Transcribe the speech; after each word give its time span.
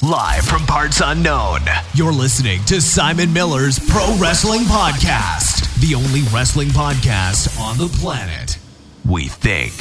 Live 0.00 0.44
from 0.44 0.64
parts 0.64 1.02
unknown, 1.04 1.58
you're 1.92 2.12
listening 2.12 2.62
to 2.66 2.80
Simon 2.80 3.32
Miller's 3.32 3.80
Pro 3.80 4.16
Wrestling 4.16 4.60
Podcast, 4.60 5.74
the 5.80 5.96
only 5.96 6.20
wrestling 6.32 6.68
podcast 6.68 7.58
on 7.58 7.76
the 7.78 7.88
planet. 7.98 8.60
We 9.04 9.26
think. 9.26 9.72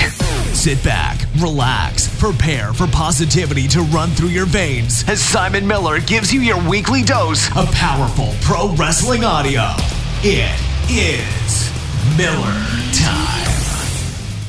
Sit 0.55 0.83
back, 0.83 1.19
relax, 1.38 2.09
prepare 2.19 2.73
for 2.73 2.88
positivity 2.88 3.67
to 3.67 3.81
run 3.81 4.09
through 4.09 4.29
your 4.29 4.47
veins 4.47 5.07
as 5.07 5.21
Simon 5.21 5.67
Miller 5.67 5.99
gives 5.99 6.34
you 6.34 6.39
your 6.39 6.68
weekly 6.68 7.04
dose 7.04 7.55
of 7.55 7.71
powerful 7.73 8.34
pro 8.41 8.73
wrestling 8.73 9.23
audio. 9.23 9.70
It 10.23 10.59
is 10.89 11.71
Miller 12.18 12.65
Time. 12.95 13.38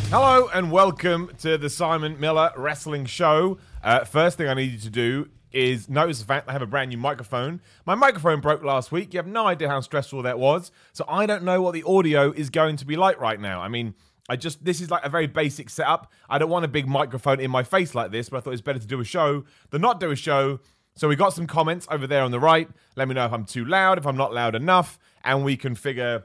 Hello 0.08 0.48
and 0.54 0.72
welcome 0.72 1.30
to 1.40 1.58
the 1.58 1.68
Simon 1.68 2.18
Miller 2.18 2.52
Wrestling 2.56 3.04
Show. 3.04 3.58
Uh, 3.84 4.04
first 4.04 4.38
thing 4.38 4.48
I 4.48 4.54
need 4.54 4.72
you 4.72 4.78
to 4.78 4.90
do 4.90 5.28
is 5.58 5.88
notice 5.88 6.20
the 6.20 6.24
fact 6.24 6.48
I 6.48 6.52
have 6.52 6.62
a 6.62 6.66
brand 6.66 6.90
new 6.90 6.98
microphone. 6.98 7.60
My 7.84 7.94
microphone 7.94 8.40
broke 8.40 8.62
last 8.62 8.92
week. 8.92 9.12
You 9.12 9.18
have 9.18 9.26
no 9.26 9.46
idea 9.46 9.68
how 9.68 9.80
stressful 9.80 10.22
that 10.22 10.38
was. 10.38 10.70
So 10.92 11.04
I 11.08 11.26
don't 11.26 11.42
know 11.42 11.60
what 11.60 11.74
the 11.74 11.82
audio 11.82 12.30
is 12.30 12.48
going 12.48 12.76
to 12.76 12.86
be 12.86 12.96
like 12.96 13.20
right 13.20 13.40
now. 13.40 13.60
I 13.60 13.68
mean, 13.68 13.94
I 14.28 14.36
just 14.36 14.64
this 14.64 14.80
is 14.80 14.90
like 14.90 15.04
a 15.04 15.08
very 15.08 15.26
basic 15.26 15.68
setup. 15.70 16.12
I 16.28 16.38
don't 16.38 16.50
want 16.50 16.64
a 16.64 16.68
big 16.68 16.86
microphone 16.86 17.40
in 17.40 17.50
my 17.50 17.62
face 17.62 17.94
like 17.94 18.12
this, 18.12 18.28
but 18.28 18.36
I 18.36 18.40
thought 18.40 18.50
it 18.50 18.52
was 18.52 18.62
better 18.62 18.78
to 18.78 18.86
do 18.86 19.00
a 19.00 19.04
show 19.04 19.44
than 19.70 19.82
not 19.82 20.00
do 20.00 20.10
a 20.10 20.16
show. 20.16 20.60
So 20.94 21.08
we 21.08 21.16
got 21.16 21.32
some 21.32 21.46
comments 21.46 21.86
over 21.90 22.06
there 22.06 22.22
on 22.22 22.30
the 22.30 22.40
right. 22.40 22.68
Let 22.96 23.08
me 23.08 23.14
know 23.14 23.24
if 23.24 23.32
I'm 23.32 23.44
too 23.44 23.64
loud, 23.64 23.98
if 23.98 24.06
I'm 24.06 24.16
not 24.16 24.32
loud 24.34 24.54
enough, 24.54 24.98
and 25.24 25.44
we 25.44 25.56
can 25.56 25.74
figure 25.74 26.24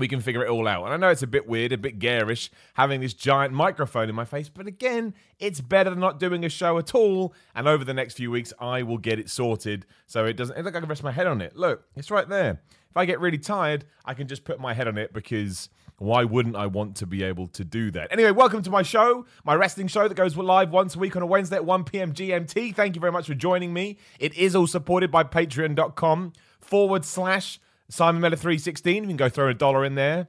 we 0.00 0.08
can 0.08 0.20
figure 0.20 0.42
it 0.44 0.50
all 0.50 0.66
out. 0.66 0.84
And 0.84 0.92
I 0.92 0.96
know 0.96 1.10
it's 1.10 1.22
a 1.22 1.28
bit 1.28 1.46
weird, 1.46 1.72
a 1.72 1.78
bit 1.78 1.98
garish 1.98 2.50
having 2.74 3.00
this 3.00 3.14
giant 3.14 3.52
microphone 3.54 4.08
in 4.08 4.14
my 4.14 4.24
face, 4.24 4.48
but 4.48 4.66
again, 4.66 5.14
it's 5.38 5.60
better 5.60 5.90
than 5.90 6.00
not 6.00 6.18
doing 6.18 6.44
a 6.44 6.48
show 6.48 6.78
at 6.78 6.94
all. 6.94 7.34
And 7.54 7.68
over 7.68 7.84
the 7.84 7.94
next 7.94 8.14
few 8.14 8.30
weeks, 8.30 8.52
I 8.58 8.82
will 8.82 8.98
get 8.98 9.20
it 9.20 9.30
sorted 9.30 9.86
so 10.06 10.24
it 10.24 10.32
doesn't 10.32 10.56
it 10.56 10.64
look 10.64 10.74
like 10.74 10.76
I 10.76 10.80
can 10.80 10.88
rest 10.88 11.04
my 11.04 11.12
head 11.12 11.26
on 11.26 11.40
it. 11.40 11.54
Look, 11.54 11.84
it's 11.94 12.10
right 12.10 12.28
there. 12.28 12.60
If 12.90 12.96
I 12.96 13.04
get 13.04 13.20
really 13.20 13.38
tired, 13.38 13.84
I 14.04 14.14
can 14.14 14.26
just 14.26 14.42
put 14.42 14.58
my 14.58 14.74
head 14.74 14.88
on 14.88 14.98
it 14.98 15.12
because 15.12 15.68
why 15.98 16.24
wouldn't 16.24 16.56
I 16.56 16.66
want 16.66 16.96
to 16.96 17.06
be 17.06 17.22
able 17.22 17.46
to 17.48 17.64
do 17.64 17.90
that? 17.92 18.10
Anyway, 18.10 18.30
welcome 18.30 18.62
to 18.62 18.70
my 18.70 18.82
show, 18.82 19.26
my 19.44 19.54
wrestling 19.54 19.86
show 19.86 20.08
that 20.08 20.14
goes 20.14 20.36
live 20.36 20.70
once 20.70 20.96
a 20.96 20.98
week 20.98 21.14
on 21.14 21.22
a 21.22 21.26
Wednesday 21.26 21.56
at 21.56 21.64
1 21.64 21.84
p.m. 21.84 22.12
GMT. 22.12 22.74
Thank 22.74 22.96
you 22.96 23.00
very 23.00 23.12
much 23.12 23.26
for 23.26 23.34
joining 23.34 23.72
me. 23.72 23.98
It 24.18 24.34
is 24.34 24.56
all 24.56 24.66
supported 24.66 25.10
by 25.10 25.24
patreon.com 25.24 26.32
forward 26.58 27.04
slash 27.04 27.60
Simon 27.90 28.22
Miller 28.22 28.36
316. 28.36 29.02
You 29.02 29.08
can 29.08 29.16
go 29.16 29.28
throw 29.28 29.48
a 29.48 29.54
dollar 29.54 29.84
in 29.84 29.96
there. 29.96 30.28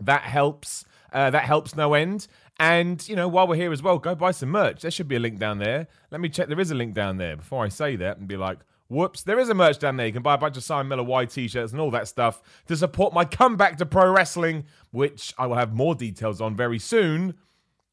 That 0.00 0.22
helps. 0.22 0.84
Uh, 1.12 1.30
that 1.30 1.44
helps 1.44 1.76
no 1.76 1.94
end. 1.94 2.26
And, 2.58 3.06
you 3.08 3.16
know, 3.16 3.28
while 3.28 3.46
we're 3.46 3.56
here 3.56 3.72
as 3.72 3.82
well, 3.82 3.98
go 3.98 4.14
buy 4.14 4.30
some 4.30 4.50
merch. 4.50 4.82
There 4.82 4.90
should 4.90 5.08
be 5.08 5.16
a 5.16 5.20
link 5.20 5.38
down 5.38 5.58
there. 5.58 5.88
Let 6.10 6.20
me 6.20 6.28
check. 6.28 6.48
There 6.48 6.60
is 6.60 6.70
a 6.70 6.74
link 6.74 6.94
down 6.94 7.16
there 7.18 7.36
before 7.36 7.64
I 7.64 7.68
say 7.68 7.96
that 7.96 8.18
and 8.18 8.28
be 8.28 8.36
like, 8.36 8.58
whoops, 8.88 9.22
there 9.22 9.38
is 9.38 9.48
a 9.48 9.54
merch 9.54 9.78
down 9.78 9.96
there. 9.96 10.06
You 10.06 10.12
can 10.12 10.22
buy 10.22 10.34
a 10.34 10.38
bunch 10.38 10.56
of 10.56 10.62
Simon 10.62 10.88
Miller 10.88 11.02
Y 11.02 11.24
t 11.26 11.48
shirts 11.48 11.72
and 11.72 11.80
all 11.80 11.90
that 11.90 12.08
stuff 12.08 12.42
to 12.66 12.76
support 12.76 13.12
my 13.12 13.24
comeback 13.24 13.76
to 13.78 13.86
pro 13.86 14.10
wrestling, 14.10 14.64
which 14.90 15.34
I 15.38 15.46
will 15.46 15.56
have 15.56 15.74
more 15.74 15.94
details 15.94 16.40
on 16.40 16.56
very 16.56 16.78
soon. 16.78 17.34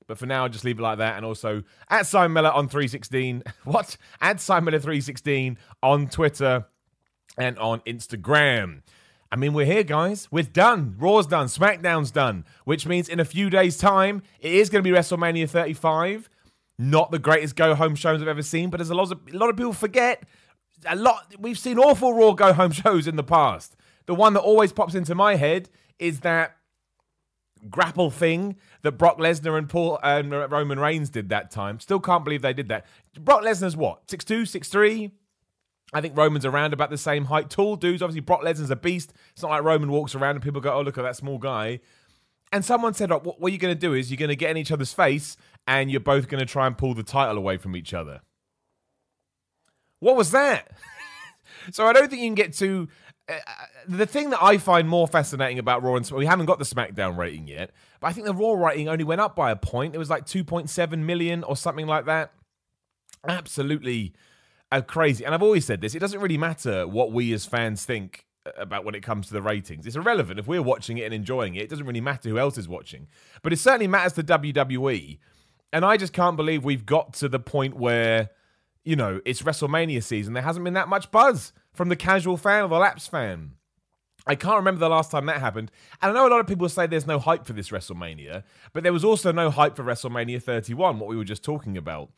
But 0.05 0.17
for 0.17 0.25
now, 0.25 0.43
I'll 0.43 0.49
just 0.49 0.63
leave 0.63 0.79
it 0.79 0.83
like 0.83 0.99
that. 0.99 1.17
And 1.17 1.25
also 1.25 1.63
at 1.89 2.05
Simon 2.05 2.33
Miller 2.33 2.51
on 2.51 2.69
316. 2.69 3.43
What? 3.63 3.97
At 4.21 4.39
Simon 4.39 4.65
Miller 4.65 4.79
316 4.79 5.57
on 5.83 6.07
Twitter 6.07 6.65
and 7.37 7.57
on 7.59 7.81
Instagram. 7.81 8.81
I 9.31 9.35
mean, 9.35 9.53
we're 9.53 9.65
here, 9.65 9.83
guys. 9.83 10.27
We're 10.31 10.43
done. 10.43 10.95
Raw's 10.97 11.27
done. 11.27 11.47
SmackDown's 11.47 12.11
done. 12.11 12.45
Which 12.63 12.85
means 12.85 13.09
in 13.09 13.19
a 13.19 13.25
few 13.25 13.49
days' 13.49 13.77
time, 13.77 14.23
it 14.39 14.53
is 14.53 14.69
going 14.69 14.83
to 14.83 14.89
be 14.89 14.95
WrestleMania 14.95 15.49
35. 15.49 16.29
Not 16.79 17.11
the 17.11 17.19
greatest 17.19 17.55
go 17.55 17.75
home 17.75 17.95
shows 17.95 18.21
I've 18.21 18.27
ever 18.27 18.43
seen, 18.43 18.69
but 18.69 18.79
as 18.79 18.89
a 18.89 18.95
lot 18.95 19.11
of 19.11 19.19
a 19.33 19.37
lot 19.37 19.49
of 19.49 19.57
people 19.57 19.73
forget, 19.73 20.23
a 20.85 20.95
lot 20.95 21.33
we've 21.39 21.57
seen 21.57 21.79
awful 21.79 22.13
Raw 22.13 22.33
go 22.33 22.53
home 22.53 22.71
shows 22.83 23.07
in 23.07 23.15
the 23.15 23.23
past. 23.23 23.75
The 24.05 24.15
one 24.15 24.33
that 24.33 24.41
always 24.41 24.71
pops 24.71 24.95
into 24.95 25.15
my 25.15 25.35
head 25.35 25.69
is 25.99 26.21
that 26.21 26.55
grapple 27.69 28.11
thing 28.11 28.55
that 28.83 28.93
Brock 28.93 29.17
Lesnar 29.17 29.57
and 29.57 29.67
Paul 29.67 29.99
and 30.03 30.31
Roman 30.31 30.79
Reigns 30.79 31.09
did 31.09 31.29
that 31.29 31.51
time. 31.51 31.79
Still 31.79 31.99
can't 31.99 32.23
believe 32.23 32.43
they 32.43 32.53
did 32.53 32.69
that. 32.69 32.85
Brock 33.19 33.41
Lesnar's 33.43 33.75
what? 33.75 34.07
6'2, 34.07 34.43
6'3? 34.43 35.11
I 35.93 36.01
think 36.01 36.17
Roman's 36.17 36.45
around 36.45 36.73
about 36.73 36.89
the 36.89 36.97
same 36.97 37.25
height. 37.25 37.49
Tall 37.49 37.77
dudes. 37.77 38.01
Obviously, 38.01 38.21
Brock 38.21 38.41
Lesnar's 38.41 38.69
a 38.69 38.75
beast. 38.75 39.13
It's 39.31 39.41
not 39.41 39.51
like 39.51 39.63
Roman 39.63 39.89
walks 39.89 40.15
around 40.15 40.35
and 40.35 40.43
people 40.43 40.59
go, 40.59 40.73
oh, 40.73 40.81
look 40.81 40.97
at 40.97 41.03
that 41.03 41.15
small 41.15 41.37
guy. 41.37 41.79
And 42.51 42.63
someone 42.63 42.93
said, 42.93 43.11
oh, 43.11 43.19
what, 43.19 43.39
what 43.39 43.51
you're 43.51 43.59
going 43.59 43.73
to 43.73 43.79
do 43.79 43.93
is 43.93 44.11
you're 44.11 44.17
going 44.17 44.29
to 44.29 44.35
get 44.35 44.51
in 44.51 44.57
each 44.57 44.71
other's 44.71 44.93
face 44.93 45.37
and 45.65 45.89
you're 45.89 46.01
both 46.01 46.27
going 46.27 46.39
to 46.39 46.45
try 46.45 46.67
and 46.67 46.77
pull 46.77 46.93
the 46.93 47.03
title 47.03 47.37
away 47.37 47.57
from 47.57 47.75
each 47.75 47.93
other. 47.93 48.21
What 49.99 50.15
was 50.15 50.31
that? 50.31 50.71
so 51.71 51.85
I 51.85 51.93
don't 51.93 52.09
think 52.09 52.21
you 52.21 52.27
can 52.27 52.35
get 52.35 52.53
to. 52.55 52.87
Uh, 53.29 53.35
the 53.87 54.05
thing 54.05 54.29
that 54.29 54.41
I 54.41 54.57
find 54.57 54.87
more 54.87 55.07
fascinating 55.07 55.59
about 55.59 55.83
Raw 55.83 55.95
and 55.95 56.09
we 56.11 56.25
haven't 56.25 56.45
got 56.45 56.59
the 56.59 56.65
SmackDown 56.65 57.17
rating 57.17 57.47
yet, 57.47 57.71
but 57.99 58.07
I 58.07 58.13
think 58.13 58.25
the 58.25 58.33
Raw 58.33 58.53
rating 58.53 58.87
only 58.87 59.03
went 59.03 59.19
up 59.19 59.35
by 59.35 59.51
a 59.51 59.55
point. 59.55 59.95
It 59.95 59.97
was 59.97 60.09
like 60.09 60.25
2.7 60.25 60.99
million 60.99 61.43
or 61.43 61.57
something 61.57 61.87
like 61.87 62.05
that. 62.05 62.31
Absolutely 63.27 64.13
uh, 64.71 64.81
crazy. 64.81 65.25
And 65.25 65.33
I've 65.33 65.43
always 65.43 65.65
said 65.65 65.81
this: 65.81 65.95
it 65.95 65.99
doesn't 65.99 66.19
really 66.19 66.37
matter 66.37 66.87
what 66.87 67.11
we 67.11 67.33
as 67.33 67.45
fans 67.45 67.85
think 67.85 68.25
about 68.57 68.85
when 68.85 68.95
it 68.95 69.03
comes 69.03 69.27
to 69.27 69.33
the 69.33 69.41
ratings. 69.41 69.85
It's 69.85 69.95
irrelevant 69.95 70.39
if 70.39 70.47
we're 70.47 70.61
watching 70.61 70.97
it 70.97 71.03
and 71.03 71.13
enjoying 71.13 71.55
it. 71.55 71.63
It 71.63 71.69
doesn't 71.69 71.85
really 71.85 72.01
matter 72.01 72.29
who 72.29 72.39
else 72.39 72.57
is 72.57 72.67
watching, 72.67 73.07
but 73.43 73.51
it 73.51 73.59
certainly 73.59 73.87
matters 73.87 74.13
to 74.13 74.23
WWE. 74.23 75.19
And 75.73 75.83
I 75.83 75.97
just 75.97 76.13
can't 76.13 76.37
believe 76.37 76.63
we've 76.63 76.85
got 76.85 77.13
to 77.15 77.27
the 77.27 77.39
point 77.39 77.75
where 77.75 78.29
you 78.87 78.95
know, 78.95 79.19
it's 79.25 79.41
WrestleMania 79.41 80.01
season. 80.01 80.33
There 80.33 80.41
hasn't 80.41 80.63
been 80.63 80.75
that 80.75 80.87
much 80.87 81.11
buzz 81.11 81.51
from 81.73 81.89
the 81.89 81.97
casual 81.97 82.37
fan 82.37 82.63
or 82.63 82.69
the 82.69 82.77
laps 82.77 83.05
fan. 83.05 83.51
I 84.25 84.35
can't 84.35 84.55
remember 84.55 84.79
the 84.79 84.87
last 84.87 85.11
time 85.11 85.25
that 85.25 85.41
happened. 85.41 85.71
And 86.01 86.09
I 86.09 86.15
know 86.15 86.25
a 86.25 86.31
lot 86.31 86.39
of 86.39 86.47
people 86.47 86.69
say 86.69 86.87
there's 86.87 87.05
no 87.05 87.19
hype 87.19 87.45
for 87.45 87.51
this 87.51 87.67
WrestleMania, 87.69 88.43
but 88.71 88.83
there 88.83 88.93
was 88.93 89.03
also 89.03 89.33
no 89.33 89.49
hype 89.49 89.75
for 89.75 89.83
WrestleMania 89.83 90.41
31, 90.41 90.99
what 90.99 91.09
we 91.09 91.17
were 91.17 91.25
just 91.25 91.43
talking 91.43 91.75
about. 91.75 92.11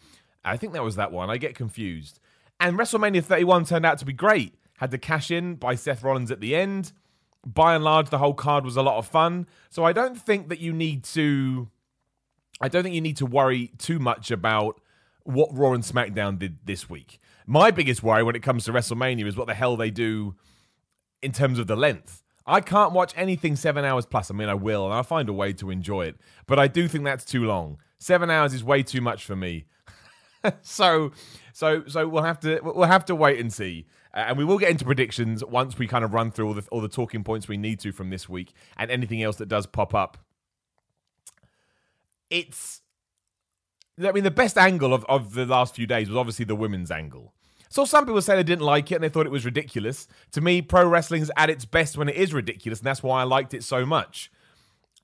I 0.45 0.57
think 0.57 0.73
that 0.73 0.83
was 0.83 0.95
that 0.95 1.11
one. 1.11 1.31
I 1.31 1.37
get 1.37 1.55
confused. 1.55 2.19
And 2.59 2.77
WrestleMania 2.77 3.23
31 3.23 3.65
turned 3.65 3.85
out 3.85 3.99
to 3.99 4.05
be 4.05 4.13
great. 4.13 4.55
Had 4.77 4.91
the 4.91 4.97
cash 4.97 5.31
in 5.31 5.55
by 5.55 5.75
Seth 5.75 6.03
Rollins 6.03 6.31
at 6.31 6.41
the 6.41 6.55
end. 6.55 6.91
By 7.45 7.75
and 7.75 7.83
large, 7.83 8.09
the 8.09 8.17
whole 8.17 8.33
card 8.33 8.65
was 8.65 8.75
a 8.75 8.81
lot 8.81 8.97
of 8.97 9.07
fun. 9.07 9.47
So 9.69 9.83
I 9.85 9.93
don't 9.93 10.19
think 10.19 10.49
that 10.49 10.59
you 10.59 10.73
need 10.73 11.03
to. 11.05 11.69
I 12.61 12.67
don't 12.67 12.83
think 12.83 12.95
you 12.95 13.01
need 13.01 13.17
to 13.17 13.25
worry 13.25 13.71
too 13.77 13.99
much 13.99 14.31
about 14.31 14.81
what 15.23 15.49
Raw 15.55 15.73
and 15.73 15.83
SmackDown 15.83 16.37
did 16.37 16.57
this 16.65 16.89
week. 16.89 17.19
My 17.45 17.71
biggest 17.71 18.03
worry 18.03 18.23
when 18.23 18.35
it 18.35 18.43
comes 18.43 18.65
to 18.65 18.73
WrestleMania 18.73 19.25
is 19.25 19.37
what 19.37 19.47
the 19.47 19.53
hell 19.53 19.77
they 19.77 19.91
do 19.91 20.35
in 21.21 21.31
terms 21.31 21.59
of 21.59 21.67
the 21.67 21.75
length. 21.75 22.23
I 22.45 22.61
can't 22.61 22.93
watch 22.93 23.13
anything 23.15 23.55
seven 23.55 23.85
hours 23.85 24.05
plus. 24.05 24.31
I 24.31 24.33
mean, 24.33 24.49
I 24.49 24.55
will, 24.55 24.85
and 24.85 24.93
I'll 24.93 25.03
find 25.03 25.29
a 25.29 25.33
way 25.33 25.53
to 25.53 25.69
enjoy 25.69 26.07
it. 26.07 26.17
But 26.47 26.57
I 26.57 26.67
do 26.67 26.87
think 26.87 27.03
that's 27.03 27.23
too 27.23 27.45
long. 27.45 27.77
Seven 27.99 28.29
hours 28.29 28.53
is 28.53 28.63
way 28.63 28.81
too 28.81 29.01
much 29.01 29.23
for 29.23 29.35
me. 29.35 29.65
so, 30.61 31.11
so, 31.59 31.83
so 31.87 32.07
we'll 32.07 32.23
have 32.23 32.39
to 32.39 32.61
we'll 32.63 32.87
have 32.87 33.03
to 33.03 33.15
wait 33.15 33.37
and 33.37 33.51
see, 33.51 33.85
uh, 34.13 34.19
and 34.19 34.37
we 34.37 34.45
will 34.45 34.57
get 34.57 34.69
into 34.69 34.85
predictions 34.85 35.43
once 35.43 35.77
we 35.77 35.87
kind 35.87 36.05
of 36.05 36.13
run 36.13 36.31
through 36.31 36.47
all 36.47 36.53
the 36.53 36.65
all 36.71 36.79
the 36.79 36.87
talking 36.87 37.21
points 37.21 37.49
we 37.49 37.57
need 37.57 37.81
to 37.81 37.91
from 37.91 38.11
this 38.11 38.29
week 38.29 38.53
and 38.77 38.89
anything 38.89 39.21
else 39.21 39.35
that 39.35 39.49
does 39.49 39.65
pop 39.65 39.93
up. 39.93 40.17
It's 42.29 42.79
I 44.01 44.13
mean, 44.13 44.23
the 44.23 44.31
best 44.31 44.57
angle 44.57 44.93
of, 44.93 45.03
of 45.09 45.33
the 45.33 45.45
last 45.45 45.75
few 45.75 45.85
days 45.85 46.07
was 46.07 46.15
obviously 46.15 46.45
the 46.45 46.55
women's 46.55 46.91
angle. 46.91 47.33
So 47.67 47.83
some 47.83 48.05
people 48.05 48.21
say 48.21 48.37
they 48.37 48.43
didn't 48.43 48.63
like 48.63 48.89
it 48.93 48.95
and 48.95 49.03
they 49.03 49.09
thought 49.09 49.25
it 49.25 49.31
was 49.31 49.43
ridiculous. 49.43 50.07
To 50.31 50.39
me, 50.39 50.61
pro 50.61 50.87
wrestling's 50.87 51.29
at 51.35 51.49
its 51.49 51.65
best 51.65 51.97
when 51.97 52.07
it 52.07 52.15
is 52.15 52.33
ridiculous, 52.33 52.79
and 52.79 52.85
that's 52.85 53.03
why 53.03 53.19
I 53.19 53.25
liked 53.25 53.53
it 53.53 53.65
so 53.65 53.85
much. 53.85 54.31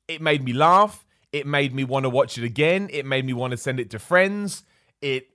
It 0.08 0.22
made 0.22 0.42
me 0.42 0.54
laugh. 0.54 1.06
It 1.34 1.46
made 1.46 1.76
me 1.76 1.84
want 1.84 2.06
to 2.06 2.10
watch 2.10 2.38
it 2.38 2.46
again. 2.46 2.90
It 2.94 3.06
made 3.06 3.26
me 3.26 3.34
want 3.34 3.52
to 3.52 3.58
send 3.58 3.82
it 3.82 3.90
to 3.90 4.00
friends. 4.00 4.64
It, 5.02 5.28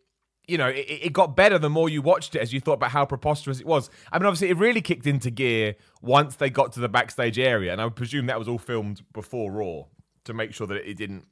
you 0.50 0.58
know, 0.58 0.68
it, 0.68 0.86
it 0.88 1.12
got 1.12 1.36
better 1.36 1.58
the 1.58 1.70
more 1.70 1.88
you 1.88 2.02
watched 2.02 2.34
it 2.34 2.40
as 2.40 2.52
you 2.52 2.60
thought 2.60 2.74
about 2.74 2.90
how 2.90 3.04
preposterous 3.04 3.60
it 3.60 3.66
was. 3.66 3.88
I 4.10 4.18
mean, 4.18 4.26
obviously, 4.26 4.50
it 4.50 4.56
really 4.56 4.82
kicked 4.82 5.06
into 5.06 5.30
gear 5.30 5.76
once 6.02 6.36
they 6.36 6.50
got 6.50 6.72
to 6.72 6.80
the 6.80 6.88
backstage 6.88 7.38
area, 7.38 7.72
and 7.72 7.80
I 7.80 7.88
presume 7.88 8.26
that 8.26 8.38
was 8.38 8.48
all 8.48 8.58
filmed 8.58 9.02
before 9.12 9.52
Raw 9.52 9.84
to 10.24 10.34
make 10.34 10.52
sure 10.52 10.66
that 10.66 10.88
it 10.88 10.94
didn't 10.96 11.24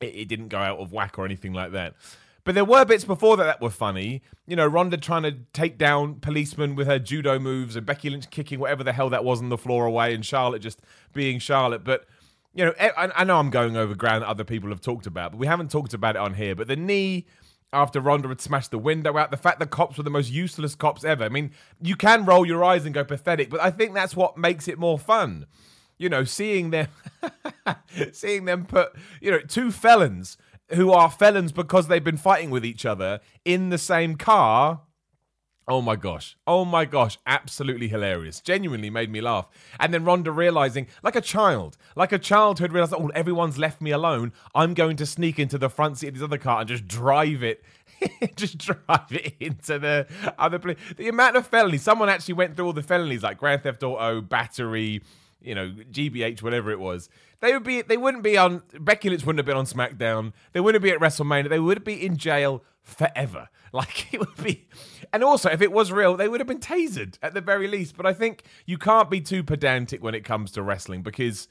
it, 0.00 0.14
it 0.14 0.28
didn't 0.28 0.48
go 0.48 0.58
out 0.58 0.78
of 0.78 0.92
whack 0.92 1.18
or 1.18 1.24
anything 1.24 1.52
like 1.52 1.72
that. 1.72 1.94
But 2.42 2.54
there 2.54 2.64
were 2.64 2.84
bits 2.84 3.04
before 3.04 3.36
that 3.36 3.44
that 3.44 3.60
were 3.60 3.70
funny. 3.70 4.22
You 4.46 4.56
know, 4.56 4.66
Ronda 4.66 4.96
trying 4.96 5.22
to 5.24 5.36
take 5.52 5.78
down 5.78 6.16
policemen 6.16 6.74
with 6.74 6.88
her 6.88 6.98
judo 6.98 7.38
moves, 7.38 7.76
and 7.76 7.86
Becky 7.86 8.10
Lynch 8.10 8.30
kicking 8.30 8.58
whatever 8.58 8.82
the 8.82 8.92
hell 8.92 9.10
that 9.10 9.24
was 9.24 9.40
on 9.40 9.48
the 9.48 9.58
floor 9.58 9.86
away, 9.86 10.12
and 10.14 10.26
Charlotte 10.26 10.60
just 10.60 10.80
being 11.12 11.38
Charlotte. 11.38 11.84
But 11.84 12.06
you 12.52 12.64
know, 12.64 12.74
I, 12.80 13.10
I 13.14 13.24
know 13.24 13.38
I'm 13.38 13.50
going 13.50 13.76
over 13.76 13.94
ground 13.94 14.22
that 14.22 14.28
other 14.28 14.42
people 14.42 14.70
have 14.70 14.80
talked 14.80 15.06
about, 15.06 15.32
but 15.32 15.38
we 15.38 15.46
haven't 15.46 15.70
talked 15.70 15.94
about 15.94 16.16
it 16.16 16.18
on 16.18 16.34
here. 16.34 16.56
But 16.56 16.66
the 16.66 16.76
knee 16.76 17.26
after 17.72 18.00
Ronda 18.00 18.28
had 18.28 18.40
smashed 18.40 18.70
the 18.70 18.78
window 18.78 19.16
out, 19.16 19.30
the 19.30 19.36
fact 19.36 19.60
the 19.60 19.66
cops 19.66 19.96
were 19.96 20.02
the 20.02 20.10
most 20.10 20.30
useless 20.30 20.74
cops 20.74 21.04
ever. 21.04 21.24
I 21.24 21.28
mean, 21.28 21.52
you 21.80 21.96
can 21.96 22.24
roll 22.24 22.44
your 22.44 22.64
eyes 22.64 22.84
and 22.84 22.94
go 22.94 23.04
pathetic, 23.04 23.50
but 23.50 23.60
I 23.60 23.70
think 23.70 23.94
that's 23.94 24.16
what 24.16 24.36
makes 24.36 24.68
it 24.68 24.78
more 24.78 24.98
fun 24.98 25.46
you 26.00 26.08
know, 26.08 26.24
seeing 26.24 26.70
them, 26.70 26.88
seeing 28.12 28.46
them 28.46 28.64
put, 28.64 28.94
you 29.20 29.30
know, 29.30 29.38
two 29.40 29.70
felons 29.70 30.38
who 30.70 30.90
are 30.90 31.10
felons 31.10 31.52
because 31.52 31.88
they've 31.88 32.02
been 32.02 32.16
fighting 32.16 32.48
with 32.48 32.64
each 32.64 32.86
other 32.86 33.20
in 33.44 33.68
the 33.68 33.76
same 33.76 34.16
car 34.16 34.80
Oh 35.70 35.80
my 35.80 35.94
gosh. 35.94 36.36
Oh 36.48 36.64
my 36.64 36.84
gosh. 36.84 37.16
Absolutely 37.26 37.86
hilarious. 37.86 38.40
Genuinely 38.40 38.90
made 38.90 39.08
me 39.08 39.20
laugh. 39.20 39.48
And 39.78 39.94
then 39.94 40.04
Ronda 40.04 40.32
realizing, 40.32 40.88
like 41.04 41.14
a 41.14 41.20
child, 41.20 41.76
like 41.94 42.10
a 42.10 42.18
child 42.18 42.58
who 42.58 42.64
had 42.64 42.72
realized, 42.72 42.92
oh, 42.92 43.06
everyone's 43.14 43.56
left 43.56 43.80
me 43.80 43.92
alone. 43.92 44.32
I'm 44.52 44.74
going 44.74 44.96
to 44.96 45.06
sneak 45.06 45.38
into 45.38 45.58
the 45.58 45.70
front 45.70 45.98
seat 45.98 46.08
of 46.08 46.14
this 46.14 46.24
other 46.24 46.38
car 46.38 46.58
and 46.58 46.68
just 46.68 46.88
drive 46.88 47.44
it. 47.44 47.62
just 48.34 48.58
drive 48.58 49.12
it 49.12 49.34
into 49.38 49.78
the 49.78 50.08
other 50.40 50.58
place. 50.58 50.76
The 50.96 51.06
amount 51.06 51.36
of 51.36 51.46
felonies. 51.46 51.82
Someone 51.82 52.08
actually 52.08 52.34
went 52.34 52.56
through 52.56 52.66
all 52.66 52.72
the 52.72 52.82
felonies 52.82 53.22
like 53.22 53.38
Grand 53.38 53.62
Theft 53.62 53.84
Auto, 53.84 54.20
battery, 54.20 55.02
you 55.40 55.54
know, 55.54 55.72
GBH, 55.92 56.42
whatever 56.42 56.72
it 56.72 56.80
was. 56.80 57.08
They 57.40 57.52
would 57.52 57.62
be 57.62 57.82
they 57.82 57.96
wouldn't 57.96 58.22
be 58.22 58.36
on 58.36 58.62
Becky 58.80 59.08
Lynch 59.08 59.24
wouldn't 59.24 59.38
have 59.38 59.46
been 59.46 59.56
on 59.56 59.66
SmackDown. 59.66 60.32
They 60.52 60.60
wouldn't 60.60 60.82
be 60.82 60.90
at 60.90 60.98
WrestleMania. 60.98 61.48
They 61.48 61.60
would 61.60 61.84
be 61.84 62.04
in 62.04 62.16
jail 62.16 62.62
forever. 62.82 63.48
Like 63.72 64.12
it 64.12 64.18
would 64.18 64.36
be 64.42 64.66
and 65.12 65.22
also 65.22 65.48
if 65.48 65.62
it 65.62 65.70
was 65.70 65.92
real, 65.92 66.16
they 66.16 66.26
would 66.26 66.40
have 66.40 66.48
been 66.48 66.58
tasered 66.58 67.18
at 67.22 67.34
the 67.34 67.40
very 67.40 67.68
least. 67.68 67.96
But 67.96 68.04
I 68.04 68.12
think 68.12 68.42
you 68.66 68.78
can't 68.78 69.08
be 69.08 69.20
too 69.20 69.44
pedantic 69.44 70.02
when 70.02 70.12
it 70.12 70.24
comes 70.24 70.50
to 70.52 70.62
wrestling 70.62 71.02
because 71.02 71.46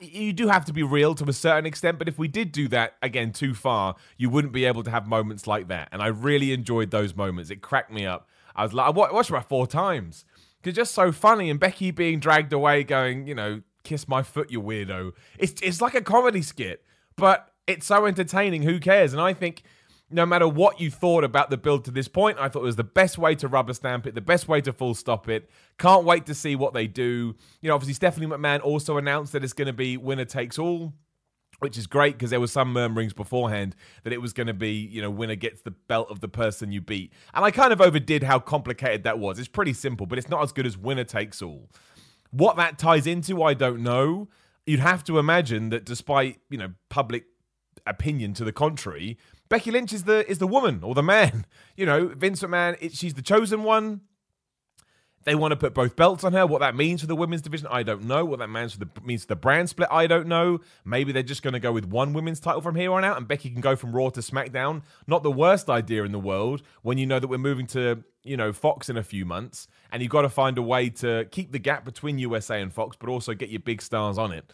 you 0.00 0.32
do 0.32 0.48
have 0.48 0.64
to 0.64 0.72
be 0.72 0.82
real 0.82 1.14
to 1.14 1.24
a 1.28 1.32
certain 1.32 1.66
extent, 1.66 1.98
but 1.98 2.08
if 2.08 2.18
we 2.18 2.28
did 2.28 2.52
do 2.52 2.68
that 2.68 2.96
again 3.02 3.32
too 3.32 3.54
far, 3.54 3.94
you 4.16 4.28
wouldn't 4.28 4.52
be 4.52 4.64
able 4.64 4.82
to 4.82 4.90
have 4.90 5.06
moments 5.06 5.46
like 5.46 5.68
that. 5.68 5.88
And 5.92 6.02
I 6.02 6.08
really 6.08 6.52
enjoyed 6.52 6.90
those 6.90 7.14
moments. 7.14 7.50
It 7.50 7.62
cracked 7.62 7.92
me 7.92 8.04
up. 8.04 8.28
I 8.56 8.64
was 8.64 8.74
like, 8.74 8.86
I 8.86 8.90
watched 8.90 9.30
about 9.30 9.48
four 9.48 9.66
times 9.66 10.24
because 10.60 10.74
just 10.74 10.94
so 10.94 11.12
funny. 11.12 11.48
And 11.50 11.60
Becky 11.60 11.90
being 11.90 12.18
dragged 12.18 12.52
away, 12.52 12.82
going, 12.82 13.26
you 13.26 13.34
know, 13.34 13.62
kiss 13.84 14.08
my 14.08 14.22
foot, 14.22 14.50
you 14.50 14.60
weirdo. 14.60 15.12
It's 15.38 15.60
it's 15.62 15.80
like 15.80 15.94
a 15.94 16.02
comedy 16.02 16.42
skit, 16.42 16.84
but 17.16 17.47
it's 17.68 17.86
so 17.86 18.06
entertaining. 18.06 18.62
Who 18.62 18.80
cares? 18.80 19.12
And 19.12 19.22
I 19.22 19.32
think 19.32 19.62
no 20.10 20.24
matter 20.24 20.48
what 20.48 20.80
you 20.80 20.90
thought 20.90 21.22
about 21.22 21.50
the 21.50 21.56
build 21.56 21.84
to 21.84 21.90
this 21.90 22.08
point, 22.08 22.38
I 22.40 22.48
thought 22.48 22.60
it 22.60 22.64
was 22.64 22.76
the 22.76 22.84
best 22.84 23.18
way 23.18 23.34
to 23.36 23.46
rubber 23.46 23.74
stamp 23.74 24.06
it, 24.06 24.14
the 24.14 24.20
best 24.20 24.48
way 24.48 24.60
to 24.62 24.72
full 24.72 24.94
stop 24.94 25.28
it. 25.28 25.48
Can't 25.78 26.04
wait 26.04 26.26
to 26.26 26.34
see 26.34 26.56
what 26.56 26.72
they 26.72 26.86
do. 26.86 27.36
You 27.60 27.68
know, 27.68 27.74
obviously 27.74 27.94
Stephanie 27.94 28.26
McMahon 28.26 28.62
also 28.62 28.96
announced 28.96 29.32
that 29.32 29.44
it's 29.44 29.52
going 29.52 29.66
to 29.66 29.72
be 29.72 29.96
winner 29.96 30.24
takes 30.24 30.58
all. 30.58 30.94
Which 31.60 31.76
is 31.76 31.88
great 31.88 32.14
because 32.14 32.30
there 32.30 32.38
was 32.38 32.52
some 32.52 32.72
murmurings 32.72 33.12
beforehand 33.12 33.74
that 34.04 34.12
it 34.12 34.22
was 34.22 34.32
going 34.32 34.46
to 34.46 34.54
be, 34.54 34.74
you 34.74 35.02
know, 35.02 35.10
winner 35.10 35.34
gets 35.34 35.60
the 35.60 35.72
belt 35.72 36.06
of 36.08 36.20
the 36.20 36.28
person 36.28 36.70
you 36.70 36.80
beat. 36.80 37.12
And 37.34 37.44
I 37.44 37.50
kind 37.50 37.72
of 37.72 37.80
overdid 37.80 38.22
how 38.22 38.38
complicated 38.38 39.02
that 39.02 39.18
was. 39.18 39.40
It's 39.40 39.48
pretty 39.48 39.72
simple, 39.72 40.06
but 40.06 40.18
it's 40.18 40.28
not 40.28 40.40
as 40.44 40.52
good 40.52 40.66
as 40.66 40.78
winner 40.78 41.02
takes 41.02 41.42
all. 41.42 41.68
What 42.30 42.56
that 42.58 42.78
ties 42.78 43.08
into, 43.08 43.42
I 43.42 43.54
don't 43.54 43.82
know. 43.82 44.28
You'd 44.66 44.78
have 44.78 45.02
to 45.04 45.18
imagine 45.18 45.70
that 45.70 45.84
despite, 45.84 46.38
you 46.48 46.58
know, 46.58 46.74
public 46.90 47.24
opinion 47.88 48.34
to 48.34 48.44
the 48.44 48.52
contrary, 48.52 49.18
Becky 49.48 49.70
Lynch 49.70 49.92
is 49.92 50.04
the 50.04 50.28
is 50.30 50.38
the 50.38 50.46
woman 50.46 50.80
or 50.82 50.94
the 50.94 51.02
man. 51.02 51.46
You 51.76 51.86
know, 51.86 52.08
Vince 52.08 52.42
McMahon, 52.42 52.76
it, 52.80 52.92
she's 52.92 53.14
the 53.14 53.22
chosen 53.22 53.62
one. 53.62 54.00
They 55.22 55.36
want 55.36 55.52
to 55.52 55.56
put 55.56 55.74
both 55.74 55.94
belts 55.94 56.24
on 56.24 56.32
her. 56.32 56.44
What 56.44 56.60
that 56.60 56.74
means 56.74 57.02
for 57.02 57.06
the 57.06 57.14
women's 57.14 57.42
division, 57.42 57.68
I 57.70 57.84
don't 57.84 58.04
know. 58.04 58.24
What 58.24 58.40
that 58.40 58.48
means 58.48 58.72
for 58.72 58.80
the 58.80 58.88
means 59.04 59.22
for 59.22 59.28
the 59.28 59.36
brand 59.36 59.68
split, 59.68 59.88
I 59.92 60.08
don't 60.08 60.26
know. 60.26 60.58
Maybe 60.84 61.12
they're 61.12 61.22
just 61.22 61.42
going 61.42 61.52
to 61.52 61.60
go 61.60 61.70
with 61.70 61.84
one 61.84 62.14
women's 62.14 62.40
title 62.40 62.62
from 62.62 62.74
here 62.74 62.92
on 62.92 63.04
out, 63.04 63.16
and 63.16 63.28
Becky 63.28 63.50
can 63.50 63.60
go 63.60 63.76
from 63.76 63.94
Raw 63.94 64.08
to 64.10 64.20
SmackDown. 64.20 64.82
Not 65.06 65.22
the 65.22 65.30
worst 65.30 65.70
idea 65.70 66.02
in 66.02 66.10
the 66.10 66.18
world 66.18 66.62
when 66.82 66.98
you 66.98 67.06
know 67.06 67.20
that 67.20 67.28
we're 67.28 67.38
moving 67.38 67.68
to 67.68 68.02
you 68.24 68.36
know 68.36 68.52
Fox 68.52 68.88
in 68.88 68.96
a 68.96 69.04
few 69.04 69.24
months, 69.24 69.68
and 69.92 70.02
you've 70.02 70.10
got 70.10 70.22
to 70.22 70.28
find 70.28 70.58
a 70.58 70.62
way 70.62 70.90
to 70.90 71.28
keep 71.30 71.52
the 71.52 71.60
gap 71.60 71.84
between 71.84 72.18
USA 72.18 72.60
and 72.60 72.72
Fox, 72.72 72.96
but 72.98 73.08
also 73.08 73.34
get 73.34 73.50
your 73.50 73.60
big 73.60 73.82
stars 73.82 74.18
on 74.18 74.32
it. 74.32 74.52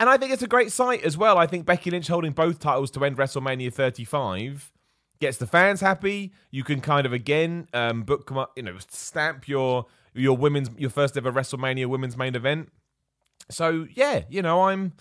And 0.00 0.08
I 0.08 0.16
think 0.16 0.32
it's 0.32 0.42
a 0.42 0.48
great 0.48 0.72
sight 0.72 1.04
as 1.04 1.18
well. 1.18 1.36
I 1.36 1.46
think 1.46 1.66
Becky 1.66 1.90
Lynch 1.90 2.08
holding 2.08 2.32
both 2.32 2.58
titles 2.58 2.90
to 2.92 3.04
end 3.04 3.18
WrestleMania 3.18 3.70
35 3.72 4.72
gets 5.20 5.36
the 5.36 5.46
fans 5.46 5.82
happy. 5.82 6.32
You 6.50 6.64
can 6.64 6.80
kind 6.80 7.04
of 7.04 7.12
again 7.12 7.68
um, 7.74 8.04
book, 8.04 8.26
come 8.26 8.46
you 8.56 8.62
know, 8.62 8.76
stamp 8.88 9.46
your 9.46 9.84
your 10.14 10.36
women's 10.38 10.70
your 10.78 10.88
first 10.88 11.18
ever 11.18 11.30
WrestleMania 11.30 11.84
women's 11.84 12.16
main 12.16 12.34
event. 12.34 12.70
So 13.50 13.86
yeah, 13.94 14.22
you 14.30 14.40
know, 14.40 14.62
I'm 14.62 14.94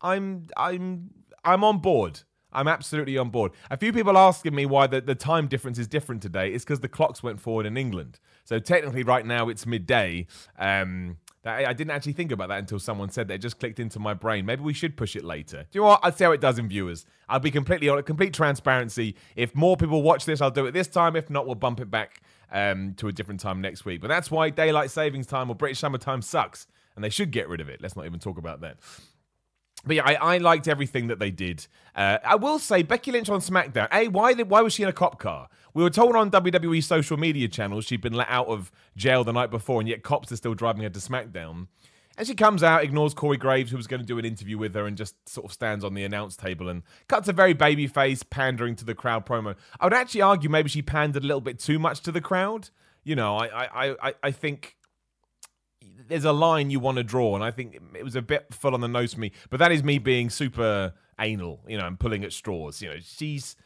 I'm 0.00 0.46
I'm 0.56 1.10
I'm 1.44 1.64
on 1.64 1.78
board. 1.78 2.20
I'm 2.52 2.68
absolutely 2.68 3.18
on 3.18 3.30
board. 3.30 3.50
A 3.72 3.76
few 3.76 3.92
people 3.92 4.16
asking 4.16 4.54
me 4.54 4.64
why 4.66 4.86
the, 4.86 5.00
the 5.00 5.16
time 5.16 5.48
difference 5.48 5.80
is 5.80 5.88
different 5.88 6.22
today. 6.22 6.52
It's 6.52 6.62
because 6.62 6.78
the 6.78 6.88
clocks 6.88 7.20
went 7.20 7.40
forward 7.40 7.66
in 7.66 7.76
England. 7.76 8.20
So 8.44 8.60
technically, 8.60 9.02
right 9.02 9.26
now 9.26 9.48
it's 9.48 9.66
midday. 9.66 10.28
Um, 10.56 11.16
that, 11.44 11.66
I 11.66 11.72
didn't 11.72 11.92
actually 11.92 12.14
think 12.14 12.32
about 12.32 12.48
that 12.48 12.58
until 12.58 12.78
someone 12.78 13.10
said 13.10 13.28
that. 13.28 13.34
It 13.34 13.38
just 13.38 13.60
clicked 13.60 13.78
into 13.78 13.98
my 13.98 14.14
brain. 14.14 14.46
Maybe 14.46 14.62
we 14.62 14.72
should 14.72 14.96
push 14.96 15.14
it 15.14 15.24
later. 15.24 15.66
Do 15.70 15.78
you 15.78 15.80
know 15.82 15.88
what? 15.88 16.00
I'll 16.02 16.12
see 16.12 16.24
how 16.24 16.32
it 16.32 16.40
does 16.40 16.58
in 16.58 16.68
viewers. 16.68 17.04
I'll 17.28 17.38
be 17.38 17.50
completely 17.50 17.88
on 17.88 18.02
complete 18.02 18.32
transparency. 18.34 19.14
If 19.36 19.54
more 19.54 19.76
people 19.76 20.02
watch 20.02 20.24
this, 20.24 20.40
I'll 20.40 20.50
do 20.50 20.66
it 20.66 20.72
this 20.72 20.88
time. 20.88 21.16
If 21.16 21.30
not, 21.30 21.46
we'll 21.46 21.54
bump 21.54 21.80
it 21.80 21.90
back 21.90 22.22
um, 22.50 22.94
to 22.94 23.08
a 23.08 23.12
different 23.12 23.40
time 23.40 23.60
next 23.60 23.84
week. 23.84 24.00
But 24.00 24.08
that's 24.08 24.30
why 24.30 24.50
daylight 24.50 24.90
savings 24.90 25.26
time 25.26 25.50
or 25.50 25.54
British 25.54 25.78
summer 25.78 25.98
time 25.98 26.22
sucks, 26.22 26.66
and 26.96 27.04
they 27.04 27.10
should 27.10 27.30
get 27.30 27.48
rid 27.48 27.60
of 27.60 27.68
it. 27.68 27.82
Let's 27.82 27.94
not 27.94 28.06
even 28.06 28.20
talk 28.20 28.38
about 28.38 28.62
that. 28.62 28.78
But 29.86 29.96
yeah, 29.96 30.02
I, 30.04 30.14
I 30.14 30.38
liked 30.38 30.68
everything 30.68 31.08
that 31.08 31.18
they 31.18 31.30
did. 31.30 31.66
Uh, 31.94 32.18
I 32.24 32.36
will 32.36 32.58
say 32.58 32.82
Becky 32.82 33.12
Lynch 33.12 33.28
on 33.28 33.40
SmackDown. 33.40 33.88
A, 33.92 34.08
why 34.08 34.34
did, 34.34 34.48
why 34.48 34.62
was 34.62 34.72
she 34.72 34.82
in 34.82 34.88
a 34.88 34.92
cop 34.92 35.18
car? 35.18 35.48
We 35.74 35.82
were 35.82 35.90
told 35.90 36.16
on 36.16 36.30
WWE 36.30 36.82
social 36.82 37.16
media 37.16 37.48
channels 37.48 37.84
she'd 37.84 38.00
been 38.00 38.14
let 38.14 38.28
out 38.30 38.46
of 38.46 38.72
jail 38.96 39.24
the 39.24 39.32
night 39.32 39.50
before, 39.50 39.80
and 39.80 39.88
yet 39.88 40.02
cops 40.02 40.32
are 40.32 40.36
still 40.36 40.54
driving 40.54 40.82
her 40.82 40.90
to 40.90 41.00
SmackDown. 41.00 41.66
And 42.16 42.28
she 42.28 42.34
comes 42.34 42.62
out, 42.62 42.84
ignores 42.84 43.12
Corey 43.12 43.36
Graves, 43.36 43.72
who 43.72 43.76
was 43.76 43.88
going 43.88 44.00
to 44.00 44.06
do 44.06 44.18
an 44.18 44.24
interview 44.24 44.56
with 44.56 44.74
her, 44.74 44.86
and 44.86 44.96
just 44.96 45.28
sort 45.28 45.46
of 45.46 45.52
stands 45.52 45.84
on 45.84 45.94
the 45.94 46.04
announce 46.04 46.36
table 46.36 46.68
and 46.68 46.82
cuts 47.08 47.28
a 47.28 47.32
very 47.32 47.54
baby 47.54 47.88
face, 47.88 48.22
pandering 48.22 48.76
to 48.76 48.84
the 48.84 48.94
crowd 48.94 49.26
promo. 49.26 49.56
I 49.80 49.86
would 49.86 49.92
actually 49.92 50.22
argue 50.22 50.48
maybe 50.48 50.68
she 50.68 50.80
pandered 50.80 51.24
a 51.24 51.26
little 51.26 51.40
bit 51.40 51.58
too 51.58 51.80
much 51.80 52.00
to 52.02 52.12
the 52.12 52.20
crowd. 52.20 52.70
You 53.02 53.16
know, 53.16 53.36
I 53.36 53.64
I 53.64 53.96
I, 54.00 54.14
I 54.22 54.30
think 54.30 54.76
there's 56.06 56.24
a 56.24 56.32
line 56.32 56.70
you 56.70 56.80
want 56.80 56.98
to 56.98 57.04
draw, 57.04 57.34
and 57.34 57.44
I 57.44 57.50
think 57.50 57.78
it 57.94 58.04
was 58.04 58.16
a 58.16 58.22
bit 58.22 58.52
full 58.52 58.74
on 58.74 58.80
the 58.80 58.88
nose 58.88 59.14
for 59.14 59.20
me. 59.20 59.32
But 59.50 59.58
that 59.60 59.72
is 59.72 59.82
me 59.82 59.98
being 59.98 60.30
super 60.30 60.94
anal, 61.18 61.60
you 61.66 61.78
know, 61.78 61.86
and 61.86 61.98
pulling 61.98 62.24
at 62.24 62.32
straws. 62.32 62.82
You 62.82 62.90
know, 62.90 62.96
she's 63.02 63.56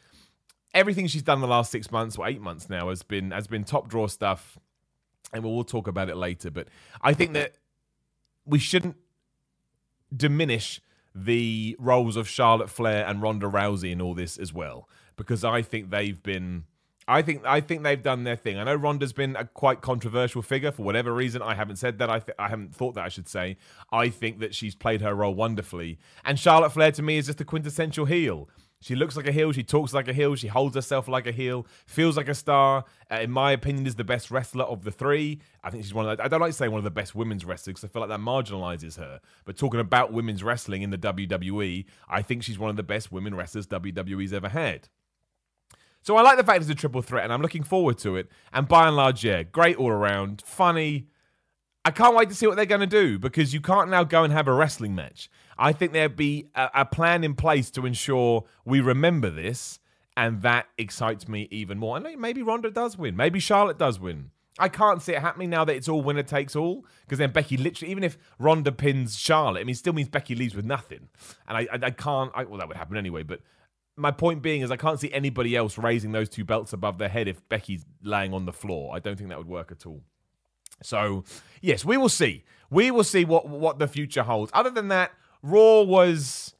everything 0.73 1.07
she's 1.07 1.23
done 1.23 1.41
the 1.41 1.47
last 1.47 1.71
six 1.71 1.91
months 1.91 2.17
or 2.17 2.27
eight 2.27 2.41
months 2.41 2.69
now 2.69 2.89
has 2.89 3.03
been 3.03 3.31
has 3.31 3.47
been 3.47 3.63
top 3.63 3.89
draw 3.89 4.07
stuff, 4.07 4.57
and 5.33 5.43
we'll, 5.43 5.55
we'll 5.55 5.63
talk 5.63 5.87
about 5.87 6.09
it 6.09 6.17
later. 6.17 6.51
But 6.51 6.67
I 7.01 7.13
think 7.13 7.33
that 7.33 7.53
we 8.45 8.59
shouldn't 8.59 8.95
diminish 10.15 10.81
the 11.13 11.75
roles 11.79 12.15
of 12.15 12.27
Charlotte 12.27 12.69
Flair 12.69 13.05
and 13.05 13.21
Ronda 13.21 13.47
Rousey 13.47 13.91
in 13.91 14.01
all 14.01 14.13
this 14.13 14.37
as 14.37 14.53
well, 14.53 14.87
because 15.15 15.43
I 15.43 15.61
think 15.61 15.89
they've 15.89 16.21
been 16.21 16.65
I 17.09 17.23
think 17.23 17.43
I 17.43 17.59
think 17.59 17.81
they've 17.81 18.01
done 18.01 18.23
their 18.23 18.35
thing. 18.35 18.59
I 18.59 18.63
know 18.63 18.75
Ronda's 18.75 19.13
been 19.13 19.35
a 19.35 19.43
quite 19.43 19.81
controversial 19.81 20.43
figure 20.43 20.71
for 20.71 20.83
whatever 20.83 21.11
reason. 21.11 21.41
I 21.41 21.55
haven't 21.55 21.77
said 21.77 21.97
that. 21.97 22.07
I 22.07 22.19
th- 22.19 22.35
I 22.37 22.49
haven't 22.49 22.75
thought 22.75 22.93
that. 22.93 23.03
I 23.03 23.09
should 23.09 23.27
say. 23.27 23.57
I 23.91 24.09
think 24.09 24.37
that 24.41 24.53
she's 24.53 24.75
played 24.75 25.01
her 25.01 25.15
role 25.15 25.33
wonderfully. 25.33 25.97
And 26.23 26.37
Charlotte 26.37 26.69
Flair 26.69 26.91
to 26.91 27.01
me 27.01 27.17
is 27.17 27.25
just 27.25 27.41
a 27.41 27.45
quintessential 27.45 28.05
heel. 28.05 28.47
She 28.79 28.95
looks 28.95 29.17
like 29.17 29.25
a 29.25 29.31
heel. 29.31 29.51
She 29.51 29.63
talks 29.63 29.91
like 29.91 30.07
a 30.07 30.13
heel. 30.13 30.35
She 30.35 30.47
holds 30.47 30.75
herself 30.75 31.07
like 31.07 31.25
a 31.25 31.31
heel. 31.31 31.65
Feels 31.87 32.15
like 32.15 32.29
a 32.29 32.35
star. 32.35 32.85
Uh, 33.11 33.15
in 33.15 33.31
my 33.31 33.53
opinion, 33.53 33.87
is 33.87 33.95
the 33.95 34.03
best 34.03 34.29
wrestler 34.29 34.65
of 34.65 34.83
the 34.83 34.91
three. 34.91 35.41
I 35.63 35.71
think 35.71 35.83
she's 35.83 35.95
one 35.95 36.07
of. 36.07 36.15
The, 36.15 36.23
I 36.23 36.27
don't 36.27 36.39
like 36.39 36.51
to 36.51 36.57
say 36.57 36.67
one 36.67 36.77
of 36.77 36.83
the 36.83 36.91
best 36.91 37.15
women's 37.15 37.43
wrestlers 37.43 37.73
because 37.73 37.89
I 37.89 37.91
feel 37.91 38.01
like 38.01 38.09
that 38.09 38.19
marginalizes 38.19 38.97
her. 38.97 39.19
But 39.45 39.57
talking 39.57 39.79
about 39.79 40.13
women's 40.13 40.43
wrestling 40.43 40.83
in 40.83 40.91
the 40.91 40.97
WWE, 40.99 41.85
I 42.07 42.21
think 42.21 42.43
she's 42.43 42.59
one 42.59 42.69
of 42.69 42.75
the 42.75 42.83
best 42.83 43.11
women 43.11 43.33
wrestlers 43.33 43.65
WWE's 43.65 44.31
ever 44.31 44.49
had. 44.49 44.89
So 46.09 46.17
I 46.17 46.23
like 46.23 46.37
the 46.37 46.43
fact 46.43 46.61
it's 46.61 46.71
a 46.71 46.73
triple 46.73 47.03
threat, 47.03 47.23
and 47.23 47.31
I'm 47.31 47.43
looking 47.43 47.61
forward 47.61 47.99
to 47.99 48.15
it. 48.15 48.31
And 48.51 48.67
by 48.67 48.87
and 48.87 48.95
large, 48.95 49.23
yeah, 49.23 49.43
great 49.43 49.77
all 49.77 49.91
around, 49.91 50.41
funny. 50.43 51.05
I 51.85 51.91
can't 51.91 52.15
wait 52.15 52.29
to 52.29 52.35
see 52.35 52.47
what 52.47 52.55
they're 52.55 52.65
going 52.65 52.81
to 52.81 52.87
do 52.87 53.19
because 53.19 53.53
you 53.53 53.61
can't 53.61 53.91
now 53.91 54.03
go 54.03 54.23
and 54.23 54.33
have 54.33 54.47
a 54.47 54.53
wrestling 54.53 54.95
match. 54.95 55.29
I 55.55 55.71
think 55.71 55.93
there'd 55.93 56.15
be 56.15 56.47
a, 56.55 56.69
a 56.73 56.85
plan 56.85 57.23
in 57.23 57.35
place 57.35 57.69
to 57.69 57.85
ensure 57.85 58.45
we 58.65 58.81
remember 58.81 59.29
this, 59.29 59.77
and 60.17 60.41
that 60.41 60.65
excites 60.79 61.27
me 61.27 61.47
even 61.51 61.77
more. 61.77 61.95
And 61.95 62.19
maybe 62.19 62.41
Ronda 62.41 62.71
does 62.71 62.97
win, 62.97 63.15
maybe 63.15 63.39
Charlotte 63.39 63.77
does 63.77 63.99
win. 63.99 64.31
I 64.57 64.67
can't 64.67 65.03
see 65.03 65.13
it 65.13 65.21
happening 65.21 65.51
now 65.51 65.63
that 65.63 65.75
it's 65.75 65.87
all 65.87 66.01
winner 66.01 66.23
takes 66.23 66.55
all. 66.55 66.87
Because 67.05 67.19
then 67.19 67.31
Becky 67.31 67.55
literally, 67.55 67.91
even 67.91 68.03
if 68.03 68.17
Ronda 68.39 68.71
pins 68.71 69.15
Charlotte, 69.15 69.59
I 69.59 69.63
mean, 69.63 69.73
it 69.73 69.77
still 69.77 69.93
means 69.93 70.09
Becky 70.09 70.33
leaves 70.33 70.55
with 70.55 70.65
nothing. 70.65 71.09
And 71.47 71.55
I, 71.55 71.67
I, 71.71 71.79
I 71.83 71.91
can't. 71.91 72.31
I, 72.33 72.45
well, 72.45 72.57
that 72.57 72.67
would 72.67 72.77
happen 72.77 72.97
anyway. 72.97 73.21
But 73.21 73.41
my 73.99 74.11
point 74.11 74.41
being 74.41 74.61
is 74.61 74.71
I 74.71 74.77
can't 74.77 74.99
see 74.99 75.11
anybody 75.11 75.55
else 75.55 75.77
raising 75.77 76.11
those 76.11 76.29
two 76.29 76.45
belts 76.45 76.73
above 76.73 76.97
their 76.97 77.09
head 77.09 77.27
if 77.27 77.47
Becky's 77.49 77.85
laying 78.01 78.33
on 78.33 78.45
the 78.45 78.53
floor. 78.53 78.95
I 78.95 78.99
don't 78.99 79.17
think 79.17 79.29
that 79.29 79.37
would 79.37 79.47
work 79.47 79.71
at 79.71 79.85
all. 79.85 80.01
So, 80.81 81.25
yes, 81.61 81.83
we 81.83 81.97
will 81.97 82.09
see. 82.09 82.43
We 82.69 82.91
will 82.91 83.03
see 83.03 83.25
what 83.25 83.47
what 83.47 83.79
the 83.79 83.87
future 83.87 84.23
holds. 84.23 84.51
Other 84.53 84.69
than 84.69 84.87
that, 84.87 85.11
Raw 85.41 85.81
was 85.81 86.55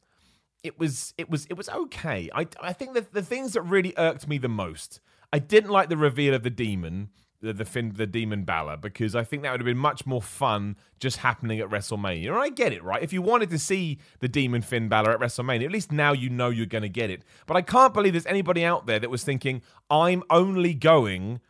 it 0.62 0.78
was 0.78 1.14
it 1.16 1.30
was 1.30 1.46
it 1.46 1.56
was 1.56 1.68
okay. 1.68 2.28
I 2.34 2.46
I 2.60 2.72
think 2.72 2.94
that 2.94 3.12
the 3.12 3.22
things 3.22 3.54
that 3.54 3.62
really 3.62 3.94
irked 3.96 4.28
me 4.28 4.38
the 4.38 4.48
most. 4.48 5.00
I 5.32 5.38
didn't 5.38 5.70
like 5.70 5.88
the 5.88 5.96
reveal 5.96 6.34
of 6.34 6.42
the 6.42 6.50
demon. 6.50 7.10
The 7.40 7.52
the, 7.52 7.64
Finn, 7.64 7.92
the 7.94 8.06
Demon 8.06 8.44
Balor 8.44 8.76
because 8.76 9.14
I 9.14 9.24
think 9.24 9.42
that 9.42 9.52
would 9.52 9.60
have 9.60 9.66
been 9.66 9.78
much 9.78 10.06
more 10.06 10.22
fun 10.22 10.76
just 10.98 11.18
happening 11.18 11.60
at 11.60 11.68
WrestleMania. 11.68 12.28
And 12.28 12.36
I 12.36 12.50
get 12.50 12.72
it, 12.72 12.82
right? 12.82 13.02
If 13.02 13.12
you 13.12 13.22
wanted 13.22 13.50
to 13.50 13.58
see 13.58 13.98
the 14.20 14.28
Demon 14.28 14.62
Finn 14.62 14.88
Balor 14.88 15.12
at 15.12 15.20
WrestleMania, 15.20 15.64
at 15.64 15.72
least 15.72 15.92
now 15.92 16.12
you 16.12 16.28
know 16.28 16.50
you're 16.50 16.66
going 16.66 16.82
to 16.82 16.88
get 16.88 17.10
it. 17.10 17.22
But 17.46 17.56
I 17.56 17.62
can't 17.62 17.94
believe 17.94 18.12
there's 18.12 18.26
anybody 18.26 18.64
out 18.64 18.86
there 18.86 18.98
that 18.98 19.10
was 19.10 19.24
thinking, 19.24 19.62
I'm 19.90 20.22
only 20.30 20.74
going 20.74 21.40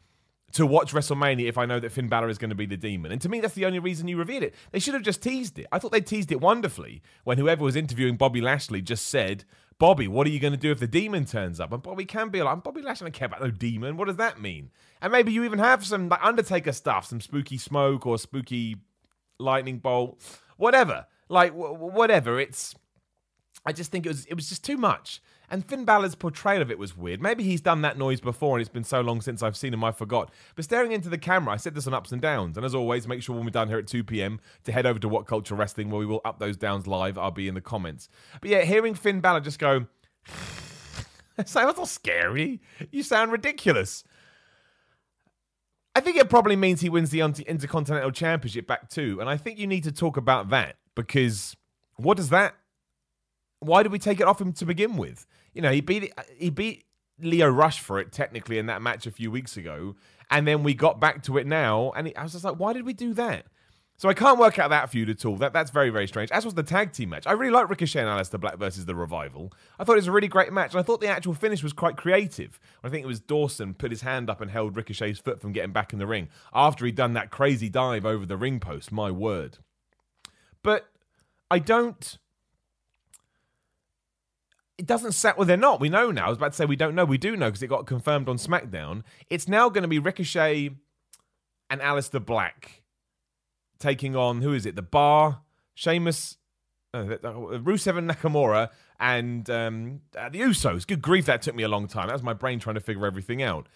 to 0.52 0.66
watch 0.66 0.92
WrestleMania 0.92 1.48
if 1.48 1.58
I 1.58 1.66
know 1.66 1.80
that 1.80 1.92
Finn 1.92 2.08
Balor 2.08 2.28
is 2.28 2.38
going 2.38 2.50
to 2.50 2.56
be 2.56 2.66
the 2.66 2.76
demon. 2.76 3.12
And 3.12 3.20
to 3.22 3.28
me, 3.28 3.40
that's 3.40 3.54
the 3.54 3.66
only 3.66 3.78
reason 3.78 4.08
you 4.08 4.16
revealed 4.16 4.42
it. 4.42 4.54
They 4.72 4.78
should 4.78 4.94
have 4.94 5.02
just 5.02 5.22
teased 5.22 5.58
it. 5.58 5.66
I 5.70 5.78
thought 5.78 5.92
they 5.92 6.00
teased 6.00 6.32
it 6.32 6.40
wonderfully 6.40 7.02
when 7.24 7.38
whoever 7.38 7.64
was 7.64 7.76
interviewing 7.76 8.16
Bobby 8.16 8.40
Lashley 8.40 8.82
just 8.82 9.06
said, 9.06 9.44
Bobby, 9.78 10.08
what 10.08 10.26
are 10.26 10.30
you 10.30 10.40
going 10.40 10.52
to 10.52 10.58
do 10.58 10.70
if 10.70 10.78
the 10.78 10.86
demon 10.86 11.24
turns 11.24 11.58
up? 11.58 11.72
And 11.72 11.82
Bobby 11.82 12.04
can 12.04 12.28
be 12.28 12.42
like, 12.42 12.52
I'm 12.52 12.60
Bobby 12.60 12.82
Lashley 12.82 13.06
I 13.06 13.08
don't 13.08 13.14
care 13.14 13.26
about 13.26 13.40
no 13.42 13.50
demon. 13.50 13.96
What 13.96 14.08
does 14.08 14.16
that 14.16 14.40
mean? 14.40 14.70
And 15.00 15.12
maybe 15.12 15.32
you 15.32 15.44
even 15.44 15.58
have 15.58 15.86
some 15.86 16.08
like 16.08 16.22
Undertaker 16.22 16.72
stuff, 16.72 17.06
some 17.06 17.20
spooky 17.20 17.56
smoke 17.56 18.06
or 18.06 18.18
spooky 18.18 18.76
lightning 19.38 19.78
bolt, 19.78 20.20
whatever. 20.56 21.06
Like 21.28 21.52
w- 21.52 21.74
whatever. 21.74 22.38
It's. 22.38 22.74
I 23.64 23.72
just 23.72 23.90
think 23.90 24.06
it 24.06 24.08
was 24.08 24.26
it 24.26 24.34
was 24.34 24.48
just 24.48 24.64
too 24.64 24.76
much. 24.76 25.20
And 25.52 25.66
Finn 25.66 25.84
Balor's 25.84 26.14
portrayal 26.14 26.62
of 26.62 26.70
it 26.70 26.78
was 26.78 26.96
weird. 26.96 27.20
Maybe 27.20 27.42
he's 27.42 27.60
done 27.60 27.82
that 27.82 27.98
noise 27.98 28.20
before 28.20 28.56
and 28.56 28.60
it's 28.60 28.72
been 28.72 28.84
so 28.84 29.00
long 29.00 29.20
since 29.20 29.42
I've 29.42 29.56
seen 29.56 29.74
him 29.74 29.82
I 29.82 29.90
forgot. 29.90 30.30
But 30.54 30.64
staring 30.64 30.92
into 30.92 31.08
the 31.08 31.18
camera, 31.18 31.54
I 31.54 31.56
said 31.56 31.74
this 31.74 31.88
on 31.88 31.94
ups 31.94 32.12
and 32.12 32.22
downs. 32.22 32.56
And 32.56 32.64
as 32.64 32.74
always, 32.74 33.08
make 33.08 33.20
sure 33.22 33.34
when 33.34 33.44
we're 33.44 33.50
done 33.50 33.68
here 33.68 33.78
at 33.78 33.88
2 33.88 34.04
p.m. 34.04 34.38
to 34.64 34.72
head 34.72 34.86
over 34.86 35.00
to 35.00 35.08
What 35.08 35.26
Culture 35.26 35.56
Wrestling 35.56 35.90
where 35.90 35.98
we 35.98 36.06
will 36.06 36.20
up 36.24 36.38
those 36.38 36.56
downs 36.56 36.86
live. 36.86 37.18
I'll 37.18 37.32
be 37.32 37.48
in 37.48 37.54
the 37.54 37.60
comments. 37.60 38.08
But 38.40 38.50
yeah, 38.50 38.62
hearing 38.62 38.94
Finn 38.94 39.20
Balor 39.20 39.40
just 39.40 39.58
go, 39.58 39.86
that's 41.36 41.54
not 41.54 41.88
scary. 41.88 42.60
You 42.92 43.02
sound 43.02 43.32
ridiculous. 43.32 44.04
I 45.94 46.00
think 46.00 46.16
it 46.16 46.30
probably 46.30 46.56
means 46.56 46.80
he 46.80 46.88
wins 46.88 47.10
the 47.10 47.20
Intercontinental 47.20 48.12
Championship 48.12 48.68
back 48.68 48.88
too. 48.88 49.18
And 49.20 49.28
I 49.28 49.36
think 49.36 49.58
you 49.58 49.66
need 49.66 49.84
to 49.84 49.92
talk 49.92 50.16
about 50.16 50.50
that 50.50 50.76
because 50.94 51.56
what 51.96 52.16
does 52.16 52.28
that 52.30 52.54
why 53.60 53.82
did 53.82 53.92
we 53.92 53.98
take 53.98 54.20
it 54.20 54.26
off 54.26 54.40
him 54.40 54.52
to 54.54 54.66
begin 54.66 54.96
with? 54.96 55.26
You 55.54 55.62
know, 55.62 55.70
he 55.70 55.80
beat 55.80 56.12
he 56.36 56.50
beat 56.50 56.84
Lio 57.20 57.48
Rush 57.48 57.80
for 57.80 58.00
it 58.00 58.12
technically 58.12 58.58
in 58.58 58.66
that 58.66 58.82
match 58.82 59.06
a 59.06 59.10
few 59.10 59.30
weeks 59.30 59.56
ago, 59.56 59.94
and 60.30 60.46
then 60.46 60.62
we 60.62 60.74
got 60.74 61.00
back 61.00 61.22
to 61.24 61.38
it 61.38 61.46
now, 61.46 61.92
and 61.92 62.12
I 62.16 62.22
was 62.22 62.32
just 62.32 62.44
like, 62.44 62.56
why 62.56 62.72
did 62.72 62.84
we 62.84 62.92
do 62.92 63.14
that? 63.14 63.46
So 63.98 64.08
I 64.08 64.14
can't 64.14 64.38
work 64.38 64.58
out 64.58 64.70
that 64.70 64.88
feud 64.88 65.10
at 65.10 65.26
all. 65.26 65.36
That 65.36 65.52
that's 65.52 65.70
very 65.70 65.90
very 65.90 66.08
strange. 66.08 66.30
As 66.30 66.46
was 66.46 66.54
the 66.54 66.62
tag 66.62 66.92
team 66.92 67.10
match. 67.10 67.26
I 67.26 67.32
really 67.32 67.52
like 67.52 67.68
Ricochet 67.68 68.00
and 68.00 68.08
Aleister 68.08 68.40
Black 68.40 68.56
versus 68.56 68.86
the 68.86 68.94
Revival. 68.94 69.52
I 69.78 69.84
thought 69.84 69.92
it 69.92 69.96
was 69.96 70.06
a 70.06 70.12
really 70.12 70.28
great 70.28 70.52
match, 70.54 70.72
and 70.72 70.80
I 70.80 70.82
thought 70.82 71.02
the 71.02 71.08
actual 71.08 71.34
finish 71.34 71.62
was 71.62 71.74
quite 71.74 71.98
creative. 71.98 72.58
I 72.82 72.88
think 72.88 73.04
it 73.04 73.08
was 73.08 73.20
Dawson 73.20 73.74
put 73.74 73.90
his 73.90 74.00
hand 74.00 74.30
up 74.30 74.40
and 74.40 74.50
held 74.50 74.74
Ricochet's 74.74 75.18
foot 75.18 75.42
from 75.42 75.52
getting 75.52 75.72
back 75.72 75.92
in 75.92 75.98
the 75.98 76.06
ring 76.06 76.30
after 76.54 76.86
he'd 76.86 76.94
done 76.94 77.12
that 77.12 77.30
crazy 77.30 77.68
dive 77.68 78.06
over 78.06 78.24
the 78.24 78.38
ring 78.38 78.58
post. 78.58 78.90
My 78.90 79.10
word. 79.10 79.58
But 80.62 80.86
I 81.50 81.58
don't 81.58 82.16
it 84.80 84.86
doesn't 84.86 85.12
set 85.12 85.36
well 85.36 85.46
they're 85.46 85.58
not. 85.58 85.78
We 85.78 85.90
know 85.90 86.10
now. 86.10 86.24
I 86.24 86.28
was 86.30 86.38
about 86.38 86.52
to 86.52 86.56
say 86.56 86.64
we 86.64 86.74
don't 86.74 86.94
know. 86.94 87.04
We 87.04 87.18
do 87.18 87.36
know 87.36 87.48
because 87.48 87.62
it 87.62 87.66
got 87.66 87.86
confirmed 87.86 88.30
on 88.30 88.38
smackdown. 88.38 89.02
It's 89.28 89.46
now 89.46 89.68
going 89.68 89.82
to 89.82 89.88
be 89.88 89.98
ricochet 89.98 90.70
and 91.68 91.80
Aleister 91.82 92.24
Black 92.24 92.82
taking 93.78 94.16
on 94.16 94.40
who 94.40 94.54
is 94.54 94.64
it? 94.64 94.76
The 94.76 94.82
bar 94.82 95.42
Sheamus 95.74 96.38
uh, 96.94 97.02
Rusev 97.02 97.98
and 97.98 98.10
Nakamura 98.10 98.70
and 98.98 99.50
um, 99.50 100.00
uh, 100.16 100.30
the 100.30 100.40
Usos. 100.40 100.86
Good 100.86 101.02
grief 101.02 101.26
that 101.26 101.42
took 101.42 101.54
me 101.54 101.62
a 101.62 101.68
long 101.68 101.86
time. 101.86 102.06
That 102.06 102.14
was 102.14 102.22
my 102.22 102.32
brain 102.32 102.58
trying 102.58 102.76
to 102.76 102.80
figure 102.80 103.04
everything 103.04 103.42
out. 103.42 103.68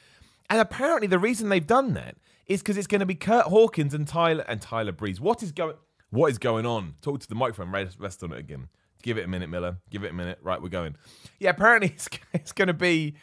And 0.48 0.58
apparently 0.58 1.06
the 1.06 1.18
reason 1.18 1.50
they've 1.50 1.66
done 1.66 1.92
that 1.92 2.16
is 2.46 2.62
because 2.62 2.78
it's 2.78 2.86
going 2.86 3.00
to 3.00 3.06
be 3.06 3.14
Kurt 3.14 3.44
Hawkins 3.44 3.92
and 3.92 4.08
Tyler 4.08 4.44
and 4.48 4.62
Tyler 4.62 4.92
Breeze. 4.92 5.20
What 5.20 5.42
is 5.42 5.52
going 5.52 5.76
what 6.08 6.30
is 6.30 6.38
going 6.38 6.64
on? 6.64 6.94
Talk 7.02 7.20
to 7.20 7.28
the 7.28 7.34
microphone 7.34 7.70
rest 7.70 8.22
on 8.22 8.32
it 8.32 8.38
again 8.38 8.68
Give 9.04 9.18
it 9.18 9.24
a 9.26 9.28
minute, 9.28 9.50
Miller. 9.50 9.76
Give 9.90 10.02
it 10.02 10.12
a 10.12 10.14
minute. 10.14 10.38
Right, 10.42 10.62
we're 10.62 10.70
going. 10.70 10.96
Yeah, 11.38 11.50
apparently 11.50 11.88
it's, 11.94 12.08
it's 12.32 12.52
going 12.52 12.68
to 12.68 12.74
be 12.74 13.14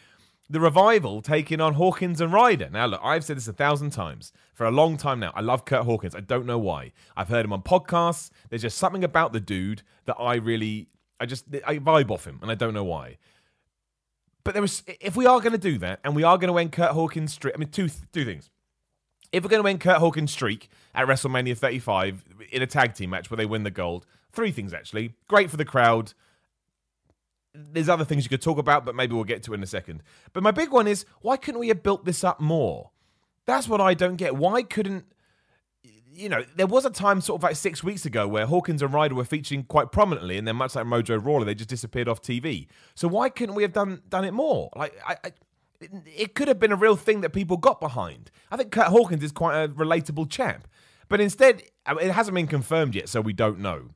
the 0.48 0.60
revival 0.60 1.24
taking 1.24 1.60
on 1.60 1.74
Hawkins 1.74 2.22
and 2.22 2.32
Ryder. 2.32 2.70
Now, 2.70 2.86
look, 2.86 3.02
I've 3.04 3.24
said 3.24 3.38
this 3.38 3.48
a 3.48 3.54
thousand 3.54 3.90
times 3.90 4.32
for 4.54 4.68
a 4.68 4.72
long 4.72 4.96
time 4.96 5.20
now. 5.20 5.32
I 5.34 5.42
love 5.42 5.66
Kurt 5.66 5.86
Hawkins. 5.86 6.14
I 6.14 6.20
don't 6.20 6.46
know 6.46 6.60
why. 6.60 6.92
I've 7.18 7.30
heard 7.30 7.46
him 7.46 7.52
on 7.52 7.64
podcasts. 7.64 8.30
There's 8.50 8.62
just 8.62 8.78
something 8.78 9.04
about 9.04 9.34
the 9.34 9.40
dude 9.40 9.82
that 10.06 10.18
I 10.20 10.36
really, 10.36 10.88
I 11.20 11.26
just, 11.26 11.46
I 11.66 11.80
vibe 11.80 12.12
off 12.12 12.26
him, 12.26 12.38
and 12.44 12.52
I 12.52 12.56
don't 12.56 12.76
know 12.76 12.84
why. 12.84 13.18
But 14.44 14.54
there 14.54 14.62
was, 14.62 14.84
if 14.86 15.16
we 15.16 15.26
are 15.26 15.40
going 15.40 15.54
to 15.54 15.58
do 15.58 15.80
that, 15.80 16.00
and 16.04 16.16
we 16.16 16.22
are 16.22 16.38
going 16.38 16.54
to 16.54 16.60
end 16.60 16.74
Kurt 16.74 16.92
Hawkins' 16.92 17.34
streak, 17.34 17.56
I 17.56 17.58
mean, 17.58 17.70
two 17.70 17.90
two 18.12 18.26
things. 18.26 18.52
If 19.32 19.44
we're 19.44 19.50
going 19.50 19.64
to 19.64 19.70
end 19.70 19.80
Kurt 19.80 19.98
Hawkins' 19.98 20.32
streak 20.32 20.70
at 20.94 21.08
WrestleMania 21.08 21.58
35 21.58 22.24
in 22.52 22.62
a 22.62 22.68
tag 22.68 22.94
team 22.94 23.10
match 23.10 23.32
where 23.32 23.38
they 23.38 23.46
win 23.48 23.64
the 23.64 23.72
gold, 23.72 24.06
Three 24.32 24.52
things 24.52 24.74
actually. 24.74 25.14
Great 25.28 25.50
for 25.50 25.58
the 25.58 25.66
crowd. 25.66 26.14
There's 27.54 27.90
other 27.90 28.06
things 28.06 28.24
you 28.24 28.30
could 28.30 28.42
talk 28.42 28.58
about, 28.58 28.86
but 28.86 28.96
maybe 28.96 29.14
we'll 29.14 29.26
get 29.26 29.44
to 29.44 29.54
in 29.54 29.62
a 29.62 29.68
second. 29.68 30.04
But 30.32 30.42
my 30.42 30.52
big 30.52 30.72
one 30.72 30.88
is 30.88 31.06
why 31.22 31.36
couldn't 31.36 31.60
we 31.60 31.68
have 31.68 31.84
built 31.84 32.06
this 32.06 32.24
up 32.24 32.40
more? 32.40 32.92
That's 33.46 33.68
what 33.68 33.82
I 33.82 33.94
don't 33.94 34.16
get. 34.16 34.36
Why 34.36 34.64
couldn't 34.64 35.06
you 36.14 36.30
know, 36.30 36.44
there 36.56 36.68
was 36.68 36.86
a 36.86 36.90
time 36.90 37.22
sort 37.22 37.40
of 37.40 37.44
like 37.44 37.56
six 37.56 37.84
weeks 37.84 38.06
ago 38.06 38.28
where 38.28 38.46
Hawkins 38.46 38.82
and 38.82 38.94
Ryder 38.94 39.16
were 39.16 39.26
featuring 39.26 39.64
quite 39.64 39.92
prominently, 39.92 40.38
and 40.38 40.48
then 40.48 40.56
much 40.56 40.76
like 40.76 40.86
Mojo 40.86 41.24
Rawley, 41.24 41.46
they 41.46 41.56
just 41.56 41.70
disappeared 41.70 42.08
off 42.08 42.22
TV. 42.22 42.68
So 42.96 43.08
why 43.08 43.30
couldn't 43.30 43.56
we 43.56 43.64
have 43.64 43.74
done 43.74 44.02
done 44.10 44.26
it 44.26 44.34
more? 44.34 44.70
Like, 44.76 44.94
I, 45.08 45.18
I, 45.24 45.32
it 46.06 46.36
could 46.36 46.48
have 46.48 46.60
been 46.60 46.72
a 46.72 46.76
real 46.76 46.96
thing 46.96 47.22
that 47.22 47.32
people 47.32 47.58
got 47.58 47.80
behind. 47.80 48.30
I 48.52 48.58
think 48.58 48.72
Kurt 48.72 48.88
Hawkins 48.88 49.24
is 49.24 49.32
quite 49.32 49.64
a 49.64 49.70
relatable 49.70 50.30
chap, 50.30 50.68
but 51.08 51.22
instead, 51.22 51.64
it 51.88 52.12
hasn't 52.12 52.36
been 52.36 52.48
confirmed 52.48 52.96
yet, 52.96 53.10
so 53.10 53.22
we 53.22 53.34
don't 53.34 53.60
know. 53.60 53.90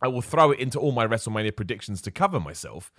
I 0.00 0.08
will 0.08 0.22
throw 0.22 0.50
it 0.50 0.58
into 0.58 0.78
all 0.78 0.92
my 0.92 1.06
WrestleMania 1.06 1.54
predictions 1.54 2.00
to 2.02 2.10
cover 2.10 2.40
myself. 2.40 2.92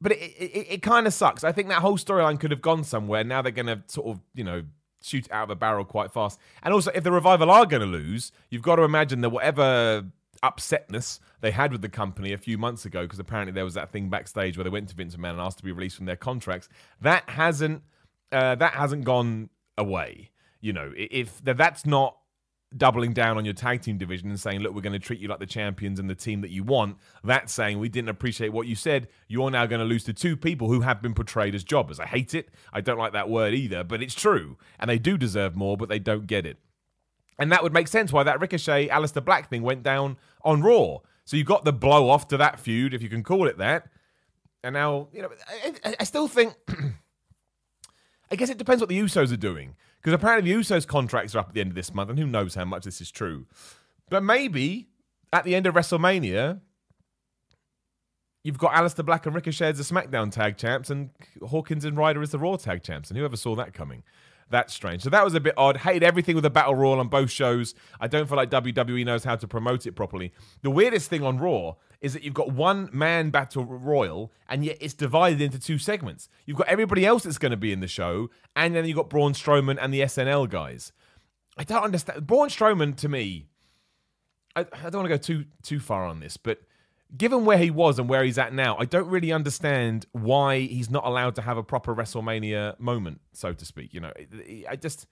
But 0.00 0.12
it, 0.12 0.16
it, 0.16 0.66
it 0.70 0.82
kind 0.82 1.06
of 1.06 1.12
sucks. 1.12 1.44
I 1.44 1.52
think 1.52 1.68
that 1.68 1.82
whole 1.82 1.98
storyline 1.98 2.40
could 2.40 2.50
have 2.50 2.62
gone 2.62 2.84
somewhere. 2.84 3.22
Now 3.22 3.42
they're 3.42 3.52
going 3.52 3.66
to 3.66 3.82
sort 3.86 4.08
of, 4.08 4.20
you 4.34 4.44
know, 4.44 4.62
shoot 5.02 5.30
out 5.30 5.44
of 5.44 5.50
a 5.50 5.56
barrel 5.56 5.84
quite 5.84 6.12
fast. 6.12 6.38
And 6.62 6.72
also, 6.72 6.90
if 6.94 7.04
the 7.04 7.12
Revival 7.12 7.50
are 7.50 7.66
going 7.66 7.82
to 7.82 7.86
lose, 7.86 8.32
you've 8.48 8.62
got 8.62 8.76
to 8.76 8.82
imagine 8.82 9.20
that 9.20 9.30
whatever 9.30 10.06
upsetness 10.42 11.20
they 11.42 11.50
had 11.50 11.70
with 11.70 11.82
the 11.82 11.88
company 11.88 12.32
a 12.32 12.38
few 12.38 12.56
months 12.56 12.86
ago, 12.86 13.02
because 13.02 13.18
apparently 13.18 13.52
there 13.52 13.64
was 13.64 13.74
that 13.74 13.90
thing 13.90 14.08
backstage 14.08 14.56
where 14.56 14.64
they 14.64 14.70
went 14.70 14.88
to 14.88 14.94
Vince 14.94 15.14
McMahon 15.16 15.32
and 15.32 15.40
asked 15.40 15.58
to 15.58 15.64
be 15.64 15.72
released 15.72 15.96
from 15.96 16.06
their 16.06 16.16
contracts. 16.16 16.68
That 17.00 17.28
hasn't 17.28 17.82
uh, 18.32 18.54
that 18.54 18.72
hasn't 18.72 19.04
gone 19.04 19.50
away. 19.76 20.30
You 20.62 20.72
know, 20.72 20.92
if 20.96 21.42
that's 21.44 21.84
not 21.84 22.16
doubling 22.76 23.12
down 23.12 23.36
on 23.36 23.44
your 23.44 23.54
tag 23.54 23.82
team 23.82 23.98
division 23.98 24.28
and 24.28 24.38
saying, 24.38 24.60
look, 24.60 24.74
we're 24.74 24.80
going 24.80 24.92
to 24.92 24.98
treat 24.98 25.18
you 25.18 25.28
like 25.28 25.40
the 25.40 25.46
champions 25.46 25.98
and 25.98 26.08
the 26.08 26.14
team 26.14 26.40
that 26.40 26.50
you 26.50 26.62
want. 26.62 26.96
That's 27.24 27.52
saying 27.52 27.78
we 27.78 27.88
didn't 27.88 28.10
appreciate 28.10 28.52
what 28.52 28.66
you 28.66 28.76
said. 28.76 29.08
You're 29.28 29.50
now 29.50 29.66
going 29.66 29.80
to 29.80 29.84
lose 29.84 30.04
to 30.04 30.12
two 30.12 30.36
people 30.36 30.68
who 30.68 30.80
have 30.82 31.02
been 31.02 31.14
portrayed 31.14 31.54
as 31.54 31.64
jobbers. 31.64 31.98
I 31.98 32.06
hate 32.06 32.34
it. 32.34 32.48
I 32.72 32.80
don't 32.80 32.98
like 32.98 33.12
that 33.12 33.28
word 33.28 33.54
either, 33.54 33.82
but 33.82 34.02
it's 34.02 34.14
true. 34.14 34.56
And 34.78 34.88
they 34.88 34.98
do 34.98 35.18
deserve 35.18 35.56
more, 35.56 35.76
but 35.76 35.88
they 35.88 35.98
don't 35.98 36.26
get 36.26 36.46
it. 36.46 36.58
And 37.38 37.50
that 37.50 37.62
would 37.62 37.72
make 37.72 37.88
sense 37.88 38.12
why 38.12 38.22
that 38.22 38.40
Ricochet 38.40 38.88
Aleister 38.88 39.24
Black 39.24 39.48
thing 39.48 39.62
went 39.62 39.82
down 39.82 40.16
on 40.44 40.62
Raw. 40.62 40.98
So 41.24 41.36
you 41.36 41.44
got 41.44 41.64
the 41.64 41.72
blow 41.72 42.08
off 42.10 42.28
to 42.28 42.36
that 42.36 42.60
feud, 42.60 42.94
if 42.94 43.02
you 43.02 43.08
can 43.08 43.22
call 43.22 43.48
it 43.48 43.58
that. 43.58 43.88
And 44.62 44.74
now, 44.74 45.08
you 45.12 45.22
know, 45.22 45.30
I, 45.84 45.96
I 46.00 46.04
still 46.04 46.28
think. 46.28 46.54
I 48.30 48.36
guess 48.36 48.50
it 48.50 48.58
depends 48.58 48.80
what 48.80 48.88
the 48.88 48.98
Usos 48.98 49.32
are 49.32 49.36
doing. 49.36 49.74
Because 50.00 50.14
apparently 50.14 50.52
the 50.52 50.58
Usos' 50.58 50.86
contracts 50.86 51.34
are 51.34 51.40
up 51.40 51.48
at 51.48 51.54
the 51.54 51.60
end 51.60 51.70
of 51.70 51.74
this 51.74 51.92
month, 51.92 52.10
and 52.10 52.18
who 52.18 52.26
knows 52.26 52.54
how 52.54 52.64
much 52.64 52.84
this 52.84 53.00
is 53.00 53.10
true. 53.10 53.46
But 54.08 54.22
maybe 54.22 54.88
at 55.32 55.44
the 55.44 55.54
end 55.54 55.66
of 55.66 55.74
WrestleMania, 55.74 56.60
you've 58.42 58.58
got 58.58 58.72
Aleister 58.72 59.04
Black 59.04 59.26
and 59.26 59.34
Ricochet 59.34 59.68
as 59.68 59.78
the 59.78 59.94
SmackDown 59.94 60.32
tag 60.32 60.56
champs, 60.56 60.88
and 60.88 61.10
Hawkins 61.46 61.84
and 61.84 61.96
Ryder 61.96 62.22
as 62.22 62.30
the 62.30 62.38
Raw 62.38 62.56
tag 62.56 62.82
champs. 62.82 63.10
And 63.10 63.18
whoever 63.18 63.36
saw 63.36 63.54
that 63.56 63.74
coming? 63.74 64.02
That's 64.50 64.74
strange. 64.74 65.02
So 65.02 65.10
that 65.10 65.24
was 65.24 65.34
a 65.34 65.40
bit 65.40 65.54
odd. 65.56 65.78
Hated 65.78 66.02
everything 66.02 66.34
with 66.34 66.42
the 66.42 66.50
Battle 66.50 66.74
Royal 66.74 66.98
on 66.98 67.08
both 67.08 67.30
shows. 67.30 67.74
I 68.00 68.08
don't 68.08 68.28
feel 68.28 68.36
like 68.36 68.50
WWE 68.50 69.04
knows 69.06 69.22
how 69.22 69.36
to 69.36 69.46
promote 69.46 69.86
it 69.86 69.92
properly. 69.92 70.32
The 70.62 70.70
weirdest 70.70 71.08
thing 71.08 71.22
on 71.22 71.38
Raw 71.38 71.74
is 72.00 72.14
that 72.14 72.24
you've 72.24 72.34
got 72.34 72.52
one 72.52 72.88
man 72.92 73.30
battle 73.30 73.64
royal 73.64 74.32
and 74.48 74.64
yet 74.64 74.78
it's 74.80 74.94
divided 74.94 75.40
into 75.40 75.58
two 75.58 75.78
segments. 75.78 76.28
You've 76.46 76.56
got 76.56 76.66
everybody 76.66 77.06
else 77.06 77.22
that's 77.22 77.38
going 77.38 77.50
to 77.50 77.56
be 77.56 77.72
in 77.72 77.80
the 77.80 77.88
show, 77.88 78.30
and 78.56 78.74
then 78.74 78.86
you've 78.86 78.96
got 78.96 79.10
Braun 79.10 79.34
Strowman 79.34 79.78
and 79.80 79.94
the 79.94 80.00
SNL 80.00 80.48
guys. 80.48 80.92
I 81.56 81.64
don't 81.64 81.84
understand. 81.84 82.26
Braun 82.26 82.48
Strowman, 82.48 82.96
to 82.96 83.08
me, 83.08 83.46
I, 84.56 84.60
I 84.60 84.90
don't 84.90 85.02
want 85.02 85.06
to 85.06 85.08
go 85.10 85.16
too 85.18 85.44
too 85.62 85.78
far 85.78 86.04
on 86.04 86.20
this, 86.20 86.36
but 86.36 86.60
given 87.16 87.44
where 87.44 87.58
he 87.58 87.70
was 87.70 87.98
and 87.98 88.08
where 88.08 88.24
he's 88.24 88.38
at 88.38 88.52
now, 88.52 88.76
I 88.78 88.84
don't 88.84 89.08
really 89.08 89.32
understand 89.32 90.06
why 90.12 90.60
he's 90.60 90.90
not 90.90 91.04
allowed 91.04 91.34
to 91.36 91.42
have 91.42 91.56
a 91.56 91.62
proper 91.62 91.94
WrestleMania 91.94 92.78
moment, 92.78 93.20
so 93.32 93.52
to 93.52 93.64
speak. 93.64 93.94
You 93.94 94.00
know, 94.00 94.12
I 94.68 94.76
just 94.76 95.06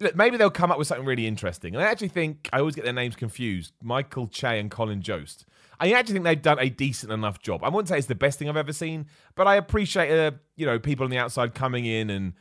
look, 0.00 0.14
maybe 0.14 0.36
they'll 0.36 0.50
come 0.50 0.70
up 0.70 0.78
with 0.78 0.88
something 0.88 1.06
really 1.06 1.26
interesting. 1.26 1.74
And 1.74 1.82
I 1.82 1.88
actually 1.88 2.08
think 2.08 2.48
I 2.52 2.60
always 2.60 2.74
get 2.74 2.84
their 2.84 2.92
names 2.92 3.16
confused: 3.16 3.72
Michael 3.82 4.28
Che 4.28 4.58
and 4.58 4.70
Colin 4.70 5.02
Jost. 5.02 5.46
I 5.78 5.92
actually 5.92 6.14
think 6.14 6.24
they've 6.24 6.40
done 6.40 6.58
a 6.58 6.70
decent 6.70 7.12
enough 7.12 7.40
job. 7.42 7.62
I 7.62 7.68
wouldn't 7.68 7.88
say 7.88 7.98
it's 7.98 8.06
the 8.06 8.14
best 8.14 8.38
thing 8.38 8.48
I've 8.48 8.56
ever 8.56 8.72
seen, 8.72 9.06
but 9.34 9.46
I 9.46 9.56
appreciate 9.56 10.10
uh, 10.10 10.32
you 10.56 10.66
know 10.66 10.78
people 10.78 11.04
on 11.04 11.10
the 11.10 11.18
outside 11.18 11.54
coming 11.54 11.84
in 11.84 12.10
and 12.10 12.34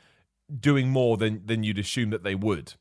doing 0.59 0.89
more 0.89 1.17
than 1.17 1.45
than 1.45 1.63
you'd 1.63 1.79
assume 1.79 2.11
that 2.11 2.23
they 2.23 2.35
would. 2.35 2.73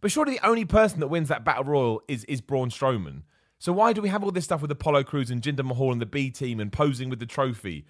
But 0.00 0.10
surely 0.10 0.34
the 0.34 0.46
only 0.46 0.64
person 0.64 1.00
that 1.00 1.08
wins 1.08 1.28
that 1.28 1.44
battle 1.44 1.64
royal 1.64 2.02
is 2.08 2.24
is 2.24 2.40
Braun 2.40 2.70
Strowman. 2.70 3.22
So 3.58 3.72
why 3.72 3.92
do 3.92 4.00
we 4.00 4.08
have 4.08 4.22
all 4.22 4.30
this 4.30 4.44
stuff 4.44 4.62
with 4.62 4.70
Apollo 4.70 5.04
Crews 5.04 5.30
and 5.30 5.42
Jinder 5.42 5.64
Mahal 5.64 5.92
and 5.92 6.00
the 6.00 6.06
B 6.06 6.30
team 6.30 6.60
and 6.60 6.72
posing 6.72 7.10
with 7.10 7.18
the 7.18 7.26
trophy? 7.26 7.84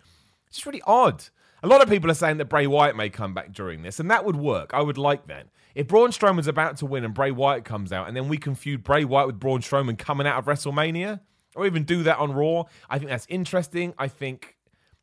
It's 0.47 0.57
just 0.57 0.67
really 0.67 0.83
odd. 0.87 1.25
A 1.63 1.67
lot 1.67 1.83
of 1.83 1.89
people 1.89 2.11
are 2.11 2.15
saying 2.15 2.39
that 2.39 2.47
Bray 2.47 2.67
Wyatt 2.67 2.97
may 2.97 3.11
come 3.11 3.35
back 3.35 3.53
during 3.53 3.83
this, 3.83 3.99
and 3.99 4.11
that 4.11 4.25
would 4.25 4.37
work. 4.37 4.73
I 4.73 4.81
would 4.81 4.97
like 4.97 5.27
that. 5.27 5.49
If 5.75 5.89
Braun 5.89 6.11
Strowman's 6.11 6.47
about 6.47 6.77
to 6.79 6.87
win 6.87 7.05
and 7.05 7.13
Bray 7.13 7.33
Wyatt 7.33 7.65
comes 7.65 7.93
out, 7.93 8.09
and 8.09 8.17
then 8.17 8.29
we 8.29 8.39
can 8.39 8.55
feud 8.55 8.85
Bray 8.85 9.05
Wyatt 9.05 9.27
with 9.27 9.41
Braun 9.41 9.61
Strowman 9.61 9.99
coming 9.99 10.27
out 10.27 10.39
of 10.39 10.47
WrestleMania, 10.47 11.21
or 11.55 11.67
even 11.67 11.83
do 11.83 12.05
that 12.05 12.19
on 12.19 12.33
Raw, 12.33 12.65
I 12.89 12.99
think 12.99 13.11
that's 13.11 13.27
interesting. 13.29 13.93
I 13.99 14.09
think 14.09 14.57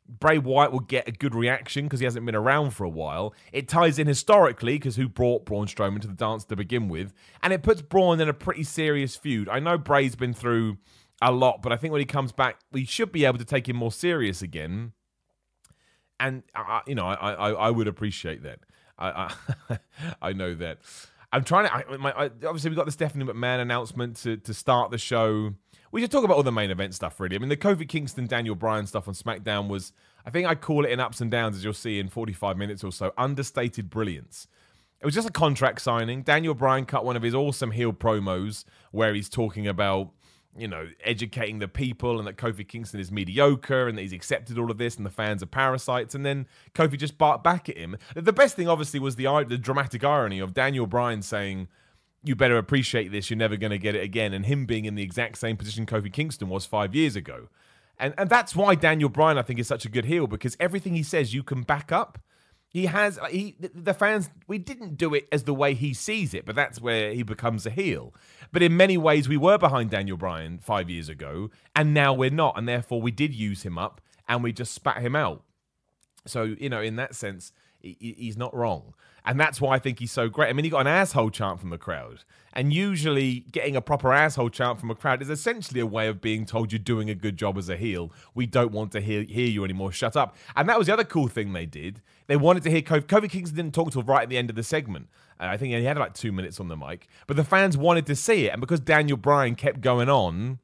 Bray 0.08 0.38
Wyatt 0.38 0.72
will 0.72 0.80
get 0.80 1.08
a 1.08 1.12
good 1.12 1.34
reaction 1.34 1.84
because 1.84 2.00
he 2.00 2.04
hasn't 2.04 2.24
been 2.24 2.34
around 2.34 2.70
for 2.70 2.84
a 2.84 2.88
while. 2.88 3.34
It 3.52 3.68
ties 3.68 3.98
in 3.98 4.06
historically 4.06 4.74
because 4.74 4.96
who 4.96 5.08
brought 5.08 5.44
Braun 5.44 5.66
Strowman 5.66 6.00
to 6.02 6.08
the 6.08 6.14
dance 6.14 6.44
to 6.46 6.56
begin 6.56 6.88
with, 6.88 7.12
and 7.42 7.52
it 7.52 7.62
puts 7.62 7.82
Braun 7.82 8.20
in 8.20 8.28
a 8.28 8.34
pretty 8.34 8.62
serious 8.62 9.16
feud. 9.16 9.48
I 9.48 9.58
know 9.58 9.78
Bray's 9.78 10.16
been 10.16 10.34
through 10.34 10.78
a 11.20 11.32
lot, 11.32 11.62
but 11.62 11.72
I 11.72 11.76
think 11.76 11.92
when 11.92 12.00
he 12.00 12.06
comes 12.06 12.32
back, 12.32 12.60
we 12.72 12.84
should 12.84 13.12
be 13.12 13.24
able 13.24 13.38
to 13.38 13.44
take 13.44 13.68
him 13.68 13.76
more 13.76 13.92
serious 13.92 14.42
again. 14.42 14.92
And 16.18 16.42
uh, 16.54 16.80
you 16.86 16.94
know, 16.94 17.06
I, 17.06 17.32
I 17.32 17.50
I 17.50 17.70
would 17.70 17.88
appreciate 17.88 18.42
that. 18.44 18.60
I 18.98 19.34
I, 19.68 19.78
I 20.22 20.32
know 20.32 20.54
that. 20.54 20.78
I'm 21.32 21.44
trying 21.44 21.66
to. 21.66 21.74
I, 21.74 21.96
my, 21.98 22.12
I, 22.12 22.24
obviously, 22.24 22.70
we 22.70 22.76
got 22.76 22.86
the 22.86 22.92
Stephanie 22.92 23.24
McMahon 23.24 23.60
announcement 23.60 24.16
to 24.18 24.36
to 24.38 24.54
start 24.54 24.90
the 24.90 24.98
show. 24.98 25.54
We 25.92 26.00
should 26.00 26.10
talk 26.10 26.24
about 26.24 26.36
all 26.36 26.42
the 26.42 26.52
main 26.52 26.70
event 26.70 26.94
stuff, 26.94 27.18
really. 27.20 27.36
I 27.36 27.38
mean, 27.38 27.48
the 27.48 27.56
Kofi 27.56 27.88
Kingston, 27.88 28.26
Daniel 28.26 28.54
Bryan 28.54 28.86
stuff 28.86 29.08
on 29.08 29.14
SmackDown 29.14 29.68
was, 29.68 29.92
I 30.24 30.30
think 30.30 30.46
I 30.46 30.54
call 30.54 30.84
it 30.84 30.90
in 30.90 31.00
ups 31.00 31.20
and 31.20 31.30
downs, 31.30 31.56
as 31.56 31.64
you'll 31.64 31.74
see 31.74 31.98
in 31.98 32.08
45 32.08 32.56
minutes 32.56 32.82
or 32.82 32.92
so, 32.92 33.12
understated 33.16 33.88
brilliance. 33.90 34.48
It 35.00 35.04
was 35.04 35.14
just 35.14 35.28
a 35.28 35.32
contract 35.32 35.80
signing. 35.80 36.22
Daniel 36.22 36.54
Bryan 36.54 36.86
cut 36.86 37.04
one 37.04 37.16
of 37.16 37.22
his 37.22 37.34
awesome 37.34 37.70
heel 37.70 37.92
promos 37.92 38.64
where 38.92 39.14
he's 39.14 39.28
talking 39.28 39.68
about, 39.68 40.10
you 40.56 40.66
know, 40.66 40.88
educating 41.04 41.58
the 41.58 41.68
people 41.68 42.18
and 42.18 42.26
that 42.26 42.36
Kofi 42.36 42.66
Kingston 42.66 42.98
is 42.98 43.12
mediocre 43.12 43.88
and 43.88 43.98
that 43.98 44.02
he's 44.02 44.14
accepted 44.14 44.58
all 44.58 44.70
of 44.70 44.78
this 44.78 44.96
and 44.96 45.04
the 45.04 45.10
fans 45.10 45.42
are 45.42 45.46
parasites. 45.46 46.14
And 46.14 46.24
then 46.24 46.46
Kofi 46.74 46.98
just 46.98 47.18
barked 47.18 47.44
back 47.44 47.68
at 47.68 47.76
him. 47.76 47.98
The 48.14 48.32
best 48.32 48.56
thing, 48.56 48.68
obviously, 48.68 48.98
was 48.98 49.16
the, 49.16 49.44
the 49.46 49.58
dramatic 49.58 50.02
irony 50.02 50.40
of 50.40 50.54
Daniel 50.54 50.86
Bryan 50.86 51.20
saying, 51.20 51.68
you 52.26 52.34
better 52.34 52.58
appreciate 52.58 53.12
this. 53.12 53.30
You're 53.30 53.36
never 53.36 53.56
going 53.56 53.70
to 53.70 53.78
get 53.78 53.94
it 53.94 54.02
again. 54.02 54.32
And 54.32 54.46
him 54.46 54.66
being 54.66 54.84
in 54.84 54.94
the 54.94 55.02
exact 55.02 55.38
same 55.38 55.56
position 55.56 55.86
Kofi 55.86 56.12
Kingston 56.12 56.48
was 56.48 56.66
five 56.66 56.94
years 56.94 57.16
ago. 57.16 57.48
And, 57.98 58.14
and 58.18 58.28
that's 58.28 58.54
why 58.54 58.74
Daniel 58.74 59.08
Bryan, 59.08 59.38
I 59.38 59.42
think, 59.42 59.58
is 59.58 59.66
such 59.66 59.84
a 59.84 59.88
good 59.88 60.04
heel 60.04 60.26
because 60.26 60.56
everything 60.60 60.94
he 60.94 61.02
says 61.02 61.32
you 61.32 61.42
can 61.42 61.62
back 61.62 61.92
up. 61.92 62.18
He 62.68 62.86
has 62.86 63.18
he 63.30 63.56
the 63.74 63.94
fans. 63.94 64.28
We 64.48 64.58
didn't 64.58 64.98
do 64.98 65.14
it 65.14 65.28
as 65.32 65.44
the 65.44 65.54
way 65.54 65.72
he 65.72 65.94
sees 65.94 66.34
it, 66.34 66.44
but 66.44 66.54
that's 66.54 66.78
where 66.78 67.14
he 67.14 67.22
becomes 67.22 67.64
a 67.64 67.70
heel. 67.70 68.12
But 68.52 68.62
in 68.62 68.76
many 68.76 68.98
ways, 68.98 69.28
we 69.28 69.38
were 69.38 69.56
behind 69.56 69.88
Daniel 69.90 70.18
Bryan 70.18 70.58
five 70.58 70.90
years 70.90 71.08
ago, 71.08 71.50
and 71.74 71.94
now 71.94 72.12
we're 72.12 72.28
not, 72.28 72.58
and 72.58 72.68
therefore 72.68 73.00
we 73.00 73.12
did 73.12 73.32
use 73.32 73.62
him 73.62 73.78
up 73.78 74.02
and 74.28 74.42
we 74.42 74.52
just 74.52 74.74
spat 74.74 74.98
him 74.98 75.16
out. 75.16 75.42
So 76.26 76.42
you 76.42 76.68
know, 76.68 76.82
in 76.82 76.96
that 76.96 77.14
sense, 77.14 77.52
he's 77.80 78.36
not 78.36 78.54
wrong. 78.54 78.94
And 79.26 79.40
that's 79.40 79.60
why 79.60 79.74
I 79.74 79.78
think 79.80 79.98
he's 79.98 80.12
so 80.12 80.28
great. 80.28 80.48
I 80.48 80.52
mean, 80.52 80.64
he 80.64 80.70
got 80.70 80.82
an 80.82 80.86
asshole 80.86 81.30
chant 81.30 81.60
from 81.60 81.70
the 81.70 81.78
crowd. 81.78 82.20
And 82.52 82.72
usually, 82.72 83.40
getting 83.50 83.76
a 83.76 83.82
proper 83.82 84.12
asshole 84.12 84.50
chant 84.50 84.80
from 84.80 84.90
a 84.90 84.94
crowd 84.94 85.20
is 85.20 85.28
essentially 85.28 85.80
a 85.80 85.86
way 85.86 86.06
of 86.06 86.20
being 86.20 86.46
told 86.46 86.72
you're 86.72 86.78
doing 86.78 87.10
a 87.10 87.14
good 87.14 87.36
job 87.36 87.58
as 87.58 87.68
a 87.68 87.76
heel. 87.76 88.12
We 88.34 88.46
don't 88.46 88.72
want 88.72 88.92
to 88.92 89.00
hear, 89.00 89.24
hear 89.24 89.48
you 89.48 89.64
anymore. 89.64 89.92
Shut 89.92 90.16
up. 90.16 90.36
And 90.54 90.68
that 90.68 90.78
was 90.78 90.86
the 90.86 90.92
other 90.92 91.04
cool 91.04 91.28
thing 91.28 91.52
they 91.52 91.66
did. 91.66 92.00
They 92.28 92.36
wanted 92.36 92.62
to 92.62 92.70
hear 92.70 92.82
Kofi. 92.82 93.02
Kofi 93.02 93.28
Kingston 93.28 93.56
didn't 93.56 93.74
talk 93.74 93.90
till 93.90 94.02
right 94.02 94.22
at 94.22 94.28
the 94.28 94.38
end 94.38 94.48
of 94.48 94.56
the 94.56 94.62
segment. 94.62 95.08
Uh, 95.38 95.46
I 95.46 95.56
think 95.56 95.74
he 95.74 95.84
had 95.84 95.98
like 95.98 96.14
two 96.14 96.32
minutes 96.32 96.60
on 96.60 96.68
the 96.68 96.76
mic. 96.76 97.08
But 97.26 97.36
the 97.36 97.44
fans 97.44 97.76
wanted 97.76 98.06
to 98.06 98.16
see 98.16 98.46
it. 98.46 98.52
And 98.52 98.60
because 98.60 98.80
Daniel 98.80 99.18
Bryan 99.18 99.54
kept 99.54 99.80
going 99.80 100.08
on, 100.08 100.60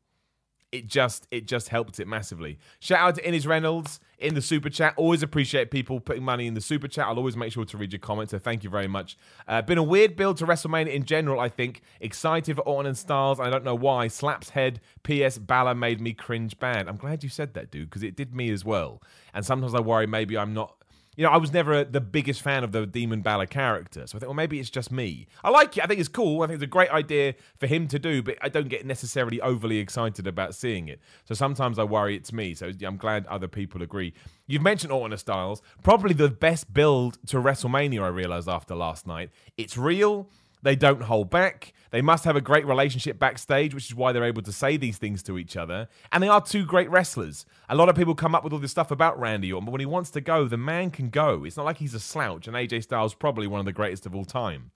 it 0.73 0.87
just 0.87 1.29
it 1.31 1.47
just 1.47 1.69
helped 1.69 2.01
it 2.01 2.09
massively. 2.09 2.59
Shout 2.81 3.01
out 3.01 3.15
to 3.17 3.29
Innes 3.29 3.47
Reynolds 3.47 4.01
in 4.19 4.35
the 4.35 4.41
super 4.41 4.71
chat. 4.71 4.95
Always 4.97 5.23
appreciate 5.23 5.71
people 5.71 6.01
putting 6.01 6.25
money 6.25 6.47
in 6.47 6.55
the 6.55 6.61
super 6.63 6.89
chat. 6.89 7.07
I'll 7.07 7.19
always 7.19 7.37
make 7.37 7.53
sure 7.53 7.67
to 7.67 7.77
read 7.77 7.93
your 7.93 8.01
comments. 8.01 8.31
So 8.31 8.39
thank 8.39 8.65
you 8.65 8.71
very 8.71 8.89
much. 8.89 9.19
Uh, 9.47 9.61
been 9.61 9.77
a 9.77 9.83
weird 9.83 10.17
build 10.17 10.39
to 10.39 10.47
WrestleMania 10.47 10.93
in 10.93 11.05
general. 11.05 11.41
I 11.41 11.51
think 11.51 11.83
excited 12.01 12.57
for 12.57 12.63
Orton 12.63 12.87
and 12.87 12.97
Styles. 12.97 13.39
I 13.39 13.51
don't 13.51 13.65
know 13.65 13.75
why. 13.75 14.09
Slaps 14.09 14.51
head. 14.51 14.81
P.S. 15.03 15.37
Balor 15.37 15.75
made 15.75 16.01
me 16.01 16.15
cringe 16.15 16.59
bad. 16.59 16.89
I'm 16.89 16.97
glad 16.97 17.23
you 17.23 17.29
said 17.29 17.53
that, 17.55 17.71
dude, 17.71 17.91
because 17.91 18.03
it 18.03 18.17
did 18.17 18.35
me 18.35 18.51
as 18.51 18.65
well. 18.65 19.03
And 19.35 19.45
sometimes 19.45 19.75
I 19.75 19.81
worry 19.81 20.07
maybe 20.07 20.39
I'm 20.39 20.55
not 20.55 20.82
you 21.17 21.25
know, 21.25 21.31
I 21.31 21.37
was 21.37 21.53
never 21.53 21.85
the 21.85 22.01
biggest 22.01 22.41
fan 22.41 22.65
of 22.65 22.73
the 22.73 22.87
Demon 22.87 23.21
Balor 23.21 23.47
character. 23.47 24.07
So 24.07 24.17
I 24.17 24.21
think, 24.21 24.29
well, 24.29 24.35
maybe 24.35 24.59
it's 24.59 24.71
just 24.71 24.91
me. 24.91 25.27
I 25.45 25.51
like 25.51 25.77
it. 25.77 25.85
I 25.85 25.87
think 25.87 26.01
it's 26.01 26.09
cool. 26.09 26.43
I 26.43 26.47
think 26.47 26.57
it's 26.57 26.65
a 26.65 26.67
great 26.67 26.91
idea 26.91 27.35
for 27.59 27.67
him 27.67 27.87
to 27.89 27.99
do, 27.99 28.23
but 28.23 28.39
I 28.41 28.49
don't 28.49 28.69
get 28.69 28.87
necessarily 28.87 29.41
overly 29.41 29.79
excited 29.79 30.27
about 30.27 30.55
seeing 30.55 30.89
it. 30.89 31.01
So 31.25 31.35
sometimes 31.35 31.79
I 31.79 31.85
worry 31.85 32.17
it's 32.17 32.33
me. 32.33 32.55
So 32.55 32.73
I'm 32.83 32.97
glad 32.97 33.27
other 33.27 33.49
people 33.49 33.83
agree. 33.83 34.15
You've 34.47 34.63
mentioned 34.63 34.93
Orton 34.93 35.17
Styles. 35.19 35.61
Probably 35.83 36.15
the 36.15 36.29
best 36.29 36.73
build 36.73 37.19
to 37.27 37.37
WrestleMania, 37.37 38.03
I 38.03 38.09
realized 38.09 38.49
after 38.49 38.75
last 38.75 39.07
night. 39.07 39.31
It's 39.59 39.77
real. 39.77 40.31
They 40.63 40.77
don't 40.77 41.03
hold 41.03 41.29
back. 41.29 41.73
They 41.91 42.03
must 42.03 42.25
have 42.25 42.37
a 42.37 42.41
great 42.41 42.65
relationship 42.67 43.19
backstage, 43.19 43.75
which 43.75 43.87
is 43.91 43.95
why 43.95 44.13
they're 44.13 44.25
able 44.25 44.43
to 44.43 44.53
say 44.53 44.77
these 44.77 44.97
things 44.97 45.23
to 45.25 45.37
each 45.37 45.57
other. 45.57 45.89
And 46.13 46.23
they 46.23 46.29
are 46.29 46.41
two 46.41 46.65
great 46.65 46.89
wrestlers. 46.89 47.45
A 47.69 47.75
lot 47.75 47.89
of 47.89 47.97
people 47.97 48.15
come 48.15 48.35
up 48.35 48.45
with 48.45 48.53
all 48.53 48.61
this 48.61 48.71
stuff 48.71 48.91
about 48.91 49.19
Randy 49.19 49.53
Orton, 49.53 49.67
but 49.67 49.73
when 49.73 49.81
he 49.81 49.87
wants 49.87 50.11
to 50.13 50.21
go, 50.21 50.47
the 50.47 50.57
man 50.57 50.91
can 50.91 51.11
go. 51.11 51.45
It's 51.45 51.57
not 51.57 51.67
like 51.67 51.79
he's 51.79 51.95
a 51.95 52.01
slouch, 52.01 52.47
and 52.47 52.57
AJ 52.57 52.85
Styles 52.85 53.13
probably 53.13 53.47
one 53.47 53.61
of 53.61 53.67
the 53.67 53.73
greatest 53.73 54.07
of 54.07 54.15
all 54.15 54.25
time. 54.25 54.71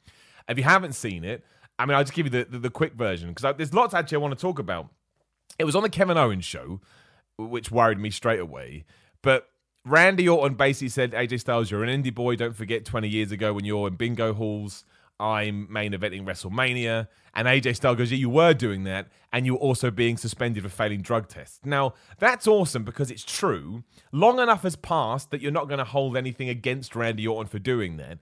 If 0.49 0.59
you 0.59 0.65
haven't 0.65 0.95
seen 0.95 1.25
it, 1.25 1.45
I 1.79 1.87
mean, 1.87 1.97
I'll 1.97 2.05
just 2.05 2.15
give 2.15 2.27
you 2.27 2.31
the, 2.31 2.45
the, 2.45 2.59
the 2.59 2.71
quick 2.71 2.95
version 2.95 3.33
because 3.33 3.57
there's 3.57 3.75
lots 3.75 3.95
actually 3.95 4.17
I 4.17 4.21
want 4.21 4.37
to 4.37 4.41
talk 4.41 4.59
about. 4.59 4.89
It 5.59 5.65
was 5.65 5.77
on 5.77 5.83
the 5.83 5.89
Kevin 5.89 6.19
Owens 6.19 6.45
show, 6.45 6.81
which 7.39 7.71
worried 7.71 7.99
me 7.99 8.11
straight 8.11 8.41
away. 8.41 8.85
But 9.23 9.49
Randy 9.85 10.29
Orton 10.29 10.57
basically 10.57 10.89
said, 10.89 11.13
AJ 11.13 11.41
Styles, 11.41 11.71
you're 11.71 11.85
an 11.85 12.03
indie 12.03 12.15
boy. 12.15 12.37
Don't 12.37 12.57
forget 12.57 12.85
20 12.85 13.09
years 13.09 13.31
ago 13.31 13.53
when 13.53 13.65
you're 13.65 13.89
in 13.89 13.95
bingo 13.95 14.35
halls 14.35 14.85
I'm 15.19 15.71
main 15.73 15.93
eventing 15.93 16.25
WrestleMania. 16.25 17.09
And 17.35 17.49
AJ 17.49 17.77
Styles 17.77 17.97
goes, 17.97 18.13
Yeah, 18.13 18.19
you 18.19 18.31
were 18.31 18.55
doing 18.55 18.85
that. 18.85 19.09
And 19.33 19.47
you 19.47 19.55
were 19.55 19.61
also 19.61 19.91
being 19.91 20.17
suspended 20.17 20.63
for 20.63 20.69
failing 20.69 21.03
drug 21.03 21.29
tests. 21.29 21.61
Now, 21.65 21.95
that's 22.19 22.47
awesome 22.47 22.85
because 22.85 23.11
it's 23.11 23.25
true. 23.25 23.85
Long 24.13 24.39
enough 24.39 24.63
has 24.63 24.77
passed 24.77 25.31
that 25.31 25.41
you're 25.41 25.53
not 25.53 25.69
going 25.69 25.79
to 25.79 25.85
hold 25.85 26.17
anything 26.17 26.49
against 26.49 26.97
Randy 26.97 27.27
Orton 27.27 27.49
for 27.49 27.59
doing 27.59 27.97
that. 27.99 28.19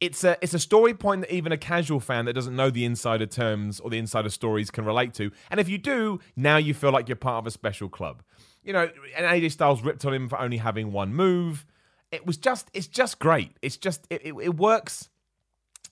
It's 0.00 0.24
a, 0.24 0.36
it's 0.42 0.52
a 0.52 0.58
story 0.58 0.94
point 0.94 1.20
that 1.22 1.32
even 1.32 1.52
a 1.52 1.56
casual 1.56 2.00
fan 2.00 2.24
that 2.24 2.32
doesn't 2.32 2.56
know 2.56 2.70
the 2.70 2.84
insider 2.84 3.24
terms 3.24 3.78
or 3.78 3.88
the 3.88 3.98
insider 3.98 4.30
stories 4.30 4.70
can 4.70 4.84
relate 4.84 5.14
to. 5.14 5.30
And 5.48 5.60
if 5.60 5.68
you 5.68 5.78
do, 5.78 6.18
now 6.34 6.56
you 6.56 6.74
feel 6.74 6.90
like 6.90 7.08
you're 7.08 7.16
part 7.16 7.38
of 7.38 7.46
a 7.46 7.52
special 7.52 7.88
club. 7.88 8.22
You 8.64 8.72
know, 8.72 8.90
and 9.16 9.26
AJ 9.26 9.52
Styles 9.52 9.82
ripped 9.82 10.04
on 10.04 10.12
him 10.12 10.28
for 10.28 10.40
only 10.40 10.56
having 10.56 10.92
one 10.92 11.14
move. 11.14 11.64
It 12.10 12.26
was 12.26 12.36
just, 12.36 12.68
it's 12.74 12.88
just 12.88 13.20
great. 13.20 13.56
It's 13.62 13.76
just, 13.76 14.06
it, 14.10 14.22
it, 14.24 14.34
it 14.42 14.56
works 14.56 15.08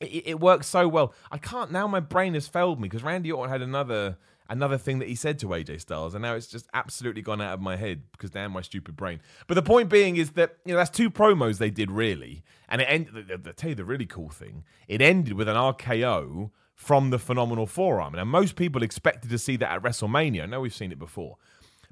it, 0.00 0.26
it 0.26 0.40
works 0.40 0.66
so 0.66 0.88
well. 0.88 1.14
I 1.30 1.38
can't 1.38 1.70
now. 1.70 1.86
My 1.86 2.00
brain 2.00 2.34
has 2.34 2.48
failed 2.48 2.80
me 2.80 2.88
because 2.88 3.02
Randy 3.02 3.30
Orton 3.30 3.50
had 3.50 3.62
another 3.62 4.16
another 4.48 4.76
thing 4.76 4.98
that 4.98 5.08
he 5.08 5.14
said 5.14 5.38
to 5.38 5.46
AJ 5.46 5.80
Styles, 5.80 6.14
and 6.14 6.22
now 6.22 6.34
it's 6.34 6.48
just 6.48 6.66
absolutely 6.74 7.22
gone 7.22 7.40
out 7.40 7.54
of 7.54 7.60
my 7.60 7.76
head 7.76 8.02
because 8.12 8.30
damn 8.30 8.52
my 8.52 8.62
stupid 8.62 8.96
brain. 8.96 9.20
But 9.46 9.54
the 9.54 9.62
point 9.62 9.88
being 9.88 10.16
is 10.16 10.32
that 10.32 10.56
you 10.64 10.72
know 10.72 10.78
that's 10.78 10.90
two 10.90 11.10
promos 11.10 11.58
they 11.58 11.70
did 11.70 11.90
really, 11.90 12.42
and 12.68 12.80
it 12.80 12.86
ended. 12.86 13.30
I 13.46 13.52
tell 13.52 13.70
you 13.70 13.76
the 13.76 13.84
really 13.84 14.06
cool 14.06 14.30
thing, 14.30 14.64
it 14.88 15.00
ended 15.00 15.34
with 15.34 15.48
an 15.48 15.56
RKO 15.56 16.50
from 16.74 17.10
the 17.10 17.18
phenomenal 17.18 17.66
forearm. 17.66 18.14
Now 18.14 18.24
most 18.24 18.56
people 18.56 18.82
expected 18.82 19.30
to 19.30 19.38
see 19.38 19.56
that 19.56 19.70
at 19.70 19.82
WrestleMania. 19.82 20.42
I 20.42 20.46
know 20.46 20.60
we've 20.60 20.74
seen 20.74 20.92
it 20.92 20.98
before, 20.98 21.36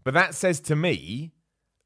but 0.03 0.15
that 0.15 0.35
says 0.35 0.61
to 0.61 0.77
me 0.77 1.33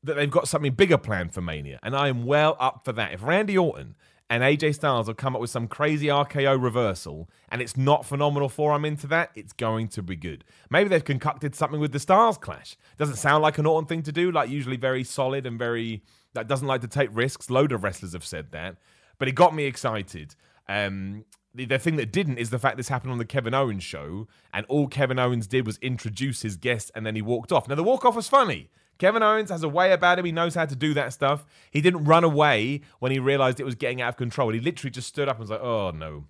that 0.05 0.15
they've 0.15 0.31
got 0.31 0.49
something 0.49 0.73
bigger 0.73 0.99
planned 0.99 1.35
for 1.35 1.41
Mania, 1.41 1.79
and 1.83 1.95
I 1.95 2.09
am 2.09 2.25
well 2.25 2.57
up 2.59 2.83
for 2.85 2.93
that. 2.93 3.13
If 3.13 3.23
Randy 3.23 3.59
Orton 3.59 3.97
and 4.33 4.43
AJ 4.43 4.77
Styles 4.77 5.09
have 5.09 5.19
come 5.19 5.35
up 5.35 5.43
with 5.43 5.51
some 5.51 5.69
crazy 5.69 6.07
RKO 6.07 6.61
reversal, 6.61 7.29
and 7.51 7.61
it's 7.61 7.77
not 7.77 8.07
phenomenal 8.07 8.49
for 8.49 8.73
I'm 8.73 8.87
into 8.87 9.07
that, 9.09 9.31
it's 9.35 9.53
going 9.53 9.89
to 9.89 10.03
be 10.03 10.17
good. 10.17 10.43
Maybe 10.71 10.89
they've 10.89 11.05
concocted 11.05 11.55
something 11.55 11.79
with 11.79 11.93
the 11.93 11.99
Styles 11.99 12.39
Clash. 12.39 12.79
Doesn't 12.97 13.17
sound 13.17 13.43
like 13.43 13.59
an 13.59 13.67
Orton 13.67 13.87
thing 13.87 14.03
to 14.05 14.11
do, 14.11 14.33
like 14.33 14.49
usually 14.49 14.79
very 14.79 15.05
solid 15.05 15.45
and 15.45 15.59
very 15.59 16.03
that 16.33 16.49
doesn't 16.49 16.67
like 16.67 16.81
to 16.81 16.89
take 16.89 17.11
risks. 17.13 17.51
Load 17.51 17.73
of 17.73 17.85
wrestlers 17.85 18.15
have 18.15 18.25
said 18.25 18.53
that, 18.53 18.79
but 19.19 19.29
it 19.29 19.33
got 19.33 19.55
me 19.55 19.65
excited. 19.65 20.35
Um, 20.67 21.27
the, 21.55 21.67
the 21.67 21.79
thing 21.79 21.97
that 21.97 22.11
didn't 22.11 22.39
is 22.39 22.49
the 22.49 22.59
fact 22.59 22.79
this 22.79 22.89
happened 22.89 23.13
on 23.13 23.19
the 23.19 23.27
Kevin 23.27 23.53
Owens 23.53 23.85
show, 23.85 24.29
and 24.55 24.65
all 24.71 24.89
Kevin 24.89 25.19
Owens 25.19 25.47
did 25.47 25.67
was 25.67 25.77
introduce 25.83 26.41
his 26.41 26.57
guest, 26.57 26.91
and 26.95 27.05
then 27.05 27.17
he 27.17 27.21
walked 27.21 27.53
off. 27.53 27.69
Now 27.69 27.75
the 27.75 27.83
walk 27.83 28.07
off 28.07 28.17
was 28.17 28.29
funny. 28.29 28.71
Kevin 29.03 29.21
Owens 29.25 29.51
has 29.51 29.65
a 29.65 29.69
way 29.69 29.91
about 29.91 30.21
him. 30.21 30.25
He 30.25 30.31
knows 30.31 30.55
how 30.55 30.65
to 30.65 30.77
do 30.77 30.95
that 30.95 31.13
stuff. 31.13 31.45
He 31.73 31.81
didn't 31.81 32.05
run 32.05 32.23
away 32.23 32.83
when 33.01 33.11
he 33.11 33.19
realized 33.19 33.59
it 33.59 33.65
was 33.65 33.75
getting 33.75 34.01
out 34.01 34.11
of 34.11 34.17
control. 34.17 34.53
He 34.53 34.61
literally 34.61 34.93
just 34.93 35.09
stood 35.09 35.29
up 35.29 35.39
and 35.39 35.41
was 35.41 35.51
like, 35.51 35.61
oh 35.61 35.91
no. 35.91 36.27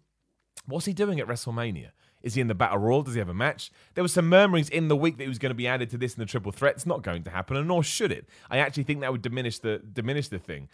What's 0.64 0.87
he 0.87 0.94
doing 0.94 1.20
at 1.20 1.26
WrestleMania? 1.26 1.90
Is 2.22 2.32
he 2.32 2.40
in 2.40 2.46
the 2.46 2.54
Battle 2.54 2.78
Royal? 2.78 3.02
Does 3.02 3.12
he 3.12 3.18
have 3.18 3.28
a 3.28 3.35
match? 3.35 3.70
There 3.92 4.02
was 4.02 4.14
some 4.14 4.26
murmurings 4.26 4.70
in 4.70 4.88
the 4.88 4.96
week 4.96 5.18
that 5.18 5.24
he 5.24 5.28
was 5.28 5.38
going 5.38 5.50
to 5.50 5.54
be 5.54 5.66
added 5.66 5.90
to 5.90 5.98
this 5.98 6.14
in 6.14 6.20
the 6.20 6.24
triple 6.24 6.50
threat. 6.50 6.76
It's 6.76 6.87
not 6.87 7.02
going 7.02 7.24
to 7.24 7.30
happen, 7.30 7.58
and 7.58 7.68
nor 7.68 7.82
should 7.82 8.11
it. 8.11 8.26
I 8.50 8.56
actually 8.56 8.85
think 8.85 9.02
that 9.02 9.12
would 9.12 9.20
diminish 9.20 9.58
the 9.58 9.82
diminish 9.92 10.28
the 10.28 10.38
thing. 10.38 10.70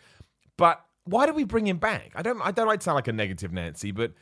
But 0.57 0.85
why 1.03 1.27
do 1.27 1.33
we 1.33 1.43
bring 1.43 1.67
him 1.67 1.79
back? 1.79 2.13
I 2.15 2.23
don't 2.23 2.41
I 2.43 2.53
don't 2.53 2.69
like 2.69 2.79
to 2.79 2.85
sound 2.85 2.95
like 2.95 3.09
a 3.09 3.13
negative 3.13 3.53
Nancy, 3.53 3.91
but 3.91 4.13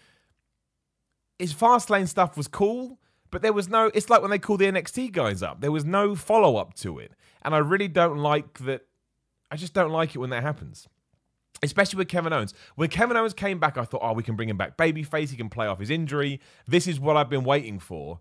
his 1.38 1.52
Fastlane 1.52 2.08
stuff 2.08 2.38
was 2.38 2.48
cool, 2.48 2.98
but 3.36 3.42
there 3.42 3.52
was 3.52 3.68
no 3.68 3.90
it's 3.92 4.08
like 4.08 4.22
when 4.22 4.30
they 4.30 4.38
call 4.38 4.56
the 4.56 4.64
NXT 4.64 5.12
guys 5.12 5.42
up. 5.42 5.60
There 5.60 5.70
was 5.70 5.84
no 5.84 6.14
follow 6.14 6.56
up 6.56 6.72
to 6.76 6.98
it. 6.98 7.12
And 7.42 7.54
I 7.54 7.58
really 7.58 7.86
don't 7.86 8.16
like 8.16 8.60
that 8.60 8.86
I 9.50 9.56
just 9.56 9.74
don't 9.74 9.90
like 9.90 10.14
it 10.14 10.18
when 10.20 10.30
that 10.30 10.42
happens. 10.42 10.88
Especially 11.62 11.98
with 11.98 12.08
Kevin 12.08 12.32
Owens. 12.32 12.54
When 12.76 12.88
Kevin 12.88 13.14
Owens 13.14 13.34
came 13.34 13.58
back, 13.58 13.76
I 13.76 13.84
thought, 13.84 14.00
oh, 14.02 14.14
we 14.14 14.22
can 14.22 14.36
bring 14.36 14.48
him 14.48 14.56
back 14.56 14.78
babyface. 14.78 15.28
He 15.28 15.36
can 15.36 15.50
play 15.50 15.66
off 15.66 15.78
his 15.78 15.90
injury. 15.90 16.40
This 16.66 16.86
is 16.86 16.98
what 16.98 17.18
I've 17.18 17.28
been 17.28 17.44
waiting 17.44 17.78
for. 17.78 18.20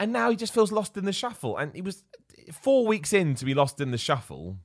And 0.00 0.12
now 0.12 0.28
he 0.28 0.34
just 0.34 0.52
feels 0.52 0.72
lost 0.72 0.96
in 0.96 1.04
the 1.04 1.12
shuffle. 1.12 1.56
And 1.56 1.72
he 1.72 1.80
was 1.80 2.02
four 2.50 2.88
weeks 2.88 3.12
in 3.12 3.36
to 3.36 3.44
be 3.44 3.54
lost 3.54 3.80
in 3.80 3.92
the 3.92 3.98
shuffle. 3.98 4.56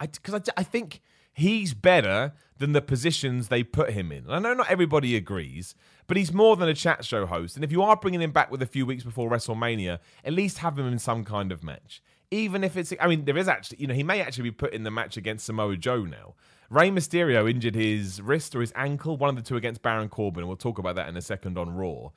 Because 0.00 0.34
I, 0.34 0.38
I, 0.38 0.40
I 0.56 0.62
think 0.64 1.00
he's 1.36 1.74
better 1.74 2.32
than 2.58 2.72
the 2.72 2.80
positions 2.80 3.48
they 3.48 3.62
put 3.62 3.90
him 3.90 4.10
in. 4.10 4.24
I 4.28 4.38
know 4.38 4.54
not 4.54 4.70
everybody 4.70 5.14
agrees, 5.14 5.74
but 6.06 6.16
he's 6.16 6.32
more 6.32 6.56
than 6.56 6.68
a 6.68 6.74
chat 6.74 7.04
show 7.04 7.26
host. 7.26 7.56
And 7.56 7.64
if 7.64 7.70
you 7.70 7.82
are 7.82 7.94
bringing 7.94 8.22
him 8.22 8.32
back 8.32 8.50
with 8.50 8.62
a 8.62 8.66
few 8.66 8.86
weeks 8.86 9.04
before 9.04 9.30
WrestleMania, 9.30 9.98
at 10.24 10.32
least 10.32 10.58
have 10.58 10.78
him 10.78 10.86
in 10.86 10.98
some 10.98 11.24
kind 11.24 11.52
of 11.52 11.62
match. 11.62 12.02
Even 12.30 12.64
if 12.64 12.76
it's, 12.76 12.92
I 12.98 13.06
mean, 13.06 13.26
there 13.26 13.36
is 13.36 13.48
actually, 13.48 13.78
you 13.80 13.86
know, 13.86 13.94
he 13.94 14.02
may 14.02 14.20
actually 14.20 14.44
be 14.44 14.50
put 14.50 14.72
in 14.72 14.82
the 14.82 14.90
match 14.90 15.18
against 15.18 15.44
Samoa 15.44 15.76
Joe 15.76 16.04
now. 16.04 16.34
Rey 16.70 16.90
Mysterio 16.90 17.48
injured 17.48 17.74
his 17.74 18.20
wrist 18.22 18.56
or 18.56 18.62
his 18.62 18.72
ankle, 18.74 19.18
one 19.18 19.28
of 19.28 19.36
the 19.36 19.42
two 19.42 19.56
against 19.56 19.82
Baron 19.82 20.08
Corbin. 20.08 20.40
And 20.40 20.48
we'll 20.48 20.56
talk 20.56 20.78
about 20.78 20.96
that 20.96 21.08
in 21.08 21.16
a 21.18 21.22
second 21.22 21.58
on 21.58 21.70
Raw. 21.70 22.08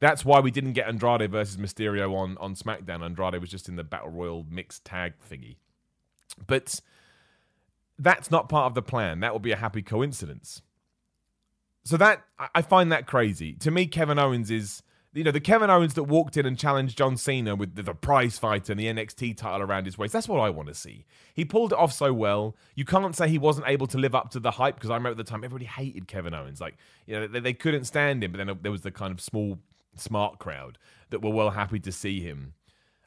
That's 0.00 0.24
why 0.24 0.40
we 0.40 0.50
didn't 0.50 0.72
get 0.72 0.88
Andrade 0.88 1.30
versus 1.30 1.56
Mysterio 1.56 2.12
on, 2.14 2.36
on 2.38 2.56
SmackDown. 2.56 3.02
Andrade 3.02 3.40
was 3.40 3.48
just 3.48 3.68
in 3.68 3.76
the 3.76 3.84
Battle 3.84 4.10
Royal 4.10 4.44
mixed 4.50 4.84
tag 4.84 5.14
thingy. 5.30 5.56
But 6.46 6.80
that's 7.98 8.30
not 8.30 8.48
part 8.48 8.66
of 8.66 8.74
the 8.74 8.82
plan. 8.82 9.20
That 9.20 9.32
will 9.32 9.40
be 9.40 9.52
a 9.52 9.56
happy 9.56 9.82
coincidence. 9.82 10.62
So 11.84 11.96
that 11.96 12.24
I 12.54 12.62
find 12.62 12.90
that 12.90 13.06
crazy. 13.06 13.52
To 13.54 13.70
me, 13.70 13.86
Kevin 13.86 14.18
Owens 14.18 14.50
is 14.50 14.82
you 15.12 15.24
know 15.24 15.30
the 15.30 15.40
Kevin 15.40 15.70
Owens 15.70 15.94
that 15.94 16.02
walked 16.02 16.36
in 16.36 16.44
and 16.44 16.58
challenged 16.58 16.98
John 16.98 17.16
Cena 17.16 17.54
with 17.54 17.76
the, 17.76 17.82
the 17.82 17.94
prize 17.94 18.38
fight 18.38 18.68
and 18.68 18.78
the 18.78 18.86
NXT 18.86 19.36
title 19.36 19.62
around 19.62 19.86
his 19.86 19.96
waist. 19.96 20.12
That's 20.12 20.28
what 20.28 20.40
I 20.40 20.50
want 20.50 20.68
to 20.68 20.74
see. 20.74 21.06
He 21.32 21.44
pulled 21.44 21.72
it 21.72 21.78
off 21.78 21.92
so 21.92 22.12
well. 22.12 22.56
You 22.74 22.84
can't 22.84 23.14
say 23.14 23.28
he 23.28 23.38
wasn't 23.38 23.68
able 23.68 23.86
to 23.86 23.98
live 23.98 24.14
up 24.16 24.30
to 24.32 24.40
the 24.40 24.50
hype 24.50 24.74
because 24.74 24.90
I 24.90 24.94
remember 24.94 25.12
at 25.12 25.24
the 25.24 25.30
time 25.30 25.44
everybody 25.44 25.64
hated 25.64 26.08
Kevin 26.08 26.34
Owens. 26.34 26.60
Like 26.60 26.76
you 27.06 27.18
know 27.18 27.26
they, 27.28 27.40
they 27.40 27.54
couldn't 27.54 27.84
stand 27.84 28.24
him, 28.24 28.32
but 28.32 28.44
then 28.44 28.58
there 28.62 28.72
was 28.72 28.82
the 28.82 28.90
kind 28.90 29.12
of 29.12 29.20
small 29.20 29.58
smart 29.94 30.38
crowd 30.38 30.78
that 31.10 31.22
were 31.22 31.30
well 31.30 31.50
happy 31.50 31.78
to 31.80 31.92
see 31.92 32.20
him. 32.20 32.54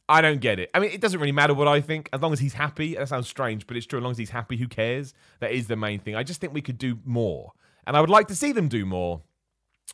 I 0.10 0.22
don't 0.22 0.42
get 0.42 0.60
it. 0.60 0.72
I 0.74 0.80
mean, 0.80 0.90
it 0.90 1.02
doesn't 1.02 1.20
really 1.20 1.32
matter 1.32 1.54
what 1.54 1.68
I 1.68 1.82
think, 1.82 2.10
as 2.12 2.20
long 2.20 2.34
as 2.34 2.40
he's 2.40 2.56
happy. 2.56 2.96
That 2.96 3.08
sounds 3.08 3.28
strange, 3.28 3.68
but 3.68 3.78
it's 3.78 3.86
true. 3.86 4.00
As 4.00 4.04
long 4.04 4.12
as 4.12 4.18
he's 4.18 4.32
happy, 4.32 4.58
who 4.58 4.68
cares? 4.68 5.14
That 5.40 5.52
is 5.52 5.68
the 5.68 5.76
main 5.76 6.00
thing. 6.00 6.16
I 6.16 6.24
just 6.24 6.42
think 6.42 6.52
we 6.52 6.64
could 6.64 6.80
do 6.80 6.98
more. 7.06 7.54
And 7.86 7.96
I 7.96 8.02
would 8.02 8.10
like 8.10 8.28
to 8.30 8.36
see 8.36 8.52
them 8.52 8.68
do 8.68 8.88
more. 8.88 9.22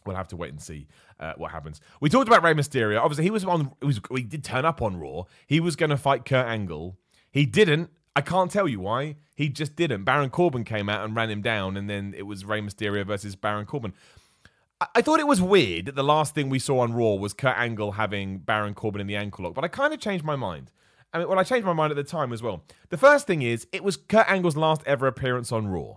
We'll 0.05 0.15
have 0.15 0.29
to 0.29 0.37
wait 0.37 0.51
and 0.51 0.61
see 0.61 0.87
uh, 1.19 1.33
what 1.35 1.51
happens. 1.51 1.81
We 1.99 2.09
talked 2.09 2.29
about 2.29 2.43
Rey 2.43 2.53
Mysterio. 2.53 3.01
Obviously, 3.01 3.25
he 3.25 3.29
was 3.29 3.43
on. 3.43 3.73
He, 3.81 3.87
was, 3.87 3.99
he 4.15 4.23
did 4.23 4.43
turn 4.43 4.63
up 4.63 4.81
on 4.81 4.97
Raw. 4.97 5.23
He 5.47 5.59
was 5.59 5.75
going 5.75 5.89
to 5.89 5.97
fight 5.97 6.23
Kurt 6.23 6.47
Angle. 6.47 6.97
He 7.31 7.45
didn't. 7.45 7.89
I 8.15 8.21
can't 8.21 8.49
tell 8.49 8.67
you 8.69 8.79
why. 8.79 9.17
He 9.35 9.49
just 9.49 9.75
didn't. 9.75 10.05
Baron 10.05 10.29
Corbin 10.29 10.63
came 10.63 10.87
out 10.87 11.03
and 11.03 11.13
ran 11.13 11.29
him 11.29 11.41
down, 11.41 11.75
and 11.75 11.89
then 11.89 12.13
it 12.17 12.23
was 12.23 12.45
Rey 12.45 12.61
Mysterio 12.61 13.05
versus 13.05 13.35
Baron 13.35 13.65
Corbin. 13.65 13.93
I 14.93 15.01
thought 15.01 15.21
it 15.21 15.27
was 15.27 15.41
weird 15.41 15.85
that 15.85 15.95
the 15.95 16.03
last 16.03 16.35
thing 16.35 16.49
we 16.49 16.59
saw 16.59 16.79
on 16.79 16.93
Raw 16.93 17.13
was 17.13 17.33
Kurt 17.33 17.55
Angle 17.57 17.93
having 17.93 18.39
Baron 18.39 18.73
Corbin 18.73 18.99
in 18.99 19.07
the 19.07 19.15
ankle 19.15 19.45
lock, 19.45 19.53
but 19.53 19.63
I 19.63 19.69
kind 19.69 19.93
of 19.93 20.01
changed 20.01 20.25
my 20.25 20.35
mind. 20.35 20.69
I 21.13 21.19
mean, 21.19 21.29
well, 21.29 21.39
I 21.39 21.43
changed 21.43 21.65
my 21.65 21.71
mind 21.71 21.91
at 21.91 21.95
the 21.95 22.03
time 22.03 22.33
as 22.33 22.43
well. 22.43 22.61
The 22.89 22.97
first 22.97 23.25
thing 23.25 23.41
is, 23.41 23.67
it 23.71 23.85
was 23.85 23.95
Kurt 23.95 24.29
Angle's 24.29 24.57
last 24.57 24.81
ever 24.85 25.07
appearance 25.07 25.53
on 25.53 25.67
Raw. 25.67 25.95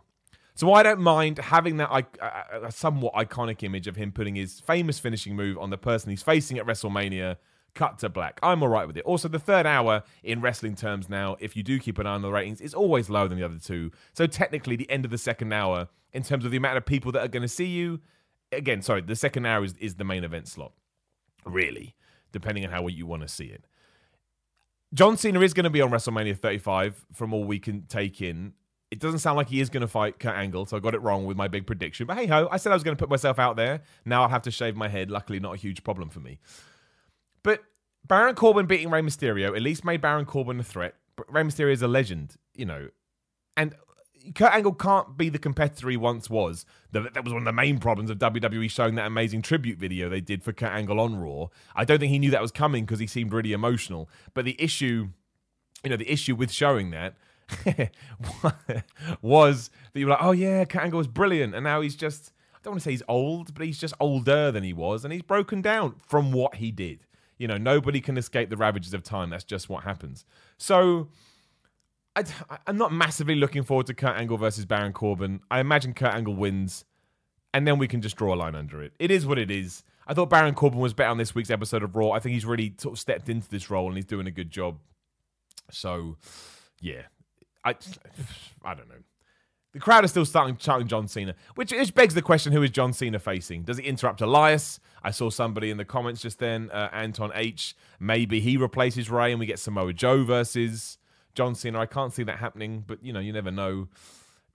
So 0.55 0.73
I 0.73 0.85
don't 0.85 1.01
mind 1.01 1.39
having 1.39 1.77
that 1.79 1.91
uh, 1.91 2.71
somewhat 2.71 3.15
iconic 3.15 3.65
image 3.65 3.89
of 3.89 3.97
him 3.97 4.13
putting 4.13 4.37
his 4.37 4.61
famous 4.61 5.01
finishing 5.01 5.35
move 5.35 5.59
on 5.59 5.71
the 5.71 5.79
person 5.79 6.11
he's 6.11 6.23
facing 6.23 6.57
at 6.59 6.67
WrestleMania, 6.67 7.37
cut 7.75 7.99
to 7.99 8.09
black. 8.09 8.39
I'm 8.45 8.63
all 8.63 8.69
right 8.69 8.87
with 8.87 8.97
it. 8.97 9.05
Also, 9.05 9.29
the 9.29 9.39
third 9.41 9.67
hour 9.67 10.05
in 10.23 10.41
wrestling 10.41 10.77
terms 10.77 11.09
now, 11.09 11.37
if 11.41 11.57
you 11.57 11.65
do 11.65 11.81
keep 11.81 11.99
an 11.99 12.07
eye 12.07 12.15
on 12.15 12.23
the 12.23 12.31
ratings, 12.31 12.61
is 12.61 12.75
always 12.75 13.11
lower 13.11 13.27
than 13.27 13.39
the 13.39 13.45
other 13.45 13.59
two. 13.59 13.91
So 14.13 14.27
technically, 14.27 14.77
the 14.77 14.91
end 14.91 15.05
of 15.05 15.11
the 15.11 15.19
second 15.19 15.53
hour, 15.53 15.89
in 16.13 16.23
terms 16.23 16.45
of 16.45 16.53
the 16.53 16.57
amount 16.57 16.77
of 16.77 16.87
people 16.87 17.11
that 17.13 17.25
are 17.25 17.29
going 17.29 17.43
to 17.43 17.49
see 17.49 17.67
you, 17.67 18.01
again, 18.53 18.83
sorry, 18.83 19.03
the 19.03 19.17
second 19.17 19.47
hour 19.47 19.65
is, 19.65 19.75
is 19.79 19.97
the 19.97 20.05
main 20.05 20.25
event 20.25 20.49
slot, 20.49 20.73
really, 21.45 21.95
depending 22.33 22.65
on 22.65 22.71
how 22.71 22.87
you 22.87 23.07
want 23.07 23.23
to 23.23 23.29
see 23.29 23.47
it. 23.47 23.67
John 24.95 25.17
Cena 25.17 25.41
is 25.41 25.53
going 25.53 25.65
to 25.65 25.71
be 25.71 25.83
on 25.83 25.91
WrestleMania 25.91 26.39
35 26.39 27.05
from 27.13 27.35
all 27.35 27.45
we 27.45 27.59
can 27.59 27.83
take 27.83 28.23
in. 28.23 28.55
It 28.91 29.01
doesn't 29.01 29.19
sound 29.19 29.37
like 29.37 29.51
he 29.51 29.61
is 29.61 29.69
going 29.69 29.83
to 29.83 29.89
fight 29.89 30.19
Kurt 30.19 30.35
Angle, 30.35 30.65
so 30.65 30.77
I 30.77 30.81
got 30.81 30.95
it 30.95 31.03
wrong 31.03 31.27
with 31.27 31.37
my 31.37 31.47
big 31.47 31.67
prediction. 31.67 32.07
But 32.07 32.17
hey 32.17 32.27
ho, 32.27 32.49
I 32.51 32.57
said 32.57 32.73
I 32.73 32.75
was 32.75 32.83
going 32.83 32.97
to 32.97 33.01
put 33.01 33.11
myself 33.11 33.39
out 33.39 33.57
there. 33.57 33.83
Now 34.07 34.23
I'll 34.23 34.31
have 34.31 34.43
to 34.43 34.51
shave 34.51 34.77
my 34.77 34.89
head. 34.89 35.11
Luckily, 35.11 35.41
not 35.41 35.55
a 35.55 35.59
huge 35.59 35.85
problem 35.85 36.09
for 36.09 36.21
me. 36.21 36.39
But 37.43 37.63
Baron 38.07 38.35
Corbin 38.35 38.65
beating 38.65 38.89
Rey 38.89 39.03
Mysterio 39.03 39.55
at 39.55 39.61
least 39.61 39.85
made 39.85 40.01
Baron 40.01 40.25
Corbin 40.25 40.59
a 40.59 40.63
threat. 40.63 40.95
But 41.17 41.31
Rey 41.31 41.43
Mysterio 41.43 41.73
is 41.73 41.83
a 41.83 41.89
legend, 41.89 42.37
you 42.55 42.65
know. 42.65 42.89
And 43.59 43.75
Kurt 44.35 44.53
Angle 44.53 44.75
can't 44.75 45.17
be 45.17 45.29
the 45.29 45.39
competitor 45.39 45.89
he 45.89 45.97
once 45.97 46.29
was. 46.31 46.65
That 46.93 47.25
was 47.25 47.33
one 47.33 47.43
of 47.43 47.45
the 47.47 47.53
main 47.53 47.79
problems 47.79 48.11
of 48.11 48.19
WWE 48.19 48.71
showing 48.71 48.95
that 48.97 49.07
amazing 49.07 49.43
tribute 49.43 49.79
video 49.79 50.09
they 50.09 50.21
did 50.21 50.43
for 50.43 50.53
Kurt 50.53 50.73
Angle 50.73 51.01
on 51.01 51.17
Raw. 51.17 51.49
I 51.75 51.85
don't 51.85 51.99
think 51.99 52.11
he 52.11 52.19
knew 52.19 52.31
that 52.31 52.43
was 52.43 52.53
coming 52.53 52.85
because 52.85 52.99
he 52.99 53.07
seemed 53.07 53.33
really 53.33 53.53
emotional. 53.53 54.09
But 54.35 54.45
the 54.45 54.57
issue, 54.61 55.09
you 55.85 55.91
know, 55.91 55.97
the 55.97 56.11
issue 56.11 56.35
with 56.35 56.51
showing 56.51 56.91
that 56.91 57.15
was 59.23 59.71
that 59.93 60.01
you 60.01 60.07
were 60.07 60.13
like, 60.13 60.23
oh 60.23 60.33
yeah, 60.33 60.65
Kurt 60.65 60.83
Angle 60.83 60.99
was 60.99 61.09
brilliant, 61.09 61.55
and 61.55 61.65
now 61.65 61.81
he's 61.81 61.97
just. 61.97 62.33
I 62.55 62.61
don't 62.65 62.73
want 62.73 62.83
to 62.83 62.85
say 62.87 62.91
he's 62.91 63.05
old, 63.09 63.55
but 63.55 63.65
he's 63.65 63.79
just 63.79 63.95
older 64.01 64.51
than 64.51 64.65
he 64.65 64.73
was, 64.73 65.05
and 65.05 65.13
he's 65.13 65.23
broken 65.23 65.63
down 65.63 66.01
from 66.05 66.33
what 66.33 66.57
he 66.57 66.73
did. 66.73 67.07
You 67.39 67.47
know, 67.47 67.57
nobody 67.57 68.01
can 68.01 68.19
escape 68.19 68.51
the 68.51 68.57
ravages 68.57 68.93
of 68.93 69.05
time. 69.05 69.31
That's 69.31 69.45
just 69.45 69.69
what 69.69 69.85
happens. 69.85 70.25
So 70.57 71.09
I, 72.19 72.59
am 72.67 72.77
not 72.77 72.93
massively 72.93 73.35
looking 73.35 73.63
forward 73.63 73.87
to 73.87 73.95
Kurt 73.95 74.17
Angle 74.17 74.39
versus 74.39 74.65
Baron 74.65 74.93
Corbin. 74.93 75.41
I 75.51 75.61
imagine 75.61 75.95
Kurt 75.95 76.15
Angle 76.15 76.35
wins, 76.35 76.85
and 77.55 77.67
then 77.67 77.79
we 77.79 77.89
can 77.89 78.01
just 78.01 78.17
draw 78.17 78.35
a 78.35 78.37
line 78.37 78.55
under 78.55 78.83
it. 78.83 78.93
It 78.99 79.11
is 79.11 79.27
what 79.27 79.39
it 79.39 79.51
is. 79.51 79.85
I 80.07 80.15
thought 80.15 80.31
Baron 80.31 80.55
Corbin 80.55 80.81
was 80.81 80.95
better 80.95 81.11
on 81.11 81.19
this 81.19 81.35
week's 81.35 81.51
episode 81.51 81.83
of 81.83 81.95
Raw. 81.95 82.11
I 82.11 82.19
think 82.19 82.33
he's 82.33 82.47
really 82.47 82.75
sort 82.79 82.95
of 82.95 82.99
stepped 82.99 83.29
into 83.29 83.49
this 83.49 83.69
role 83.71 83.89
and 83.89 83.97
he's 83.97 84.07
doing 84.07 84.27
a 84.27 84.31
good 84.31 84.51
job. 84.51 84.79
So, 85.71 86.17
yeah, 86.81 87.03
I, 87.65 87.75
I 88.65 88.75
don't 88.75 88.89
know. 88.89 89.03
The 89.75 89.81
crowd 89.81 90.05
is 90.05 90.11
still 90.11 90.25
starting 90.25 90.57
chanting 90.57 90.89
John 90.89 91.09
Cena, 91.09 91.35
which, 91.55 91.73
which 91.73 91.95
begs 91.95 92.15
the 92.15 92.23
question: 92.23 92.55
Who 92.55 92.63
is 92.63 92.71
John 92.71 92.95
Cena 92.95 93.19
facing? 93.19 93.65
Does 93.65 93.77
he 93.77 93.85
interrupt 93.85 94.23
Elias? 94.23 94.81
I 95.03 95.11
saw 95.11 95.29
somebody 95.29 95.71
in 95.71 95.77
the 95.77 95.85
comments 95.85 96.23
just 96.23 96.39
then, 96.39 96.71
uh, 96.71 96.89
Anton 96.91 97.31
H. 97.35 97.77
Maybe 98.01 98.41
he 98.41 98.57
replaces 98.57 99.11
Rey, 99.11 99.31
and 99.31 99.39
we 99.39 99.45
get 99.45 99.59
Samoa 99.59 99.93
Joe 99.93 100.25
versus 100.25 100.97
John 101.39 101.55
Cena. 101.55 101.79
I 101.79 101.87
can't 101.87 102.13
see 102.13 102.25
that 102.25 102.39
happening, 102.39 102.83
but 102.85 102.99
you 103.01 103.13
know, 103.13 103.21
you 103.21 103.33
never 103.33 103.53
know. 103.53 103.87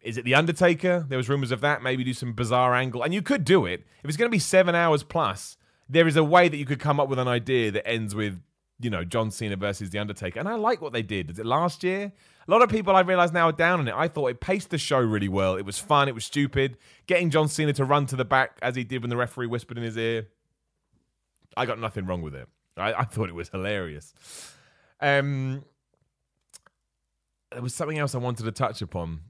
Is 0.02 0.18
it 0.18 0.26
The 0.26 0.36
Undertaker? 0.36 1.06
There 1.08 1.18
was 1.18 1.30
rumors 1.30 1.52
of 1.52 1.62
that. 1.62 1.82
Maybe 1.82 2.04
do 2.04 2.14
some 2.14 2.34
bizarre 2.34 2.76
angle. 2.76 3.04
And 3.04 3.14
you 3.14 3.22
could 3.22 3.46
do 3.46 3.66
it. 3.66 3.86
If 4.04 4.10
it's 4.10 4.18
going 4.18 4.30
to 4.30 4.36
be 4.36 4.38
seven 4.38 4.76
hours 4.76 5.02
plus, 5.02 5.56
there 5.88 6.10
is 6.10 6.18
a 6.18 6.26
way 6.26 6.50
that 6.50 6.58
you 6.58 6.66
could 6.66 6.82
come 6.82 7.00
up 7.00 7.08
with 7.08 7.20
an 7.20 7.28
idea 7.30 7.72
that 7.72 7.88
ends 7.88 8.14
with, 8.14 8.42
you 8.82 8.90
know, 8.90 9.06
John 9.06 9.32
Cena 9.32 9.56
versus 9.56 9.92
The 9.92 10.00
Undertaker. 10.00 10.42
And 10.42 10.50
I 10.50 10.56
like 10.56 10.82
what 10.82 10.92
they 10.92 11.04
did. 11.04 11.32
Is 11.32 11.40
it 11.40 11.46
last 11.46 11.86
year? 11.86 12.12
A 12.46 12.52
lot 12.52 12.62
of 12.62 12.68
people 12.68 12.94
I 12.94 13.00
realize 13.00 13.32
now 13.32 13.48
are 13.48 13.54
down 13.54 13.80
on 13.80 13.88
it. 13.88 13.94
I 13.96 14.10
thought 14.10 14.28
it 14.28 14.42
paced 14.42 14.72
the 14.72 14.78
show 14.78 15.00
really 15.00 15.30
well. 15.30 15.56
It 15.56 15.66
was 15.66 15.80
fun. 15.80 16.10
It 16.10 16.16
was 16.16 16.26
stupid. 16.26 16.78
Getting 17.08 17.30
John 17.30 17.48
Cena 17.48 17.72
to 17.72 17.86
run 17.86 18.06
to 18.08 18.18
the 18.18 18.26
back 18.26 18.58
as 18.62 18.76
he 18.76 18.84
did 18.84 19.04
when 19.04 19.10
the 19.10 19.16
referee 19.16 19.48
whispered 19.48 19.78
in 19.78 19.86
his 19.86 19.96
ear. 19.96 20.28
I 21.56 21.66
got 21.66 21.80
nothing 21.80 22.06
wrong 22.06 22.22
with 22.22 22.36
it. 22.36 22.50
I, 22.76 22.92
I 22.94 23.04
thought 23.06 23.30
it 23.30 23.36
was 23.36 23.48
hilarious. 23.48 24.14
Um, 25.00 25.64
there 27.54 27.62
was 27.62 27.74
something 27.74 27.98
else 27.98 28.16
I 28.16 28.20
wanted 28.20 28.44
to 28.44 28.52
touch 28.52 28.82
upon. 28.82 29.22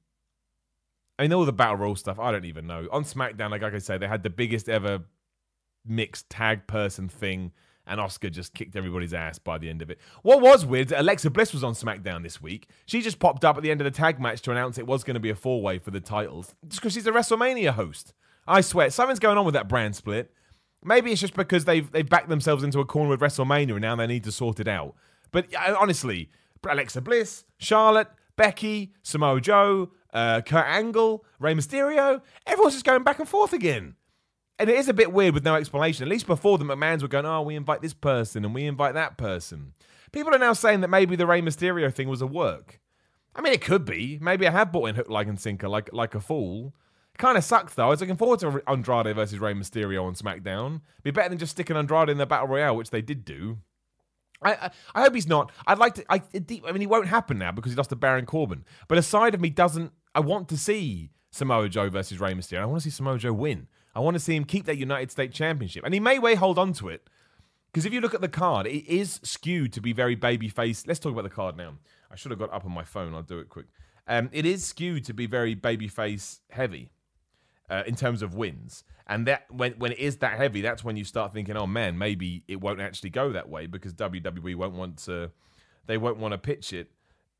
I 1.19 1.27
know 1.27 1.39
all 1.39 1.45
the 1.45 1.53
battle 1.53 1.77
roll 1.77 1.95
stuff. 1.95 2.19
I 2.19 2.31
don't 2.31 2.45
even 2.45 2.65
know. 2.65 2.87
On 2.91 3.03
SmackDown, 3.03 3.51
like, 3.51 3.61
like 3.61 3.73
I 3.73 3.79
say, 3.79 3.97
they 3.97 4.07
had 4.07 4.23
the 4.23 4.29
biggest 4.29 4.67
ever 4.67 5.01
mixed 5.85 6.29
tag 6.29 6.65
person 6.65 7.07
thing, 7.07 7.51
and 7.85 7.99
Asuka 7.99 8.31
just 8.31 8.53
kicked 8.53 8.75
everybody's 8.75 9.13
ass 9.13 9.37
by 9.37 9.57
the 9.57 9.69
end 9.69 9.81
of 9.81 9.91
it. 9.91 9.99
What 10.23 10.41
was 10.41 10.65
weird, 10.65 10.91
Alexa 10.91 11.29
Bliss 11.29 11.53
was 11.53 11.63
on 11.63 11.73
SmackDown 11.73 12.23
this 12.23 12.41
week. 12.41 12.67
She 12.85 13.01
just 13.01 13.19
popped 13.19 13.45
up 13.45 13.57
at 13.57 13.63
the 13.63 13.69
end 13.69 13.81
of 13.81 13.85
the 13.85 13.91
tag 13.91 14.19
match 14.19 14.41
to 14.43 14.51
announce 14.51 14.77
it 14.77 14.87
was 14.87 15.03
going 15.03 15.15
to 15.15 15.19
be 15.19 15.29
a 15.29 15.35
four 15.35 15.61
way 15.61 15.77
for 15.77 15.91
the 15.91 15.99
titles, 15.99 16.55
just 16.67 16.81
because 16.81 16.93
she's 16.93 17.07
a 17.07 17.11
WrestleMania 17.11 17.71
host. 17.71 18.13
I 18.47 18.61
swear, 18.61 18.89
something's 18.89 19.19
going 19.19 19.37
on 19.37 19.45
with 19.45 19.53
that 19.53 19.69
brand 19.69 19.95
split. 19.95 20.33
Maybe 20.83 21.11
it's 21.11 21.21
just 21.21 21.35
because 21.35 21.63
they've 21.63 21.89
they've 21.91 22.09
backed 22.09 22.27
themselves 22.27 22.63
into 22.63 22.79
a 22.79 22.85
corner 22.85 23.09
with 23.09 23.21
WrestleMania 23.21 23.71
and 23.71 23.81
now 23.81 23.95
they 23.95 24.07
need 24.07 24.25
to 24.25 24.31
sort 24.31 24.59
it 24.59 24.67
out. 24.67 24.95
But 25.31 25.47
honestly, 25.55 26.29
Alexa 26.71 27.01
Bliss, 27.01 27.43
Charlotte, 27.57 28.09
Becky, 28.35 28.93
Samoa 29.03 29.41
Joe, 29.41 29.91
uh, 30.13 30.41
Kurt 30.41 30.65
Angle, 30.65 31.25
Rey 31.39 31.53
Mysterio. 31.53 32.21
Everyone's 32.45 32.75
just 32.75 32.85
going 32.85 33.03
back 33.03 33.19
and 33.19 33.27
forth 33.27 33.53
again. 33.53 33.95
And 34.59 34.69
it 34.69 34.77
is 34.77 34.87
a 34.87 34.93
bit 34.93 35.11
weird 35.11 35.33
with 35.33 35.43
no 35.43 35.55
explanation. 35.55 36.03
At 36.03 36.09
least 36.09 36.27
before 36.27 36.57
the 36.57 36.65
McMahons 36.65 37.01
were 37.01 37.07
going, 37.07 37.25
oh, 37.25 37.41
we 37.41 37.55
invite 37.55 37.81
this 37.81 37.93
person 37.93 38.45
and 38.45 38.53
we 38.53 38.65
invite 38.65 38.93
that 38.93 39.17
person. 39.17 39.73
People 40.11 40.33
are 40.33 40.39
now 40.39 40.53
saying 40.53 40.81
that 40.81 40.89
maybe 40.89 41.15
the 41.15 41.25
Rey 41.25 41.41
Mysterio 41.41 41.91
thing 41.91 42.07
was 42.07 42.21
a 42.21 42.27
work. 42.27 42.79
I 43.35 43.41
mean, 43.41 43.53
it 43.53 43.61
could 43.61 43.83
be. 43.83 44.19
Maybe 44.21 44.47
I 44.47 44.51
have 44.51 44.71
bought 44.71 44.89
in 44.89 44.95
hook, 44.95 45.09
like 45.09 45.27
and 45.27 45.39
sinker, 45.39 45.67
like 45.67 45.91
like 45.91 46.13
a 46.13 46.21
fool. 46.21 46.75
Kind 47.17 47.37
of 47.37 47.43
sucks 47.43 47.73
though. 47.73 47.87
I 47.87 47.89
was 47.89 47.99
looking 47.99 48.17
forward 48.17 48.39
to 48.39 48.61
Andrade 48.67 49.15
versus 49.15 49.39
Rey 49.39 49.53
Mysterio 49.53 50.03
on 50.03 50.13
SmackDown. 50.13 50.81
Be 51.01 51.11
better 51.11 51.29
than 51.29 51.39
just 51.39 51.51
sticking 51.51 51.75
Andrade 51.75 52.09
in 52.09 52.17
the 52.17 52.25
Battle 52.25 52.47
Royale, 52.47 52.75
which 52.75 52.91
they 52.91 53.01
did 53.01 53.25
do. 53.25 53.57
I, 54.43 54.71
I, 54.95 55.01
hope 55.01 55.15
he's 55.15 55.27
not. 55.27 55.51
I'd 55.65 55.77
like 55.77 55.95
to. 55.95 56.05
I, 56.09 56.21
I 56.35 56.71
mean, 56.71 56.81
it 56.81 56.89
won't 56.89 57.07
happen 57.07 57.37
now 57.37 57.51
because 57.51 57.71
he 57.71 57.75
lost 57.75 57.89
to 57.91 57.95
Baron 57.95 58.25
Corbin. 58.25 58.65
But 58.87 58.97
a 58.97 59.01
side 59.01 59.33
of 59.33 59.41
me 59.41 59.49
doesn't. 59.49 59.91
I 60.15 60.19
want 60.19 60.49
to 60.49 60.57
see 60.57 61.11
Samoa 61.31 61.69
Joe 61.69 61.89
versus 61.89 62.19
Rey 62.19 62.33
Mysterio. 62.33 62.61
I 62.61 62.65
want 62.65 62.83
to 62.83 62.89
see 62.89 62.95
Samoa 62.95 63.17
Joe 63.17 63.33
win. 63.33 63.67
I 63.95 63.99
want 63.99 64.15
to 64.15 64.19
see 64.19 64.35
him 64.35 64.45
keep 64.45 64.65
that 64.65 64.77
United 64.77 65.11
States 65.11 65.35
Championship, 65.37 65.83
and 65.85 65.93
he 65.93 65.99
may 65.99 66.19
way 66.19 66.35
hold 66.35 66.57
on 66.57 66.73
to 66.73 66.89
it. 66.89 67.07
Because 67.71 67.85
if 67.85 67.93
you 67.93 68.01
look 68.01 68.13
at 68.13 68.21
the 68.21 68.29
card, 68.29 68.67
it 68.67 68.87
is 68.87 69.19
skewed 69.23 69.73
to 69.73 69.81
be 69.81 69.93
very 69.93 70.15
baby 70.15 70.49
babyface. 70.49 70.87
Let's 70.87 70.99
talk 70.99 71.11
about 71.11 71.23
the 71.23 71.29
card 71.29 71.57
now. 71.57 71.73
I 72.11 72.15
should 72.15 72.31
have 72.31 72.39
got 72.39 72.53
up 72.53 72.65
on 72.65 72.71
my 72.71 72.83
phone. 72.83 73.15
I'll 73.15 73.23
do 73.23 73.39
it 73.39 73.49
quick. 73.49 73.65
Um, 74.07 74.29
it 74.31 74.45
is 74.45 74.63
skewed 74.63 75.05
to 75.05 75.13
be 75.13 75.25
very 75.25 75.55
babyface 75.55 76.39
heavy 76.49 76.91
uh, 77.73 77.83
in 77.87 77.95
terms 77.95 78.21
of 78.21 78.35
wins. 78.35 78.83
And 79.07 79.25
that 79.27 79.45
when 79.49 79.73
when 79.73 79.91
it 79.91 79.99
is 79.99 80.17
that 80.17 80.37
heavy, 80.37 80.61
that's 80.61 80.83
when 80.83 80.95
you 80.95 81.03
start 81.03 81.33
thinking, 81.33 81.57
oh 81.57 81.65
man, 81.65 81.97
maybe 81.97 82.43
it 82.47 82.61
won't 82.61 82.79
actually 82.79 83.09
go 83.09 83.31
that 83.31 83.49
way 83.49 83.65
because 83.65 83.93
WWE 83.95 84.55
won't 84.55 84.75
want 84.75 84.97
to, 85.05 85.31
they 85.87 85.97
won't 85.97 86.17
want 86.17 86.33
to 86.33 86.37
pitch 86.37 86.71
it. 86.71 86.91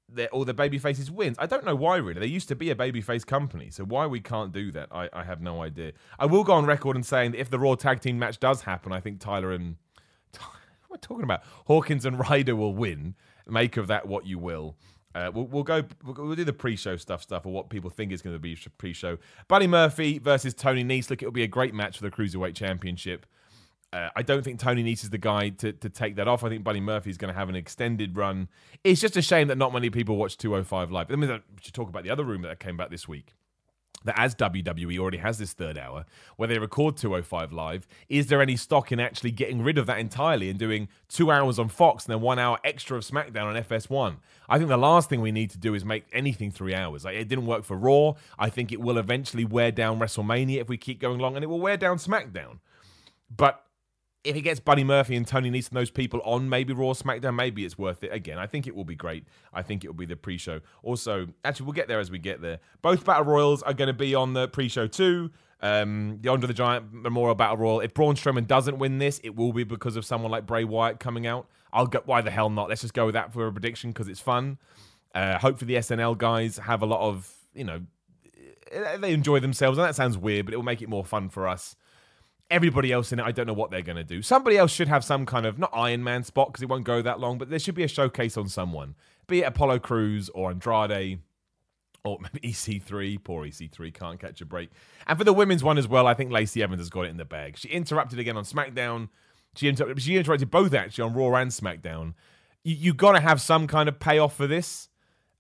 That 0.10 0.32
all 0.32 0.44
the 0.44 0.54
baby 0.54 0.80
faces 0.80 1.10
wins. 1.10 1.38
I 1.40 1.46
don't 1.46 1.66
know 1.66 1.76
why 1.76 1.98
really. 1.98 2.20
They 2.20 2.26
used 2.28 2.48
to 2.50 2.56
be 2.56 2.72
a 2.72 2.76
babyface 2.76 3.26
company, 3.26 3.70
so 3.70 3.86
why 3.86 4.08
we 4.08 4.20
can't 4.20 4.52
do 4.52 4.72
that, 4.72 4.90
I, 4.92 5.10
I 5.14 5.24
have 5.24 5.42
no 5.42 5.62
idea. 5.62 5.94
I 6.20 6.26
will 6.26 6.44
go 6.44 6.54
on 6.54 6.66
record 6.66 6.96
and 6.96 7.06
saying 7.06 7.32
that 7.32 7.40
if 7.40 7.50
the 7.50 7.60
Raw 7.60 7.76
tag 7.76 8.02
team 8.02 8.20
match 8.20 8.40
does 8.40 8.64
happen, 8.64 8.92
I 8.92 9.00
think 9.00 9.20
Tyler 9.20 9.52
and 9.52 9.78
what 10.38 10.50
am 10.90 10.94
I 10.94 10.98
talking 11.00 11.24
about? 11.24 11.44
Hawkins 11.66 12.06
and 12.06 12.20
Ryder 12.20 12.56
will 12.56 12.76
win. 12.76 13.16
Make 13.48 13.78
of 13.78 13.88
that 13.88 14.08
what 14.08 14.26
you 14.26 14.40
will. 14.40 14.76
Uh, 15.16 15.32
we'll, 15.34 15.46
we'll, 15.46 15.64
go. 15.64 15.84
We'll, 16.04 16.36
do 16.36 16.44
the 16.44 16.54
pre-show 16.54 16.98
stuff, 16.98 17.22
stuff, 17.22 17.46
or 17.46 17.54
what 17.54 17.70
people 17.70 17.90
think 17.90 18.12
is 18.12 18.22
going 18.22 18.36
to 18.36 18.40
be 18.40 18.58
pre-show. 18.78 19.18
Buddy 19.48 19.68
Murphy 19.68 20.18
versus 20.18 20.54
Tony 20.54 20.84
Nese. 20.84 21.10
Look, 21.10 21.22
it'll 21.22 21.32
be 21.32 21.44
a 21.44 21.48
great 21.48 21.74
match 21.74 21.98
for 21.98 22.04
the 22.04 22.12
cruiserweight 22.12 22.56
championship. 22.56 23.26
Uh, 23.92 24.10
I 24.16 24.24
don't 24.24 24.44
think 24.44 24.60
Tony 24.60 24.84
Nese 24.84 25.04
is 25.04 25.12
the 25.12 25.20
guy 25.20 25.50
to, 25.50 25.72
to 25.72 25.90
take 25.90 26.16
that 26.16 26.28
off. 26.28 26.44
I 26.44 26.50
think 26.50 26.64
Buddy 26.64 26.82
Murphy 26.82 27.12
is 27.12 27.18
going 27.18 27.32
to 27.32 27.40
have 27.40 27.48
an 27.48 27.56
extended 27.56 28.18
run. 28.18 28.50
It's 28.84 29.00
just 29.00 29.16
a 29.16 29.22
shame 29.22 29.50
that 29.50 29.58
not 29.60 29.72
many 29.72 29.92
people 29.92 30.18
watch 30.18 30.36
205 30.38 30.92
live. 30.92 31.12
I 31.12 31.16
mean, 31.16 31.30
we 31.30 31.40
should 31.62 31.76
talk 31.76 31.90
about 31.90 32.04
the 32.04 32.10
other 32.10 32.24
rumor 32.24 32.48
that 32.48 32.60
came 32.60 32.76
back 32.76 32.90
this 32.90 33.08
week 33.08 33.36
that 34.04 34.20
as 34.20 34.36
WWE 34.36 35.00
already 35.00 35.18
has 35.18 35.38
this 35.38 35.54
third 35.54 35.78
hour 35.78 36.06
where 36.38 36.48
they 36.48 36.60
record 36.60 36.98
205 36.98 37.52
live, 37.52 37.88
is 38.10 38.28
there 38.28 38.42
any 38.42 38.56
stock 38.56 38.92
in 38.92 39.00
actually 39.00 39.32
getting 39.32 39.62
rid 39.62 39.78
of 39.78 39.86
that 39.86 40.00
entirely 40.00 40.50
and 40.50 40.60
doing 40.60 40.88
two 41.10 41.32
hours 41.32 41.60
on 41.60 41.70
Fox 41.70 42.06
and 42.06 42.14
then 42.14 42.22
one 42.22 42.40
hour 42.40 42.60
extra 42.64 42.98
of 42.98 43.04
SmackDown 43.04 43.46
on 43.46 43.56
FS1? 43.56 44.18
I 44.50 44.58
think 44.58 44.70
the 44.70 44.78
last 44.78 45.10
thing 45.10 45.22
we 45.22 45.32
need 45.32 45.50
to 45.52 45.58
do 45.58 45.74
is 45.74 45.86
make 45.86 46.06
anything 46.12 46.52
three 46.52 46.76
hours. 46.76 47.06
Like, 47.06 47.16
it 47.16 47.28
didn't 47.28 47.46
work 47.46 47.64
for 47.64 47.78
Raw. 47.78 48.14
I 48.38 48.50
think 48.50 48.72
it 48.72 48.82
will 48.82 48.98
eventually 48.98 49.46
wear 49.46 49.72
down 49.72 50.00
WrestleMania 50.00 50.62
if 50.62 50.70
we 50.70 50.78
keep 50.78 51.00
going 51.00 51.20
long, 51.20 51.36
and 51.36 51.44
it 51.44 51.48
will 51.48 51.62
wear 51.62 51.78
down 51.78 51.98
SmackDown. 51.98 52.60
But 53.36 53.64
if 54.24 54.36
he 54.36 54.42
gets 54.42 54.60
Buddy 54.60 54.84
Murphy 54.84 55.16
and 55.16 55.28
Tony 55.28 55.52
Nese 55.52 55.70
and 55.70 55.78
those 55.78 55.92
people 55.92 56.22
on 56.24 56.48
maybe 56.48 56.74
Raw, 56.74 56.94
SmackDown, 56.94 57.36
maybe 57.36 57.66
it's 57.66 57.78
worth 57.78 58.04
it. 58.04 58.14
Again, 58.14 58.38
I 58.38 58.48
think 58.48 58.68
it 58.68 58.76
will 58.76 58.86
be 58.86 58.96
great. 58.96 59.26
I 59.54 59.62
think 59.62 59.84
it 59.84 59.88
will 59.90 59.96
be 59.96 60.06
the 60.06 60.16
pre-show. 60.16 60.62
Also, 60.82 61.28
actually, 61.44 61.66
we'll 61.66 61.74
get 61.74 61.90
there 61.90 62.00
as 62.00 62.10
we 62.10 62.20
get 62.20 62.42
there. 62.42 62.60
Both 62.82 63.06
Battle 63.06 63.26
Royals 63.26 63.64
are 63.64 63.74
going 63.74 63.88
to 63.88 63.94
be 63.94 64.16
on 64.16 64.34
the 64.34 64.48
pre-show 64.48 64.88
too. 64.88 65.32
Um, 65.62 66.20
the 66.22 66.30
Andre 66.30 66.48
the 66.48 66.54
Giant 66.54 66.94
Memorial 66.94 67.36
Battle 67.36 67.58
Royal. 67.58 67.80
If 67.82 67.94
Braun 67.94 68.16
Strowman 68.16 68.48
doesn't 68.48 68.78
win 68.78 68.98
this, 68.98 69.20
it 69.24 69.36
will 69.36 69.54
be 69.54 69.64
because 69.64 69.96
of 69.96 70.06
someone 70.06 70.32
like 70.32 70.46
Bray 70.46 70.64
Wyatt 70.64 71.00
coming 71.00 71.28
out. 71.28 71.48
I'll 71.72 71.88
go. 71.88 72.02
Why 72.06 72.22
the 72.22 72.32
hell 72.32 72.50
not? 72.50 72.70
Let's 72.70 72.82
just 72.82 72.94
go 72.94 73.06
with 73.06 73.14
that 73.14 73.34
for 73.34 73.48
a 73.48 73.52
prediction 73.52 73.92
because 73.92 74.08
it's 74.08 74.20
fun. 74.20 74.58
Uh, 75.16 75.38
hopefully, 75.38 75.74
the 75.74 75.80
SNL 75.80 76.18
guys 76.18 76.58
have 76.58 76.82
a 76.82 76.86
lot 76.86 77.02
of 77.02 77.34
you 77.54 77.64
know 77.64 77.82
they 79.00 79.14
enjoy 79.14 79.40
themselves, 79.40 79.78
and 79.78 79.88
that 79.88 79.96
sounds 79.96 80.18
weird, 80.18 80.46
but 80.46 80.54
it 80.54 80.58
will 80.58 80.64
make 80.64 80.82
it 80.82 80.90
more 80.90 81.06
fun 81.06 81.30
for 81.30 81.48
us 81.48 81.76
everybody 82.50 82.92
else 82.92 83.12
in 83.12 83.20
it, 83.20 83.24
I 83.24 83.32
don't 83.32 83.48
know 83.48 83.54
what 83.54 83.72
they're 83.72 83.82
going 83.82 83.98
to 83.98 84.04
do. 84.04 84.22
Somebody 84.22 84.58
else 84.58 84.72
should 84.72 84.88
have 84.88 85.04
some 85.04 85.26
kind 85.26 85.46
of, 85.46 85.58
not 85.58 85.72
Iron 85.74 86.04
Man 86.04 86.24
spot 86.24 86.48
because 86.48 86.62
it 86.62 86.70
won't 86.70 86.84
go 86.84 87.02
that 87.02 87.20
long, 87.20 87.38
but 87.38 87.50
there 87.50 87.60
should 87.60 87.76
be 87.76 87.84
a 87.84 87.88
showcase 87.88 88.38
on 88.38 88.48
someone, 88.48 88.96
be 89.28 89.40
it 89.40 89.44
Apollo 89.44 89.80
Crews 89.80 90.30
or 90.30 90.52
Andrade 90.52 91.20
or 92.04 92.20
maybe 92.34 92.48
EC3. 92.48 93.24
Poor 93.24 93.46
EC3 93.46 93.94
can't 93.94 94.20
catch 94.20 94.42
a 94.42 94.46
break. 94.46 94.70
And 95.08 95.18
for 95.18 95.24
the 95.24 95.34
women's 95.34 95.64
one 95.64 95.78
as 95.78 95.88
well, 95.88 96.08
I 96.08 96.14
think 96.14 96.32
Lacey 96.32 96.62
Evans 96.62 96.82
has 96.82 96.90
got 96.90 97.06
it 97.06 97.10
in 97.10 97.18
the 97.18 97.26
bag. 97.26 97.58
She 97.58 97.70
interrupted 97.70 98.20
again 98.20 98.38
on 98.38 98.44
SmackDown. 98.44 99.10
She 99.56 99.68
interrupted, 99.68 100.02
she 100.02 100.18
interrupted 100.18 100.50
both 100.50 100.74
actually 100.74 101.04
on 101.04 101.14
Raw 101.14 101.34
and 101.36 101.52
SmackDown. 101.52 102.14
You, 102.64 102.76
you 102.76 102.94
got 102.94 103.14
to 103.14 103.20
have 103.20 103.42
some 103.42 103.68
kind 103.68 103.88
of 103.88 104.00
payoff 104.00 104.36
for 104.36 104.48
this. 104.48 104.90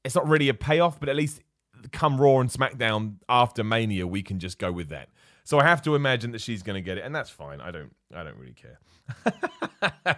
It's 0.03 0.15
not 0.15 0.27
really 0.27 0.49
a 0.49 0.53
payoff, 0.53 0.99
but 0.99 1.09
at 1.09 1.15
least 1.15 1.41
come 1.91 2.19
Raw 2.19 2.39
and 2.39 2.49
SmackDown 2.49 3.15
after 3.27 3.63
Mania, 3.63 4.07
we 4.07 4.21
can 4.21 4.39
just 4.39 4.57
go 4.57 4.71
with 4.71 4.89
that. 4.89 5.09
So 5.43 5.60
I 5.60 5.63
have 5.63 5.82
to 5.84 5.95
imagine 5.95 6.32
that 6.32 6.41
she's 6.41 6.63
going 6.63 6.75
to 6.75 6.82
get 6.82 6.97
it, 6.97 7.03
and 7.03 7.13
that's 7.13 7.29
fine. 7.29 7.60
I 7.60 7.71
don't, 7.71 7.93
I 8.15 8.23
don't 8.23 8.38
really 8.38 8.53
care. 8.53 8.79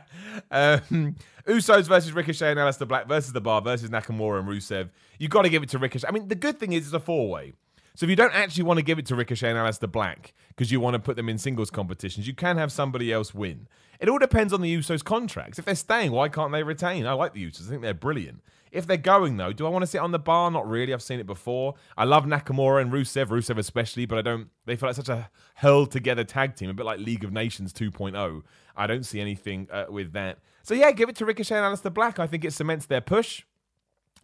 um, 0.51 1.15
Usos 1.47 1.87
versus 1.87 2.11
Ricochet 2.11 2.51
and 2.51 2.59
Aleister 2.59 2.87
Black 2.87 3.07
versus 3.07 3.33
The 3.33 3.41
Bar 3.41 3.61
versus 3.61 3.89
Nakamura 3.89 4.39
and 4.39 4.47
Rusev. 4.47 4.89
You've 5.17 5.31
got 5.31 5.41
to 5.41 5.49
give 5.49 5.63
it 5.63 5.69
to 5.69 5.79
Ricochet. 5.79 6.07
I 6.07 6.11
mean, 6.11 6.27
the 6.27 6.35
good 6.35 6.59
thing 6.59 6.73
is 6.73 6.85
it's 6.85 6.93
a 6.93 6.99
four 6.99 7.29
way. 7.29 7.53
So 7.95 8.05
if 8.05 8.09
you 8.09 8.15
don't 8.15 8.33
actually 8.33 8.63
want 8.63 8.77
to 8.77 8.83
give 8.83 8.99
it 8.99 9.05
to 9.07 9.15
Ricochet 9.15 9.49
and 9.49 9.57
Aleister 9.57 9.89
Black 9.89 10.33
because 10.49 10.71
you 10.71 10.79
want 10.81 10.95
to 10.95 10.99
put 10.99 11.15
them 11.15 11.29
in 11.29 11.37
singles 11.37 11.71
competitions, 11.71 12.27
you 12.27 12.33
can 12.33 12.57
have 12.57 12.71
somebody 12.71 13.11
else 13.11 13.33
win. 13.33 13.67
It 13.99 14.09
all 14.09 14.19
depends 14.19 14.51
on 14.51 14.61
the 14.61 14.75
Usos' 14.75 15.03
contracts. 15.03 15.57
If 15.57 15.65
they're 15.65 15.75
staying, 15.75 16.11
why 16.11 16.27
can't 16.27 16.51
they 16.51 16.63
retain? 16.63 17.07
I 17.07 17.13
like 17.13 17.33
the 17.33 17.45
Usos. 17.45 17.67
I 17.67 17.69
think 17.69 17.81
they're 17.81 17.93
brilliant. 17.93 18.41
If 18.71 18.85
they're 18.85 18.97
going 18.97 19.37
though, 19.37 19.53
do 19.53 19.65
I 19.65 19.69
want 19.69 19.83
to 19.83 19.87
sit 19.87 20.01
on 20.01 20.11
the 20.11 20.19
bar? 20.19 20.51
Not 20.51 20.67
really. 20.67 20.93
I've 20.93 21.01
seen 21.01 21.21
it 21.21 21.25
before. 21.25 21.75
I 21.95 22.03
love 22.03 22.25
Nakamura 22.25 22.81
and 22.81 22.91
Rusev, 22.91 23.27
Rusev 23.27 23.57
especially, 23.57 24.05
but 24.05 24.17
I 24.17 24.21
don't. 24.21 24.49
They 24.65 24.75
feel 24.75 24.89
like 24.89 24.97
such 24.97 25.07
a 25.07 25.29
held 25.53 25.91
together 25.91 26.25
tag 26.25 26.55
team, 26.55 26.69
a 26.69 26.73
bit 26.73 26.85
like 26.85 26.99
League 26.99 27.23
of 27.23 27.31
Nations 27.31 27.71
2.0. 27.71 28.41
I 28.75 28.87
don't 28.87 29.05
see 29.05 29.21
anything 29.21 29.69
uh, 29.71 29.85
with 29.87 30.11
that. 30.11 30.39
So 30.63 30.73
yeah, 30.73 30.91
give 30.91 31.07
it 31.07 31.15
to 31.17 31.25
Ricochet 31.25 31.55
and 31.55 31.63
Aleister 31.63 31.93
Black. 31.93 32.19
I 32.19 32.27
think 32.27 32.43
it 32.43 32.51
cements 32.51 32.85
their 32.87 32.99
push. 32.99 33.43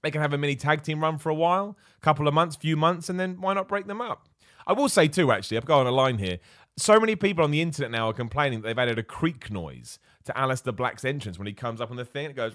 They 0.04 0.12
can 0.12 0.22
have 0.22 0.34
a 0.34 0.38
mini 0.38 0.56
tag 0.56 0.84
team 0.84 1.02
run 1.02 1.18
for 1.18 1.30
a 1.30 1.36
while, 1.36 1.78
a 1.98 2.02
couple 2.02 2.28
of 2.28 2.34
months, 2.34 2.56
few 2.56 2.76
months, 2.76 3.10
and 3.10 3.20
then 3.20 3.40
why 3.40 3.54
not 3.54 3.68
break 3.68 3.88
them 3.88 4.02
up? 4.02 4.28
I 4.66 4.74
will 4.74 4.90
say 4.90 5.08
too, 5.08 5.32
actually, 5.32 5.58
I've 5.58 5.66
got 5.66 5.80
on 5.80 5.88
a 5.88 5.92
line 5.92 6.18
here. 6.18 6.40
So 6.78 7.00
many 7.00 7.16
people 7.16 7.44
on 7.44 7.52
the 7.52 7.62
internet 7.62 7.92
now 7.92 8.10
are 8.10 8.14
complaining 8.14 8.62
that 8.62 8.68
they've 8.68 8.80
added 8.80 8.98
a 8.98 9.04
creak 9.04 9.52
noise 9.52 10.00
to 10.24 10.34
Aleister 10.34 10.76
Black's 10.76 11.04
entrance 11.04 11.38
when 11.38 11.48
he 11.48 11.54
comes 11.54 11.82
up 11.82 11.92
on 11.92 11.98
the 11.98 12.06
thing. 12.06 12.30
It 12.30 12.36
goes, 12.36 12.54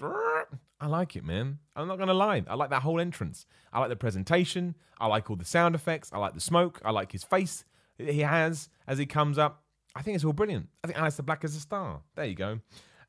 I 0.79 0.87
like 0.87 1.15
it, 1.15 1.23
man. 1.23 1.59
I'm 1.75 1.87
not 1.87 1.97
to 1.97 2.13
lie. 2.13 2.43
I 2.47 2.55
like 2.55 2.69
that 2.71 2.81
whole 2.81 2.99
entrance. 2.99 3.45
I 3.71 3.79
like 3.79 3.89
the 3.89 3.95
presentation. 3.95 4.75
I 4.99 5.07
like 5.07 5.29
all 5.29 5.35
the 5.35 5.45
sound 5.45 5.75
effects. 5.75 6.11
I 6.11 6.17
like 6.17 6.33
the 6.33 6.41
smoke. 6.41 6.81
I 6.83 6.91
like 6.91 7.11
his 7.11 7.23
face 7.23 7.65
he 7.97 8.19
has 8.19 8.69
as 8.87 8.97
he 8.97 9.05
comes 9.05 9.37
up. 9.37 9.63
I 9.95 10.01
think 10.01 10.15
it's 10.15 10.23
all 10.23 10.33
brilliant. 10.33 10.69
I 10.83 10.87
think 10.87 10.99
Aleister 10.99 11.25
Black 11.25 11.43
is 11.43 11.55
a 11.55 11.59
star. 11.59 12.01
There 12.15 12.25
you 12.25 12.35
go. 12.35 12.59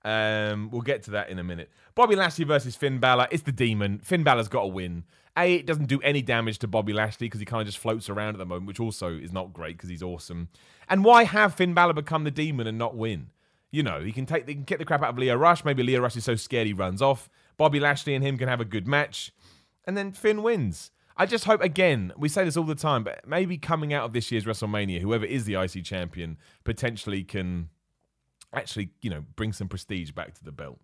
Um, 0.04 0.70
we'll 0.70 0.82
get 0.82 1.02
to 1.04 1.10
that 1.12 1.28
in 1.28 1.38
a 1.38 1.44
minute. 1.44 1.70
Bobby 1.94 2.16
Lashley 2.16 2.44
versus 2.44 2.76
Finn 2.76 2.98
Balor. 2.98 3.28
It's 3.30 3.42
the 3.42 3.52
demon. 3.52 3.98
Finn 3.98 4.22
Balor's 4.22 4.48
got 4.48 4.62
to 4.62 4.68
win. 4.68 5.04
A, 5.36 5.56
it 5.56 5.66
doesn't 5.66 5.86
do 5.86 6.00
any 6.02 6.22
damage 6.22 6.58
to 6.60 6.68
Bobby 6.68 6.92
Lashley 6.92 7.26
because 7.26 7.40
he 7.40 7.46
kind 7.46 7.60
of 7.60 7.66
just 7.66 7.78
floats 7.78 8.08
around 8.08 8.34
at 8.34 8.38
the 8.38 8.46
moment, 8.46 8.66
which 8.66 8.80
also 8.80 9.16
is 9.16 9.32
not 9.32 9.52
great 9.52 9.76
because 9.76 9.88
he's 9.88 10.02
awesome. 10.02 10.48
And 10.88 11.04
why 11.04 11.24
have 11.24 11.54
Finn 11.54 11.74
Balor 11.74 11.94
become 11.94 12.24
the 12.24 12.30
demon 12.30 12.66
and 12.66 12.78
not 12.78 12.96
win? 12.96 13.30
You 13.70 13.82
know, 13.82 14.00
he 14.00 14.12
can 14.12 14.26
take, 14.26 14.46
they 14.46 14.54
can 14.54 14.64
get 14.64 14.78
the 14.78 14.84
crap 14.84 15.02
out 15.02 15.10
of 15.10 15.18
Lio 15.18 15.36
Rush. 15.36 15.64
Maybe 15.64 15.82
Lio 15.82 16.00
Rush 16.00 16.16
is 16.16 16.24
so 16.24 16.34
scared 16.34 16.66
he 16.66 16.72
runs 16.72 17.02
off. 17.02 17.28
Bobby 17.56 17.80
Lashley 17.80 18.14
and 18.14 18.24
him 18.24 18.38
can 18.38 18.48
have 18.48 18.60
a 18.60 18.64
good 18.64 18.86
match, 18.86 19.32
and 19.84 19.96
then 19.96 20.12
Finn 20.12 20.42
wins. 20.42 20.92
I 21.16 21.26
just 21.26 21.44
hope 21.44 21.60
again, 21.60 22.12
we 22.16 22.28
say 22.28 22.44
this 22.44 22.56
all 22.56 22.64
the 22.64 22.76
time, 22.76 23.02
but 23.02 23.26
maybe 23.26 23.58
coming 23.58 23.92
out 23.92 24.04
of 24.04 24.12
this 24.12 24.30
year's 24.30 24.44
WrestleMania, 24.44 25.00
whoever 25.00 25.24
is 25.24 25.44
the 25.44 25.60
IC 25.60 25.84
champion 25.84 26.38
potentially 26.62 27.24
can 27.24 27.70
actually, 28.52 28.90
you 29.00 29.10
know, 29.10 29.24
bring 29.36 29.52
some 29.52 29.68
prestige 29.68 30.10
back 30.12 30.34
to 30.34 30.44
the 30.44 30.52
belt. 30.52 30.78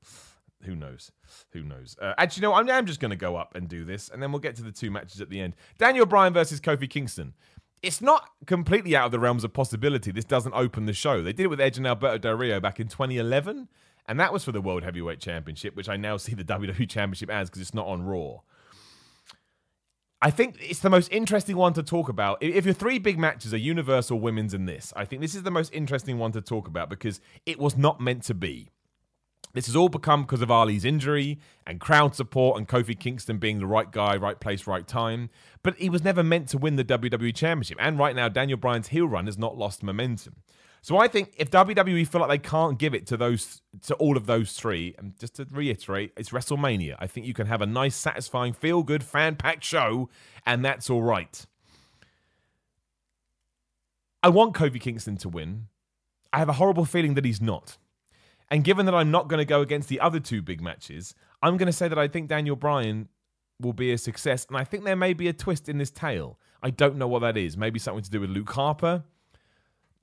Who 0.64 0.74
knows? 0.74 1.12
Who 1.52 1.62
knows? 1.62 1.96
Uh, 2.00 2.14
actually, 2.16 2.42
no, 2.42 2.54
I'm, 2.54 2.68
I'm 2.70 2.86
just 2.86 3.00
going 3.00 3.10
to 3.10 3.16
go 3.16 3.36
up 3.36 3.54
and 3.54 3.68
do 3.68 3.84
this, 3.84 4.08
and 4.08 4.22
then 4.22 4.32
we'll 4.32 4.40
get 4.40 4.56
to 4.56 4.62
the 4.62 4.72
two 4.72 4.90
matches 4.90 5.20
at 5.20 5.28
the 5.28 5.40
end. 5.40 5.54
Daniel 5.78 6.06
Bryan 6.06 6.32
versus 6.32 6.60
Kofi 6.60 6.88
Kingston. 6.88 7.34
It's 7.82 8.00
not 8.00 8.30
completely 8.46 8.96
out 8.96 9.06
of 9.06 9.12
the 9.12 9.18
realms 9.18 9.44
of 9.44 9.52
possibility. 9.52 10.10
This 10.10 10.24
doesn't 10.24 10.54
open 10.54 10.86
the 10.86 10.94
show. 10.94 11.22
They 11.22 11.34
did 11.34 11.44
it 11.44 11.50
with 11.50 11.60
Edge 11.60 11.76
and 11.76 11.86
Alberto 11.86 12.16
Del 12.16 12.34
Rio 12.34 12.60
back 12.60 12.80
in 12.80 12.88
2011, 12.88 13.68
and 14.08 14.20
that 14.20 14.32
was 14.32 14.42
for 14.42 14.52
the 14.52 14.62
World 14.62 14.82
Heavyweight 14.84 15.20
Championship, 15.20 15.76
which 15.76 15.88
I 15.88 15.96
now 15.96 16.16
see 16.18 16.34
the 16.34 16.44
WWE 16.44 16.88
Championship 16.88 17.30
as 17.30 17.50
because 17.50 17.60
it's 17.60 17.74
not 17.74 17.86
on 17.86 18.02
Raw. 18.02 18.40
I 20.24 20.30
think 20.30 20.56
it's 20.58 20.78
the 20.78 20.88
most 20.88 21.12
interesting 21.12 21.54
one 21.54 21.74
to 21.74 21.82
talk 21.82 22.08
about. 22.08 22.38
If 22.42 22.64
your 22.64 22.72
three 22.72 22.98
big 22.98 23.18
matches 23.18 23.52
are 23.52 23.58
Universal, 23.58 24.20
Women's, 24.20 24.54
and 24.54 24.66
this, 24.66 24.90
I 24.96 25.04
think 25.04 25.20
this 25.20 25.34
is 25.34 25.42
the 25.42 25.50
most 25.50 25.70
interesting 25.74 26.16
one 26.16 26.32
to 26.32 26.40
talk 26.40 26.66
about 26.66 26.88
because 26.88 27.20
it 27.44 27.58
was 27.58 27.76
not 27.76 28.00
meant 28.00 28.22
to 28.24 28.34
be. 28.34 28.70
This 29.52 29.66
has 29.66 29.76
all 29.76 29.90
become 29.90 30.22
because 30.22 30.40
of 30.40 30.50
Ali's 30.50 30.86
injury 30.86 31.38
and 31.66 31.78
crowd 31.78 32.14
support 32.14 32.56
and 32.56 32.66
Kofi 32.66 32.98
Kingston 32.98 33.36
being 33.36 33.58
the 33.58 33.66
right 33.66 33.90
guy, 33.92 34.16
right 34.16 34.40
place, 34.40 34.66
right 34.66 34.88
time. 34.88 35.28
But 35.62 35.76
he 35.76 35.90
was 35.90 36.02
never 36.02 36.22
meant 36.22 36.48
to 36.48 36.58
win 36.58 36.76
the 36.76 36.84
WWE 36.84 37.34
Championship. 37.34 37.76
And 37.78 37.98
right 37.98 38.16
now, 38.16 38.30
Daniel 38.30 38.56
Bryan's 38.56 38.88
heel 38.88 39.06
run 39.06 39.26
has 39.26 39.36
not 39.36 39.58
lost 39.58 39.82
momentum. 39.82 40.36
So 40.84 40.98
I 40.98 41.08
think 41.08 41.32
if 41.38 41.50
WWE 41.50 42.06
feel 42.06 42.20
like 42.20 42.28
they 42.28 42.46
can't 42.46 42.78
give 42.78 42.92
it 42.92 43.06
to 43.06 43.16
those 43.16 43.62
to 43.86 43.94
all 43.94 44.18
of 44.18 44.26
those 44.26 44.52
three, 44.52 44.94
and 44.98 45.18
just 45.18 45.36
to 45.36 45.46
reiterate, 45.50 46.12
it's 46.14 46.28
WrestleMania. 46.28 46.96
I 46.98 47.06
think 47.06 47.26
you 47.26 47.32
can 47.32 47.46
have 47.46 47.62
a 47.62 47.66
nice, 47.66 47.96
satisfying, 47.96 48.52
feel 48.52 48.82
good, 48.82 49.02
fan 49.02 49.36
packed 49.36 49.64
show, 49.64 50.10
and 50.44 50.62
that's 50.62 50.90
all 50.90 51.02
right. 51.02 51.46
I 54.22 54.28
want 54.28 54.54
Kofi 54.54 54.78
Kingston 54.78 55.16
to 55.16 55.28
win. 55.30 55.68
I 56.34 56.38
have 56.38 56.50
a 56.50 56.54
horrible 56.60 56.84
feeling 56.84 57.14
that 57.14 57.24
he's 57.24 57.40
not. 57.40 57.78
And 58.50 58.62
given 58.62 58.84
that 58.84 58.94
I'm 58.94 59.10
not 59.10 59.28
going 59.28 59.38
to 59.38 59.46
go 59.46 59.62
against 59.62 59.88
the 59.88 60.00
other 60.00 60.20
two 60.20 60.42
big 60.42 60.60
matches, 60.60 61.14
I'm 61.40 61.56
going 61.56 61.64
to 61.64 61.72
say 61.72 61.88
that 61.88 61.98
I 61.98 62.08
think 62.08 62.28
Daniel 62.28 62.56
Bryan 62.56 63.08
will 63.58 63.72
be 63.72 63.90
a 63.90 63.96
success. 63.96 64.44
And 64.50 64.58
I 64.58 64.64
think 64.64 64.84
there 64.84 64.96
may 64.96 65.14
be 65.14 65.28
a 65.28 65.32
twist 65.32 65.66
in 65.66 65.78
this 65.78 65.90
tale. 65.90 66.38
I 66.62 66.68
don't 66.68 66.96
know 66.96 67.08
what 67.08 67.20
that 67.20 67.38
is. 67.38 67.56
Maybe 67.56 67.78
something 67.78 68.04
to 68.04 68.10
do 68.10 68.20
with 68.20 68.28
Luke 68.28 68.52
Harper 68.52 69.04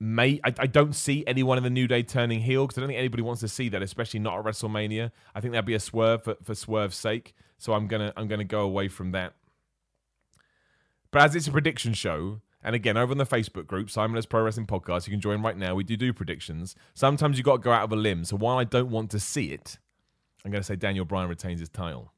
may 0.02 0.40
I, 0.42 0.52
I, 0.58 0.66
don't 0.66 0.94
see 0.94 1.22
anyone 1.28 1.58
in 1.58 1.64
the 1.64 1.70
New 1.70 1.86
Day 1.86 2.02
turning 2.02 2.40
heel 2.40 2.66
because 2.66 2.76
I 2.76 2.80
don't 2.80 2.88
think 2.88 2.98
anybody 2.98 3.22
wants 3.22 3.40
to 3.42 3.48
see 3.48 3.68
that, 3.68 3.82
especially 3.82 4.18
not 4.18 4.36
at 4.36 4.44
WrestleMania. 4.44 5.12
I 5.32 5.40
think 5.40 5.52
that'd 5.52 5.64
be 5.64 5.74
a 5.74 5.80
swerve 5.80 6.24
for, 6.24 6.36
for 6.42 6.56
swerve's 6.56 6.96
sake. 6.96 7.34
So 7.58 7.72
I'm 7.72 7.86
gonna 7.86 8.12
I'm 8.16 8.26
gonna 8.26 8.42
go 8.42 8.62
away 8.62 8.88
from 8.88 9.12
that. 9.12 9.34
But 11.12 11.22
as 11.22 11.36
it's 11.36 11.46
a 11.46 11.52
prediction 11.52 11.94
show, 11.94 12.40
and 12.64 12.74
again 12.74 12.96
over 12.96 13.12
on 13.12 13.18
the 13.18 13.24
Facebook 13.24 13.68
group, 13.68 13.88
Simonless 13.88 14.28
Pro 14.28 14.42
Wrestling 14.42 14.66
Podcast, 14.66 15.06
you 15.06 15.12
can 15.12 15.20
join 15.20 15.40
right 15.40 15.56
now. 15.56 15.76
We 15.76 15.84
do 15.84 15.96
do 15.96 16.12
predictions. 16.12 16.74
Sometimes 16.94 17.38
you 17.38 17.44
got 17.44 17.58
to 17.58 17.62
go 17.62 17.70
out 17.70 17.84
of 17.84 17.92
a 17.92 17.96
limb. 17.96 18.24
So 18.24 18.36
while 18.36 18.58
I 18.58 18.64
don't 18.64 18.90
want 18.90 19.12
to 19.12 19.20
see 19.20 19.52
it, 19.52 19.78
I'm 20.44 20.50
to 20.50 20.62
say 20.64 20.74
Daniel 20.74 21.04
Bryan 21.04 21.28
retains 21.28 21.60
his 21.60 21.68
title. 21.68 22.12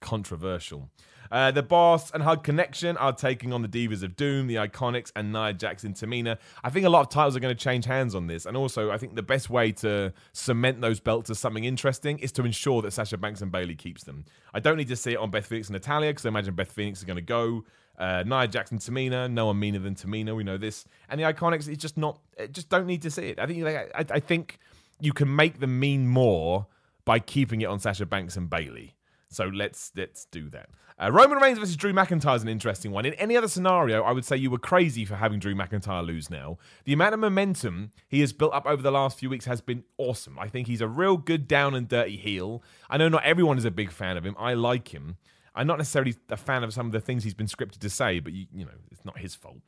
Controversial. 0.00 0.90
Uh, 1.30 1.50
the 1.50 1.62
Boss 1.62 2.10
and 2.10 2.22
Hug 2.22 2.42
Connection 2.42 2.96
are 2.96 3.12
taking 3.12 3.52
on 3.52 3.62
the 3.62 3.68
Divas 3.68 4.02
of 4.02 4.16
Doom, 4.16 4.48
the 4.48 4.56
Iconics, 4.56 5.12
and 5.14 5.32
Nia 5.32 5.52
Jax 5.52 5.84
and 5.84 5.94
Tamina. 5.94 6.38
I 6.64 6.70
think 6.70 6.86
a 6.86 6.88
lot 6.88 7.02
of 7.02 7.08
titles 7.08 7.36
are 7.36 7.40
going 7.40 7.54
to 7.54 7.62
change 7.62 7.84
hands 7.84 8.14
on 8.14 8.26
this. 8.26 8.46
And 8.46 8.56
also, 8.56 8.90
I 8.90 8.98
think 8.98 9.14
the 9.14 9.22
best 9.22 9.48
way 9.48 9.72
to 9.72 10.12
cement 10.32 10.80
those 10.80 10.98
belts 10.98 11.30
as 11.30 11.38
something 11.38 11.64
interesting 11.64 12.18
is 12.18 12.32
to 12.32 12.44
ensure 12.44 12.82
that 12.82 12.92
Sasha 12.92 13.16
Banks 13.16 13.42
and 13.42 13.52
Bayley 13.52 13.76
keeps 13.76 14.04
them. 14.04 14.24
I 14.52 14.60
don't 14.60 14.76
need 14.76 14.88
to 14.88 14.96
see 14.96 15.12
it 15.12 15.18
on 15.18 15.30
Beth 15.30 15.46
Phoenix 15.46 15.68
and 15.68 15.74
Natalya 15.74 16.10
because 16.10 16.26
I 16.26 16.30
imagine 16.30 16.54
Beth 16.54 16.72
Phoenix 16.72 16.98
is 16.98 17.04
going 17.04 17.16
to 17.16 17.22
go. 17.22 17.64
Uh, 17.98 18.24
Nia 18.26 18.48
Jax 18.48 18.70
and, 18.70 18.80
Tamina, 18.80 19.30
no 19.30 19.46
one 19.46 19.58
meaner 19.58 19.78
than 19.78 19.94
Tamina. 19.94 20.34
We 20.34 20.42
know 20.42 20.56
this, 20.56 20.86
and 21.10 21.20
the 21.20 21.24
Iconics. 21.24 21.68
It's 21.68 21.82
just 21.82 21.98
not. 21.98 22.18
Just 22.50 22.70
don't 22.70 22.86
need 22.86 23.02
to 23.02 23.10
see 23.10 23.28
it. 23.28 23.38
I 23.38 23.46
think. 23.46 23.66
I, 23.66 23.88
I 23.94 24.20
think 24.20 24.58
you 25.00 25.12
can 25.12 25.36
make 25.36 25.60
them 25.60 25.78
mean 25.78 26.08
more 26.08 26.66
by 27.04 27.18
keeping 27.18 27.60
it 27.60 27.66
on 27.66 27.78
Sasha 27.78 28.06
Banks 28.06 28.36
and 28.36 28.48
Bayley. 28.48 28.94
So 29.30 29.44
let's 29.44 29.92
let's 29.96 30.24
do 30.26 30.50
that. 30.50 30.70
Uh, 31.00 31.10
Roman 31.12 31.38
Reigns 31.38 31.58
versus 31.58 31.76
Drew 31.76 31.92
McIntyre 31.92 32.36
is 32.36 32.42
an 32.42 32.48
interesting 32.48 32.90
one. 32.90 33.06
In 33.06 33.14
any 33.14 33.36
other 33.36 33.48
scenario, 33.48 34.02
I 34.02 34.10
would 34.12 34.24
say 34.24 34.36
you 34.36 34.50
were 34.50 34.58
crazy 34.58 35.04
for 35.04 35.14
having 35.14 35.38
Drew 35.38 35.54
McIntyre 35.54 36.04
lose 36.04 36.28
now. 36.28 36.58
The 36.84 36.92
amount 36.92 37.14
of 37.14 37.20
momentum 37.20 37.92
he 38.08 38.20
has 38.20 38.32
built 38.32 38.52
up 38.52 38.66
over 38.66 38.82
the 38.82 38.90
last 38.90 39.18
few 39.18 39.30
weeks 39.30 39.46
has 39.46 39.60
been 39.60 39.84
awesome. 39.96 40.38
I 40.38 40.48
think 40.48 40.66
he's 40.66 40.80
a 40.80 40.88
real 40.88 41.16
good 41.16 41.46
down 41.48 41.74
and 41.74 41.88
dirty 41.88 42.16
heel. 42.16 42.62
I 42.90 42.98
know 42.98 43.08
not 43.08 43.24
everyone 43.24 43.56
is 43.56 43.64
a 43.64 43.70
big 43.70 43.92
fan 43.92 44.16
of 44.16 44.26
him. 44.26 44.34
I 44.38 44.54
like 44.54 44.92
him. 44.92 45.16
I'm 45.54 45.66
not 45.66 45.78
necessarily 45.78 46.16
a 46.28 46.36
fan 46.36 46.64
of 46.64 46.74
some 46.74 46.86
of 46.86 46.92
the 46.92 47.00
things 47.00 47.24
he's 47.24 47.34
been 47.34 47.46
scripted 47.46 47.78
to 47.78 47.90
say, 47.90 48.20
but 48.20 48.32
you, 48.32 48.46
you 48.52 48.64
know, 48.64 48.72
it's 48.90 49.04
not 49.04 49.18
his 49.18 49.34
fault. 49.34 49.58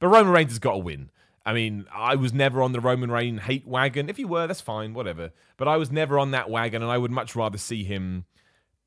But 0.00 0.08
Roman 0.08 0.32
Reigns 0.32 0.50
has 0.50 0.58
got 0.58 0.72
to 0.72 0.78
win. 0.78 1.10
I 1.46 1.52
mean, 1.52 1.84
I 1.94 2.16
was 2.16 2.32
never 2.32 2.62
on 2.62 2.72
the 2.72 2.80
Roman 2.80 3.10
Reigns 3.10 3.42
hate 3.42 3.66
wagon. 3.66 4.08
If 4.08 4.18
you 4.18 4.26
were, 4.26 4.46
that's 4.46 4.62
fine, 4.62 4.94
whatever. 4.94 5.30
But 5.58 5.68
I 5.68 5.76
was 5.76 5.90
never 5.92 6.18
on 6.18 6.30
that 6.30 6.48
wagon, 6.48 6.82
and 6.82 6.90
I 6.90 6.98
would 6.98 7.10
much 7.10 7.36
rather 7.36 7.58
see 7.58 7.84
him 7.84 8.24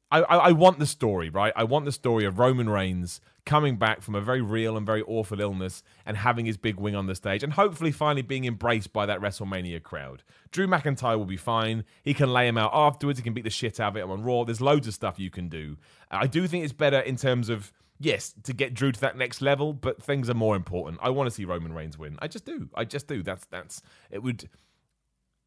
I, 0.10 0.20
I, 0.22 0.52
want 0.54 0.80
the 0.80 0.86
story, 0.86 1.30
right? 1.30 1.52
I 1.56 1.65
want 1.65 1.84
the 1.84 1.91
story 1.91 2.24
of 2.24 2.39
Roman 2.39 2.70
Reigns 2.70 3.20
coming 3.46 3.76
back 3.76 4.02
from 4.02 4.15
a 4.15 4.22
very 4.22 4.41
real 4.41 4.78
and 4.78 4.86
very 4.86 5.02
awful 5.02 5.41
illness 5.41 5.84
and 6.06 6.15
having 6.15 6.46
his 6.46 6.56
big 6.56 6.80
wing 6.80 6.96
on 6.96 7.08
the 7.08 7.15
stage 7.15 7.43
and 7.43 7.54
hopefully 7.54 7.91
finally 7.91 8.22
being 8.22 8.46
embraced 8.46 8.93
by 8.93 9.06
that 9.06 9.20
WrestleMania 9.20 9.84
crowd. 9.84 10.24
Drew 10.52 10.65
McIntyre 10.65 11.17
will 11.17 11.26
be 11.26 11.38
fine. 11.38 11.84
He 12.04 12.13
can 12.13 12.32
lay 12.32 12.48
him 12.48 12.58
out 12.58 12.72
afterwards. 12.74 13.20
He 13.20 13.24
can 13.24 13.34
beat 13.34 13.43
the 13.43 13.50
shit 13.50 13.80
out 13.80 13.93
of 13.93 13.98
it 13.98 14.04
on 14.04 14.24
Raw. 14.24 14.46
There's 14.46 14.62
loads 14.62 14.88
of 14.88 14.93
stuff 14.93 15.20
you 15.20 15.30
can 15.30 15.50
do. 15.50 15.78
I 16.10 16.28
do 16.28 16.48
think 16.48 16.63
it's 16.63 16.74
better 16.74 17.00
in 17.00 17.17
terms 17.17 17.50
of 17.50 17.74
yes, 18.00 18.34
to 18.43 18.54
get 18.54 18.74
Drew 18.74 18.93
to 18.93 19.02
that 19.02 19.17
next 19.17 19.41
level, 19.41 19.74
but 19.74 20.02
things 20.02 20.30
are 20.30 20.36
more 20.36 20.56
important. 20.56 21.00
I 21.02 21.10
want 21.10 21.28
to 21.28 21.36
see 21.36 21.43
Roman 21.43 21.74
Reigns 21.74 21.98
win. 21.98 22.17
I 22.22 22.28
just 22.28 22.46
do. 22.46 22.70
I 22.76 22.86
just 22.86 23.08
do. 23.08 23.24
That's 23.24 23.46
that's 23.48 23.82
it 24.10 24.24
would 24.24 24.50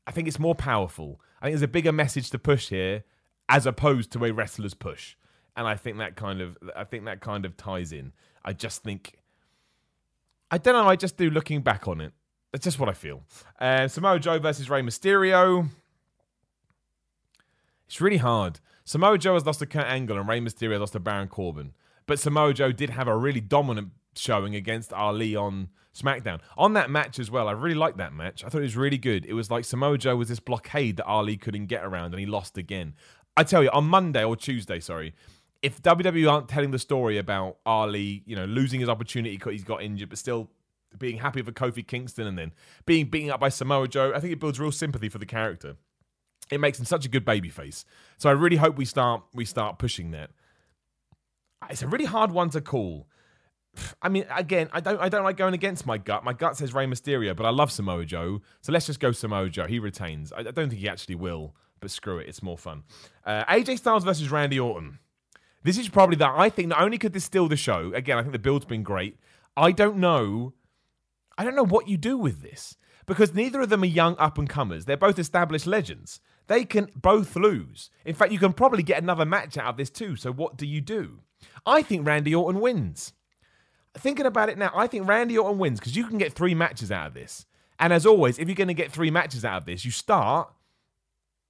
I 0.06 0.10
think 0.10 0.28
it's 0.28 0.38
more 0.38 0.54
powerful. 0.54 1.20
I 1.40 1.46
think 1.46 1.54
there's 1.54 1.62
a 1.62 1.68
bigger 1.68 1.92
message 1.92 2.30
to 2.30 2.38
push 2.38 2.68
here 2.68 3.04
as 3.50 3.66
opposed 3.66 4.12
to 4.12 4.24
a 4.24 4.32
wrestler's 4.32 4.74
push. 4.74 5.16
And 5.56 5.66
I 5.66 5.74
think 5.74 5.98
that 5.98 6.16
kind 6.16 6.40
of 6.40 6.56
I 6.74 6.84
think 6.84 7.04
that 7.04 7.20
kind 7.20 7.44
of 7.44 7.56
ties 7.56 7.92
in. 7.92 8.12
I 8.44 8.54
just 8.54 8.82
think 8.82 9.18
I 10.50 10.56
don't 10.58 10.74
know, 10.74 10.88
I 10.88 10.96
just 10.96 11.16
do 11.16 11.28
looking 11.28 11.60
back 11.60 11.86
on 11.86 12.00
it. 12.00 12.12
That's 12.52 12.64
just 12.64 12.78
what 12.78 12.88
I 12.88 12.92
feel. 12.92 13.22
Uh, 13.60 13.86
Samoa 13.86 14.18
Joe 14.18 14.38
versus 14.38 14.70
Rey 14.70 14.82
Mysterio. 14.82 15.68
It's 17.86 18.00
really 18.00 18.16
hard. 18.16 18.60
Samoa 18.84 19.18
Joe 19.18 19.34
has 19.34 19.46
lost 19.46 19.58
to 19.60 19.66
Kurt 19.66 19.86
Angle 19.86 20.18
and 20.18 20.28
Rey 20.28 20.40
Mysterio 20.40 20.80
lost 20.80 20.94
to 20.94 21.00
Baron 21.00 21.28
Corbin. 21.28 21.72
But 22.06 22.18
Samoa 22.18 22.54
Joe 22.54 22.72
did 22.72 22.90
have 22.90 23.06
a 23.06 23.16
really 23.16 23.40
dominant 23.40 23.90
showing 24.16 24.54
against 24.54 24.92
Ali 24.92 25.36
on 25.36 25.68
SmackDown. 25.94 26.40
On 26.56 26.72
that 26.74 26.90
match 26.90 27.18
as 27.18 27.30
well, 27.30 27.48
I 27.48 27.52
really 27.52 27.74
liked 27.74 27.98
that 27.98 28.12
match. 28.12 28.44
I 28.44 28.48
thought 28.48 28.58
it 28.58 28.62
was 28.62 28.76
really 28.76 28.98
good. 28.98 29.26
It 29.26 29.34
was 29.34 29.50
like 29.50 29.64
Samoa 29.64 29.98
Joe 29.98 30.16
was 30.16 30.28
this 30.28 30.40
blockade 30.40 30.96
that 30.96 31.06
Ali 31.06 31.36
couldn't 31.36 31.66
get 31.66 31.84
around 31.84 32.12
and 32.12 32.20
he 32.20 32.26
lost 32.26 32.58
again. 32.58 32.94
I 33.36 33.44
tell 33.44 33.62
you, 33.62 33.70
on 33.70 33.84
Monday 33.84 34.24
or 34.24 34.36
Tuesday, 34.36 34.80
sorry, 34.80 35.14
if 35.62 35.82
WWE 35.82 36.30
aren't 36.30 36.48
telling 36.48 36.70
the 36.70 36.78
story 36.78 37.18
about 37.18 37.58
Ali, 37.66 38.22
you 38.26 38.34
know, 38.36 38.44
losing 38.44 38.80
his 38.80 38.88
opportunity 38.88 39.36
because 39.36 39.52
he's 39.52 39.64
got 39.64 39.82
injured, 39.82 40.08
but 40.08 40.18
still 40.18 40.50
being 40.98 41.18
happy 41.18 41.42
for 41.42 41.52
Kofi 41.52 41.86
Kingston 41.86 42.26
and 42.26 42.38
then 42.38 42.52
being 42.86 43.06
beaten 43.06 43.30
up 43.30 43.40
by 43.40 43.48
Samoa 43.48 43.88
Joe, 43.88 44.12
I 44.14 44.20
think 44.20 44.32
it 44.32 44.40
builds 44.40 44.58
real 44.58 44.72
sympathy 44.72 45.08
for 45.08 45.18
the 45.18 45.26
character. 45.26 45.76
It 46.50 46.58
makes 46.58 46.78
him 46.78 46.84
such 46.84 47.04
a 47.06 47.08
good 47.08 47.24
babyface. 47.24 47.84
So 48.18 48.28
I 48.28 48.32
really 48.32 48.56
hope 48.56 48.76
we 48.76 48.84
start 48.84 49.22
we 49.34 49.44
start 49.44 49.78
pushing 49.78 50.10
that. 50.12 50.30
It's 51.68 51.82
a 51.82 51.86
really 51.86 52.06
hard 52.06 52.32
one 52.32 52.50
to 52.50 52.60
call. 52.60 53.06
I 54.02 54.08
mean, 54.08 54.24
again, 54.34 54.68
I 54.72 54.80
don't 54.80 55.00
I 55.00 55.08
don't 55.08 55.22
like 55.22 55.36
going 55.36 55.54
against 55.54 55.86
my 55.86 55.96
gut. 55.96 56.24
My 56.24 56.32
gut 56.32 56.56
says 56.56 56.74
Rey 56.74 56.86
Mysterio, 56.86 57.36
but 57.36 57.46
I 57.46 57.50
love 57.50 57.70
Samoa 57.70 58.04
Joe, 58.04 58.40
so 58.62 58.72
let's 58.72 58.86
just 58.86 58.98
go 58.98 59.12
Samoa 59.12 59.48
Joe. 59.48 59.66
He 59.66 59.78
retains. 59.78 60.32
I, 60.32 60.40
I 60.40 60.42
don't 60.42 60.70
think 60.70 60.80
he 60.80 60.88
actually 60.88 61.14
will 61.14 61.54
but 61.80 61.90
screw 61.90 62.18
it, 62.18 62.28
it's 62.28 62.42
more 62.42 62.58
fun. 62.58 62.84
Uh, 63.24 63.44
AJ 63.44 63.78
Styles 63.78 64.04
versus 64.04 64.30
Randy 64.30 64.60
Orton. 64.60 64.98
This 65.62 65.78
is 65.78 65.88
probably 65.88 66.16
that 66.16 66.34
I 66.36 66.48
think 66.48 66.68
not 66.68 66.80
only 66.80 66.98
could 66.98 67.12
this 67.12 67.24
steal 67.24 67.48
the 67.48 67.56
show, 67.56 67.92
again, 67.94 68.16
I 68.18 68.22
think 68.22 68.32
the 68.32 68.38
build's 68.38 68.64
been 68.64 68.82
great. 68.82 69.18
I 69.56 69.72
don't 69.72 69.98
know. 69.98 70.54
I 71.36 71.44
don't 71.44 71.56
know 71.56 71.66
what 71.66 71.88
you 71.88 71.96
do 71.96 72.16
with 72.16 72.42
this 72.42 72.76
because 73.06 73.34
neither 73.34 73.60
of 73.60 73.68
them 73.68 73.82
are 73.82 73.86
young 73.86 74.16
up 74.18 74.38
and 74.38 74.48
comers. 74.48 74.84
They're 74.84 74.96
both 74.96 75.18
established 75.18 75.66
legends. 75.66 76.20
They 76.46 76.64
can 76.64 76.88
both 76.96 77.36
lose. 77.36 77.90
In 78.04 78.14
fact, 78.14 78.32
you 78.32 78.38
can 78.38 78.52
probably 78.52 78.82
get 78.82 79.02
another 79.02 79.24
match 79.24 79.56
out 79.56 79.66
of 79.66 79.76
this 79.76 79.90
too. 79.90 80.16
So 80.16 80.32
what 80.32 80.56
do 80.56 80.66
you 80.66 80.80
do? 80.80 81.20
I 81.66 81.82
think 81.82 82.06
Randy 82.06 82.34
Orton 82.34 82.60
wins. 82.60 83.12
Thinking 83.94 84.26
about 84.26 84.48
it 84.48 84.58
now, 84.58 84.70
I 84.74 84.86
think 84.86 85.06
Randy 85.08 85.36
Orton 85.36 85.58
wins 85.58 85.80
because 85.80 85.96
you 85.96 86.06
can 86.06 86.18
get 86.18 86.32
three 86.32 86.54
matches 86.54 86.90
out 86.90 87.08
of 87.08 87.14
this. 87.14 87.46
And 87.78 87.92
as 87.92 88.06
always, 88.06 88.38
if 88.38 88.48
you're 88.48 88.54
going 88.54 88.68
to 88.68 88.74
get 88.74 88.92
three 88.92 89.10
matches 89.10 89.44
out 89.44 89.58
of 89.58 89.64
this, 89.64 89.84
you 89.84 89.90
start 89.90 90.52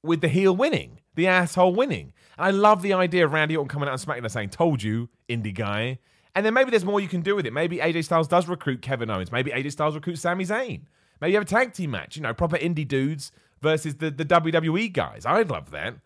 with 0.02 0.20
the 0.20 0.28
heel 0.28 0.54
winning, 0.54 1.00
the 1.14 1.26
asshole 1.26 1.74
winning. 1.74 2.12
And 2.38 2.46
I 2.46 2.50
love 2.50 2.82
the 2.82 2.92
idea 2.92 3.24
of 3.24 3.32
Randy 3.32 3.56
Orton 3.56 3.68
coming 3.68 3.88
out 3.88 3.92
and 3.92 4.00
smacking 4.00 4.24
and 4.24 4.32
saying, 4.32 4.50
Told 4.50 4.82
you, 4.82 5.08
indie 5.28 5.54
guy. 5.54 5.98
And 6.34 6.46
then 6.46 6.54
maybe 6.54 6.70
there's 6.70 6.84
more 6.84 7.00
you 7.00 7.08
can 7.08 7.22
do 7.22 7.34
with 7.34 7.46
it. 7.46 7.52
Maybe 7.52 7.78
AJ 7.78 8.04
Styles 8.04 8.28
does 8.28 8.48
recruit 8.48 8.82
Kevin 8.82 9.10
Owens. 9.10 9.32
Maybe 9.32 9.50
AJ 9.50 9.72
Styles 9.72 9.94
recruits 9.94 10.20
Sami 10.20 10.44
Zayn. 10.44 10.82
Maybe 11.20 11.32
you 11.32 11.38
have 11.38 11.42
a 11.42 11.50
tag 11.50 11.72
team 11.72 11.90
match, 11.90 12.16
you 12.16 12.22
know, 12.22 12.32
proper 12.32 12.56
indie 12.56 12.86
dudes 12.86 13.32
versus 13.60 13.96
the, 13.96 14.10
the 14.10 14.24
WWE 14.24 14.92
guys. 14.92 15.26
I'd 15.26 15.50
love 15.50 15.70
that. 15.72 15.96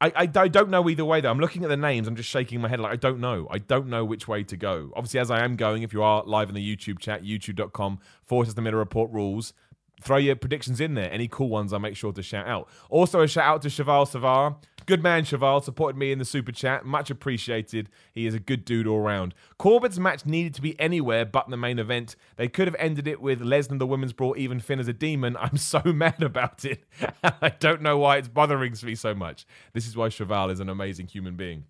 I, 0.00 0.08
I, 0.08 0.30
I, 0.34 0.48
don't 0.48 0.70
know 0.70 0.88
either 0.90 1.04
way, 1.04 1.20
though. 1.20 1.30
I'm 1.30 1.38
looking 1.38 1.62
at 1.62 1.70
the 1.70 1.76
names. 1.76 2.08
I'm 2.08 2.16
just 2.16 2.28
shaking 2.28 2.60
my 2.60 2.68
head 2.68 2.80
like 2.80 2.92
I 2.92 2.96
don't 2.96 3.20
know. 3.20 3.46
I 3.50 3.58
don't 3.58 3.86
know 3.86 4.04
which 4.04 4.26
way 4.28 4.42
to 4.42 4.56
go. 4.56 4.90
Obviously, 4.96 5.20
as 5.20 5.30
I 5.30 5.44
am 5.44 5.56
going, 5.56 5.82
if 5.82 5.92
you 5.92 6.02
are 6.02 6.22
live 6.24 6.48
in 6.48 6.54
the 6.54 6.76
YouTube 6.76 6.98
chat, 6.98 7.22
youtube.com 7.22 8.00
slash 8.28 8.52
the 8.52 8.60
Miller 8.60 8.76
Report 8.76 9.10
rules, 9.12 9.54
throw 10.00 10.16
your 10.16 10.36
predictions 10.36 10.80
in 10.80 10.94
there. 10.94 11.10
Any 11.12 11.28
cool 11.28 11.48
ones, 11.48 11.72
I'll 11.72 11.78
make 11.78 11.96
sure 11.96 12.12
to 12.12 12.22
shout 12.22 12.46
out. 12.46 12.68
Also, 12.90 13.20
a 13.20 13.28
shout 13.28 13.44
out 13.44 13.62
to 13.62 13.70
Cheval 13.70 14.06
Savar. 14.06 14.56
Good 14.86 15.02
man, 15.02 15.24
Cheval, 15.24 15.62
supported 15.62 15.96
me 15.96 16.12
in 16.12 16.18
the 16.18 16.26
super 16.26 16.52
chat. 16.52 16.84
Much 16.84 17.08
appreciated. 17.08 17.88
He 18.12 18.26
is 18.26 18.34
a 18.34 18.38
good 18.38 18.66
dude 18.66 18.86
all 18.86 19.00
round. 19.00 19.34
Corbin's 19.56 19.98
match 19.98 20.26
needed 20.26 20.52
to 20.54 20.62
be 20.62 20.78
anywhere 20.78 21.24
but 21.24 21.48
the 21.48 21.56
main 21.56 21.78
event. 21.78 22.16
They 22.36 22.48
could 22.48 22.68
have 22.68 22.76
ended 22.78 23.08
it 23.08 23.22
with 23.22 23.40
Lesnar, 23.40 23.78
the 23.78 23.86
women's 23.86 24.12
brawl, 24.12 24.34
even 24.36 24.60
Finn 24.60 24.80
as 24.80 24.88
a 24.88 24.92
demon. 24.92 25.38
I'm 25.38 25.56
so 25.56 25.80
mad 25.86 26.22
about 26.22 26.66
it. 26.66 26.84
I 27.22 27.48
don't 27.48 27.80
know 27.80 27.96
why 27.96 28.18
it's 28.18 28.28
bothering 28.28 28.74
me 28.82 28.94
so 28.94 29.14
much. 29.14 29.46
This 29.72 29.86
is 29.86 29.96
why 29.96 30.10
Cheval 30.10 30.50
is 30.50 30.60
an 30.60 30.68
amazing 30.68 31.06
human 31.06 31.34
being. 31.36 31.64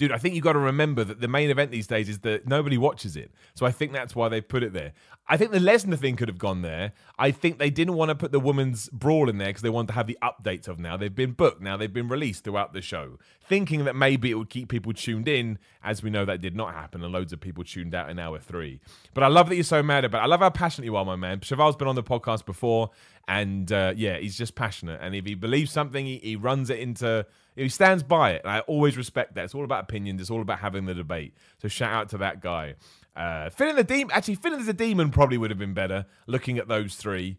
Dude, 0.00 0.12
I 0.12 0.16
think 0.16 0.34
you 0.34 0.40
got 0.40 0.54
to 0.54 0.58
remember 0.58 1.04
that 1.04 1.20
the 1.20 1.28
main 1.28 1.50
event 1.50 1.70
these 1.70 1.86
days 1.86 2.08
is 2.08 2.20
that 2.20 2.46
nobody 2.46 2.78
watches 2.78 3.16
it. 3.16 3.30
So 3.54 3.66
I 3.66 3.70
think 3.70 3.92
that's 3.92 4.16
why 4.16 4.30
they 4.30 4.40
put 4.40 4.62
it 4.62 4.72
there. 4.72 4.94
I 5.28 5.36
think 5.36 5.50
the 5.50 5.58
Lesnar 5.58 5.98
thing 5.98 6.16
could 6.16 6.28
have 6.28 6.38
gone 6.38 6.62
there. 6.62 6.92
I 7.18 7.30
think 7.30 7.58
they 7.58 7.68
didn't 7.68 7.94
want 7.94 8.08
to 8.08 8.14
put 8.14 8.32
the 8.32 8.40
women's 8.40 8.88
brawl 8.88 9.28
in 9.28 9.36
there 9.36 9.48
because 9.48 9.60
they 9.60 9.68
wanted 9.68 9.88
to 9.88 9.92
have 9.92 10.06
the 10.06 10.16
updates 10.22 10.68
of 10.68 10.78
now. 10.78 10.96
They've 10.96 11.14
been 11.14 11.32
booked, 11.32 11.60
now 11.60 11.76
they've 11.76 11.92
been 11.92 12.08
released 12.08 12.44
throughout 12.44 12.72
the 12.72 12.80
show, 12.80 13.18
thinking 13.46 13.84
that 13.84 13.94
maybe 13.94 14.30
it 14.30 14.36
would 14.36 14.48
keep 14.48 14.70
people 14.70 14.94
tuned 14.94 15.28
in. 15.28 15.58
As 15.84 16.02
we 16.02 16.08
know, 16.08 16.24
that 16.24 16.40
did 16.40 16.56
not 16.56 16.72
happen, 16.72 17.04
and 17.04 17.12
loads 17.12 17.34
of 17.34 17.40
people 17.40 17.62
tuned 17.62 17.94
out 17.94 18.08
in 18.08 18.18
hour 18.18 18.38
three. 18.38 18.80
But 19.12 19.22
I 19.22 19.28
love 19.28 19.50
that 19.50 19.54
you're 19.54 19.64
so 19.64 19.82
mad 19.82 20.06
about 20.06 20.20
it. 20.20 20.24
I 20.24 20.26
love 20.26 20.40
how 20.40 20.50
passionate 20.50 20.86
you 20.86 20.96
are, 20.96 21.04
my 21.04 21.16
man. 21.16 21.40
Cheval's 21.40 21.76
been 21.76 21.88
on 21.88 21.94
the 21.94 22.02
podcast 22.02 22.46
before, 22.46 22.90
and 23.30 23.70
uh, 23.70 23.94
yeah, 23.96 24.18
he's 24.18 24.36
just 24.36 24.56
passionate. 24.56 24.98
And 25.00 25.14
if 25.14 25.24
he 25.24 25.36
believes 25.36 25.70
something, 25.70 26.04
he, 26.04 26.18
he 26.18 26.34
runs 26.34 26.68
it 26.68 26.80
into 26.80 27.24
he 27.54 27.68
stands 27.68 28.02
by 28.02 28.32
it. 28.32 28.42
And 28.42 28.50
I 28.50 28.58
always 28.60 28.96
respect 28.96 29.36
that. 29.36 29.44
It's 29.44 29.54
all 29.54 29.62
about 29.62 29.84
opinions. 29.84 30.20
It's 30.20 30.30
all 30.30 30.42
about 30.42 30.58
having 30.58 30.86
the 30.86 30.94
debate. 30.94 31.34
So 31.62 31.68
shout 31.68 31.92
out 31.92 32.08
to 32.08 32.18
that 32.18 32.40
guy. 32.40 32.74
Uh, 33.14 33.48
Finn 33.50 33.68
and 33.68 33.78
the 33.78 33.84
Demon. 33.84 34.10
Actually, 34.12 34.34
Finn 34.34 34.54
as 34.54 34.66
a 34.66 34.72
Demon 34.72 35.10
probably 35.10 35.38
would 35.38 35.50
have 35.50 35.60
been 35.60 35.74
better 35.74 36.06
looking 36.26 36.58
at 36.58 36.66
those 36.66 36.96
three. 36.96 37.38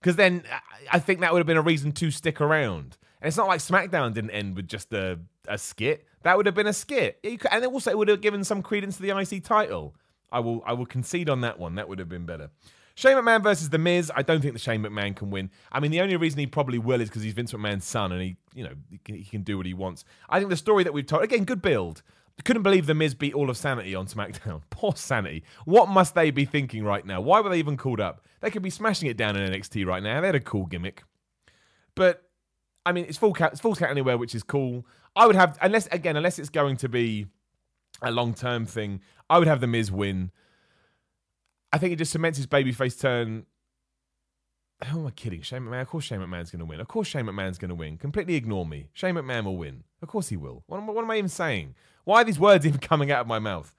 Because 0.00 0.16
then 0.16 0.42
I 0.90 0.98
think 0.98 1.20
that 1.20 1.32
would 1.32 1.38
have 1.38 1.46
been 1.46 1.56
a 1.56 1.62
reason 1.62 1.92
to 1.92 2.10
stick 2.10 2.38
around. 2.38 2.98
And 3.22 3.28
it's 3.28 3.38
not 3.38 3.48
like 3.48 3.60
SmackDown 3.60 4.12
didn't 4.12 4.32
end 4.32 4.54
with 4.54 4.68
just 4.68 4.92
a, 4.92 5.18
a 5.48 5.56
skit. 5.56 6.06
That 6.24 6.36
would 6.36 6.44
have 6.44 6.54
been 6.54 6.66
a 6.66 6.74
skit. 6.74 7.18
And 7.50 7.64
also, 7.64 7.90
it 7.90 7.96
would 7.96 8.08
have 8.08 8.20
given 8.20 8.44
some 8.44 8.60
credence 8.60 8.98
to 8.98 9.02
the 9.02 9.16
IC 9.16 9.44
title. 9.44 9.94
I 10.30 10.40
will, 10.40 10.62
I 10.66 10.74
will 10.74 10.86
concede 10.86 11.30
on 11.30 11.40
that 11.40 11.58
one. 11.58 11.76
That 11.76 11.88
would 11.88 12.00
have 12.00 12.10
been 12.10 12.26
better. 12.26 12.50
Shane 12.94 13.16
McMahon 13.16 13.42
versus 13.42 13.70
The 13.70 13.78
Miz. 13.78 14.12
I 14.14 14.22
don't 14.22 14.40
think 14.40 14.52
the 14.52 14.58
Shane 14.58 14.82
McMahon 14.82 15.16
can 15.16 15.30
win. 15.30 15.50
I 15.70 15.80
mean, 15.80 15.90
the 15.90 16.00
only 16.00 16.16
reason 16.16 16.38
he 16.38 16.46
probably 16.46 16.78
will 16.78 17.00
is 17.00 17.08
because 17.08 17.22
he's 17.22 17.32
Vince 17.32 17.52
McMahon's 17.52 17.84
son 17.84 18.12
and 18.12 18.22
he, 18.22 18.36
you 18.54 18.64
know, 18.64 18.72
he 19.06 19.24
can, 19.24 19.42
do 19.42 19.56
what 19.56 19.66
he 19.66 19.74
wants. 19.74 20.04
I 20.28 20.38
think 20.38 20.50
the 20.50 20.56
story 20.56 20.84
that 20.84 20.92
we've 20.92 21.06
told, 21.06 21.22
again, 21.22 21.44
good 21.44 21.62
build. 21.62 22.02
Couldn't 22.44 22.62
believe 22.62 22.86
The 22.86 22.94
Miz 22.94 23.14
beat 23.14 23.34
all 23.34 23.50
of 23.50 23.56
Sanity 23.56 23.94
on 23.94 24.06
SmackDown. 24.06 24.62
Poor 24.70 24.94
Sanity. 24.96 25.44
What 25.64 25.88
must 25.88 26.14
they 26.14 26.30
be 26.30 26.44
thinking 26.44 26.82
right 26.82 27.04
now? 27.04 27.20
Why 27.20 27.40
were 27.40 27.50
they 27.50 27.58
even 27.58 27.76
called 27.76 28.00
up? 28.00 28.24
They 28.40 28.50
could 28.50 28.62
be 28.62 28.70
smashing 28.70 29.08
it 29.08 29.16
down 29.16 29.36
in 29.36 29.52
NXT 29.52 29.86
right 29.86 30.02
now. 30.02 30.20
They 30.20 30.26
had 30.28 30.34
a 30.34 30.40
cool 30.40 30.66
gimmick. 30.66 31.04
But, 31.94 32.22
I 32.84 32.92
mean, 32.92 33.04
it's 33.06 33.18
falls 33.18 33.36
count, 33.36 33.52
it's 33.52 33.60
falls 33.60 33.78
count 33.78 33.90
anywhere, 33.90 34.16
which 34.16 34.34
is 34.34 34.42
cool. 34.42 34.86
I 35.14 35.26
would 35.26 35.36
have, 35.36 35.58
unless, 35.60 35.86
again, 35.88 36.16
unless 36.16 36.38
it's 36.38 36.48
going 36.48 36.78
to 36.78 36.88
be 36.88 37.26
a 38.00 38.10
long 38.10 38.34
term 38.34 38.66
thing, 38.66 39.00
I 39.30 39.38
would 39.38 39.48
have 39.48 39.60
The 39.60 39.66
Miz 39.66 39.92
win. 39.92 40.30
I 41.72 41.78
think 41.78 41.92
it 41.92 41.96
just 41.96 42.12
cements 42.12 42.36
his 42.36 42.46
babyface 42.46 43.00
turn. 43.00 43.46
Who 44.86 45.00
am 45.00 45.06
I 45.06 45.10
kidding? 45.10 45.42
Shane 45.42 45.62
McMahon? 45.62 45.82
Of 45.82 45.88
course 45.88 46.04
Shane 46.04 46.20
McMahon's 46.20 46.50
going 46.50 46.58
to 46.60 46.64
win. 46.64 46.80
Of 46.80 46.88
course 46.88 47.08
Shane 47.08 47.26
McMahon's 47.26 47.58
going 47.58 47.68
to 47.68 47.74
win. 47.74 47.96
Completely 47.96 48.34
ignore 48.34 48.66
me. 48.66 48.88
Shane 48.92 49.14
McMahon 49.14 49.44
will 49.44 49.56
win. 49.56 49.84
Of 50.02 50.08
course 50.08 50.28
he 50.28 50.36
will. 50.36 50.64
What 50.66 50.78
am, 50.78 50.86
what 50.88 51.02
am 51.02 51.10
I 51.10 51.18
even 51.18 51.28
saying? 51.28 51.74
Why 52.04 52.22
are 52.22 52.24
these 52.24 52.40
words 52.40 52.66
even 52.66 52.80
coming 52.80 53.10
out 53.10 53.20
of 53.20 53.26
my 53.26 53.38
mouth? 53.38 53.74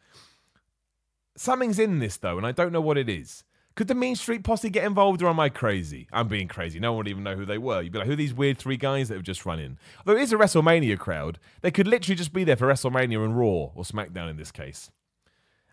Something's 1.36 1.80
in 1.80 2.00
this, 2.00 2.18
though, 2.18 2.38
and 2.38 2.46
I 2.46 2.52
don't 2.52 2.72
know 2.72 2.82
what 2.82 2.98
it 2.98 3.10
is. 3.10 3.44
Could 3.76 3.88
the 3.88 3.96
Mean 3.96 4.16
Street 4.16 4.44
Posse 4.44 4.70
get 4.70 4.84
involved, 4.84 5.24
or 5.24 5.30
am 5.30 5.40
I 5.40 5.50
crazy? 5.50 6.08
I'm 6.14 6.28
being 6.28 6.48
crazy. 6.48 6.80
No 6.80 6.92
one 6.92 7.00
would 7.00 7.08
even 7.08 7.24
know 7.24 7.36
who 7.36 7.46
they 7.46 7.58
were. 7.58 7.82
You'd 7.82 7.92
be 7.92 7.98
like, 7.98 8.06
who 8.06 8.14
are 8.14 8.18
these 8.18 8.34
weird 8.34 8.60
three 8.60 8.78
guys 8.78 9.10
that 9.10 9.16
have 9.16 9.24
just 9.24 9.48
run 9.48 9.60
in? 9.60 9.80
Although 10.06 10.20
it 10.20 10.24
is 10.24 10.32
a 10.32 10.38
WrestleMania 10.38 11.00
crowd, 11.00 11.40
they 11.62 11.72
could 11.72 11.88
literally 11.88 12.16
just 12.16 12.34
be 12.34 12.44
there 12.44 12.56
for 12.56 12.68
WrestleMania 12.68 13.26
and 13.26 13.38
Raw, 13.38 13.72
or 13.74 13.84
SmackDown 13.84 14.30
in 14.30 14.38
this 14.38 14.52
case. 14.52 14.92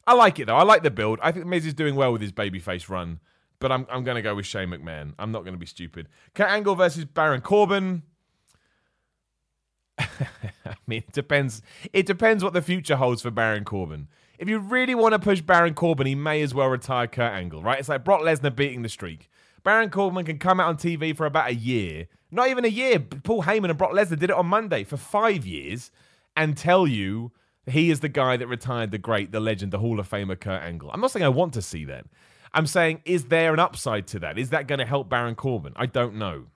I 0.07 0.15
like 0.15 0.39
it 0.39 0.47
though. 0.47 0.57
I 0.57 0.63
like 0.63 0.83
the 0.83 0.91
build. 0.91 1.19
I 1.23 1.33
think 1.33 1.47
Miz 1.47 1.67
is 1.67 1.75
doing 1.75 1.95
well 1.95 2.13
with 2.13 2.21
his 2.21 2.33
babyface 2.33 2.89
run, 2.89 3.21
but 3.59 3.71
I'm 3.71 3.87
I'm 3.91 4.05
going 4.05 4.17
to 4.17 4.23
go 4.23 4.35
with 4.35 4.47
Shane 4.47 4.69
McMahon. 4.69 5.15
I'm 5.19 5.33
not 5.33 5.41
going 5.41 5.55
to 5.55 5.59
be 5.59 5.67
stupid. 5.67 6.09
Kurt 6.35 6.49
Angle 6.51 6.75
versus 6.75 7.05
Baron 7.05 7.41
Corbin. 7.41 8.03
I 9.99 10.75
mean, 10.87 11.05
it 11.07 11.13
depends. 11.13 11.63
It 11.93 12.07
depends 12.07 12.43
what 12.43 12.53
the 12.53 12.63
future 12.63 12.97
holds 12.97 13.23
for 13.23 13.31
Baron 13.31 13.65
Corbin. 13.65 14.09
If 14.39 14.49
you 14.49 14.59
really 14.59 14.95
want 14.95 15.13
to 15.13 15.19
push 15.19 15.43
Baron 15.43 15.75
Corbin, 15.75 16.07
he 16.07 16.15
may 16.15 16.41
as 16.41 16.55
well 16.55 16.69
retire 16.69 17.07
Kurt 17.07 17.33
Angle, 17.33 17.63
right? 17.63 17.79
It's 17.79 17.91
like 17.91 18.05
Brock 18.05 18.23
Lesnar 18.23 18.55
beating 18.55 18.83
the 18.83 18.89
streak. 18.89 19.29
Baron 19.63 19.91
Corbin 19.91 20.25
can 20.25 20.39
come 20.39 20.59
out 20.59 20.69
on 20.69 20.77
TV 20.79 21.15
for 21.15 21.27
about 21.27 21.51
a 21.51 21.55
year, 21.55 22.07
not 22.31 22.49
even 22.49 22.65
a 22.65 22.69
year. 22.69 22.99
Paul 22.99 23.43
Heyman 23.43 23.69
and 23.69 23.77
Brock 23.77 23.93
Lesnar 23.93 24.19
did 24.19 24.31
it 24.31 24.37
on 24.37 24.47
Monday 24.47 24.85
for 24.85 24.97
five 24.97 25.45
years, 25.45 25.91
and 26.37 26.57
tell 26.57 26.87
you 26.87 27.33
he 27.67 27.91
is 27.91 28.01
the 28.01 28.09
guy 28.09 28.37
that 28.37 28.47
retired 28.47 28.91
the 28.91 28.99
great, 28.99 29.33
the 29.33 29.41
legend, 29.41 29.73
the 29.73 29.79
Hall 29.79 30.01
of 30.01 30.09
Famer 30.09 30.39
Kurt 30.39 30.63
Angle. 30.63 30.91
I'm 30.93 31.01
not 31.01 31.11
saying 31.11 31.25
I 31.25 31.29
want 31.29 31.55
to 31.55 31.63
see 31.63 31.85
that. 31.87 32.07
I'm 32.53 32.67
saying, 32.67 33.03
is 33.05 33.27
there 33.27 33.53
an 33.53 33.61
upside 33.61 34.07
to 34.09 34.19
that? 34.21 34.39
Is 34.39 34.51
that 34.51 34.67
going 34.67 34.81
to 34.81 34.87
help 34.87 35.09
Baron 35.09 35.35
Corbin? 35.35 35.73
I 35.77 35.87
don't 35.87 36.17
know. 36.17 36.47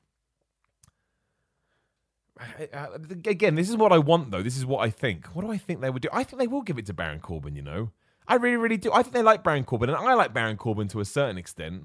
Again, 3.27 3.55
this 3.55 3.69
is 3.69 3.77
what 3.77 3.93
I 3.93 3.99
want, 3.99 4.31
though. 4.31 4.43
This 4.43 4.57
is 4.57 4.67
what 4.67 4.81
I 4.81 4.91
think. 4.91 5.27
What 5.35 5.45
do 5.45 5.51
I 5.51 5.59
think 5.59 5.81
they 5.81 5.91
would 5.91 6.03
do? 6.03 6.09
I 6.13 6.25
think 6.25 6.41
they 6.41 6.47
will 6.47 6.63
give 6.63 6.79
it 6.79 6.87
to 6.87 6.93
Baron 6.93 7.21
Corbin, 7.21 7.55
you 7.55 7.63
know? 7.63 7.91
I 8.27 8.37
really, 8.37 8.57
really 8.57 8.77
do. 8.77 8.91
I 8.93 9.03
think 9.03 9.15
they 9.15 9.23
like 9.23 9.45
Baron 9.45 9.65
Corbin, 9.65 9.91
and 9.91 9.99
I 9.99 10.15
like 10.15 10.33
Baron 10.33 10.57
Corbin 10.57 10.89
to 10.89 11.01
a 11.01 11.05
certain 11.05 11.39
extent. 11.39 11.85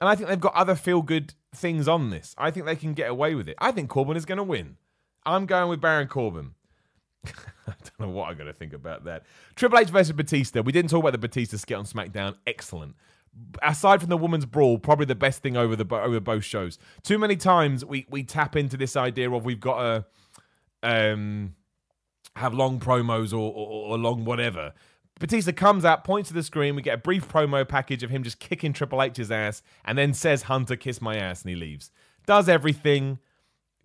And 0.00 0.10
I 0.10 0.14
think 0.14 0.28
they've 0.28 0.38
got 0.38 0.54
other 0.54 0.74
feel 0.74 1.00
good 1.00 1.34
things 1.54 1.88
on 1.88 2.10
this. 2.10 2.34
I 2.36 2.50
think 2.50 2.66
they 2.66 2.76
can 2.76 2.92
get 2.92 3.08
away 3.08 3.34
with 3.34 3.48
it. 3.48 3.56
I 3.58 3.70
think 3.70 3.88
Corbin 3.88 4.16
is 4.16 4.26
going 4.26 4.38
to 4.38 4.44
win. 4.44 4.76
I'm 5.24 5.46
going 5.46 5.70
with 5.70 5.80
Baron 5.80 6.08
Corbin. 6.08 6.55
I 7.66 7.72
don't 7.82 8.00
know 8.00 8.08
what 8.08 8.28
I'm 8.28 8.36
going 8.36 8.46
to 8.46 8.52
think 8.52 8.72
about 8.72 9.04
that. 9.04 9.24
Triple 9.54 9.78
H 9.78 9.88
versus 9.88 10.12
Batista. 10.12 10.62
We 10.62 10.72
didn't 10.72 10.90
talk 10.90 11.00
about 11.00 11.12
the 11.12 11.18
Batista 11.18 11.56
skit 11.56 11.76
on 11.76 11.84
SmackDown. 11.84 12.36
Excellent. 12.46 12.96
Aside 13.62 14.00
from 14.00 14.08
the 14.08 14.16
woman's 14.16 14.46
brawl, 14.46 14.78
probably 14.78 15.06
the 15.06 15.14
best 15.14 15.42
thing 15.42 15.56
over 15.56 15.76
the 15.76 15.86
over 15.94 16.20
both 16.20 16.44
shows. 16.44 16.78
Too 17.02 17.18
many 17.18 17.36
times 17.36 17.84
we 17.84 18.06
we 18.08 18.22
tap 18.22 18.56
into 18.56 18.78
this 18.78 18.96
idea 18.96 19.30
of 19.30 19.44
we've 19.44 19.60
got 19.60 19.78
to 19.78 20.04
um, 20.82 21.54
have 22.36 22.54
long 22.54 22.80
promos 22.80 23.32
or, 23.32 23.52
or, 23.52 23.92
or 23.92 23.98
long 23.98 24.24
whatever. 24.24 24.72
Batista 25.18 25.52
comes 25.52 25.84
out, 25.84 26.04
points 26.04 26.28
to 26.28 26.34
the 26.34 26.42
screen. 26.42 26.76
We 26.76 26.82
get 26.82 26.94
a 26.94 26.98
brief 26.98 27.28
promo 27.28 27.66
package 27.66 28.02
of 28.02 28.10
him 28.10 28.22
just 28.22 28.38
kicking 28.38 28.72
Triple 28.72 29.02
H's 29.02 29.30
ass, 29.30 29.62
and 29.84 29.98
then 29.98 30.14
says, 30.14 30.42
"Hunter, 30.42 30.76
kiss 30.76 31.02
my 31.02 31.16
ass," 31.16 31.42
and 31.42 31.50
he 31.50 31.56
leaves. 31.56 31.90
Does 32.26 32.48
everything, 32.48 33.18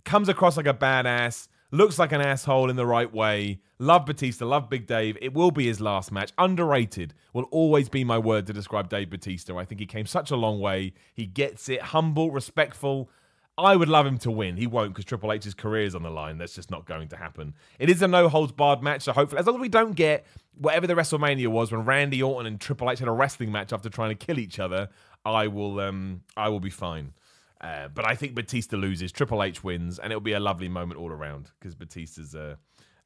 comes 0.03 0.29
across 0.29 0.57
like 0.57 0.67
a 0.67 0.73
badass 0.73 1.47
looks 1.71 1.97
like 1.97 2.11
an 2.11 2.21
asshole 2.21 2.69
in 2.69 2.75
the 2.75 2.85
right 2.85 3.11
way. 3.11 3.59
Love 3.79 4.05
Batista, 4.05 4.45
love 4.45 4.69
Big 4.69 4.85
Dave. 4.85 5.17
It 5.21 5.33
will 5.33 5.51
be 5.51 5.65
his 5.65 5.81
last 5.81 6.11
match. 6.11 6.31
Underrated 6.37 7.13
will 7.33 7.45
always 7.45 7.89
be 7.89 8.03
my 8.03 8.17
word 8.17 8.45
to 8.47 8.53
describe 8.53 8.89
Dave 8.89 9.09
Batista. 9.09 9.57
I 9.57 9.65
think 9.65 9.79
he 9.79 9.87
came 9.87 10.05
such 10.05 10.29
a 10.29 10.35
long 10.35 10.59
way. 10.59 10.93
He 11.13 11.25
gets 11.25 11.67
it. 11.69 11.81
Humble, 11.81 12.31
respectful. 12.31 13.09
I 13.57 13.75
would 13.75 13.89
love 13.89 14.05
him 14.05 14.17
to 14.19 14.31
win. 14.31 14.57
He 14.57 14.65
won't 14.65 14.93
because 14.93 15.05
Triple 15.05 15.31
H's 15.31 15.53
career 15.53 15.83
is 15.83 15.95
on 15.95 16.03
the 16.03 16.09
line. 16.09 16.37
That's 16.37 16.55
just 16.55 16.71
not 16.71 16.85
going 16.85 17.09
to 17.09 17.17
happen. 17.17 17.53
It 17.79 17.89
is 17.89 18.01
a 18.01 18.07
no 18.07 18.29
holds 18.29 18.51
barred 18.51 18.81
match, 18.81 19.03
so 19.03 19.13
hopefully, 19.13 19.39
as 19.39 19.45
long 19.45 19.55
as 19.55 19.61
we 19.61 19.69
don't 19.69 19.95
get 19.95 20.25
whatever 20.57 20.87
the 20.87 20.93
WrestleMania 20.93 21.47
was 21.47 21.71
when 21.71 21.85
Randy 21.85 22.21
Orton 22.23 22.45
and 22.45 22.59
Triple 22.59 22.89
H 22.89 22.99
had 22.99 23.07
a 23.07 23.11
wrestling 23.11 23.51
match 23.51 23.73
after 23.73 23.89
trying 23.89 24.09
to 24.09 24.25
kill 24.25 24.39
each 24.39 24.59
other, 24.59 24.89
I 25.25 25.47
will 25.47 25.79
um 25.79 26.21
I 26.37 26.49
will 26.49 26.59
be 26.59 26.69
fine. 26.69 27.13
Uh, 27.61 27.87
but 27.93 28.07
I 28.07 28.15
think 28.15 28.33
Batista 28.33 28.75
loses, 28.75 29.11
Triple 29.11 29.43
H 29.43 29.63
wins, 29.63 29.99
and 29.99 30.11
it'll 30.11 30.19
be 30.19 30.33
a 30.33 30.39
lovely 30.39 30.67
moment 30.67 30.99
all 30.99 31.11
around 31.11 31.51
because 31.59 31.75
Batista's 31.75 32.33
a, 32.33 32.57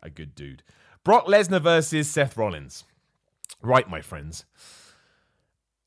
a 0.02 0.10
good 0.10 0.34
dude. 0.34 0.64
Brock 1.04 1.28
Lesnar 1.28 1.62
versus 1.62 2.10
Seth 2.10 2.38
Rollins. 2.38 2.86
Right, 3.62 3.90
my 3.90 4.02
friends. 4.02 4.46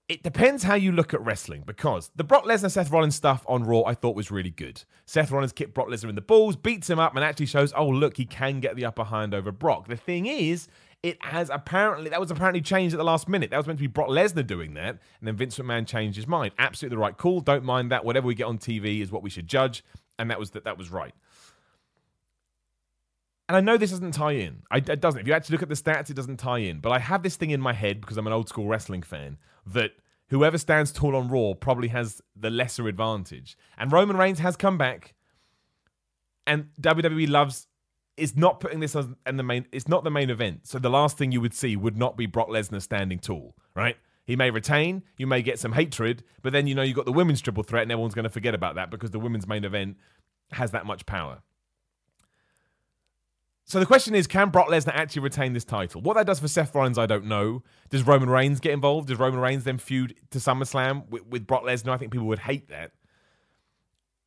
It 0.07 0.23
depends 0.23 0.62
how 0.62 0.75
you 0.75 0.93
look 0.93 1.12
at 1.12 1.21
wrestling 1.21 1.64
because 1.66 2.11
the 2.16 2.25
Brock 2.25 2.45
Lesnar 2.45 2.71
Seth 2.71 2.91
Rollins 2.91 3.14
stuff 3.14 3.45
on 3.47 3.64
Raw 3.64 3.83
I 3.85 3.95
thought 3.95 4.16
was 4.16 4.31
really 4.31 4.51
good. 4.51 4.83
Seth 5.07 5.31
Rollins 5.31 5.53
kicked 5.53 5.75
Brock 5.75 5.89
Lesnar 5.89 6.09
in 6.11 6.14
the 6.14 6.21
balls, 6.21 6.57
beats 6.57 6.89
him 6.89 6.99
up, 6.99 7.14
and 7.14 7.25
actually 7.25 7.47
shows, 7.47 7.73
oh, 7.75 7.89
look, 7.89 8.16
he 8.16 8.25
can 8.25 8.61
get 8.61 8.77
the 8.77 8.85
upper 8.85 9.05
hand 9.05 9.35
over 9.35 9.51
Brock. 9.51 9.89
The 9.89 9.97
thing 9.97 10.27
is, 10.27 10.69
it 11.03 11.22
has 11.24 11.49
apparently 11.51 12.11
that 12.11 12.20
was 12.20 12.30
apparently 12.30 12.61
changed 12.61 12.94
at 12.94 12.99
the 12.99 13.05
last 13.05 13.28
minute. 13.28 13.51
That 13.51 13.57
was 13.57 13.66
meant 13.66 13.78
to 13.78 13.82
be 13.82 13.86
Brock 13.86 14.09
Lesnar 14.09 14.46
doing 14.46 14.74
that, 14.74 14.99
and 15.20 15.28
then 15.28 15.36
Vince 15.36 15.59
McMahon 15.59 15.86
changed 15.86 16.16
his 16.16 16.26
mind. 16.26 16.53
Absolutely 16.59 16.96
the 16.96 17.01
right 17.01 17.16
call. 17.16 17.40
Don't 17.40 17.64
mind 17.64 17.92
that. 17.92 18.05
Whatever 18.05 18.26
we 18.26 18.34
get 18.34 18.44
on 18.44 18.59
TV 18.59 19.01
is 19.01 19.12
what 19.12 19.22
we 19.22 19.30
should 19.30 19.46
judge, 19.46 19.84
and 20.18 20.30
that 20.30 20.38
was 20.38 20.51
that. 20.53 20.64
That 20.64 20.76
was 20.76 20.90
right. 20.90 21.14
And 23.49 23.57
I 23.57 23.61
know 23.61 23.78
this 23.78 23.90
doesn't 23.90 24.12
tie 24.12 24.32
in. 24.32 24.62
I, 24.70 24.78
it 24.78 25.01
doesn't. 25.01 25.20
If 25.20 25.26
you 25.26 25.32
actually 25.32 25.55
look 25.55 25.62
at 25.62 25.68
the 25.70 25.74
stats, 25.74 26.11
it 26.11 26.14
doesn't 26.14 26.36
tie 26.36 26.59
in. 26.59 26.80
But 26.80 26.90
I 26.90 26.99
have 26.99 27.22
this 27.22 27.36
thing 27.36 27.51
in 27.51 27.62
my 27.62 27.72
head 27.72 28.01
because 28.01 28.18
I'm 28.18 28.26
an 28.26 28.32
old 28.32 28.49
school 28.49 28.66
wrestling 28.66 29.03
fan 29.03 29.38
that 29.66 29.92
whoever 30.28 30.59
stands 30.59 30.92
tall 30.92 31.16
on 31.16 31.28
Raw 31.28 31.55
probably 31.55 31.88
has 31.88 32.20
the 32.36 32.51
lesser 32.51 32.88
advantage. 32.88 33.57
And 33.78 33.90
Roman 33.90 34.18
Reigns 34.18 34.40
has 34.40 34.57
come 34.57 34.76
back, 34.76 35.14
and 36.46 36.68
WWE 36.80 37.28
loves 37.28 37.68
is 38.19 38.37
not 38.37 38.61
putting 38.61 38.81
this 38.81 38.95
as 38.97 39.07
in 39.27 39.37
the 39.37 39.43
main. 39.43 39.66
It's 39.73 39.89
not 39.89 40.05
the 40.05 40.11
main 40.11 40.31
event. 40.31 40.66
So 40.66 40.79
the 40.79 40.91
last 40.91 41.16
thing 41.16 41.33
you 41.33 41.41
would 41.41 41.55
see 41.55 41.77
would 41.77 41.97
not 41.97 42.16
be 42.16 42.27
Brock 42.27 42.49
Lesnar 42.49 42.83
standing 42.83 43.19
tall, 43.19 43.55
right? 43.75 43.97
He 44.25 44.37
may 44.37 44.51
retain, 44.51 45.05
you 45.16 45.27
may 45.27 45.41
get 45.41 45.59
some 45.59 45.73
hatred, 45.73 46.23
but 46.43 46.53
then 46.53 46.66
you 46.66 46.75
know 46.75 46.83
you 46.83 46.93
got 46.93 47.07
the 47.07 47.12
women's 47.12 47.41
triple 47.41 47.62
threat, 47.62 47.85
and 47.85 47.93
everyone's 47.93 48.14
going 48.14 48.25
to 48.25 48.31
forget 48.31 48.55
about 48.55 48.75
that 48.75 48.91
because 48.91 49.11
the 49.11 49.19
women's 49.19 49.47
main 49.47 49.64
event 49.64 49.97
has 50.53 50.71
that 50.73 50.85
much 50.85 51.07
power. 51.07 51.41
So 53.64 53.81
the 53.81 53.87
question 53.87 54.14
is, 54.14 54.27
can 54.27 54.49
Brock 54.49 54.69
Lesnar 54.69 54.95
actually 54.95 55.23
retain 55.23 55.53
this 55.53 55.64
title? 55.64 56.01
What 56.01 56.16
that 56.16 56.27
does 56.27 56.41
for 56.41 56.49
Seth 56.49 56.75
Rollins, 56.75 56.99
I 56.99 57.05
don't 57.05 57.27
know. 57.27 57.62
Does 57.91 58.07
Roman 58.07 58.31
Reigns 58.31 58.61
get 58.61 58.73
involved? 58.73 59.09
Does 59.09 59.19
Roman 59.19 59.41
Reigns 59.41 59.64
then 59.64 59.77
feud 59.77 60.14
to 60.31 60.39
SummerSlam 60.39 61.09
with, 61.09 61.27
with 61.27 61.47
Brock 61.47 61.64
Lesnar? 61.64 61.93
I 61.93 61.99
think 61.99 62.12
people 62.12 62.27
would 62.29 62.39
hate 62.39 62.69
that. 62.69 62.93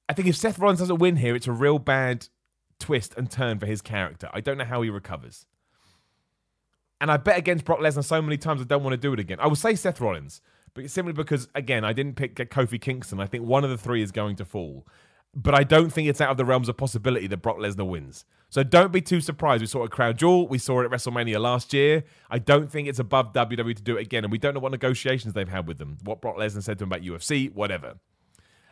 I 0.07 0.13
think 0.13 0.27
if 0.27 0.35
Seth 0.35 0.59
Rollins 0.59 0.79
doesn't 0.79 0.99
win 0.99 1.15
here, 1.15 1.35
it's 1.35 1.47
a 1.47 1.51
real 1.51 1.79
bad 1.79 2.27
twist 2.81 3.13
and 3.15 3.31
turn 3.31 3.59
for 3.59 3.65
his 3.65 3.81
character. 3.81 4.29
I 4.33 4.41
don't 4.41 4.57
know 4.57 4.65
how 4.65 4.81
he 4.81 4.89
recovers. 4.89 5.45
And 6.99 7.09
I 7.09 7.17
bet 7.17 7.37
against 7.37 7.65
Brock 7.65 7.79
Lesnar 7.79 8.03
so 8.03 8.21
many 8.21 8.37
times 8.37 8.61
I 8.61 8.65
don't 8.65 8.83
want 8.83 8.93
to 8.93 8.97
do 8.97 9.13
it 9.13 9.19
again. 9.19 9.39
I 9.39 9.47
will 9.47 9.55
say 9.55 9.75
Seth 9.75 10.01
Rollins, 10.01 10.41
but 10.73 10.89
simply 10.89 11.13
because 11.13 11.47
again 11.55 11.83
I 11.83 11.93
didn't 11.93 12.15
pick 12.15 12.35
Kofi 12.35 12.79
Kingston. 12.79 13.19
I 13.19 13.25
think 13.25 13.45
one 13.45 13.63
of 13.63 13.69
the 13.69 13.77
three 13.77 14.01
is 14.01 14.11
going 14.11 14.35
to 14.35 14.45
fall, 14.45 14.85
but 15.33 15.55
I 15.55 15.63
don't 15.63 15.91
think 15.91 16.09
it's 16.09 16.21
out 16.21 16.29
of 16.29 16.37
the 16.37 16.45
realms 16.45 16.69
of 16.69 16.77
possibility 16.77 17.27
that 17.27 17.37
Brock 17.37 17.57
Lesnar 17.57 17.87
wins. 17.87 18.25
So 18.49 18.63
don't 18.63 18.91
be 18.91 19.01
too 19.01 19.21
surprised. 19.21 19.61
We 19.61 19.67
saw 19.67 19.81
a 19.81 19.85
at 19.85 19.91
Crown 19.91 20.17
Jewel. 20.17 20.47
We 20.47 20.57
saw 20.57 20.81
it 20.81 20.85
at 20.85 20.91
WrestleMania 20.91 21.39
last 21.39 21.73
year. 21.73 22.03
I 22.29 22.37
don't 22.37 22.69
think 22.69 22.89
it's 22.89 22.99
above 22.99 23.31
WWE 23.31 23.75
to 23.77 23.81
do 23.81 23.95
it 23.95 24.01
again, 24.01 24.25
and 24.25 24.31
we 24.31 24.37
don't 24.37 24.53
know 24.53 24.59
what 24.59 24.73
negotiations 24.73 25.33
they've 25.33 25.47
had 25.47 25.67
with 25.67 25.77
them. 25.77 25.97
What 26.03 26.21
Brock 26.21 26.35
Lesnar 26.35 26.61
said 26.61 26.77
to 26.79 26.83
him 26.83 26.91
about 26.91 27.01
UFC, 27.01 27.53
whatever. 27.53 27.95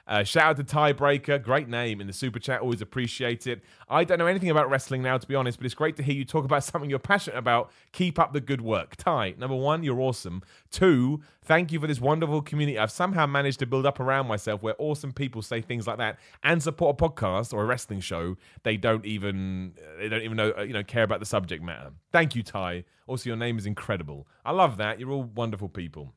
Uh, 0.10 0.24
shout 0.24 0.45
out 0.45 0.57
to 0.57 0.64
Tiebreaker, 0.64 1.41
great 1.41 1.70
name 1.70 2.01
in 2.01 2.07
the 2.07 2.14
super 2.14 2.39
chat. 2.39 2.62
Always 2.62 2.82
appreciate 2.82 3.45
it. 3.45 3.62
I 3.88 4.03
don't 4.03 4.18
know 4.18 4.26
anything 4.26 4.49
about 4.49 4.68
wrestling 4.68 5.03
now, 5.03 5.20
to 5.20 5.28
be 5.28 5.36
honest, 5.36 5.60
but 5.60 5.66
it's 5.68 5.76
great 5.76 5.97
to 5.97 6.03
hear 6.03 6.16
you 6.16 6.26
talk 6.26 6.45
about 6.45 6.64
something 6.66 6.89
you're 6.89 6.97
passionate 6.97 7.38
about. 7.38 7.72
Keep 7.91 8.18
up 8.18 8.34
the 8.34 8.41
good 8.41 8.60
work. 8.60 8.95
Ty, 8.95 9.36
number 9.38 9.55
one, 9.55 9.84
you're 9.84 10.01
awesome. 10.01 10.41
Two, 10.72 11.22
thank 11.43 11.72
you 11.72 11.80
for 11.80 11.86
this 11.86 12.01
wonderful 12.01 12.41
community. 12.41 12.80
I've 12.80 12.89
somehow 12.89 13.28
managed 13.28 13.60
to 13.60 13.68
build 13.68 13.86
up 13.86 13.99
around 13.99 14.26
myself 14.26 14.64
where 14.64 14.74
awesome 14.80 15.14
people 15.14 15.43
say 15.43 15.62
things 15.62 15.86
like 15.86 15.99
that 15.99 16.18
and 16.41 16.64
support 16.64 16.99
a 16.99 17.03
podcast 17.07 17.53
or 17.53 17.62
a 17.62 17.66
wrestling 17.66 17.99
show. 17.99 18.36
They 18.64 18.78
don't 18.78 19.05
even 19.05 19.76
they 19.99 20.10
don't 20.10 20.24
even 20.24 20.38
know 20.38 20.53
uh, 20.57 20.64
you 20.64 20.74
know 20.74 20.84
care 20.84 21.03
about 21.03 21.20
the 21.20 21.28
subject 21.28 21.64
matter. 21.64 21.91
Thank 22.12 22.36
you, 22.36 22.41
Ty. 22.41 22.86
Also, 23.05 23.30
your 23.30 23.38
name 23.38 23.60
is 23.60 23.68
incredible. 23.68 24.28
I 24.43 24.53
love 24.53 24.78
that. 24.78 24.99
You're 24.99 25.12
all 25.12 25.24
wonderful 25.24 25.70
people. 25.70 26.14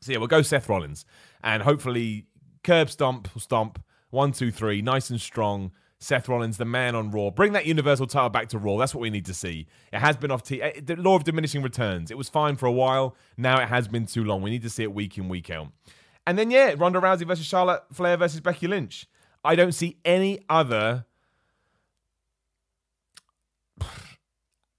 So 0.00 0.12
yeah, 0.12 0.18
we'll 0.18 0.28
go 0.28 0.42
Seth 0.42 0.68
Rollins, 0.68 1.04
and 1.42 1.64
hopefully 1.64 2.26
curb 2.66 2.90
stomp, 2.90 3.28
stomp, 3.38 3.82
one, 4.10 4.32
two, 4.32 4.50
three, 4.50 4.82
nice 4.82 5.08
and 5.08 5.20
strong. 5.20 5.70
Seth 5.98 6.28
Rollins, 6.28 6.58
the 6.58 6.66
man 6.66 6.94
on 6.94 7.10
Raw. 7.10 7.30
Bring 7.30 7.54
that 7.54 7.64
Universal 7.64 8.08
title 8.08 8.28
back 8.28 8.48
to 8.50 8.58
Raw. 8.58 8.76
That's 8.76 8.94
what 8.94 9.00
we 9.00 9.08
need 9.08 9.24
to 9.26 9.34
see. 9.34 9.66
It 9.92 10.00
has 10.00 10.14
been 10.16 10.30
off 10.30 10.42
T. 10.42 10.60
Eh, 10.60 10.80
the 10.84 10.96
law 10.96 11.16
of 11.16 11.24
diminishing 11.24 11.62
returns. 11.62 12.10
It 12.10 12.18
was 12.18 12.28
fine 12.28 12.56
for 12.56 12.66
a 12.66 12.72
while. 12.72 13.16
Now 13.38 13.58
it 13.62 13.68
has 13.68 13.88
been 13.88 14.04
too 14.04 14.22
long. 14.22 14.42
We 14.42 14.50
need 14.50 14.62
to 14.62 14.68
see 14.68 14.82
it 14.82 14.92
week 14.92 15.16
in, 15.16 15.30
week 15.30 15.48
out. 15.48 15.68
And 16.26 16.38
then, 16.38 16.50
yeah, 16.50 16.74
Ronda 16.76 17.00
Rousey 17.00 17.26
versus 17.26 17.46
Charlotte 17.46 17.84
Flair 17.92 18.18
versus 18.18 18.40
Becky 18.40 18.66
Lynch. 18.66 19.06
I 19.42 19.54
don't 19.54 19.72
see 19.72 19.96
any 20.04 20.40
other 20.50 21.06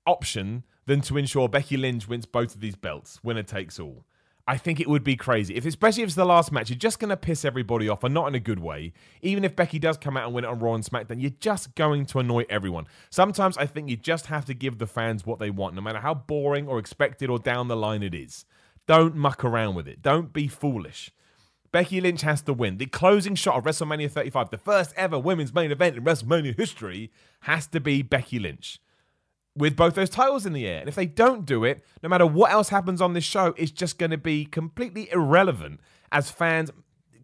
option 0.05 0.65
than 0.85 1.01
to 1.01 1.17
ensure 1.17 1.49
Becky 1.49 1.77
Lynch 1.77 2.07
wins 2.07 2.27
both 2.27 2.53
of 2.53 2.61
these 2.61 2.75
belts. 2.75 3.23
Winner 3.23 3.43
takes 3.43 3.79
all. 3.79 4.05
I 4.49 4.55
think 4.57 4.79
it 4.79 4.87
would 4.87 5.03
be 5.03 5.17
crazy. 5.17 5.55
If 5.55 5.65
especially 5.65 6.03
if 6.03 6.07
it's 6.07 6.15
the 6.15 6.25
last 6.25 6.53
match, 6.53 6.69
you're 6.69 6.79
just 6.79 6.99
gonna 6.99 7.17
piss 7.17 7.43
everybody 7.43 7.89
off 7.89 8.05
and 8.05 8.13
not 8.13 8.29
in 8.29 8.35
a 8.35 8.39
good 8.39 8.59
way. 8.59 8.93
Even 9.21 9.43
if 9.43 9.57
Becky 9.57 9.77
does 9.77 9.97
come 9.97 10.15
out 10.15 10.25
and 10.25 10.33
win 10.33 10.45
it 10.45 10.47
on 10.47 10.59
Raw 10.59 10.73
and 10.73 10.85
SmackDown, 10.85 11.21
you're 11.21 11.31
just 11.41 11.75
going 11.75 12.05
to 12.07 12.19
annoy 12.19 12.45
everyone. 12.49 12.85
Sometimes 13.09 13.57
I 13.57 13.65
think 13.65 13.89
you 13.89 13.97
just 13.97 14.27
have 14.27 14.45
to 14.45 14.53
give 14.53 14.77
the 14.77 14.87
fans 14.87 15.25
what 15.25 15.39
they 15.39 15.49
want, 15.49 15.75
no 15.75 15.81
matter 15.81 15.99
how 15.99 16.13
boring 16.13 16.65
or 16.67 16.79
expected 16.79 17.29
or 17.29 17.39
down 17.39 17.67
the 17.67 17.75
line 17.75 18.03
it 18.03 18.15
is. 18.15 18.45
Don't 18.87 19.15
muck 19.15 19.43
around 19.43 19.75
with 19.75 19.87
it. 19.87 20.01
Don't 20.01 20.31
be 20.31 20.47
foolish. 20.47 21.11
Becky 21.73 21.99
Lynch 21.99 22.21
has 22.21 22.41
to 22.43 22.53
win. 22.53 22.77
The 22.77 22.85
closing 22.85 23.35
shot 23.35 23.57
of 23.57 23.65
WrestleMania 23.65 24.09
35, 24.09 24.49
the 24.49 24.57
first 24.57 24.93
ever 24.95 25.19
women's 25.19 25.53
main 25.53 25.71
event 25.71 25.97
in 25.97 26.05
WrestleMania 26.05 26.55
history, 26.55 27.11
has 27.41 27.67
to 27.67 27.81
be 27.81 28.01
Becky 28.01 28.39
Lynch 28.39 28.79
with 29.57 29.75
both 29.75 29.95
those 29.95 30.09
titles 30.09 30.45
in 30.45 30.53
the 30.53 30.67
air. 30.67 30.79
And 30.79 30.87
if 30.87 30.95
they 30.95 31.05
don't 31.05 31.45
do 31.45 31.63
it, 31.63 31.83
no 32.03 32.09
matter 32.09 32.25
what 32.25 32.51
else 32.51 32.69
happens 32.69 33.01
on 33.01 33.13
this 33.13 33.23
show, 33.23 33.53
it's 33.57 33.71
just 33.71 33.97
going 33.97 34.11
to 34.11 34.17
be 34.17 34.45
completely 34.45 35.09
irrelevant 35.11 35.79
as 36.11 36.29
fans 36.29 36.71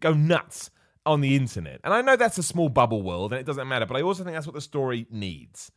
go 0.00 0.12
nuts 0.12 0.70
on 1.06 1.20
the 1.20 1.36
internet. 1.36 1.80
And 1.84 1.94
I 1.94 2.02
know 2.02 2.16
that's 2.16 2.38
a 2.38 2.42
small 2.42 2.68
bubble 2.68 3.02
world 3.02 3.32
and 3.32 3.40
it 3.40 3.46
doesn't 3.46 3.68
matter, 3.68 3.86
but 3.86 3.96
I 3.96 4.02
also 4.02 4.24
think 4.24 4.34
that's 4.34 4.46
what 4.46 4.54
the 4.54 4.60
story 4.60 5.06
needs. 5.10 5.70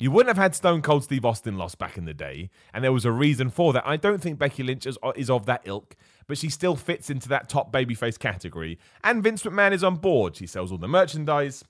You 0.00 0.12
wouldn't 0.12 0.28
have 0.28 0.42
had 0.42 0.54
Stone 0.54 0.82
Cold 0.82 1.02
Steve 1.02 1.24
Austin 1.24 1.58
lost 1.58 1.78
back 1.78 1.98
in 1.98 2.04
the 2.04 2.14
day, 2.14 2.50
and 2.72 2.84
there 2.84 2.92
was 2.92 3.04
a 3.04 3.10
reason 3.10 3.50
for 3.50 3.72
that. 3.72 3.84
I 3.84 3.96
don't 3.96 4.22
think 4.22 4.38
Becky 4.38 4.62
Lynch 4.62 4.86
is, 4.86 4.96
is 5.16 5.28
of 5.28 5.46
that 5.46 5.62
ilk, 5.64 5.96
but 6.28 6.38
she 6.38 6.50
still 6.50 6.76
fits 6.76 7.10
into 7.10 7.28
that 7.30 7.48
top 7.48 7.72
babyface 7.72 8.16
category. 8.16 8.78
And 9.02 9.24
Vince 9.24 9.42
McMahon 9.42 9.72
is 9.72 9.82
on 9.82 9.96
board. 9.96 10.36
She 10.36 10.46
sells 10.46 10.70
all 10.70 10.78
the 10.78 10.86
merchandise. 10.86 11.64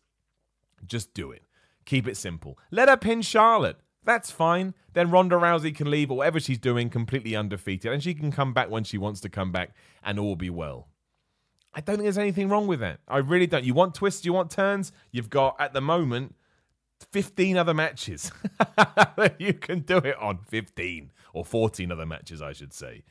Just 0.85 1.15
do 1.15 1.31
it. 1.31 1.43
Keep 1.87 2.07
it 2.07 2.19
simple. 2.19 2.59
Let 2.71 2.91
her 2.91 2.99
pin 2.99 3.23
Charlotte. 3.23 3.79
That's 4.09 4.31
fine. 4.31 4.73
Then 4.95 5.11
Ronda 5.11 5.37
Rousey 5.37 5.77
can 5.77 5.91
leave 5.91 6.11
or 6.11 6.17
whatever 6.17 6.41
she's 6.41 6.57
doing 6.57 6.89
completely 6.89 7.37
undefeated, 7.37 7.93
and 7.93 8.03
she 8.03 8.15
can 8.15 8.33
come 8.33 8.55
back 8.55 8.71
when 8.71 8.83
she 8.83 8.97
wants 8.97 9.21
to 9.21 9.29
come 9.29 9.53
back, 9.53 9.75
and 10.03 10.19
all 10.19 10.35
be 10.35 10.49
well. 10.49 10.89
I 11.75 11.83
don't 11.83 11.97
think 11.97 12.05
there's 12.05 12.17
anything 12.17 12.49
wrong 12.49 12.67
with 12.67 12.81
that. 12.81 13.01
I 13.07 13.19
really 13.19 13.47
don't. 13.47 13.65
You 13.65 13.75
want 13.75 13.95
twists, 13.95 14.25
you 14.25 14.33
want 14.33 14.51
turns. 14.51 14.93
You've 15.11 15.29
got 15.29 15.57
at 15.61 15.75
the 15.75 15.83
moment 15.83 16.37
15 17.13 17.59
other 17.59 17.75
matches. 17.75 18.33
that 18.79 19.35
you 19.39 19.53
can 19.53 19.81
do 19.81 19.99
it 19.99 20.17
on 20.19 20.39
15 20.39 21.11
or 21.35 21.45
14 21.45 21.93
other 21.93 22.07
matches, 22.07 22.41
I 22.41 22.55
should 22.55 22.73
say. 22.73 23.03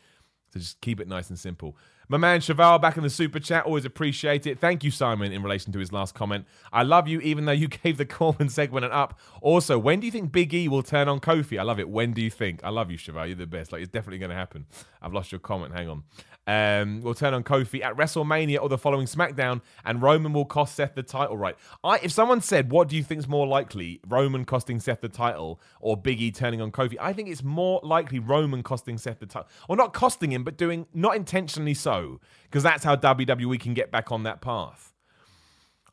So 0.51 0.59
just 0.59 0.81
keep 0.81 0.99
it 0.99 1.07
nice 1.07 1.29
and 1.29 1.37
simple. 1.37 1.77
My 2.09 2.17
man 2.17 2.39
Cheval 2.39 2.79
back 2.79 2.95
in 2.95 3.03
the 3.03 3.09
super 3.09 3.37
chat. 3.37 3.65
Always 3.65 3.83
appreciate 3.83 4.47
it. 4.47 4.59
Thank 4.59 4.85
you, 4.85 4.91
Simon, 4.91 5.33
in 5.33 5.43
relation 5.43 5.73
to 5.73 5.79
his 5.79 5.91
last 5.91 6.15
comment. 6.15 6.45
I 6.71 6.83
love 6.83 7.09
you, 7.09 7.19
even 7.19 7.43
though 7.43 7.51
you 7.51 7.67
gave 7.83 7.97
the 7.97 8.05
Corbin 8.05 8.47
segment 8.47 8.85
an 8.85 8.93
up. 8.93 9.19
Also, 9.41 9.77
when 9.77 9.99
do 9.99 10.05
you 10.05 10.11
think 10.11 10.31
Big 10.31 10.53
E 10.53 10.69
will 10.69 10.83
turn 10.83 11.09
on 11.09 11.19
Kofi? 11.19 11.59
I 11.59 11.63
love 11.63 11.81
it. 11.81 11.89
When 11.89 12.13
do 12.13 12.21
you 12.21 12.29
think? 12.29 12.61
I 12.63 12.69
love 12.69 12.89
you, 12.89 12.97
Cheval. 12.97 13.27
You're 13.27 13.35
the 13.35 13.45
best. 13.45 13.73
Like, 13.73 13.81
it's 13.81 13.91
definitely 13.91 14.19
going 14.19 14.29
to 14.29 14.37
happen. 14.37 14.67
I've 15.01 15.13
lost 15.13 15.33
your 15.33 15.39
comment. 15.39 15.73
Hang 15.73 15.89
on. 15.89 16.03
Um, 16.47 17.01
will 17.01 17.13
turn 17.13 17.33
on 17.33 17.43
Kofi 17.43 17.83
at 17.83 17.97
WrestleMania 17.97 18.61
or 18.61 18.69
the 18.69 18.77
following 18.77 19.05
SmackDown, 19.05 19.59
and 19.83 20.01
Roman 20.01 20.31
will 20.31 20.45
cost 20.45 20.75
Seth 20.75 20.95
the 20.95 21.03
title. 21.03 21.35
Right? 21.35 21.57
I, 21.83 21.97
if 21.97 22.13
someone 22.13 22.39
said, 22.39 22.71
"What 22.71 22.87
do 22.87 22.95
you 22.95 23.03
think 23.03 23.19
is 23.19 23.27
more 23.27 23.45
likely, 23.45 23.99
Roman 24.07 24.45
costing 24.45 24.79
Seth 24.79 25.01
the 25.01 25.09
title 25.09 25.59
or 25.81 25.97
Big 25.97 26.21
E 26.21 26.31
turning 26.31 26.61
on 26.61 26.71
Kofi?" 26.71 26.95
I 27.01 27.11
think 27.11 27.27
it's 27.27 27.43
more 27.43 27.81
likely 27.83 28.19
Roman 28.19 28.63
costing 28.63 28.97
Seth 28.97 29.19
the 29.19 29.25
title, 29.25 29.49
or 29.67 29.75
not 29.75 29.91
costing 29.91 30.31
him, 30.31 30.45
but 30.45 30.57
doing 30.57 30.87
not 30.93 31.17
intentionally 31.17 31.73
so, 31.73 31.96
because 32.43 32.63
that's 32.63 32.83
how 32.83 32.95
WWE 32.95 33.59
can 33.59 33.73
get 33.73 33.91
back 33.91 34.11
on 34.11 34.23
that 34.23 34.41
path. 34.41 34.93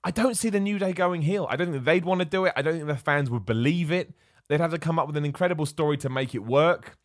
I 0.03 0.11
don't 0.11 0.37
see 0.37 0.51
the 0.51 0.61
New 0.61 0.79
Day 0.79 0.93
going 0.93 1.23
heel. 1.23 1.47
I 1.49 1.57
don't 1.57 1.73
think 1.73 1.85
they'd 1.85 2.05
want 2.05 2.21
to 2.21 2.27
do 2.27 2.45
it. 2.45 2.53
I 2.57 2.63
don't 2.63 2.75
think 2.75 2.87
the 2.87 2.97
fans 2.97 3.31
would 3.31 3.47
believe 3.47 3.91
it. 3.91 4.13
They'd 4.49 4.61
have 4.61 4.73
to 4.73 4.79
come 4.79 4.99
up 4.99 5.07
with 5.07 5.17
an 5.17 5.25
incredible 5.25 5.65
story 5.65 5.97
to 5.99 6.11
make 6.11 6.35
it 6.35 6.45
work. 6.45 6.99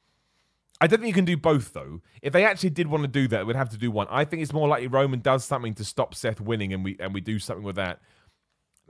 I 0.81 0.87
don't 0.87 0.99
think 0.99 1.09
you 1.09 1.13
can 1.13 1.25
do 1.25 1.37
both 1.37 1.73
though. 1.73 2.01
If 2.21 2.33
they 2.33 2.45
actually 2.45 2.69
did 2.71 2.87
want 2.87 3.03
to 3.03 3.07
do 3.07 3.27
that, 3.29 3.45
we'd 3.45 3.55
have 3.55 3.69
to 3.69 3.77
do 3.77 3.91
one. 3.91 4.07
I 4.09 4.25
think 4.25 4.41
it's 4.41 4.53
more 4.53 4.67
likely 4.67 4.87
Roman 4.87 5.19
does 5.19 5.43
something 5.43 5.73
to 5.75 5.83
stop 5.83 6.15
Seth 6.15 6.39
winning, 6.39 6.73
and 6.73 6.83
we 6.83 6.95
and 6.99 7.13
we 7.13 7.21
do 7.21 7.39
something 7.39 7.65
with 7.65 7.75
that. 7.75 7.99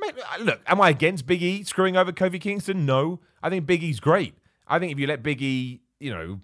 Uh, 0.02 0.12
look, 0.42 0.62
am 0.68 0.82
I 0.82 0.90
against 0.90 1.26
Big 1.26 1.42
E 1.42 1.64
screwing 1.64 1.98
over 1.98 2.12
Kofi 2.12 2.40
Kingston? 2.40 2.86
No, 2.86 3.20
I 3.42 3.50
think 3.50 3.66
Big 3.66 3.84
E's 3.84 4.00
great. 4.00 4.36
I 4.68 4.80
think 4.80 4.92
if 4.92 5.00
you 5.00 5.08
let 5.08 5.24
Big 5.24 5.42
E, 5.42 5.82
you 6.00 6.12
know, 6.12 6.40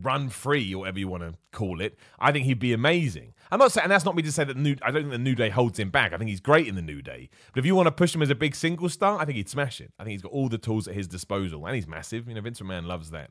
run 0.00 0.28
free 0.28 0.74
or 0.74 0.78
whatever 0.78 0.98
you 0.98 1.08
want 1.08 1.22
to 1.22 1.34
call 1.52 1.80
it, 1.80 1.98
I 2.18 2.32
think 2.32 2.46
he'd 2.46 2.58
be 2.58 2.72
amazing. 2.72 3.34
I'm 3.50 3.58
not 3.58 3.72
saying, 3.72 3.84
and 3.84 3.92
that's 3.92 4.04
not 4.04 4.14
me 4.14 4.22
to 4.22 4.32
say 4.32 4.44
that 4.44 4.56
new. 4.56 4.76
I 4.82 4.90
don't 4.90 5.02
think 5.02 5.12
the 5.12 5.18
New 5.18 5.34
Day 5.34 5.48
holds 5.48 5.78
him 5.78 5.90
back. 5.90 6.12
I 6.12 6.18
think 6.18 6.30
he's 6.30 6.40
great 6.40 6.68
in 6.68 6.76
the 6.76 6.82
New 6.82 7.02
Day. 7.02 7.28
But 7.52 7.60
if 7.60 7.66
you 7.66 7.74
want 7.74 7.86
to 7.86 7.92
push 7.92 8.14
him 8.14 8.22
as 8.22 8.30
a 8.30 8.34
big 8.34 8.54
single 8.54 8.88
star, 8.88 9.18
I 9.18 9.24
think 9.24 9.36
he'd 9.36 9.48
smash 9.48 9.80
it. 9.80 9.92
I 9.98 10.04
think 10.04 10.12
he's 10.12 10.22
got 10.22 10.32
all 10.32 10.48
the 10.48 10.58
tools 10.58 10.86
at 10.86 10.94
his 10.94 11.08
disposal, 11.08 11.66
and 11.66 11.74
he's 11.74 11.88
massive. 11.88 12.28
You 12.28 12.34
know, 12.34 12.40
Vince 12.40 12.60
McMahon 12.60 12.86
loves 12.86 13.10
that. 13.10 13.30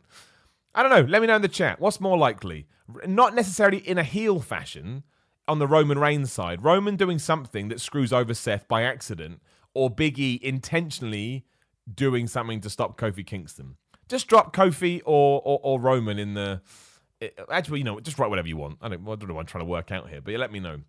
I 0.75 0.83
don't 0.83 0.91
know. 0.91 1.09
Let 1.09 1.21
me 1.21 1.27
know 1.27 1.37
in 1.37 1.41
the 1.41 1.47
chat. 1.47 1.79
What's 1.79 1.99
more 1.99 2.17
likely? 2.17 2.67
Not 3.05 3.33
necessarily 3.33 3.77
in 3.77 3.97
a 3.97 4.03
heel 4.03 4.39
fashion 4.39 5.03
on 5.47 5.59
the 5.59 5.67
Roman 5.67 5.97
Reigns 5.97 6.31
side. 6.31 6.63
Roman 6.63 6.95
doing 6.95 7.17
something 7.17 7.69
that 7.69 7.81
screws 7.81 8.13
over 8.13 8.33
Seth 8.33 8.67
by 8.67 8.83
accident, 8.83 9.41
or 9.73 9.89
Big 9.89 10.19
E 10.19 10.39
intentionally 10.43 11.45
doing 11.91 12.27
something 12.27 12.61
to 12.61 12.69
stop 12.69 12.99
Kofi 12.99 13.25
Kingston. 13.25 13.77
Just 14.09 14.27
drop 14.27 14.55
Kofi 14.55 15.01
or 15.05 15.41
or, 15.43 15.59
or 15.63 15.79
Roman 15.79 16.19
in 16.19 16.33
the. 16.33 16.61
It, 17.21 17.37
actually, 17.51 17.79
you 17.79 17.85
know, 17.85 17.99
just 17.99 18.17
write 18.19 18.29
whatever 18.29 18.47
you 18.47 18.57
want. 18.57 18.77
I 18.81 18.89
don't, 18.89 19.01
I 19.01 19.15
don't 19.15 19.27
know 19.27 19.33
what 19.33 19.41
I'm 19.41 19.45
trying 19.45 19.63
to 19.63 19.69
work 19.69 19.91
out 19.91 20.09
here, 20.09 20.21
but 20.21 20.33
let 20.35 20.51
me 20.51 20.59
know. 20.59 20.79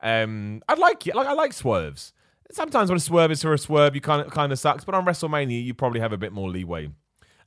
Um, 0.00 0.62
I'd 0.68 0.78
like 0.78 1.06
it. 1.06 1.14
Like 1.14 1.26
I 1.26 1.32
like 1.32 1.52
swerves. 1.52 2.12
Sometimes 2.52 2.90
when 2.90 2.96
a 2.96 3.00
swerve 3.00 3.32
is 3.32 3.42
for 3.42 3.52
a 3.52 3.58
swerve, 3.58 3.94
you 3.94 4.00
kind 4.00 4.24
of 4.24 4.32
kind 4.32 4.52
of 4.52 4.58
sucks. 4.58 4.84
But 4.84 4.94
on 4.94 5.04
WrestleMania, 5.04 5.64
you 5.64 5.74
probably 5.74 6.00
have 6.00 6.12
a 6.12 6.18
bit 6.18 6.32
more 6.32 6.48
leeway 6.48 6.90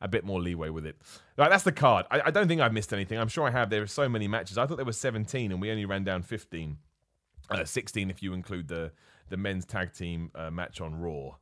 a 0.01 0.07
bit 0.07 0.23
more 0.23 0.39
leeway 0.39 0.69
with 0.69 0.85
it. 0.85 0.95
Right, 1.37 1.49
that's 1.49 1.63
the 1.63 1.71
card. 1.71 2.05
I, 2.09 2.21
I 2.25 2.31
don't 2.31 2.47
think 2.47 2.61
I've 2.61 2.73
missed 2.73 2.93
anything. 2.93 3.19
I'm 3.19 3.27
sure 3.27 3.47
I 3.47 3.51
have. 3.51 3.69
There 3.69 3.81
are 3.81 3.87
so 3.87 4.07
many 4.07 4.27
matches. 4.27 4.57
I 4.57 4.65
thought 4.65 4.77
there 4.77 4.85
were 4.85 4.93
17, 4.93 5.51
and 5.51 5.61
we 5.61 5.71
only 5.71 5.85
ran 5.85 6.03
down 6.03 6.21
15. 6.21 6.77
Uh, 7.49 7.65
16 7.65 8.11
if 8.11 8.21
you 8.21 8.33
include 8.33 8.67
the 8.67 8.91
the 9.29 9.37
men's 9.37 9.65
tag 9.65 9.91
team 9.91 10.29
uh, 10.35 10.51
match 10.51 10.81
on 10.81 10.99
Raw. 10.99 11.35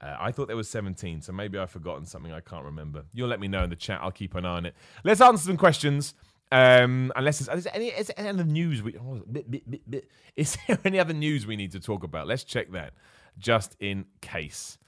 Uh, 0.00 0.16
I 0.18 0.30
thought 0.32 0.46
there 0.46 0.56
was 0.56 0.68
17, 0.68 1.22
so 1.22 1.32
maybe 1.32 1.58
I've 1.58 1.70
forgotten 1.70 2.06
something 2.06 2.32
I 2.32 2.40
can't 2.40 2.64
remember. 2.64 3.04
You'll 3.12 3.28
let 3.28 3.40
me 3.40 3.48
know 3.48 3.64
in 3.64 3.70
the 3.70 3.76
chat. 3.76 4.00
I'll 4.00 4.12
keep 4.12 4.34
an 4.34 4.44
eye 4.44 4.56
on 4.56 4.66
it. 4.66 4.74
Let's 5.04 5.20
answer 5.20 5.44
some 5.44 5.56
questions. 5.56 6.14
Um, 6.50 7.12
unless 7.14 7.40
is 7.40 7.46
there 7.46 7.74
any, 7.74 7.88
is 7.88 8.06
there 8.06 8.18
any 8.18 8.28
other 8.28 8.44
news 8.44 8.82
we 8.82 8.96
oh, 8.96 9.22
bit, 9.30 9.50
bit, 9.50 9.90
bit. 9.90 10.10
is 10.36 10.56
there 10.66 10.78
any 10.84 10.98
other 10.98 11.12
news 11.12 11.46
we 11.46 11.56
need 11.56 11.72
to 11.72 11.80
talk 11.80 12.04
about? 12.04 12.26
Let's 12.26 12.44
check 12.44 12.72
that 12.72 12.94
just 13.38 13.76
in 13.80 14.06
case. 14.20 14.78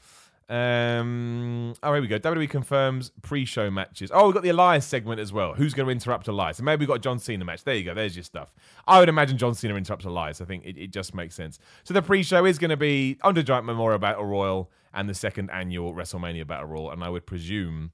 Um, 0.50 1.74
oh, 1.80 1.92
here 1.92 2.02
we 2.02 2.08
go. 2.08 2.18
WWE 2.18 2.50
confirms 2.50 3.12
pre-show 3.22 3.70
matches. 3.70 4.10
Oh, 4.12 4.26
we've 4.26 4.34
got 4.34 4.42
the 4.42 4.48
Elias 4.48 4.84
segment 4.84 5.20
as 5.20 5.32
well. 5.32 5.54
Who's 5.54 5.74
going 5.74 5.86
to 5.86 5.92
interrupt 5.92 6.26
Elias? 6.26 6.58
And 6.58 6.66
maybe 6.66 6.80
we've 6.80 6.88
got 6.88 6.96
a 6.96 7.00
John 7.00 7.20
Cena 7.20 7.44
match. 7.44 7.62
There 7.62 7.76
you 7.76 7.84
go. 7.84 7.94
There's 7.94 8.16
your 8.16 8.24
stuff. 8.24 8.52
I 8.88 8.98
would 8.98 9.08
imagine 9.08 9.38
John 9.38 9.54
Cena 9.54 9.76
interrupts 9.76 10.04
Elias. 10.04 10.40
I 10.40 10.44
think 10.46 10.64
it, 10.66 10.76
it 10.76 10.90
just 10.90 11.14
makes 11.14 11.36
sense. 11.36 11.60
So 11.84 11.94
the 11.94 12.02
pre-show 12.02 12.44
is 12.46 12.58
going 12.58 12.70
to 12.70 12.76
be 12.76 13.16
Andre 13.22 13.44
Giant 13.44 13.64
Memorial 13.64 14.00
Battle 14.00 14.24
Royal 14.24 14.72
and 14.92 15.08
the 15.08 15.14
second 15.14 15.50
annual 15.52 15.94
WrestleMania 15.94 16.44
Battle 16.48 16.66
Royal. 16.66 16.90
And 16.90 17.04
I 17.04 17.10
would 17.10 17.26
presume 17.26 17.92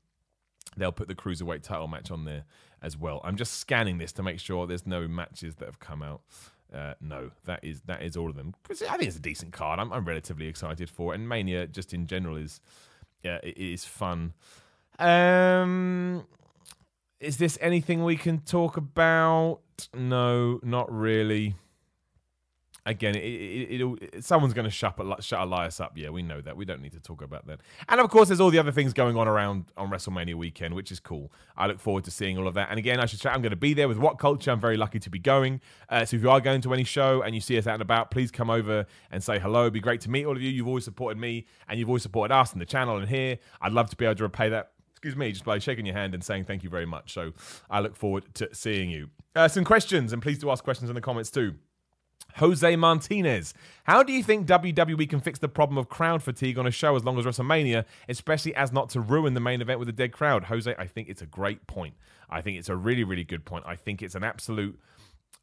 they'll 0.78 0.92
put 0.92 1.08
the 1.08 1.14
cruiserweight 1.14 1.62
title 1.62 1.88
match 1.88 2.10
on 2.10 2.24
there 2.24 2.44
as 2.80 2.96
well. 2.96 3.20
I'm 3.22 3.36
just 3.36 3.54
scanning 3.54 3.98
this 3.98 4.12
to 4.12 4.22
make 4.22 4.40
sure 4.40 4.66
there's 4.66 4.86
no 4.86 5.06
matches 5.06 5.56
that 5.56 5.66
have 5.66 5.78
come 5.78 6.02
out. 6.02 6.22
Uh, 6.74 6.94
no, 7.00 7.30
that 7.44 7.62
is 7.62 7.82
that 7.82 8.02
is 8.02 8.16
all 8.16 8.28
of 8.28 8.36
them. 8.36 8.54
I 8.70 8.74
think 8.74 9.02
it's 9.08 9.16
a 9.16 9.20
decent 9.20 9.52
card. 9.52 9.78
I'm, 9.78 9.92
I'm 9.92 10.04
relatively 10.04 10.46
excited 10.46 10.90
for 10.90 11.12
it, 11.12 11.16
and 11.20 11.28
Mania 11.28 11.66
just 11.66 11.94
in 11.94 12.06
general 12.06 12.36
is 12.36 12.60
yeah, 13.22 13.38
it 13.42 13.56
is 13.56 13.84
fun. 13.84 14.34
Um, 14.98 16.26
is 17.20 17.36
this 17.38 17.58
anything 17.60 18.04
we 18.04 18.16
can 18.16 18.40
talk 18.40 18.76
about? 18.76 19.60
No, 19.94 20.60
not 20.62 20.90
really 20.92 21.54
again, 22.86 23.14
it, 23.16 23.18
it, 23.18 23.80
it, 24.14 24.24
someone's 24.24 24.54
going 24.54 24.64
to 24.64 24.70
shut, 24.70 24.94
shut 25.20 25.40
Elias 25.40 25.80
up. 25.80 25.92
Yeah, 25.96 26.10
we 26.10 26.22
know 26.22 26.40
that. 26.40 26.56
We 26.56 26.64
don't 26.64 26.80
need 26.80 26.92
to 26.92 27.00
talk 27.00 27.20
about 27.20 27.46
that. 27.48 27.60
And 27.88 28.00
of 28.00 28.08
course, 28.08 28.28
there's 28.28 28.40
all 28.40 28.50
the 28.50 28.58
other 28.58 28.72
things 28.72 28.92
going 28.92 29.16
on 29.16 29.28
around 29.28 29.66
on 29.76 29.90
WrestleMania 29.90 30.34
weekend, 30.34 30.74
which 30.74 30.90
is 30.90 31.00
cool. 31.00 31.30
I 31.56 31.66
look 31.66 31.80
forward 31.80 32.04
to 32.04 32.10
seeing 32.10 32.38
all 32.38 32.46
of 32.46 32.54
that. 32.54 32.70
And 32.70 32.78
again, 32.78 33.00
I 33.00 33.06
should 33.06 33.20
say 33.20 33.28
I'm 33.28 33.42
going 33.42 33.50
to 33.50 33.56
be 33.56 33.74
there 33.74 33.88
with 33.88 33.98
What 33.98 34.18
Culture. 34.18 34.52
I'm 34.52 34.60
very 34.60 34.76
lucky 34.76 35.00
to 35.00 35.10
be 35.10 35.18
going. 35.18 35.60
Uh, 35.88 36.04
so 36.04 36.16
if 36.16 36.22
you 36.22 36.30
are 36.30 36.40
going 36.40 36.60
to 36.62 36.72
any 36.72 36.84
show 36.84 37.22
and 37.22 37.34
you 37.34 37.40
see 37.40 37.58
us 37.58 37.66
out 37.66 37.74
and 37.74 37.82
about, 37.82 38.10
please 38.10 38.30
come 38.30 38.48
over 38.48 38.86
and 39.10 39.22
say 39.22 39.38
hello. 39.38 39.62
It'd 39.62 39.72
be 39.72 39.80
great 39.80 40.00
to 40.02 40.10
meet 40.10 40.24
all 40.24 40.36
of 40.36 40.42
you. 40.42 40.50
You've 40.50 40.68
always 40.68 40.84
supported 40.84 41.18
me 41.18 41.46
and 41.68 41.78
you've 41.78 41.88
always 41.88 42.02
supported 42.02 42.34
us 42.34 42.52
and 42.52 42.60
the 42.60 42.66
channel 42.66 42.96
and 42.96 43.08
here. 43.08 43.38
I'd 43.60 43.72
love 43.72 43.90
to 43.90 43.96
be 43.96 44.04
able 44.04 44.16
to 44.16 44.22
repay 44.22 44.48
that 44.50 44.70
excuse 44.92 45.14
me, 45.14 45.30
just 45.30 45.44
by 45.44 45.58
shaking 45.58 45.84
your 45.84 45.94
hand 45.94 46.14
and 46.14 46.24
saying 46.24 46.44
thank 46.44 46.64
you 46.64 46.70
very 46.70 46.86
much. 46.86 47.12
So 47.12 47.32
I 47.68 47.80
look 47.80 47.94
forward 47.94 48.24
to 48.36 48.48
seeing 48.54 48.88
you. 48.88 49.10
Uh, 49.34 49.46
some 49.46 49.62
questions, 49.62 50.14
and 50.14 50.22
please 50.22 50.38
do 50.38 50.50
ask 50.50 50.64
questions 50.64 50.88
in 50.88 50.94
the 50.94 51.02
comments 51.02 51.30
too. 51.30 51.54
Jose 52.36 52.76
Martinez. 52.76 53.54
How 53.84 54.02
do 54.02 54.12
you 54.12 54.22
think 54.22 54.46
WWE 54.46 55.08
can 55.08 55.20
fix 55.20 55.38
the 55.38 55.48
problem 55.48 55.78
of 55.78 55.88
crowd 55.88 56.22
fatigue 56.22 56.58
on 56.58 56.66
a 56.66 56.70
show 56.70 56.96
as 56.96 57.04
long 57.04 57.18
as 57.18 57.24
WrestleMania, 57.24 57.84
especially 58.08 58.54
as 58.54 58.72
not 58.72 58.90
to 58.90 59.00
ruin 59.00 59.34
the 59.34 59.40
main 59.40 59.60
event 59.60 59.78
with 59.78 59.88
a 59.88 59.92
dead 59.92 60.12
crowd? 60.12 60.44
Jose, 60.44 60.74
I 60.78 60.86
think 60.86 61.08
it's 61.08 61.22
a 61.22 61.26
great 61.26 61.66
point. 61.66 61.94
I 62.28 62.40
think 62.40 62.58
it's 62.58 62.68
a 62.68 62.76
really, 62.76 63.04
really 63.04 63.24
good 63.24 63.44
point. 63.44 63.64
I 63.66 63.76
think 63.76 64.02
it's 64.02 64.14
an 64.14 64.24
absolute 64.24 64.78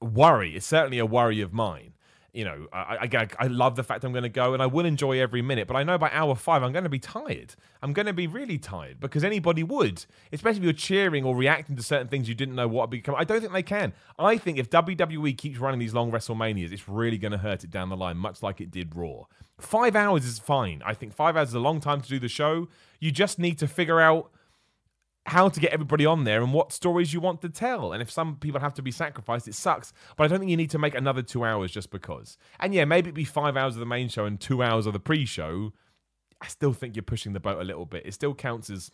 worry. 0.01 0.55
It's 0.55 0.65
certainly 0.65 0.99
a 0.99 1.05
worry 1.05 1.41
of 1.41 1.53
mine 1.53 1.93
you 2.33 2.43
know, 2.43 2.67
I, 2.73 3.07
I, 3.11 3.27
I 3.37 3.47
love 3.47 3.75
the 3.75 3.83
fact 3.83 4.03
I'm 4.03 4.11
going 4.11 4.23
to 4.23 4.29
go 4.29 4.55
and 4.55 4.63
I 4.63 4.65
will 4.65 4.85
enjoy 4.85 5.19
every 5.19 5.43
minute, 5.43 5.67
but 5.67 5.75
I 5.75 5.83
know 5.83 5.99
by 5.99 6.09
hour 6.11 6.35
five 6.35 6.63
I'm 6.63 6.71
going 6.71 6.83
to 6.83 6.89
be 6.89 6.99
tired. 6.99 7.53
I'm 7.81 7.93
going 7.93 8.07
to 8.07 8.13
be 8.13 8.25
really 8.25 8.57
tired 8.57 8.99
because 8.99 9.23
anybody 9.23 9.61
would, 9.61 10.03
especially 10.31 10.57
if 10.57 10.63
you're 10.63 10.73
cheering 10.73 11.25
or 11.25 11.35
reacting 11.35 11.75
to 11.75 11.83
certain 11.83 12.07
things 12.07 12.27
you 12.27 12.33
didn't 12.33 12.55
know 12.55 12.67
what 12.67 12.89
become. 12.89 13.13
I 13.15 13.23
don't 13.23 13.39
think 13.39 13.53
they 13.53 13.61
can. 13.61 13.93
I 14.17 14.37
think 14.37 14.57
if 14.57 14.71
WWE 14.71 15.37
keeps 15.37 15.59
running 15.59 15.79
these 15.79 15.93
long 15.93 16.11
WrestleManias, 16.11 16.71
it's 16.71 16.89
really 16.89 17.19
going 17.19 17.33
to 17.33 17.37
hurt 17.37 17.63
it 17.63 17.69
down 17.69 17.89
the 17.89 17.97
line, 17.97 18.17
much 18.17 18.41
like 18.41 18.59
it 18.59 18.71
did 18.71 18.95
Raw. 18.95 19.25
Five 19.59 19.95
hours 19.95 20.25
is 20.25 20.39
fine. 20.39 20.81
I 20.83 20.95
think 20.95 21.13
five 21.13 21.37
hours 21.37 21.49
is 21.49 21.53
a 21.53 21.59
long 21.59 21.79
time 21.79 22.01
to 22.01 22.09
do 22.09 22.19
the 22.19 22.27
show. 22.27 22.67
You 22.99 23.11
just 23.11 23.37
need 23.37 23.59
to 23.59 23.67
figure 23.67 24.01
out 24.01 24.31
how 25.25 25.47
to 25.47 25.59
get 25.59 25.71
everybody 25.71 26.05
on 26.05 26.25
there 26.25 26.41
and 26.41 26.53
what 26.53 26.73
stories 26.73 27.13
you 27.13 27.21
want 27.21 27.41
to 27.41 27.49
tell. 27.49 27.93
And 27.93 28.01
if 28.01 28.11
some 28.11 28.35
people 28.35 28.59
have 28.59 28.73
to 28.73 28.81
be 28.81 28.91
sacrificed, 28.91 29.47
it 29.47 29.55
sucks. 29.55 29.93
But 30.17 30.25
I 30.25 30.27
don't 30.27 30.39
think 30.39 30.51
you 30.51 30.57
need 30.57 30.71
to 30.71 30.79
make 30.79 30.95
another 30.95 31.21
two 31.21 31.45
hours 31.45 31.71
just 31.71 31.91
because. 31.91 32.37
And 32.59 32.73
yeah, 32.73 32.85
maybe 32.85 33.07
it'd 33.07 33.15
be 33.15 33.23
five 33.23 33.55
hours 33.55 33.75
of 33.75 33.79
the 33.79 33.85
main 33.85 34.09
show 34.09 34.25
and 34.25 34.39
two 34.39 34.61
hours 34.61 34.85
of 34.85 34.93
the 34.93 34.99
pre 34.99 35.25
show. 35.25 35.71
I 36.41 36.47
still 36.47 36.73
think 36.73 36.95
you're 36.95 37.03
pushing 37.03 37.31
the 37.31 37.39
boat 37.39 37.61
a 37.61 37.63
little 37.63 37.85
bit. 37.85 38.05
It 38.05 38.13
still 38.13 38.33
counts 38.33 38.69
as 38.69 38.91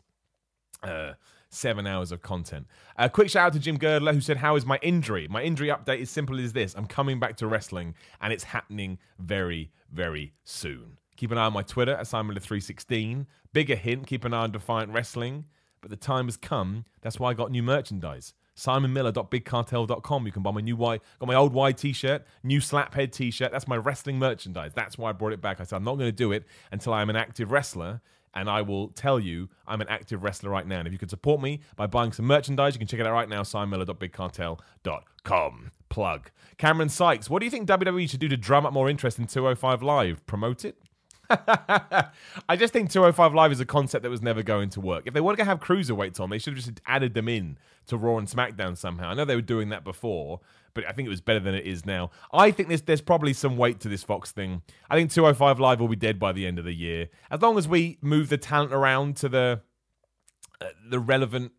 uh, 0.83 1.13
seven 1.49 1.87
hours 1.87 2.11
of 2.11 2.21
content. 2.21 2.67
A 2.97 3.03
uh, 3.03 3.09
quick 3.09 3.31
shout 3.31 3.47
out 3.47 3.53
to 3.53 3.59
Jim 3.59 3.79
Girdler 3.79 4.13
who 4.13 4.21
said, 4.21 4.37
How 4.37 4.55
is 4.55 4.67
my 4.67 4.77
injury? 4.83 5.27
My 5.27 5.41
injury 5.41 5.69
update 5.69 5.99
is 5.99 6.11
simple 6.11 6.39
as 6.39 6.53
this 6.53 6.75
I'm 6.75 6.85
coming 6.85 7.19
back 7.19 7.37
to 7.37 7.47
wrestling 7.47 7.95
and 8.21 8.31
it's 8.31 8.43
happening 8.43 8.99
very, 9.17 9.71
very 9.91 10.33
soon. 10.43 10.99
Keep 11.17 11.31
an 11.31 11.39
eye 11.39 11.47
on 11.47 11.53
my 11.53 11.63
Twitter 11.63 11.93
at 11.93 12.05
SimonMiller316. 12.05 13.25
Bigger 13.51 13.75
hint, 13.75 14.05
keep 14.05 14.25
an 14.25 14.33
eye 14.33 14.43
on 14.43 14.51
Defiant 14.51 14.93
Wrestling 14.93 15.45
but 15.81 15.89
the 15.89 15.97
time 15.97 16.25
has 16.25 16.37
come. 16.37 16.85
That's 17.01 17.19
why 17.19 17.31
I 17.31 17.33
got 17.33 17.51
new 17.51 17.63
merchandise. 17.63 18.33
SimonMiller.BigCartel.com. 18.55 20.25
You 20.25 20.31
can 20.31 20.43
buy 20.43 20.51
my 20.51 20.61
new 20.61 20.75
white, 20.75 21.01
got 21.19 21.27
my 21.27 21.35
old 21.35 21.53
white 21.53 21.77
t-shirt, 21.77 22.25
new 22.43 22.59
slaphead 22.59 23.11
t-shirt. 23.11 23.51
That's 23.51 23.67
my 23.67 23.77
wrestling 23.77 24.19
merchandise. 24.19 24.73
That's 24.73 24.97
why 24.97 25.09
I 25.09 25.13
brought 25.13 25.33
it 25.33 25.41
back. 25.41 25.61
I 25.61 25.63
said 25.63 25.77
I'm 25.77 25.83
not 25.83 25.95
going 25.95 26.09
to 26.09 26.11
do 26.11 26.31
it 26.33 26.43
until 26.71 26.93
I'm 26.93 27.09
an 27.09 27.15
active 27.15 27.51
wrestler, 27.51 28.01
and 28.33 28.49
I 28.49 28.61
will 28.61 28.89
tell 28.89 29.19
you 29.19 29.49
I'm 29.65 29.81
an 29.81 29.87
active 29.87 30.23
wrestler 30.23 30.49
right 30.49 30.67
now. 30.67 30.79
And 30.79 30.87
if 30.87 30.93
you 30.93 30.99
could 30.99 31.09
support 31.09 31.41
me 31.41 31.61
by 31.77 31.87
buying 31.87 32.11
some 32.11 32.25
merchandise, 32.25 32.75
you 32.75 32.79
can 32.79 32.87
check 32.87 32.99
it 32.99 33.07
out 33.07 33.13
right 33.13 33.29
now. 33.29 33.43
SimonMiller.BigCartel.com. 33.43 35.71
Plug. 35.89 36.29
Cameron 36.57 36.89
Sykes. 36.89 37.29
What 37.29 37.39
do 37.39 37.45
you 37.45 37.49
think 37.49 37.67
WWE 37.67 38.09
should 38.09 38.19
do 38.19 38.27
to 38.27 38.37
drum 38.37 38.65
up 38.65 38.73
more 38.73 38.89
interest 38.89 39.17
in 39.17 39.25
205 39.25 39.81
Live? 39.81 40.25
Promote 40.27 40.65
it? 40.65 40.75
I 42.49 42.55
just 42.57 42.73
think 42.73 42.89
205 42.89 43.33
Live 43.33 43.51
is 43.51 43.59
a 43.59 43.65
concept 43.65 44.03
that 44.03 44.09
was 44.09 44.21
never 44.21 44.41
going 44.41 44.69
to 44.71 44.81
work. 44.81 45.03
If 45.05 45.13
they 45.13 45.21
want 45.21 45.37
to 45.37 45.45
have 45.45 45.59
cruiserweights 45.59 46.19
on, 46.19 46.29
they 46.29 46.39
should 46.39 46.55
have 46.55 46.63
just 46.63 46.81
added 46.87 47.13
them 47.13 47.27
in 47.27 47.57
to 47.87 47.97
Raw 47.97 48.17
and 48.17 48.27
SmackDown 48.27 48.75
somehow. 48.75 49.09
I 49.09 49.13
know 49.13 49.25
they 49.25 49.35
were 49.35 49.41
doing 49.41 49.69
that 49.69 49.83
before, 49.83 50.39
but 50.73 50.85
I 50.87 50.91
think 50.91 51.05
it 51.05 51.09
was 51.09 51.21
better 51.21 51.39
than 51.39 51.53
it 51.53 51.65
is 51.65 51.85
now. 51.85 52.09
I 52.33 52.49
think 52.51 52.69
there's 52.69 52.81
there's 52.81 53.01
probably 53.01 53.33
some 53.33 53.57
weight 53.57 53.79
to 53.81 53.89
this 53.89 54.03
Fox 54.03 54.31
thing. 54.31 54.63
I 54.89 54.95
think 54.95 55.11
205 55.11 55.59
Live 55.59 55.79
will 55.79 55.87
be 55.87 55.95
dead 55.95 56.19
by 56.19 56.31
the 56.31 56.47
end 56.47 56.57
of 56.57 56.65
the 56.65 56.73
year. 56.73 57.09
As 57.29 57.41
long 57.41 57.57
as 57.57 57.67
we 57.67 57.99
move 58.01 58.29
the 58.29 58.37
talent 58.37 58.73
around 58.73 59.15
to 59.17 59.29
the 59.29 59.61
uh, 60.61 60.65
the 60.89 60.99
relevant 60.99 61.51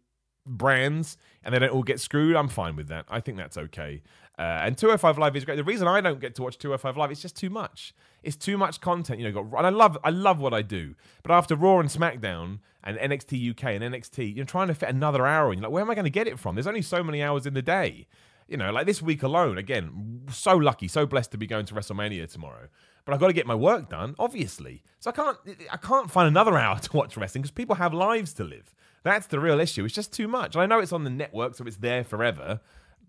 brands 0.46 1.16
and 1.44 1.54
they 1.54 1.58
don't 1.60 1.70
all 1.70 1.82
get 1.82 2.00
screwed, 2.00 2.34
I'm 2.34 2.48
fine 2.48 2.74
with 2.74 2.88
that. 2.88 3.04
I 3.08 3.20
think 3.20 3.38
that's 3.38 3.56
okay. 3.56 4.02
Uh, 4.40 4.62
and 4.64 4.78
205 4.78 5.18
Live 5.18 5.36
is 5.36 5.44
great. 5.44 5.56
The 5.56 5.64
reason 5.64 5.86
I 5.86 6.00
don't 6.00 6.18
get 6.18 6.34
to 6.36 6.42
watch 6.42 6.56
205 6.56 6.96
Live 6.96 7.12
is 7.12 7.20
just 7.20 7.36
too 7.36 7.50
much. 7.50 7.92
It's 8.22 8.36
too 8.36 8.56
much 8.56 8.80
content. 8.80 9.20
You 9.20 9.30
know, 9.30 9.42
got, 9.42 9.58
and 9.58 9.66
I 9.66 9.68
love 9.68 9.98
I 10.02 10.08
love 10.08 10.40
what 10.40 10.54
I 10.54 10.62
do. 10.62 10.94
But 11.22 11.30
after 11.30 11.54
Raw 11.54 11.78
and 11.78 11.90
SmackDown 11.90 12.60
and 12.82 12.96
NXT 12.96 13.50
UK 13.50 13.64
and 13.64 13.84
NXT, 13.84 14.34
you're 14.34 14.46
trying 14.46 14.68
to 14.68 14.74
fit 14.74 14.88
another 14.88 15.26
hour 15.26 15.52
in. 15.52 15.58
You're 15.58 15.64
like, 15.64 15.72
where 15.72 15.82
am 15.82 15.90
I 15.90 15.94
going 15.94 16.06
to 16.06 16.10
get 16.10 16.26
it 16.26 16.38
from? 16.38 16.54
There's 16.54 16.66
only 16.66 16.80
so 16.80 17.04
many 17.04 17.22
hours 17.22 17.44
in 17.44 17.52
the 17.52 17.60
day. 17.60 18.06
You 18.48 18.56
know, 18.56 18.72
like 18.72 18.86
this 18.86 19.02
week 19.02 19.22
alone, 19.22 19.58
again, 19.58 20.22
so 20.32 20.56
lucky, 20.56 20.88
so 20.88 21.04
blessed 21.04 21.32
to 21.32 21.38
be 21.38 21.46
going 21.46 21.66
to 21.66 21.74
WrestleMania 21.74 22.32
tomorrow. 22.32 22.68
But 23.04 23.12
I've 23.12 23.20
got 23.20 23.26
to 23.26 23.34
get 23.34 23.46
my 23.46 23.54
work 23.54 23.90
done, 23.90 24.14
obviously. 24.18 24.82
So 25.00 25.10
I 25.10 25.12
can't 25.12 25.36
I 25.70 25.76
can't 25.76 26.10
find 26.10 26.26
another 26.26 26.56
hour 26.64 26.78
to 26.78 26.96
watch 26.96 27.14
wrestling 27.18 27.42
because 27.42 27.52
people 27.52 27.76
have 27.76 27.92
lives 27.92 28.32
to 28.34 28.44
live. 28.44 28.74
That's 29.02 29.26
the 29.26 29.38
real 29.38 29.60
issue. 29.60 29.84
It's 29.84 29.94
just 29.94 30.14
too 30.14 30.28
much. 30.28 30.54
And 30.54 30.62
I 30.62 30.66
know 30.66 30.78
it's 30.78 30.92
on 30.92 31.04
the 31.04 31.10
network, 31.10 31.56
so 31.56 31.66
it's 31.66 31.76
there 31.76 32.04
forever. 32.04 32.60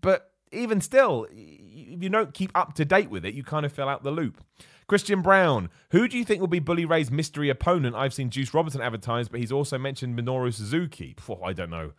But 0.02 0.31
even 0.52 0.80
still, 0.80 1.26
if 1.30 2.02
you 2.02 2.08
don't 2.08 2.34
keep 2.34 2.50
up 2.54 2.74
to 2.74 2.84
date 2.84 3.10
with 3.10 3.24
it, 3.24 3.34
you 3.34 3.42
kind 3.42 3.66
of 3.66 3.72
fill 3.72 3.88
out 3.88 4.02
the 4.02 4.10
loop. 4.10 4.42
Christian 4.86 5.22
Brown, 5.22 5.70
who 5.90 6.06
do 6.08 6.18
you 6.18 6.24
think 6.24 6.40
will 6.40 6.48
be 6.48 6.58
Bully 6.58 6.84
Ray's 6.84 7.10
mystery 7.10 7.48
opponent? 7.48 7.96
I've 7.96 8.12
seen 8.12 8.30
Juice 8.30 8.52
Robinson 8.52 8.80
advertised, 8.80 9.30
but 9.30 9.40
he's 9.40 9.52
also 9.52 9.78
mentioned 9.78 10.18
Minoru 10.18 10.52
Suzuki. 10.52 11.16
Oh, 11.28 11.42
I 11.42 11.52
don't 11.52 11.70
know. 11.70 11.92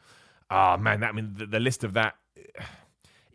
Ah, 0.50 0.76
oh, 0.76 0.78
man, 0.78 1.00
that 1.00 1.10
I 1.10 1.12
mean 1.14 1.34
the, 1.36 1.46
the 1.46 1.60
list 1.60 1.84
of 1.84 1.94
that. 1.94 2.16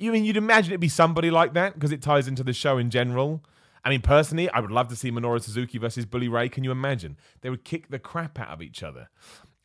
You 0.01 0.13
mean 0.13 0.25
you'd 0.25 0.37
imagine 0.37 0.71
it'd 0.71 0.81
be 0.81 0.89
somebody 0.89 1.29
like 1.29 1.55
that 1.55 1.75
because 1.75 1.91
it 1.91 2.01
ties 2.01 2.29
into 2.29 2.45
the 2.45 2.53
show 2.53 2.79
in 2.79 2.89
general. 2.89 3.43
I 3.85 3.91
mean, 3.91 4.01
personally, 4.01 4.49
I 4.49 4.61
would 4.61 4.71
love 4.71 4.87
to 4.91 4.95
see 4.95 5.11
Minoru 5.11 5.43
Suzuki 5.43 5.77
versus 5.77 6.07
Bully 6.07 6.29
Ray. 6.29 6.49
Can 6.49 6.63
you 6.63 6.71
imagine? 6.71 7.17
They 7.41 7.51
would 7.51 7.65
kick 7.65 7.89
the 7.89 7.99
crap 7.99 8.39
out 8.39 8.51
of 8.51 8.63
each 8.63 8.85
other. 8.85 9.09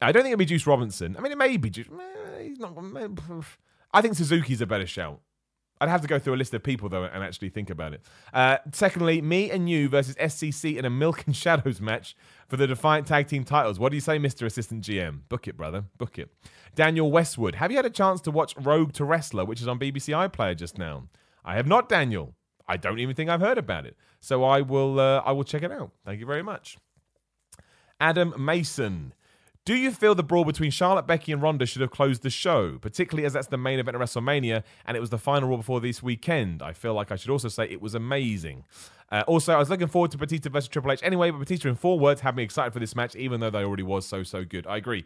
I 0.01 0.11
don't 0.11 0.23
think 0.23 0.31
it'd 0.31 0.39
be 0.39 0.45
Juice 0.45 0.65
Robinson. 0.65 1.15
I 1.15 1.21
mean, 1.21 1.31
it 1.31 1.37
may 1.37 1.55
be 1.57 1.69
Juice. 1.69 1.85
He's 2.41 2.57
not. 2.57 2.75
I 3.93 4.01
think 4.01 4.15
Suzuki's 4.15 4.59
a 4.59 4.65
better 4.65 4.87
shout. 4.87 5.21
I'd 5.83 5.89
have 5.89 6.01
to 6.01 6.07
go 6.07 6.17
through 6.17 6.35
a 6.35 6.37
list 6.37 6.53
of 6.53 6.63
people 6.63 6.87
though 6.87 7.03
and 7.03 7.21
actually 7.21 7.49
think 7.49 7.69
about 7.69 7.93
it. 7.93 8.01
Uh, 8.33 8.57
secondly, 8.71 9.21
me 9.21 9.51
and 9.51 9.69
you 9.69 9.89
versus 9.89 10.15
SCC 10.15 10.77
in 10.77 10.85
a 10.85 10.89
Milk 10.89 11.25
and 11.25 11.35
Shadows 11.35 11.81
match 11.81 12.15
for 12.47 12.55
the 12.55 12.65
Defiant 12.67 13.05
Tag 13.05 13.27
Team 13.27 13.43
titles. 13.43 13.79
What 13.79 13.89
do 13.89 13.97
you 13.97 14.01
say, 14.01 14.17
Mr. 14.17 14.45
Assistant 14.45 14.83
GM? 14.83 15.27
Book 15.27 15.45
it, 15.47 15.57
brother. 15.57 15.83
Book 15.97 16.17
it. 16.17 16.29
Daniel 16.73 17.11
Westwood, 17.11 17.55
have 17.55 17.69
you 17.69 17.77
had 17.77 17.85
a 17.85 17.89
chance 17.89 18.21
to 18.21 18.31
watch 18.31 18.55
Rogue 18.57 18.93
to 18.93 19.03
Wrestler, 19.03 19.43
which 19.43 19.59
is 19.59 19.67
on 19.67 19.77
BBC 19.77 20.13
iPlayer 20.29 20.55
just 20.55 20.77
now? 20.77 21.03
I 21.43 21.55
have 21.55 21.67
not, 21.67 21.89
Daniel. 21.89 22.33
I 22.65 22.77
don't 22.77 22.99
even 22.99 23.13
think 23.13 23.29
I've 23.29 23.41
heard 23.41 23.57
about 23.57 23.85
it. 23.85 23.97
So 24.21 24.45
I 24.45 24.61
will 24.61 25.01
uh, 25.01 25.21
I 25.25 25.33
will 25.33 25.43
check 25.43 25.63
it 25.63 25.71
out. 25.71 25.91
Thank 26.05 26.21
you 26.21 26.25
very 26.25 26.43
much. 26.43 26.77
Adam 27.99 28.33
Mason. 28.37 29.13
Do 29.65 29.77
you 29.77 29.91
feel 29.91 30.13
the 30.13 30.23
brawl 30.23 30.43
between 30.43 30.71
Charlotte, 30.71 31.07
Becky, 31.07 31.31
and 31.31 31.41
Ronda 31.41 31.65
should 31.65 31.81
have 31.81 31.91
closed 31.91 32.21
the 32.21 32.29
show, 32.29 32.77
particularly 32.79 33.25
as 33.25 33.31
that's 33.31 33.47
the 33.47 33.57
main 33.57 33.79
event 33.79 33.95
of 33.95 34.01
WrestleMania 34.01 34.61
and 34.85 34.97
it 34.97 34.99
was 34.99 35.09
the 35.09 35.17
final 35.17 35.47
Raw 35.47 35.55
before 35.55 35.79
this 35.79 36.03
weekend? 36.03 36.61
I 36.61 36.73
feel 36.73 36.93
like 36.93 37.13
I 37.13 37.15
should 37.15 37.29
also 37.29 37.47
say 37.47 37.63
it 37.69 37.81
was 37.81 37.95
amazing. 37.95 38.65
Uh, 39.09 39.23
also, 39.25 39.53
I 39.53 39.59
was 39.59 39.69
looking 39.69 39.87
forward 39.87 40.11
to 40.11 40.17
Batista 40.17 40.49
versus 40.49 40.67
Triple 40.67 40.91
H 40.91 40.99
anyway, 41.01 41.31
but 41.31 41.39
Batista 41.39 41.69
in 41.69 41.75
four 41.75 41.97
words 41.97 42.19
had 42.19 42.35
me 42.35 42.43
excited 42.43 42.73
for 42.73 42.79
this 42.79 42.93
match, 42.93 43.15
even 43.15 43.39
though 43.39 43.49
they 43.49 43.63
already 43.63 43.83
was 43.83 44.05
so, 44.05 44.21
so 44.21 44.43
good. 44.43 44.67
I 44.67 44.75
agree. 44.75 45.05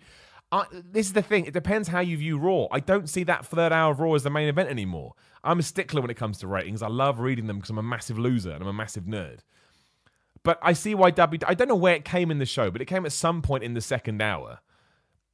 I, 0.51 0.65
this 0.71 1.05
is 1.05 1.13
the 1.13 1.21
thing. 1.21 1.45
It 1.45 1.53
depends 1.53 1.89
how 1.89 1.99
you 1.99 2.17
view 2.17 2.39
Raw. 2.39 2.65
I 2.71 2.79
don't 2.79 3.07
see 3.07 3.23
that 3.25 3.45
third 3.45 3.71
hour 3.71 3.91
of 3.91 3.99
Raw 3.99 4.15
as 4.15 4.23
the 4.23 4.31
main 4.31 4.47
event 4.47 4.69
anymore. 4.69 5.13
I'm 5.43 5.59
a 5.59 5.63
stickler 5.63 6.01
when 6.01 6.09
it 6.09 6.17
comes 6.17 6.39
to 6.39 6.47
ratings. 6.47 6.81
I 6.81 6.87
love 6.87 7.19
reading 7.19 7.45
them 7.45 7.57
because 7.57 7.69
I'm 7.69 7.77
a 7.77 7.83
massive 7.83 8.17
loser 8.17 8.53
and 8.53 8.63
I'm 8.63 8.69
a 8.69 8.73
massive 8.73 9.03
nerd. 9.03 9.41
But 10.47 10.59
I 10.61 10.71
see 10.71 10.95
why 10.95 11.11
W. 11.11 11.41
I 11.45 11.53
don't 11.53 11.67
know 11.67 11.75
where 11.75 11.95
it 11.95 12.05
came 12.05 12.31
in 12.31 12.39
the 12.39 12.45
show, 12.45 12.71
but 12.71 12.81
it 12.81 12.85
came 12.85 13.05
at 13.05 13.11
some 13.11 13.41
point 13.41 13.65
in 13.65 13.73
the 13.73 13.81
second 13.81 14.21
hour. 14.21 14.61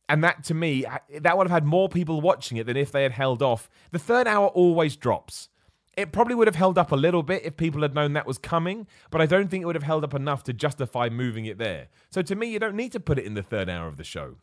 And 0.09 0.23
that 0.23 0.43
to 0.45 0.55
me, 0.55 0.87
that 1.19 1.37
would 1.37 1.45
have 1.45 1.51
had 1.51 1.65
more 1.65 1.87
people 1.87 2.19
watching 2.19 2.57
it 2.57 2.65
than 2.65 2.75
if 2.75 2.91
they 2.91 3.03
had 3.03 3.11
held 3.11 3.43
off. 3.43 3.69
The 3.91 3.99
third 3.99 4.27
hour 4.27 4.47
always 4.47 4.95
drops. 4.95 5.49
It 5.95 6.11
probably 6.11 6.33
would 6.33 6.47
have 6.47 6.55
held 6.55 6.79
up 6.79 6.91
a 6.91 6.95
little 6.95 7.21
bit 7.21 7.45
if 7.45 7.57
people 7.57 7.83
had 7.83 7.93
known 7.93 8.13
that 8.13 8.25
was 8.25 8.39
coming, 8.39 8.87
but 9.11 9.21
I 9.21 9.27
don't 9.27 9.49
think 9.51 9.61
it 9.61 9.67
would 9.67 9.75
have 9.75 9.83
held 9.83 10.03
up 10.03 10.15
enough 10.15 10.41
to 10.45 10.51
justify 10.51 11.09
moving 11.09 11.45
it 11.45 11.59
there. 11.59 11.89
So 12.09 12.23
to 12.23 12.35
me, 12.35 12.47
you 12.47 12.57
don't 12.57 12.75
need 12.75 12.91
to 12.93 12.99
put 12.99 13.19
it 13.19 13.25
in 13.25 13.35
the 13.35 13.43
third 13.43 13.69
hour 13.69 13.87
of 13.87 13.97
the 13.97 14.03
show. 14.03 14.37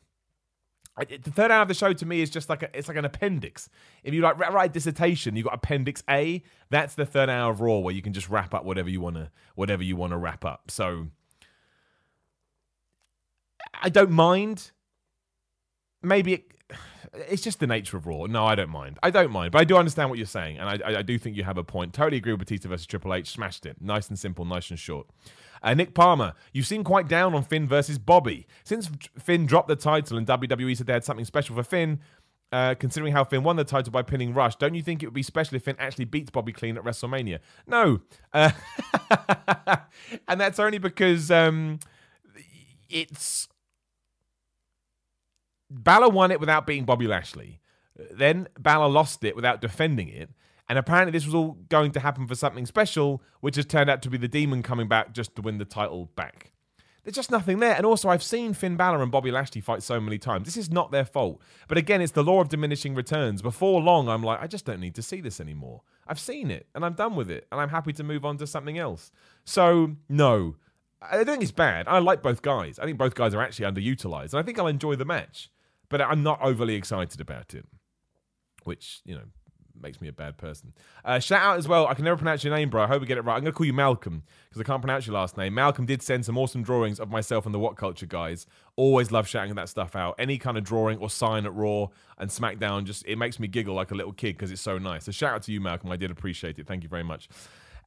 The 1.08 1.30
third 1.30 1.50
hour 1.50 1.62
of 1.62 1.68
the 1.68 1.74
show 1.74 1.92
to 1.92 2.06
me 2.06 2.20
is 2.20 2.30
just 2.30 2.48
like 2.48 2.62
a, 2.62 2.76
it's 2.76 2.88
like 2.88 2.96
an 2.96 3.04
appendix. 3.04 3.68
If 4.04 4.14
you 4.14 4.22
like 4.22 4.38
write 4.38 4.72
dissertation, 4.72 5.36
you 5.36 5.44
got 5.44 5.54
Appendix 5.54 6.02
A. 6.08 6.42
That's 6.70 6.94
the 6.94 7.06
third 7.06 7.28
hour 7.28 7.50
of 7.52 7.60
Raw 7.60 7.78
where 7.78 7.94
you 7.94 8.02
can 8.02 8.12
just 8.12 8.28
wrap 8.28 8.54
up 8.54 8.64
whatever 8.64 8.90
you 8.90 9.00
wanna 9.00 9.30
whatever 9.54 9.82
you 9.82 9.96
wanna 9.96 10.18
wrap 10.18 10.44
up. 10.44 10.70
So 10.70 11.08
I 13.82 13.88
don't 13.88 14.10
mind. 14.10 14.72
Maybe 16.02 16.34
it, 16.34 16.52
it's 17.12 17.42
just 17.42 17.60
the 17.60 17.66
nature 17.66 17.96
of 17.96 18.06
Raw. 18.06 18.26
No, 18.26 18.44
I 18.46 18.54
don't 18.54 18.70
mind. 18.70 18.98
I 19.02 19.10
don't 19.10 19.32
mind, 19.32 19.52
but 19.52 19.60
I 19.60 19.64
do 19.64 19.76
understand 19.76 20.10
what 20.10 20.18
you're 20.18 20.26
saying, 20.26 20.58
and 20.58 20.68
I, 20.68 20.98
I 20.98 21.02
do 21.02 21.18
think 21.18 21.36
you 21.36 21.44
have 21.44 21.58
a 21.58 21.64
point. 21.64 21.92
Totally 21.92 22.18
agree 22.18 22.32
with 22.32 22.40
Batista 22.40 22.68
versus 22.68 22.86
Triple 22.86 23.14
H. 23.14 23.30
Smashed 23.30 23.66
it. 23.66 23.76
Nice 23.80 24.08
and 24.08 24.18
simple, 24.18 24.44
nice 24.44 24.70
and 24.70 24.78
short. 24.78 25.08
Uh, 25.62 25.74
Nick 25.74 25.94
Palmer, 25.94 26.34
you 26.52 26.62
seem 26.62 26.84
quite 26.84 27.08
down 27.08 27.34
on 27.34 27.42
Finn 27.42 27.66
versus 27.68 27.98
Bobby. 27.98 28.46
Since 28.64 28.90
Finn 29.18 29.46
dropped 29.46 29.68
the 29.68 29.76
title 29.76 30.16
and 30.16 30.26
WWE 30.26 30.76
said 30.76 30.86
they 30.86 30.92
had 30.92 31.04
something 31.04 31.24
special 31.24 31.54
for 31.54 31.62
Finn, 31.62 32.00
uh, 32.52 32.74
considering 32.74 33.12
how 33.12 33.24
Finn 33.24 33.42
won 33.42 33.56
the 33.56 33.64
title 33.64 33.92
by 33.92 34.02
pinning 34.02 34.32
Rush, 34.32 34.56
don't 34.56 34.74
you 34.74 34.82
think 34.82 35.02
it 35.02 35.06
would 35.06 35.14
be 35.14 35.22
special 35.22 35.56
if 35.56 35.64
Finn 35.64 35.76
actually 35.78 36.06
beats 36.06 36.30
Bobby 36.30 36.52
clean 36.52 36.76
at 36.78 36.84
WrestleMania? 36.84 37.40
No. 37.66 38.00
Uh, 38.32 38.50
and 40.28 40.40
that's 40.40 40.58
only 40.58 40.78
because 40.78 41.30
um, 41.30 41.78
it's 42.88 43.48
Balor 45.70 46.10
won 46.10 46.30
it 46.30 46.40
without 46.40 46.66
beating 46.66 46.84
Bobby 46.84 47.06
Lashley. 47.06 47.60
Then 48.10 48.48
Balor 48.58 48.88
lost 48.88 49.24
it 49.24 49.36
without 49.36 49.60
defending 49.60 50.08
it. 50.08 50.30
And 50.68 50.78
apparently, 50.78 51.12
this 51.12 51.26
was 51.26 51.34
all 51.34 51.58
going 51.68 51.90
to 51.92 52.00
happen 52.00 52.28
for 52.28 52.34
something 52.34 52.64
special, 52.64 53.22
which 53.40 53.56
has 53.56 53.66
turned 53.66 53.90
out 53.90 54.02
to 54.02 54.10
be 54.10 54.18
the 54.18 54.28
demon 54.28 54.62
coming 54.62 54.86
back 54.86 55.12
just 55.12 55.34
to 55.36 55.42
win 55.42 55.58
the 55.58 55.64
title 55.64 56.10
back. 56.14 56.52
There's 57.02 57.16
just 57.16 57.30
nothing 57.30 57.58
there. 57.58 57.74
And 57.74 57.86
also, 57.86 58.08
I've 58.08 58.22
seen 58.22 58.52
Finn 58.52 58.76
Balor 58.76 59.02
and 59.02 59.10
Bobby 59.10 59.30
Lashley 59.30 59.60
fight 59.60 59.82
so 59.82 60.00
many 60.00 60.18
times. 60.18 60.44
This 60.44 60.56
is 60.56 60.70
not 60.70 60.92
their 60.92 61.04
fault. 61.04 61.40
But 61.66 61.78
again, 61.78 62.00
it's 62.00 62.12
the 62.12 62.22
law 62.22 62.40
of 62.40 62.50
diminishing 62.50 62.94
returns. 62.94 63.42
Before 63.42 63.80
long, 63.80 64.08
I'm 64.08 64.22
like, 64.22 64.40
I 64.40 64.46
just 64.46 64.64
don't 64.64 64.80
need 64.80 64.94
to 64.96 65.02
see 65.02 65.20
this 65.20 65.40
anymore. 65.40 65.82
I've 66.06 66.20
seen 66.20 66.50
it 66.50 66.66
and 66.74 66.84
I'm 66.84 66.94
done 66.94 67.16
with 67.16 67.30
it. 67.30 67.46
And 67.50 67.60
I'm 67.60 67.70
happy 67.70 67.92
to 67.94 68.04
move 68.04 68.24
on 68.24 68.36
to 68.36 68.46
something 68.46 68.78
else. 68.78 69.10
So, 69.44 69.96
no. 70.08 70.56
I 71.02 71.16
don't 71.16 71.26
think 71.26 71.42
it's 71.42 71.52
bad. 71.52 71.88
I 71.88 71.98
like 71.98 72.22
both 72.22 72.42
guys. 72.42 72.78
I 72.78 72.84
think 72.84 72.98
both 72.98 73.14
guys 73.14 73.34
are 73.34 73.40
actually 73.40 73.72
underutilized. 73.72 74.34
And 74.34 74.40
I 74.40 74.42
think 74.42 74.58
I'll 74.58 74.66
enjoy 74.66 74.94
the 74.96 75.06
match 75.06 75.50
but 75.90 76.00
I'm 76.00 76.22
not 76.22 76.40
overly 76.40 76.74
excited 76.76 77.20
about 77.20 77.52
it, 77.52 77.66
which 78.64 79.02
you 79.04 79.14
know 79.14 79.24
makes 79.82 80.00
me 80.00 80.08
a 80.08 80.12
bad 80.12 80.36
person. 80.36 80.72
Uh, 81.04 81.18
shout 81.18 81.42
out 81.42 81.58
as 81.58 81.66
well. 81.66 81.86
I 81.86 81.94
can 81.94 82.04
never 82.04 82.16
pronounce 82.16 82.44
your 82.44 82.54
name, 82.54 82.70
bro. 82.70 82.82
I 82.82 82.86
hope 82.86 83.00
we 83.00 83.06
get 83.06 83.18
it 83.18 83.22
right. 83.22 83.34
I'm 83.34 83.40
going 83.40 83.52
to 83.52 83.56
call 83.56 83.66
you 83.66 83.72
Malcolm 83.72 84.22
because 84.48 84.60
I 84.60 84.64
can't 84.64 84.82
pronounce 84.82 85.06
your 85.06 85.14
last 85.14 85.36
name. 85.36 85.54
Malcolm 85.54 85.86
did 85.86 86.02
send 86.02 86.24
some 86.24 86.36
awesome 86.38 86.62
drawings 86.62 87.00
of 87.00 87.10
myself 87.10 87.46
and 87.46 87.54
the 87.54 87.58
What 87.58 87.76
Culture 87.76 88.06
guys. 88.06 88.46
Always 88.76 89.10
love 89.10 89.26
shouting 89.26 89.54
that 89.54 89.68
stuff 89.68 89.96
out. 89.96 90.14
Any 90.18 90.38
kind 90.38 90.58
of 90.58 90.64
drawing 90.64 90.98
or 90.98 91.10
sign 91.10 91.46
at 91.46 91.54
Raw 91.54 91.86
and 92.18 92.30
SmackDown, 92.30 92.84
just 92.84 93.04
it 93.06 93.16
makes 93.16 93.38
me 93.38 93.48
giggle 93.48 93.74
like 93.74 93.90
a 93.90 93.94
little 93.94 94.12
kid 94.12 94.36
because 94.36 94.50
it's 94.50 94.60
so 94.60 94.78
nice. 94.78 95.04
So 95.04 95.12
shout 95.12 95.34
out 95.34 95.42
to 95.44 95.52
you, 95.52 95.60
Malcolm. 95.60 95.90
I 95.90 95.96
did 95.96 96.10
appreciate 96.10 96.58
it. 96.58 96.66
Thank 96.66 96.82
you 96.82 96.88
very 96.88 97.04
much. 97.04 97.28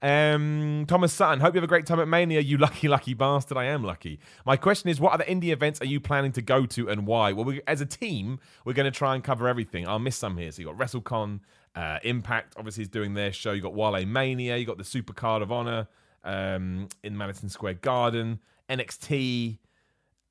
Um, 0.04 0.84
Thomas 0.86 1.14
Sutton, 1.14 1.39
hope 1.39 1.54
you 1.54 1.60
have 1.60 1.64
a 1.64 1.68
great 1.68 1.86
time 1.86 2.01
at 2.01 2.10
Mania, 2.10 2.41
you 2.41 2.58
lucky, 2.58 2.89
lucky 2.89 3.14
bastard. 3.14 3.58
I 3.58 3.64
am 3.66 3.86
lucky. 3.86 4.20
My 4.45 4.58
question 4.58 4.89
is, 4.89 4.99
what 4.99 5.14
other 5.14 5.24
indie 5.24 5.54
events 5.54 5.80
are 5.82 5.86
you 5.86 6.01
planning 6.01 6.34
to 6.34 6.41
go 6.41 6.66
to 6.66 6.89
and 6.89 7.08
why? 7.08 7.32
Well, 7.32 7.45
we, 7.45 7.62
as 7.68 7.80
a 7.80 7.86
team, 7.86 8.39
we're 8.66 8.74
going 8.74 8.91
to 8.91 8.91
try 8.91 9.16
and 9.16 9.24
cover 9.24 9.47
everything. 9.47 9.88
I'll 9.88 9.99
miss 9.99 10.18
some 10.18 10.36
here. 10.36 10.51
So 10.51 10.62
you 10.62 10.68
got 10.68 10.78
WrestleCon, 10.78 11.39
uh, 11.76 11.99
Impact, 12.04 12.56
obviously, 12.58 12.84
is 12.84 12.89
doing 12.89 13.14
their 13.14 13.32
show. 13.32 13.54
You 13.54 13.62
got 13.62 13.74
Wale 13.74 14.06
Mania, 14.06 14.58
you 14.58 14.66
got 14.66 14.78
the 14.78 14.84
Super 14.84 15.14
Card 15.14 15.41
of 15.41 15.54
Honor 15.54 15.88
um, 16.26 16.89
in 17.01 17.18
Madison 17.18 17.47
Square 17.47 17.76
Garden, 17.76 18.39
NXT, 18.70 19.58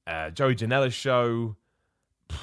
uh, 0.06 0.30
Joey 0.30 0.54
Janela's 0.54 0.92
show. 0.92 1.56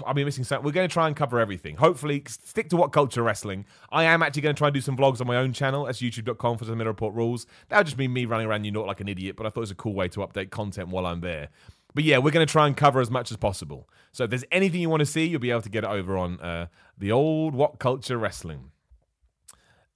I'll 0.05 0.13
be 0.13 0.23
missing 0.23 0.43
something. 0.43 0.65
We're 0.65 0.71
going 0.71 0.87
to 0.87 0.93
try 0.93 1.07
and 1.07 1.15
cover 1.15 1.39
everything. 1.39 1.75
Hopefully, 1.75 2.23
stick 2.27 2.69
to 2.69 2.77
what 2.77 2.91
culture 2.91 3.23
wrestling. 3.23 3.65
I 3.91 4.05
am 4.05 4.23
actually 4.23 4.43
going 4.43 4.55
to 4.55 4.57
try 4.57 4.67
and 4.67 4.73
do 4.73 4.81
some 4.81 4.97
vlogs 4.97 5.21
on 5.21 5.27
my 5.27 5.37
own 5.37 5.53
channel. 5.53 5.85
That's 5.85 5.99
youtube.com 6.01 6.57
for 6.57 6.65
the 6.65 6.75
Middle 6.75 6.91
Report 6.91 7.13
rules. 7.15 7.45
That'll 7.69 7.83
just 7.83 7.97
be 7.97 8.07
me 8.07 8.25
running 8.25 8.47
around 8.47 8.63
you 8.63 8.71
not 8.71 8.87
like 8.87 9.01
an 9.01 9.07
idiot, 9.07 9.35
but 9.35 9.45
I 9.45 9.49
thought 9.49 9.61
it 9.61 9.61
was 9.61 9.71
a 9.71 9.75
cool 9.75 9.93
way 9.93 10.07
to 10.09 10.19
update 10.21 10.49
content 10.49 10.89
while 10.89 11.05
I'm 11.05 11.21
there. 11.21 11.49
But 11.95 12.03
yeah, 12.03 12.19
we're 12.19 12.31
going 12.31 12.45
to 12.45 12.51
try 12.51 12.67
and 12.67 12.77
cover 12.77 12.99
as 13.01 13.09
much 13.09 13.31
as 13.31 13.37
possible. 13.37 13.89
So 14.11 14.25
if 14.25 14.29
there's 14.29 14.45
anything 14.51 14.81
you 14.81 14.89
want 14.89 15.01
to 15.01 15.05
see, 15.05 15.25
you'll 15.25 15.39
be 15.39 15.51
able 15.51 15.61
to 15.61 15.69
get 15.69 15.83
it 15.83 15.89
over 15.89 16.17
on 16.17 16.39
uh, 16.39 16.67
the 16.97 17.11
old 17.11 17.55
What 17.55 17.79
Culture 17.79 18.17
Wrestling. 18.17 18.71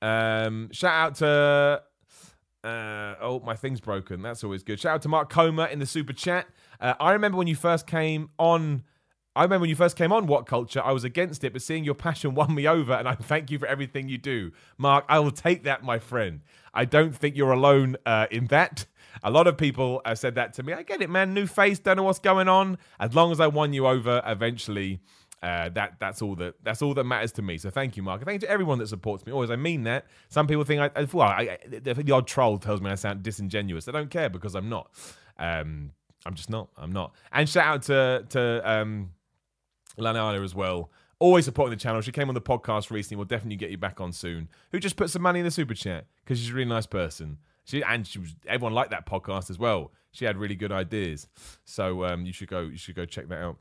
Um, 0.02 0.70
shout 0.72 0.94
out 0.94 1.16
to. 1.16 1.84
Uh, 2.64 3.16
oh, 3.22 3.42
my 3.44 3.56
thing's 3.56 3.82
broken. 3.82 4.22
That's 4.22 4.44
always 4.44 4.64
good. 4.64 4.80
Shout 4.80 4.96
out 4.96 5.02
to 5.04 5.10
Mark 5.10 5.30
Coma 5.30 5.68
in 5.72 5.80
the 5.80 5.86
super 5.86 6.14
chat. 6.14 6.48
Uh, 6.80 6.94
I 7.00 7.12
remember 7.12 7.38
when 7.38 7.48
you 7.48 7.56
first 7.56 7.88
came 7.88 8.30
on 8.40 8.84
I 9.36 9.44
remember 9.44 9.62
when 9.62 9.70
you 9.70 9.76
first 9.76 9.96
came 9.96 10.12
on 10.12 10.28
What 10.28 10.46
Culture, 10.46 10.82
I 10.84 10.92
was 10.92 11.04
against 11.04 11.44
it, 11.44 11.54
but 11.54 11.62
seeing 11.62 11.84
your 11.84 11.96
passion 11.96 12.36
won 12.36 12.54
me 12.54 12.68
over, 12.68 12.94
and 12.94 13.08
I 13.08 13.16
thank 13.16 13.50
you 13.50 13.58
for 13.58 13.66
everything 13.66 14.08
you 14.08 14.18
do. 14.18 14.52
Mark, 14.78 15.06
I 15.10 15.20
will 15.20 15.32
take 15.32 15.64
that, 15.64 15.84
my 15.84 15.98
friend. 15.98 16.42
I 16.74 16.86
don't 16.86 17.16
think 17.16 17.36
you're 17.36 17.52
alone 17.52 17.98
uh, 18.06 18.28
in 18.30 18.48
that. 18.48 18.86
A 19.24 19.32
lot 19.32 19.48
of 19.48 19.58
people 19.58 20.02
have 20.06 20.20
said 20.20 20.36
that 20.36 20.54
to 20.56 20.64
me. 20.64 20.74
I 20.74 20.84
get 20.84 21.02
it, 21.02 21.10
man. 21.10 21.34
New 21.34 21.48
face, 21.48 21.80
don't 21.80 21.98
know 21.98 22.04
what's 22.04 22.20
going 22.20 22.48
on. 22.48 22.78
As 23.00 23.14
long 23.16 23.32
as 23.32 23.40
I 23.40 23.48
won 23.48 23.74
you 23.74 23.88
over 23.88 24.22
eventually, 24.26 25.00
uh, 25.44 25.70
that 25.70 25.96
that's 26.00 26.22
all 26.22 26.36
that 26.36 26.56
that's 26.64 26.82
all 26.82 26.94
that 26.94 27.04
matters 27.04 27.32
to 27.34 27.42
me. 27.42 27.58
So 27.58 27.70
thank 27.70 27.98
you, 27.98 28.04
Mark. 28.04 28.24
Thank 28.24 28.42
you 28.42 28.48
to 28.48 28.50
everyone 28.50 28.80
that 28.80 28.88
supports 28.88 29.26
me. 29.26 29.34
Always, 29.34 29.52
I 29.52 29.56
mean 29.56 29.84
that. 29.84 30.06
Some 30.30 30.48
people 30.48 30.64
think 30.64 30.82
I, 30.96 31.04
well, 31.12 31.28
I, 31.28 31.58
the, 31.68 31.94
the 31.94 32.12
odd 32.12 32.28
troll 32.28 32.58
tells 32.58 32.82
me 32.82 32.90
I 32.90 32.96
sound 32.96 33.24
disingenuous. 33.24 33.88
I 33.88 33.92
don't 33.92 34.10
care 34.10 34.30
because 34.30 34.56
I'm 34.56 34.70
not. 34.70 34.90
Um, 35.38 35.92
I'm 36.26 36.34
just 36.34 36.50
not. 36.50 36.70
I'm 36.78 36.92
not. 36.94 37.14
And 37.32 37.48
shout 37.48 37.66
out 37.66 37.82
to 37.84 38.26
to 38.30 38.72
um, 38.72 39.12
Lanana 39.98 40.44
as 40.44 40.56
well. 40.56 40.92
Always 41.20 41.46
supporting 41.46 41.72
the 41.78 41.82
channel. 41.82 42.02
She 42.02 42.12
came 42.12 42.28
on 42.28 42.36
the 42.36 42.42
podcast 42.42 42.92
recently. 42.92 43.18
We'll 43.18 43.26
definitely 43.26 43.56
get 43.56 43.72
you 43.72 43.78
back 43.78 44.02
on 44.02 44.12
soon. 44.12 44.50
Who 44.72 44.80
just 44.80 44.96
put 44.98 45.10
some 45.10 45.22
money 45.22 45.40
in 45.40 45.46
the 45.46 45.52
super 45.52 45.74
chat 45.74 46.06
because 46.24 46.40
she's 46.40 46.50
a 46.50 46.54
really 46.54 46.70
nice 46.70 46.86
person. 46.86 47.38
She 47.66 47.82
and 47.84 48.06
she 48.06 48.20
was 48.20 48.36
everyone 48.46 48.74
liked 48.74 48.92
that 48.92 49.06
podcast 49.06 49.50
as 49.50 49.58
well. 49.58 49.92
She 50.12 50.26
had 50.26 50.38
really 50.38 50.56
good 50.56 50.72
ideas. 50.72 51.28
So 51.64 52.04
um, 52.06 52.26
you 52.26 52.34
should 52.34 52.50
go. 52.50 52.62
You 52.62 52.78
should 52.78 52.96
go 52.96 53.06
check 53.06 53.30
that 53.30 53.40
out. 53.40 53.58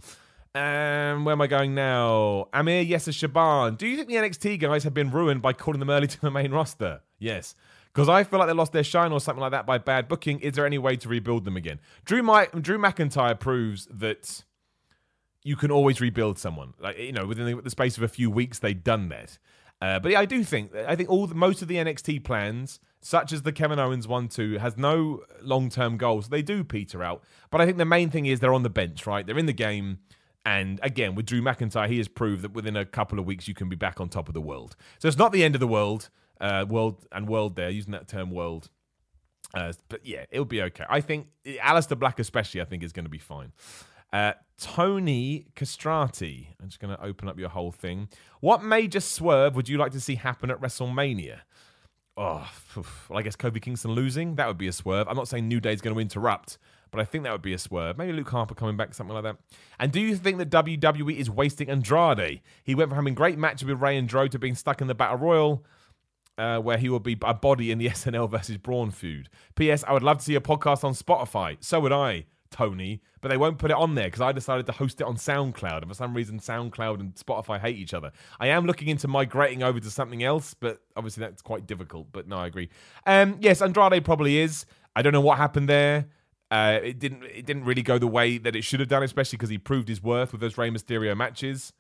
Um, 0.54 1.24
where 1.24 1.32
am 1.32 1.40
I 1.40 1.46
going 1.46 1.74
now? 1.74 2.48
Amir 2.52 2.84
Yesser 2.84 3.14
Shaban. 3.14 3.76
Do 3.76 3.86
you 3.86 3.96
think 3.96 4.08
the 4.08 4.16
NXT 4.16 4.60
guys 4.60 4.84
have 4.84 4.92
been 4.92 5.10
ruined 5.10 5.40
by 5.40 5.52
calling 5.54 5.80
them 5.80 5.88
early 5.88 6.06
to 6.08 6.20
the 6.20 6.30
main 6.30 6.50
roster? 6.50 7.00
Yes. 7.18 7.54
Because 7.86 8.08
I 8.08 8.24
feel 8.24 8.38
like 8.38 8.48
they 8.48 8.54
lost 8.54 8.72
their 8.72 8.84
shine 8.84 9.12
or 9.12 9.20
something 9.20 9.40
like 9.40 9.52
that 9.52 9.66
by 9.66 9.78
bad 9.78 10.08
booking. 10.08 10.40
Is 10.40 10.54
there 10.54 10.66
any 10.66 10.78
way 10.78 10.96
to 10.96 11.08
rebuild 11.08 11.44
them 11.44 11.56
again? 11.56 11.78
Drew, 12.04 12.22
My- 12.22 12.48
Drew 12.58 12.78
McIntyre 12.78 13.38
proves 13.38 13.86
that 13.90 14.44
you 15.45 15.57
can 15.57 15.70
always 15.70 16.01
rebuild 16.01 16.38
someone. 16.38 16.74
Like 16.78 16.99
you 16.99 17.12
know, 17.12 17.26
within 17.26 17.61
the, 17.62 17.70
space 17.70 17.97
of 17.97 18.03
a 18.03 18.09
few 18.09 18.30
weeks, 18.30 18.59
they've 18.59 18.82
done 18.82 19.09
that. 19.09 19.38
Uh, 19.80 19.99
but 19.99 20.12
yeah, 20.12 20.20
I 20.20 20.24
do 20.24 20.45
think 20.45 20.74
I 20.74 20.95
think 20.95 21.11
all 21.11 21.26
the, 21.26 21.34
most 21.34 21.62
of 21.62 21.68
the 21.68 21.76
NXT 21.76 22.22
plans, 22.22 22.78
such 23.01 23.32
as 23.32 23.43
the 23.43 23.53
Kevin 23.53 23.78
Owens 23.78 24.07
one, 24.07 24.28
two, 24.28 24.59
has 24.59 24.76
no 24.76 25.22
long 25.40 25.68
term 25.68 25.97
goals. 25.97 26.28
They 26.28 26.43
do 26.43 26.62
peter 26.62 27.03
out. 27.03 27.22
But 27.51 27.61
I 27.61 27.66
think 27.66 27.78
the 27.78 27.84
main 27.84 28.11
thing 28.11 28.26
is 28.26 28.40
they're 28.40 28.55
on 28.55 28.62
the 28.62 28.70
bench, 28.70 29.07
right? 29.07 29.26
They're 29.26 29.38
in 29.38 29.47
the 29.47 29.53
game. 29.53 29.99
And 30.45 30.80
again, 30.82 31.14
with 31.14 31.26
Drew 31.26 31.40
McIntyre, 31.40 31.88
he 31.88 31.99
has 31.99 32.09
proved 32.09 32.43
that 32.43 32.53
within 32.53 32.76
a 32.76 32.84
couple 32.84 33.20
of 33.20 33.26
weeks 33.26 33.47
you 33.47 33.55
can 33.55 33.68
be 33.68 33.76
back 33.76 34.01
on 34.01 34.09
top 34.09 34.26
of 34.28 34.34
the 34.34 34.40
world. 34.40 34.74
So 34.99 35.07
it's 35.07 35.18
not 35.18 35.30
the 35.30 35.45
end 35.45 35.55
of 35.55 35.61
the 35.61 35.68
world, 35.68 36.11
uh, 36.40 36.66
world 36.68 37.07
and 37.12 37.28
world. 37.28 37.55
There, 37.55 37.70
using 37.70 37.93
that 37.93 38.09
term, 38.09 38.30
world. 38.30 38.68
Uh, 39.55 39.72
but 39.88 40.05
yeah, 40.07 40.24
it'll 40.30 40.45
be 40.45 40.62
okay. 40.62 40.84
I 40.88 41.01
think 41.01 41.26
Aleister 41.45 41.99
Black, 41.99 42.18
especially, 42.18 42.61
I 42.61 42.64
think 42.64 42.82
is 42.82 42.93
going 42.93 43.05
to 43.05 43.11
be 43.11 43.18
fine. 43.18 43.53
Uh, 44.12 44.32
Tony 44.58 45.46
Castrati. 45.56 46.48
I'm 46.60 46.68
just 46.68 46.80
going 46.80 46.94
to 46.94 47.02
open 47.02 47.28
up 47.28 47.38
your 47.38 47.48
whole 47.48 47.72
thing. 47.72 48.08
What 48.40 48.62
major 48.62 49.00
swerve 49.00 49.56
would 49.56 49.68
you 49.68 49.78
like 49.78 49.92
to 49.92 50.00
see 50.00 50.14
happen 50.16 50.50
at 50.50 50.60
WrestleMania? 50.60 51.40
Oh, 52.16 52.48
well, 52.76 53.18
I 53.18 53.22
guess 53.22 53.36
Kofi 53.36 53.60
Kingston 53.60 53.92
losing. 53.92 54.36
That 54.36 54.46
would 54.46 54.58
be 54.58 54.68
a 54.68 54.72
swerve. 54.72 55.08
I'm 55.08 55.16
not 55.16 55.28
saying 55.28 55.48
New 55.48 55.60
Day 55.60 55.72
is 55.72 55.80
going 55.80 55.94
to 55.94 56.00
interrupt, 56.00 56.58
but 56.90 57.00
I 57.00 57.04
think 57.04 57.24
that 57.24 57.32
would 57.32 57.42
be 57.42 57.54
a 57.54 57.58
swerve. 57.58 57.96
Maybe 57.96 58.12
Luke 58.12 58.28
Harper 58.28 58.54
coming 58.54 58.76
back, 58.76 58.94
something 58.94 59.14
like 59.14 59.24
that. 59.24 59.38
And 59.80 59.90
do 59.90 60.00
you 60.00 60.14
think 60.14 60.38
that 60.38 60.50
WWE 60.50 61.16
is 61.16 61.30
wasting 61.30 61.70
Andrade? 61.70 62.42
He 62.62 62.74
went 62.74 62.90
from 62.90 62.96
having 62.96 63.14
great 63.14 63.38
matches 63.38 63.66
with 63.66 63.80
Rey 63.80 63.96
and 63.96 64.06
Dro 64.06 64.28
to 64.28 64.38
being 64.38 64.54
stuck 64.54 64.80
in 64.80 64.88
the 64.88 64.94
Battle 64.94 65.18
Royal. 65.18 65.64
Uh, 66.38 66.58
where 66.58 66.78
he 66.78 66.88
will 66.88 66.98
be 66.98 67.16
a 67.22 67.34
body 67.34 67.70
in 67.70 67.76
the 67.76 67.86
SNL 67.90 68.28
versus 68.30 68.56
Braun 68.56 68.90
feud. 68.90 69.28
P.S. 69.54 69.84
I 69.86 69.92
would 69.92 70.02
love 70.02 70.16
to 70.16 70.24
see 70.24 70.34
a 70.34 70.40
podcast 70.40 70.82
on 70.82 70.94
Spotify. 70.94 71.58
So 71.60 71.78
would 71.80 71.92
I. 71.92 72.24
Tony, 72.53 73.00
but 73.20 73.28
they 73.28 73.36
won't 73.36 73.59
put 73.59 73.70
it 73.70 73.76
on 73.76 73.94
there 73.94 74.05
because 74.05 74.20
I 74.20 74.30
decided 74.30 74.66
to 74.66 74.72
host 74.72 75.00
it 75.00 75.05
on 75.05 75.16
SoundCloud. 75.16 75.78
And 75.78 75.88
for 75.88 75.94
some 75.94 76.14
reason, 76.14 76.38
SoundCloud 76.38 77.00
and 77.00 77.14
Spotify 77.14 77.59
hate 77.59 77.76
each 77.76 77.94
other. 77.94 78.12
I 78.38 78.48
am 78.48 78.66
looking 78.66 78.88
into 78.88 79.09
migrating 79.09 79.62
over 79.62 79.80
to 79.80 79.90
something 79.90 80.22
else, 80.22 80.55
but 80.55 80.80
obviously 80.96 81.22
that's 81.22 81.42
quite 81.42 81.66
difficult. 81.66 82.09
But 82.12 82.28
no, 82.28 82.36
I 82.36 82.46
agree. 82.46 82.68
Um, 83.07 83.38
yes, 83.40 83.61
Andrade 83.61 84.05
probably 84.05 84.38
is. 84.38 84.66
I 84.94 85.03
don't 85.03 85.12
know 85.12 85.20
what 85.20 85.38
happened 85.38 85.68
there. 85.68 86.07
Uh, 86.50 86.78
it 86.82 86.98
didn't. 86.98 87.24
It 87.24 87.46
didn't 87.46 87.64
really 87.64 87.82
go 87.82 87.98
the 87.98 88.07
way 88.07 88.36
that 88.36 88.55
it 88.55 88.62
should 88.62 88.78
have 88.80 88.88
done, 88.90 89.03
especially 89.03 89.38
because 89.38 89.48
he 89.48 89.57
proved 89.57 89.88
his 89.88 90.03
worth 90.03 90.32
with 90.32 90.42
those 90.42 90.59
Rey 90.59 90.68
Mysterio 90.70 91.16
matches. 91.16 91.72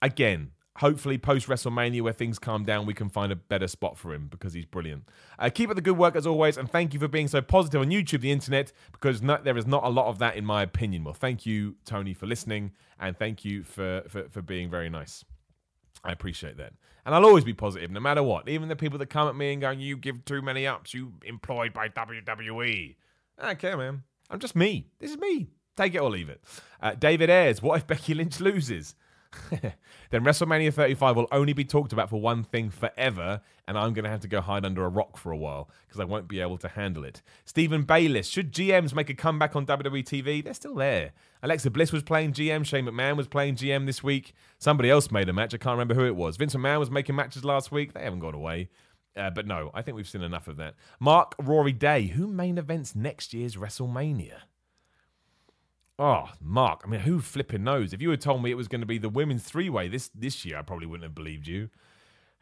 Again, 0.00 0.52
hopefully 0.78 1.18
post 1.18 1.46
WrestleMania 1.46 2.02
where 2.02 2.12
things 2.12 2.38
calm 2.38 2.64
down, 2.64 2.86
we 2.86 2.94
can 2.94 3.08
find 3.08 3.30
a 3.30 3.36
better 3.36 3.68
spot 3.68 3.96
for 3.96 4.12
him 4.12 4.28
because 4.28 4.54
he's 4.54 4.64
brilliant. 4.64 5.08
Uh, 5.38 5.48
keep 5.52 5.70
up 5.70 5.76
the 5.76 5.82
good 5.82 5.96
work 5.96 6.16
as 6.16 6.26
always, 6.26 6.56
and 6.56 6.70
thank 6.70 6.92
you 6.92 7.00
for 7.00 7.08
being 7.08 7.28
so 7.28 7.40
positive 7.40 7.80
on 7.80 7.90
YouTube, 7.90 8.20
the 8.20 8.32
internet, 8.32 8.72
because 8.92 9.20
there 9.20 9.56
is 9.56 9.66
not 9.66 9.84
a 9.84 9.88
lot 9.88 10.06
of 10.06 10.18
that 10.18 10.36
in 10.36 10.44
my 10.44 10.62
opinion. 10.62 11.04
Well, 11.04 11.14
thank 11.14 11.46
you, 11.46 11.76
Tony, 11.84 12.14
for 12.14 12.26
listening, 12.26 12.72
and 12.98 13.16
thank 13.16 13.44
you 13.44 13.62
for, 13.62 14.02
for, 14.08 14.28
for 14.28 14.42
being 14.42 14.68
very 14.68 14.90
nice. 14.90 15.24
I 16.02 16.12
appreciate 16.12 16.56
that. 16.58 16.72
And 17.06 17.14
I'll 17.14 17.24
always 17.24 17.44
be 17.44 17.54
positive, 17.54 17.90
no 17.90 18.00
matter 18.00 18.22
what. 18.22 18.48
Even 18.48 18.68
the 18.68 18.76
people 18.76 18.98
that 18.98 19.06
come 19.06 19.28
at 19.28 19.36
me 19.36 19.52
and 19.52 19.60
go, 19.62 19.70
you 19.70 19.96
give 19.96 20.24
too 20.24 20.42
many 20.42 20.66
ups, 20.66 20.94
you 20.94 21.12
employed 21.24 21.72
by 21.72 21.88
WWE. 21.88 22.96
I 23.38 23.54
care, 23.54 23.76
man. 23.76 24.02
I'm 24.30 24.38
just 24.38 24.56
me. 24.56 24.86
This 24.98 25.10
is 25.10 25.18
me. 25.18 25.48
Take 25.76 25.94
it 25.94 25.98
or 25.98 26.10
leave 26.10 26.28
it. 26.28 26.42
Uh, 26.80 26.94
David 26.94 27.30
Ayres, 27.30 27.60
what 27.60 27.76
if 27.76 27.86
Becky 27.86 28.14
Lynch 28.14 28.40
loses? 28.40 28.94
then 30.10 30.24
WrestleMania 30.24 30.72
35 30.72 31.16
will 31.16 31.28
only 31.32 31.52
be 31.52 31.64
talked 31.64 31.92
about 31.92 32.10
for 32.10 32.20
one 32.20 32.44
thing 32.44 32.70
forever, 32.70 33.40
and 33.66 33.78
I'm 33.78 33.92
going 33.92 34.04
to 34.04 34.10
have 34.10 34.20
to 34.20 34.28
go 34.28 34.40
hide 34.40 34.64
under 34.64 34.84
a 34.84 34.88
rock 34.88 35.16
for 35.16 35.32
a 35.32 35.36
while 35.36 35.70
because 35.86 36.00
I 36.00 36.04
won't 36.04 36.28
be 36.28 36.40
able 36.40 36.58
to 36.58 36.68
handle 36.68 37.04
it. 37.04 37.22
Stephen 37.44 37.82
Bayliss, 37.82 38.28
should 38.28 38.52
GMs 38.52 38.94
make 38.94 39.10
a 39.10 39.14
comeback 39.14 39.56
on 39.56 39.66
WWE 39.66 40.04
TV? 40.04 40.42
They're 40.42 40.54
still 40.54 40.74
there. 40.74 41.12
Alexa 41.42 41.70
Bliss 41.70 41.92
was 41.92 42.02
playing 42.02 42.32
GM, 42.32 42.64
Shane 42.64 42.86
McMahon 42.86 43.16
was 43.16 43.28
playing 43.28 43.56
GM 43.56 43.86
this 43.86 44.02
week. 44.02 44.34
Somebody 44.58 44.90
else 44.90 45.10
made 45.10 45.28
a 45.28 45.32
match. 45.32 45.54
I 45.54 45.58
can't 45.58 45.74
remember 45.74 45.94
who 45.94 46.06
it 46.06 46.16
was. 46.16 46.36
Vince 46.36 46.54
McMahon 46.54 46.78
was 46.78 46.90
making 46.90 47.16
matches 47.16 47.44
last 47.44 47.70
week. 47.70 47.92
They 47.92 48.02
haven't 48.02 48.20
gone 48.20 48.34
away. 48.34 48.68
Uh, 49.16 49.30
but 49.30 49.46
no, 49.46 49.70
I 49.74 49.82
think 49.82 49.96
we've 49.96 50.08
seen 50.08 50.22
enough 50.22 50.48
of 50.48 50.56
that. 50.56 50.74
Mark 50.98 51.34
Rory 51.40 51.72
Day, 51.72 52.06
who 52.06 52.26
main 52.26 52.58
events 52.58 52.94
next 52.94 53.32
year's 53.32 53.56
WrestleMania? 53.56 54.38
Oh, 55.98 56.28
Mark, 56.40 56.82
I 56.84 56.88
mean, 56.88 57.00
who 57.00 57.20
flipping 57.20 57.62
knows? 57.62 57.92
If 57.92 58.02
you 58.02 58.10
had 58.10 58.20
told 58.20 58.42
me 58.42 58.50
it 58.50 58.56
was 58.56 58.66
going 58.66 58.80
to 58.80 58.86
be 58.86 58.98
the 58.98 59.08
women's 59.08 59.44
three 59.44 59.70
way 59.70 59.86
this, 59.88 60.10
this 60.14 60.44
year, 60.44 60.58
I 60.58 60.62
probably 60.62 60.86
wouldn't 60.86 61.04
have 61.04 61.14
believed 61.14 61.46
you. 61.46 61.70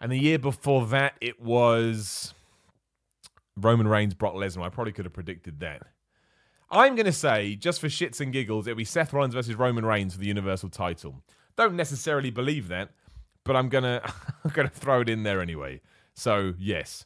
And 0.00 0.10
the 0.10 0.18
year 0.18 0.38
before 0.38 0.86
that, 0.86 1.14
it 1.20 1.40
was 1.40 2.34
Roman 3.56 3.86
Reigns, 3.86 4.14
Brock 4.14 4.34
Lesnar. 4.34 4.64
I 4.64 4.68
probably 4.70 4.92
could 4.92 5.04
have 5.04 5.12
predicted 5.12 5.60
that. 5.60 5.82
I'm 6.70 6.96
going 6.96 7.06
to 7.06 7.12
say, 7.12 7.54
just 7.54 7.80
for 7.80 7.88
shits 7.88 8.20
and 8.20 8.32
giggles, 8.32 8.66
it'll 8.66 8.78
be 8.78 8.84
Seth 8.84 9.12
Rollins 9.12 9.34
versus 9.34 9.54
Roman 9.54 9.84
Reigns 9.84 10.14
for 10.14 10.20
the 10.20 10.26
Universal 10.26 10.70
title. 10.70 11.22
Don't 11.54 11.74
necessarily 11.74 12.30
believe 12.30 12.68
that, 12.68 12.90
but 13.44 13.54
I'm 13.54 13.68
going 13.68 13.84
to 13.84 14.02
I'm 14.44 14.50
going 14.52 14.68
to 14.68 14.74
throw 14.74 15.02
it 15.02 15.10
in 15.10 15.22
there 15.24 15.42
anyway. 15.42 15.82
So, 16.14 16.54
yes. 16.58 17.04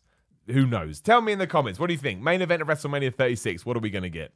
Who 0.48 0.64
knows? 0.64 1.00
Tell 1.00 1.20
me 1.20 1.32
in 1.32 1.40
the 1.40 1.46
comments. 1.48 1.80
What 1.80 1.88
do 1.88 1.94
you 1.94 1.98
think? 1.98 2.22
Main 2.22 2.40
event 2.40 2.62
of 2.62 2.68
WrestleMania 2.68 3.12
36. 3.12 3.66
What 3.66 3.76
are 3.76 3.80
we 3.80 3.90
going 3.90 4.04
to 4.04 4.08
get? 4.08 4.32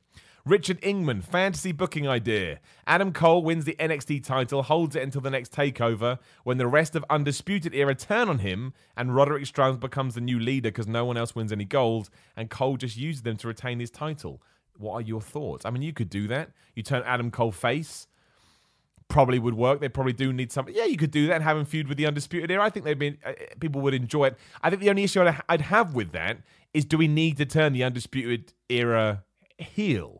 Richard 0.47 0.81
Ingman, 0.81 1.23
fantasy 1.23 1.71
booking 1.73 2.09
idea. 2.09 2.61
Adam 2.87 3.13
Cole 3.13 3.43
wins 3.43 3.65
the 3.65 3.77
NXT 3.79 4.25
title, 4.25 4.63
holds 4.63 4.97
it 4.97 5.03
until 5.03 5.21
the 5.21 5.31
next 5.31 5.53
takeover, 5.53 6.19
when 6.45 6.57
the 6.57 6.67
rest 6.67 6.97
of 6.97 7.05
Undisputed 7.11 7.75
Era 7.75 7.95
turn 7.95 8.29
on 8.29 8.39
him, 8.39 8.73
and 8.97 9.15
Roderick 9.15 9.45
Strong 9.47 9.79
becomes 9.79 10.15
the 10.15 10.21
new 10.21 10.39
leader 10.39 10.71
because 10.71 10.87
no 10.87 11.05
one 11.05 11.17
else 11.17 11.35
wins 11.35 11.53
any 11.53 11.67
gold, 11.67 12.09
and 12.37 12.49
Cole 12.49 12.77
just 12.79 12.97
uses 12.97 13.23
them 13.23 13.37
to 13.39 13.49
retain 13.49 13.81
his 13.81 13.91
title. 13.91 14.43
What 14.79 14.95
are 14.95 15.01
your 15.03 15.21
thoughts? 15.21 15.67
I 15.67 15.71
mean, 15.71 15.83
you 15.83 15.93
could 15.93 16.09
do 16.09 16.27
that. 16.29 16.53
You 16.75 16.83
turn 16.83 17.03
Adam 17.05 17.31
Cole 17.31 17.53
face. 17.53 18.07
Probably 19.09 19.39
would 19.39 19.55
work. 19.55 19.81
They 19.81 19.89
probably 19.89 20.15
do 20.15 20.33
need 20.33 20.53
something. 20.53 20.75
Yeah, 20.75 20.85
you 20.85 20.97
could 20.97 21.11
do 21.11 21.27
that 21.27 21.35
and 21.35 21.45
have 21.45 21.57
him 21.57 21.67
feud 21.67 21.87
with 21.89 21.99
the 21.99 22.07
Undisputed 22.07 22.51
Era. 22.51 22.65
I 22.65 22.71
think 22.71 22.87
they'd 22.87 22.99
be 22.99 23.19
uh, 23.27 23.33
people 23.59 23.83
would 23.83 23.93
enjoy 23.93 24.27
it. 24.27 24.39
I 24.63 24.71
think 24.71 24.81
the 24.81 24.89
only 24.89 25.05
issue 25.05 25.23
I'd 25.49 25.61
have 25.61 25.95
with 25.95 26.13
that 26.13 26.39
is 26.73 26.85
do 26.85 26.97
we 26.97 27.09
need 27.09 27.37
to 27.39 27.45
turn 27.45 27.73
the 27.73 27.85
Undisputed 27.85 28.55
Era 28.71 29.25
heel? 29.59 30.20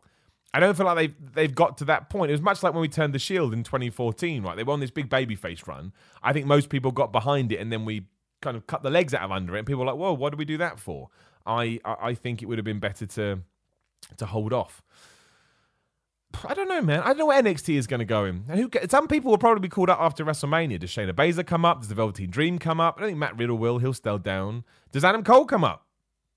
I 0.53 0.61
don't 0.61 0.77
feel 0.77 0.87
like 0.87 0.97
they've 0.97 1.33
they've 1.35 1.55
got 1.55 1.79
to 1.79 1.85
that 1.87 2.11
point. 2.11 2.31
It 2.31 2.35
was 2.35 2.43
much 2.43 2.63
like 2.63 2.73
when 2.73 2.81
we 2.81 2.89
turned 2.89 3.15
the 3.15 3.19
Shield 3.19 3.53
in 3.53 3.63
2014, 3.63 4.43
right? 4.43 4.57
They 4.57 4.65
were 4.65 4.73
on 4.73 4.81
this 4.81 4.91
big 4.91 5.09
babyface 5.09 5.67
run. 5.67 5.93
I 6.23 6.33
think 6.33 6.47
most 6.47 6.69
people 6.69 6.91
got 6.91 7.13
behind 7.13 7.53
it, 7.53 7.61
and 7.61 7.73
then 7.73 7.85
we 7.85 8.07
kind 8.43 8.57
of 8.57 8.67
cut 8.67 8.83
the 8.83 8.91
legs 8.91 9.15
out 9.15 9.23
of 9.23 9.31
under 9.31 9.55
it. 9.55 9.59
And 9.59 9.67
people 9.67 9.81
were 9.81 9.87
like, 9.87 9.97
"Whoa, 9.97 10.13
what 10.13 10.31
did 10.31 10.39
we 10.39 10.45
do 10.45 10.59
that 10.59 10.79
for?" 10.79 11.11
I 11.47 11.81
I 11.85 12.15
think 12.15 12.43
it 12.43 12.47
would 12.47 12.59
have 12.59 12.65
been 12.65 12.81
better 12.81 13.07
to 13.07 13.41
to 14.17 14.27
hold 14.27 14.53
off. 14.53 14.83
I 16.49 16.55
don't 16.55 16.69
know, 16.69 16.81
man. 16.81 17.01
I 17.01 17.09
don't 17.09 17.19
know 17.19 17.27
where 17.27 17.43
NXT 17.43 17.75
is 17.75 17.87
going 17.87 17.99
to 17.99 18.05
go 18.05 18.25
in. 18.25 18.45
And 18.49 18.61
who? 18.61 18.71
Some 18.89 19.09
people 19.09 19.31
will 19.31 19.39
probably 19.39 19.61
be 19.61 19.69
called 19.69 19.91
up 19.91 20.01
after 20.01 20.25
WrestleMania. 20.25 20.79
Does 20.79 20.91
Shayna 20.91 21.13
Baszler 21.13 21.47
come 21.47 21.65
up? 21.65 21.81
Does 21.81 21.89
the 21.89 21.95
Velveteen 21.95 22.31
Dream 22.31 22.59
come 22.59 22.81
up? 22.81 22.97
I 22.97 23.01
don't 23.01 23.09
think 23.11 23.19
Matt 23.19 23.37
Riddle 23.37 23.59
will. 23.59 23.79
He'll 23.79 23.93
still 23.93 24.19
down. 24.19 24.65
Does 24.93 25.05
Adam 25.05 25.25
Cole 25.25 25.45
come 25.45 25.65
up? 25.65 25.87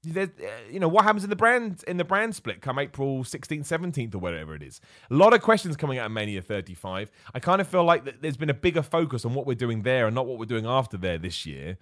Uh, 0.05 0.27
you 0.69 0.79
know 0.79 0.89
what 0.89 1.05
happens 1.05 1.23
in 1.23 1.29
the 1.29 1.35
brand 1.35 1.83
in 1.87 1.95
the 1.97 2.03
brand 2.03 2.35
split 2.35 2.61
come 2.61 2.77
April 2.77 3.23
16th, 3.23 3.61
17th, 3.61 4.15
or 4.15 4.17
whatever 4.17 4.53
it 4.53 4.61
is. 4.61 4.81
A 5.09 5.13
lot 5.13 5.33
of 5.33 5.41
questions 5.41 5.77
coming 5.77 5.97
out 5.97 6.07
of 6.07 6.11
Mania 6.11 6.41
35. 6.41 7.09
I 7.33 7.39
kind 7.39 7.61
of 7.61 7.67
feel 7.67 7.85
like 7.85 8.21
there's 8.21 8.37
been 8.37 8.49
a 8.49 8.53
bigger 8.53 8.81
focus 8.81 9.23
on 9.23 9.33
what 9.33 9.45
we're 9.45 9.53
doing 9.53 9.83
there 9.83 10.05
and 10.05 10.13
not 10.13 10.25
what 10.25 10.37
we're 10.37 10.45
doing 10.45 10.65
after 10.65 10.97
there 10.97 11.17
this 11.17 11.45
year. 11.45 11.77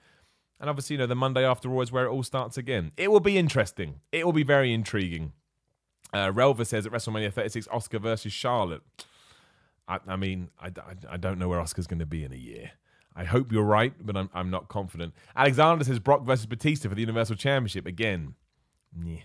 And 0.59 0.69
obviously, 0.69 0.93
you 0.93 0.99
know, 0.99 1.07
the 1.07 1.15
Monday 1.15 1.43
after 1.43 1.67
Raw 1.67 1.81
is 1.81 1.91
where 1.91 2.05
it 2.05 2.11
all 2.11 2.21
starts 2.21 2.55
again. 2.55 2.91
It 2.95 3.11
will 3.11 3.19
be 3.19 3.39
interesting. 3.39 4.01
It 4.11 4.25
will 4.25 4.33
be 4.33 4.43
very 4.43 4.71
intriguing. 4.71 5.33
Uh, 6.13 6.31
Relva 6.31 6.67
says 6.67 6.85
at 6.85 6.91
WrestleMania 6.91 7.33
36, 7.33 7.67
Asuka 7.69 7.99
versus 7.99 8.31
Charlotte. 8.31 8.83
I, 9.87 9.99
I 10.07 10.15
mean, 10.15 10.51
I, 10.59 10.67
I, 10.67 11.13
I 11.13 11.17
don't 11.17 11.39
know 11.39 11.49
where 11.49 11.59
Asuka's 11.59 11.87
going 11.87 11.99
to 11.99 12.05
be 12.05 12.23
in 12.23 12.31
a 12.31 12.37
year. 12.37 12.71
I 13.15 13.25
hope 13.25 13.51
you're 13.51 13.63
right, 13.63 13.93
but 13.99 14.15
I'm, 14.15 14.29
I'm 14.33 14.49
not 14.49 14.67
confident. 14.69 15.13
Alexander 15.35 15.83
says 15.83 15.99
Brock 15.99 16.23
versus 16.25 16.45
Batista 16.45 16.87
for 16.89 16.95
the 16.95 17.01
Universal 17.01 17.35
Championship 17.35 17.85
again. 17.85 18.35
Yeah. 19.05 19.17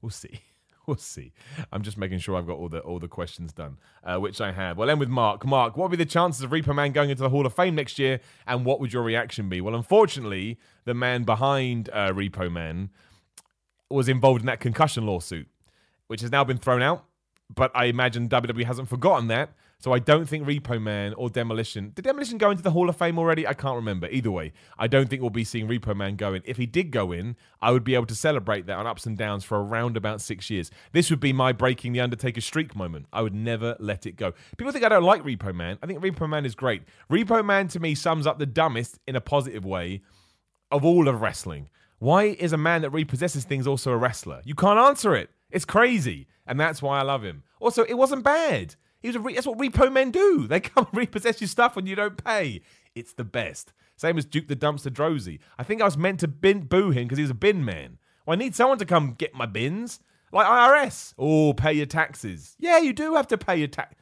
We'll 0.00 0.10
see. 0.10 0.40
We'll 0.84 0.96
see. 0.96 1.32
I'm 1.70 1.82
just 1.82 1.96
making 1.96 2.18
sure 2.18 2.36
I've 2.36 2.48
got 2.48 2.58
all 2.58 2.68
the 2.68 2.80
all 2.80 2.98
the 2.98 3.06
questions 3.06 3.52
done, 3.52 3.78
uh, 4.02 4.16
which 4.16 4.40
I 4.40 4.50
have. 4.50 4.76
Well, 4.76 4.90
end 4.90 4.98
with 4.98 5.08
Mark. 5.08 5.46
Mark, 5.46 5.76
what 5.76 5.88
would 5.88 5.96
be 5.96 6.04
the 6.04 6.10
chances 6.10 6.42
of 6.42 6.50
Repo 6.50 6.74
Man 6.74 6.90
going 6.90 7.08
into 7.08 7.22
the 7.22 7.28
Hall 7.28 7.46
of 7.46 7.54
Fame 7.54 7.76
next 7.76 8.00
year, 8.00 8.18
and 8.48 8.64
what 8.64 8.80
would 8.80 8.92
your 8.92 9.04
reaction 9.04 9.48
be? 9.48 9.60
Well, 9.60 9.76
unfortunately, 9.76 10.58
the 10.84 10.92
man 10.92 11.22
behind 11.22 11.88
uh, 11.92 12.10
Repo 12.12 12.50
Man 12.50 12.90
was 13.88 14.08
involved 14.08 14.40
in 14.40 14.46
that 14.46 14.58
concussion 14.58 15.06
lawsuit, 15.06 15.46
which 16.08 16.20
has 16.20 16.32
now 16.32 16.42
been 16.42 16.58
thrown 16.58 16.82
out. 16.82 17.04
But 17.48 17.70
I 17.76 17.84
imagine 17.84 18.28
WWE 18.28 18.64
hasn't 18.64 18.88
forgotten 18.88 19.28
that. 19.28 19.50
So 19.82 19.92
I 19.92 19.98
don't 19.98 20.28
think 20.28 20.46
Repo 20.46 20.80
Man 20.80 21.12
or 21.14 21.28
Demolition. 21.28 21.90
Did 21.92 22.04
Demolition 22.04 22.38
go 22.38 22.52
into 22.52 22.62
the 22.62 22.70
Hall 22.70 22.88
of 22.88 22.96
Fame 22.96 23.18
already? 23.18 23.48
I 23.48 23.52
can't 23.52 23.74
remember. 23.74 24.06
Either 24.06 24.30
way, 24.30 24.52
I 24.78 24.86
don't 24.86 25.10
think 25.10 25.22
we'll 25.22 25.30
be 25.30 25.42
seeing 25.42 25.66
Repo 25.66 25.96
Man 25.96 26.14
go 26.14 26.34
in. 26.34 26.42
If 26.44 26.56
he 26.56 26.66
did 26.66 26.92
go 26.92 27.10
in, 27.10 27.34
I 27.60 27.72
would 27.72 27.82
be 27.82 27.96
able 27.96 28.06
to 28.06 28.14
celebrate 28.14 28.66
that 28.66 28.76
on 28.76 28.86
ups 28.86 29.06
and 29.06 29.18
downs 29.18 29.42
for 29.42 29.60
around 29.60 29.96
about 29.96 30.20
six 30.20 30.48
years. 30.50 30.70
This 30.92 31.10
would 31.10 31.18
be 31.18 31.32
my 31.32 31.50
breaking 31.50 31.94
the 31.94 32.00
Undertaker 32.00 32.40
streak 32.40 32.76
moment. 32.76 33.06
I 33.12 33.22
would 33.22 33.34
never 33.34 33.76
let 33.80 34.06
it 34.06 34.14
go. 34.14 34.34
People 34.56 34.72
think 34.72 34.84
I 34.84 34.88
don't 34.88 35.02
like 35.02 35.24
Repo 35.24 35.52
Man. 35.52 35.78
I 35.82 35.86
think 35.88 36.00
Repo 36.00 36.28
Man 36.28 36.46
is 36.46 36.54
great. 36.54 36.84
Repo 37.10 37.44
Man 37.44 37.66
to 37.66 37.80
me 37.80 37.96
sums 37.96 38.24
up 38.24 38.38
the 38.38 38.46
dumbest 38.46 39.00
in 39.08 39.16
a 39.16 39.20
positive 39.20 39.64
way 39.64 40.02
of 40.70 40.84
all 40.84 41.08
of 41.08 41.20
wrestling. 41.20 41.68
Why 41.98 42.36
is 42.38 42.52
a 42.52 42.56
man 42.56 42.82
that 42.82 42.92
repossesses 42.92 43.42
things 43.42 43.66
also 43.66 43.90
a 43.90 43.96
wrestler? 43.96 44.42
You 44.44 44.54
can't 44.54 44.78
answer 44.78 45.16
it. 45.16 45.30
It's 45.50 45.64
crazy. 45.64 46.28
And 46.46 46.60
that's 46.60 46.82
why 46.82 47.00
I 47.00 47.02
love 47.02 47.24
him. 47.24 47.42
Also, 47.58 47.84
it 47.84 47.94
wasn't 47.94 48.22
bad. 48.22 48.76
He 49.02 49.08
was 49.08 49.16
a 49.16 49.20
re- 49.20 49.34
that's 49.34 49.46
what 49.46 49.58
repo 49.58 49.92
men 49.92 50.10
do. 50.10 50.46
They 50.48 50.60
come 50.60 50.86
and 50.90 50.96
repossess 50.96 51.40
your 51.40 51.48
stuff 51.48 51.76
when 51.76 51.86
you 51.86 51.94
don't 51.94 52.22
pay. 52.22 52.62
It's 52.94 53.12
the 53.12 53.24
best. 53.24 53.72
Same 53.96 54.16
as 54.16 54.24
Duke 54.24 54.48
the 54.48 54.56
Dumpster 54.56 54.90
Droese. 54.90 55.38
I 55.58 55.64
think 55.64 55.82
I 55.82 55.84
was 55.84 55.96
meant 55.98 56.20
to 56.20 56.28
bin- 56.28 56.66
boo 56.66 56.90
him 56.90 57.04
because 57.04 57.18
he's 57.18 57.30
a 57.30 57.34
bin 57.34 57.64
man. 57.64 57.98
Well, 58.26 58.34
I 58.34 58.38
need 58.38 58.54
someone 58.54 58.78
to 58.78 58.84
come 58.84 59.14
get 59.14 59.34
my 59.34 59.46
bins. 59.46 60.00
Like 60.32 60.46
IRS. 60.46 61.14
Oh, 61.18 61.52
pay 61.52 61.74
your 61.74 61.86
taxes. 61.86 62.56
Yeah, 62.58 62.78
you 62.78 62.92
do 62.92 63.14
have 63.14 63.26
to 63.28 63.38
pay 63.38 63.56
your 63.56 63.68
tax. 63.68 63.94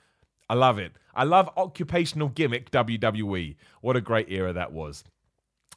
I 0.48 0.54
love 0.54 0.78
it. 0.78 0.92
I 1.14 1.24
love 1.24 1.50
occupational 1.56 2.28
gimmick 2.28 2.70
WWE. 2.70 3.56
What 3.80 3.96
a 3.96 4.00
great 4.00 4.30
era 4.30 4.52
that 4.52 4.72
was. 4.72 5.04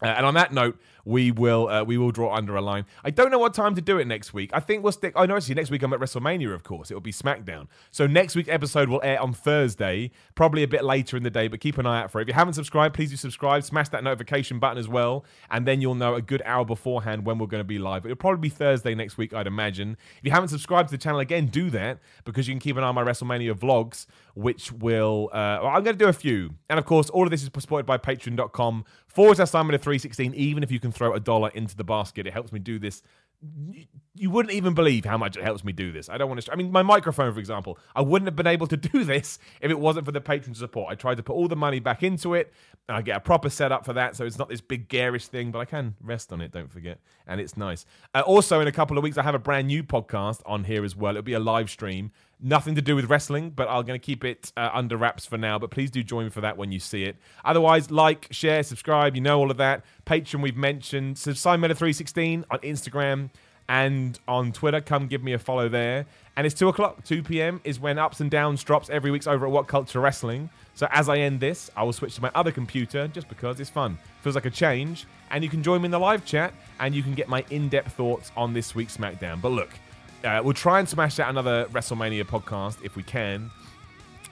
Uh, 0.02 0.08
and 0.08 0.26
on 0.26 0.34
that 0.36 0.54
note, 0.54 0.80
we 1.06 1.32
will 1.32 1.68
uh, 1.68 1.84
we 1.84 1.98
will 1.98 2.12
draw 2.12 2.34
under 2.34 2.56
a 2.56 2.62
line. 2.62 2.86
I 3.04 3.10
don't 3.10 3.32
know 3.32 3.40
what 3.40 3.54
time 3.54 3.76
to 3.76 3.82
do 3.82 3.98
it 3.98 4.08
next 4.08 4.34
week. 4.34 4.52
I 4.54 4.60
think 4.60 4.84
we'll 4.84 4.92
stick. 4.92 5.14
Oh 5.16 5.26
no, 5.26 5.36
actually, 5.36 5.56
next 5.56 5.70
week 5.70 5.84
I'm 5.84 5.94
at 5.94 6.00
WrestleMania. 6.00 6.54
Of 6.54 6.64
course, 6.64 6.92
it 6.92 6.94
will 6.94 7.02
be 7.02 7.12
SmackDown. 7.12 7.68
So 7.92 8.08
next 8.08 8.36
week's 8.36 8.50
episode 8.50 8.90
will 8.90 9.02
air 9.04 9.22
on 9.22 9.34
Thursday, 9.34 10.12
probably 10.36 10.64
a 10.64 10.68
bit 10.68 10.84
later 10.84 11.18
in 11.18 11.24
the 11.24 11.30
day. 11.30 11.48
But 11.48 11.60
keep 11.60 11.78
an 11.78 11.86
eye 11.86 12.02
out 12.02 12.12
for 12.12 12.20
it. 12.20 12.24
If 12.24 12.28
you 12.30 12.34
haven't 12.34 12.54
subscribed, 12.54 12.96
please 12.96 13.10
do 13.10 13.18
subscribe. 13.18 13.64
Smash 13.64 13.90
that 13.90 14.04
notification 14.04 14.60
button 14.60 14.78
as 14.78 14.88
well, 14.88 15.26
and 15.52 15.68
then 15.68 15.82
you'll 15.82 15.96
know 15.96 16.16
a 16.16 16.22
good 16.22 16.42
hour 16.46 16.66
beforehand 16.66 17.26
when 17.26 17.38
we're 17.38 17.48
going 17.48 17.62
to 17.62 17.66
be 17.66 17.80
live. 17.80 18.06
It'll 18.06 18.16
probably 18.16 18.42
be 18.42 18.50
Thursday 18.50 18.96
next 18.96 19.18
week, 19.18 19.34
I'd 19.34 19.48
imagine. 19.48 19.98
If 20.20 20.26
you 20.26 20.32
haven't 20.32 20.50
subscribed 20.50 20.90
to 20.90 20.98
the 20.98 21.02
channel 21.02 21.20
again, 21.20 21.48
do 21.48 21.70
that 21.72 22.00
because 22.24 22.48
you 22.48 22.54
can 22.54 22.60
keep 22.60 22.78
an 22.78 22.84
eye 22.84 22.88
on 22.88 22.96
my 22.96 23.04
WrestleMania 23.04 23.54
vlogs, 23.54 24.06
which 24.36 24.72
will. 24.72 25.30
Uh, 25.34 25.60
well, 25.62 25.68
I'm 25.68 25.84
going 25.84 25.98
to 25.98 26.04
do 26.04 26.10
a 26.10 26.14
few, 26.14 26.52
and 26.70 26.80
of 26.80 26.86
course, 26.86 27.10
all 27.10 27.24
of 27.24 27.32
this 27.32 27.42
is 27.42 27.50
supported 27.54 27.86
by 27.86 27.98
Patreon.com 27.98 28.86
forward 29.08 29.36
slash 29.36 29.52
Simon 29.52 29.76
of 29.76 29.82
316. 29.82 30.34
Even 30.34 30.64
if 30.64 30.72
you 30.72 30.80
can 30.80 30.93
throw 30.94 31.14
a 31.14 31.20
dollar 31.20 31.50
into 31.50 31.76
the 31.76 31.84
basket, 31.84 32.28
it 32.28 32.34
helps 32.34 32.52
me 32.52 32.60
do 32.60 32.80
this. 32.80 33.02
You 34.16 34.30
wouldn't 34.30 34.54
even 34.54 34.74
believe 34.74 35.04
how 35.04 35.18
much 35.18 35.36
it 35.36 35.44
helps 35.44 35.66
me 35.66 35.74
do 35.74 35.92
this. 35.92 36.08
I 36.08 36.18
don't 36.18 36.30
want 36.30 36.42
to. 36.42 36.52
I 36.52 36.56
mean, 36.56 36.72
my 36.72 36.82
microphone, 36.82 37.34
for 37.34 37.40
example, 37.40 37.78
I 37.94 38.02
wouldn't 38.02 38.28
have 38.28 38.38
been 38.38 38.48
able 38.48 38.68
to 38.68 38.78
do 38.92 39.04
this 39.04 39.38
if 39.60 39.70
it 39.70 39.78
wasn't 39.78 40.06
for 40.06 40.14
the 40.14 40.22
patron 40.22 40.56
support. 40.56 40.92
I 40.92 40.96
tried 40.96 41.18
to 41.18 41.24
put 41.24 41.34
all 41.34 41.50
the 41.50 41.56
money 41.58 41.80
back 41.80 42.04
into 42.04 42.36
it, 42.36 42.54
and 42.88 42.96
I 42.96 43.02
get 43.02 43.18
a 43.18 43.20
proper 43.20 43.50
setup 43.50 43.84
for 43.84 43.94
that, 43.94 44.16
so 44.16 44.26
it's 44.26 44.40
not 44.40 44.48
this 44.48 44.62
big 44.62 44.88
garish 44.88 45.28
thing. 45.28 45.52
But 45.52 45.60
I 45.60 45.66
can 45.66 45.96
rest 46.02 46.32
on 46.32 46.40
it. 46.40 46.52
Don't 46.52 46.72
forget, 46.72 47.00
and 47.28 47.42
it's 47.42 47.58
nice. 47.58 47.86
Uh, 48.14 48.22
also, 48.22 48.62
in 48.62 48.68
a 48.68 48.72
couple 48.72 48.98
of 48.98 49.04
weeks, 49.04 49.18
I 49.18 49.24
have 49.24 49.36
a 49.36 49.40
brand 49.40 49.68
new 49.68 49.84
podcast 49.84 50.42
on 50.46 50.64
here 50.64 50.86
as 50.86 50.96
well. 50.96 51.12
It'll 51.12 51.24
be 51.24 51.34
a 51.34 51.40
live 51.40 51.70
stream 51.70 52.12
Nothing 52.46 52.76
to 52.76 52.82
do 52.82 52.94
with 52.94 53.06
wrestling, 53.06 53.52
but 53.52 53.70
I'm 53.70 53.86
going 53.86 53.98
to 53.98 54.06
keep 54.06 54.26
it 54.26 54.52
uh, 54.58 54.70
under 54.74 54.98
wraps 54.98 55.26
for 55.26 55.38
now. 55.38 55.58
But 55.58 55.72
please 55.72 55.90
do 55.90 56.04
join 56.04 56.26
me 56.26 56.30
for 56.30 56.42
that 56.42 56.58
when 56.58 56.74
you 56.74 56.80
see 56.80 57.06
it. 57.06 57.16
Otherwise, 57.46 57.90
like, 57.90 58.28
share, 58.32 58.62
subscribe. 58.64 59.16
You 59.16 59.22
know 59.22 59.40
all 59.40 59.50
of 59.50 59.56
that. 59.58 59.86
Patreon, 60.06 60.42
we've 60.42 60.58
mentioned. 60.58 61.18
Subscribe 61.18 61.62
Meta316 61.62 62.44
on 62.52 62.60
Instagram 62.60 63.30
and 63.70 64.20
on 64.28 64.52
Twitter. 64.52 64.82
Come 64.82 65.08
give 65.08 65.24
me 65.24 65.32
a 65.32 65.40
follow 65.40 65.70
there. 65.70 66.06
And 66.36 66.46
it's 66.46 66.56
2 66.56 66.68
o'clock. 66.68 67.04
2 67.06 67.24
p.m. 67.24 67.62
is 67.64 67.80
when 67.80 67.98
Ups 67.98 68.20
and 68.20 68.30
Downs 68.30 68.62
drops 68.62 68.90
every 68.90 69.10
week's 69.10 69.28
over 69.28 69.46
at 69.46 69.52
What 69.52 69.68
Culture 69.68 70.02
Wrestling. 70.02 70.50
So 70.74 70.88
as 70.92 71.08
I 71.08 71.20
end 71.20 71.40
this, 71.40 71.72
I 71.78 71.84
will 71.84 71.94
switch 71.94 72.16
to 72.16 72.22
my 72.22 72.32
other 72.36 72.52
computer 72.52 73.08
just 73.08 73.30
because 73.30 73.60
it's 73.60 73.70
fun. 73.70 73.98
Feels 74.22 74.36
like 74.36 74.46
a 74.46 74.50
change. 74.50 75.06
And 75.32 75.44
you 75.44 75.50
can 75.50 75.64
join 75.64 75.82
me 75.82 75.86
in 75.86 75.92
the 75.92 76.00
live 76.00 76.26
chat 76.26 76.54
and 76.80 76.94
you 76.94 77.04
can 77.04 77.14
get 77.14 77.30
my 77.30 77.46
in 77.52 77.70
depth 77.70 77.94
thoughts 77.94 78.32
on 78.36 78.54
this 78.54 78.76
week's 78.76 78.98
SmackDown. 78.98 79.42
But 79.42 79.50
look, 79.54 79.70
uh, 80.24 80.42
we'll 80.44 80.54
try 80.54 80.80
and 80.80 80.88
smash 80.88 81.20
out 81.20 81.30
another 81.30 81.66
WrestleMania 81.66 82.24
podcast 82.24 82.78
if 82.84 82.96
we 82.96 83.04
can. 83.04 83.52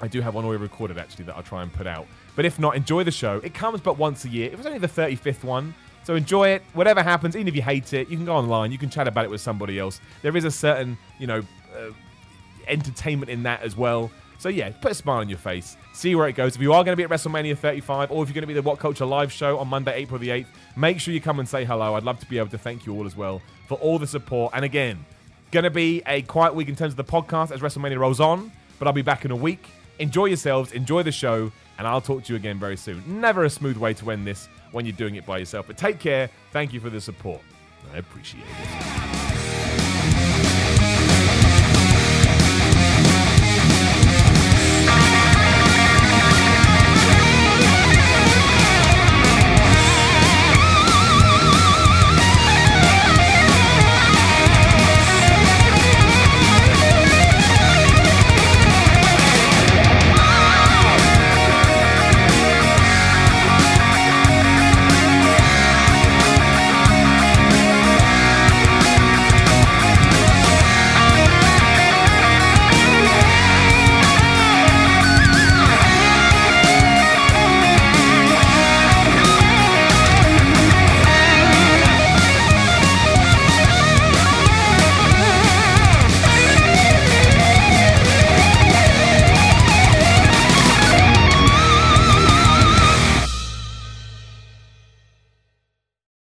I 0.01 0.07
do 0.07 0.21
have 0.21 0.33
one 0.33 0.45
already 0.45 0.61
recorded 0.61 0.97
actually 0.97 1.25
that 1.25 1.35
I'll 1.35 1.43
try 1.43 1.61
and 1.61 1.71
put 1.71 1.85
out. 1.85 2.07
But 2.35 2.45
if 2.45 2.57
not, 2.57 2.75
enjoy 2.75 3.03
the 3.03 3.11
show. 3.11 3.39
It 3.43 3.53
comes 3.53 3.81
but 3.81 3.97
once 3.97 4.25
a 4.25 4.29
year. 4.29 4.51
It 4.51 4.57
was 4.57 4.65
only 4.65 4.79
the 4.79 4.87
35th 4.87 5.43
one. 5.43 5.75
So 6.03 6.15
enjoy 6.15 6.49
it. 6.49 6.63
Whatever 6.73 7.03
happens, 7.03 7.35
even 7.35 7.47
if 7.47 7.55
you 7.55 7.61
hate 7.61 7.93
it, 7.93 8.09
you 8.09 8.17
can 8.17 8.25
go 8.25 8.35
online. 8.35 8.71
You 8.71 8.79
can 8.79 8.89
chat 8.89 9.07
about 9.07 9.25
it 9.25 9.29
with 9.29 9.41
somebody 9.41 9.77
else. 9.77 10.01
There 10.23 10.35
is 10.35 10.45
a 10.45 10.51
certain, 10.51 10.97
you 11.19 11.27
know, 11.27 11.43
uh, 11.77 11.91
entertainment 12.67 13.29
in 13.29 13.43
that 13.43 13.61
as 13.61 13.77
well. 13.77 14.09
So 14.39 14.49
yeah, 14.49 14.71
put 14.71 14.91
a 14.91 14.95
smile 14.95 15.19
on 15.19 15.29
your 15.29 15.37
face. 15.37 15.77
See 15.93 16.15
where 16.15 16.27
it 16.27 16.33
goes. 16.33 16.55
If 16.55 16.61
you 16.63 16.73
are 16.73 16.83
going 16.83 16.93
to 16.93 16.97
be 16.97 17.03
at 17.03 17.11
WrestleMania 17.11 17.55
35, 17.55 18.09
or 18.09 18.23
if 18.23 18.29
you're 18.29 18.33
going 18.33 18.41
to 18.41 18.47
be 18.47 18.55
the 18.55 18.63
What 18.63 18.79
Culture 18.79 19.05
live 19.05 19.31
show 19.31 19.59
on 19.59 19.67
Monday, 19.67 19.93
April 19.93 20.17
the 20.17 20.29
8th, 20.29 20.47
make 20.75 20.99
sure 20.99 21.13
you 21.13 21.21
come 21.21 21.39
and 21.39 21.47
say 21.47 21.63
hello. 21.63 21.93
I'd 21.93 22.03
love 22.03 22.19
to 22.21 22.25
be 22.25 22.39
able 22.39 22.49
to 22.49 22.57
thank 22.57 22.87
you 22.87 22.95
all 22.95 23.05
as 23.05 23.15
well 23.15 23.39
for 23.67 23.75
all 23.75 23.99
the 23.99 24.07
support. 24.07 24.53
And 24.55 24.65
again, 24.65 25.05
going 25.51 25.63
to 25.63 25.69
be 25.69 26.01
a 26.07 26.21
quiet 26.23 26.55
week 26.55 26.69
in 26.69 26.75
terms 26.75 26.93
of 26.93 26.97
the 26.97 27.03
podcast 27.03 27.51
as 27.51 27.59
WrestleMania 27.59 27.99
rolls 27.99 28.19
on, 28.19 28.51
but 28.79 28.87
I'll 28.87 28.93
be 28.93 29.01
back 29.01 29.25
in 29.25 29.31
a 29.31 29.35
week. 29.35 29.67
Enjoy 29.99 30.25
yourselves, 30.25 30.71
enjoy 30.71 31.03
the 31.03 31.11
show, 31.11 31.51
and 31.77 31.87
I'll 31.87 32.01
talk 32.01 32.23
to 32.23 32.33
you 32.33 32.37
again 32.37 32.59
very 32.59 32.77
soon. 32.77 33.03
Never 33.05 33.43
a 33.43 33.49
smooth 33.49 33.77
way 33.77 33.93
to 33.95 34.11
end 34.11 34.25
this 34.25 34.47
when 34.71 34.85
you're 34.85 34.95
doing 34.95 35.15
it 35.15 35.25
by 35.25 35.37
yourself, 35.37 35.67
but 35.67 35.77
take 35.77 35.99
care. 35.99 36.29
Thank 36.51 36.73
you 36.73 36.79
for 36.79 36.89
the 36.89 37.01
support. 37.01 37.41
I 37.93 37.97
appreciate 37.97 38.43
it. 38.43 39.20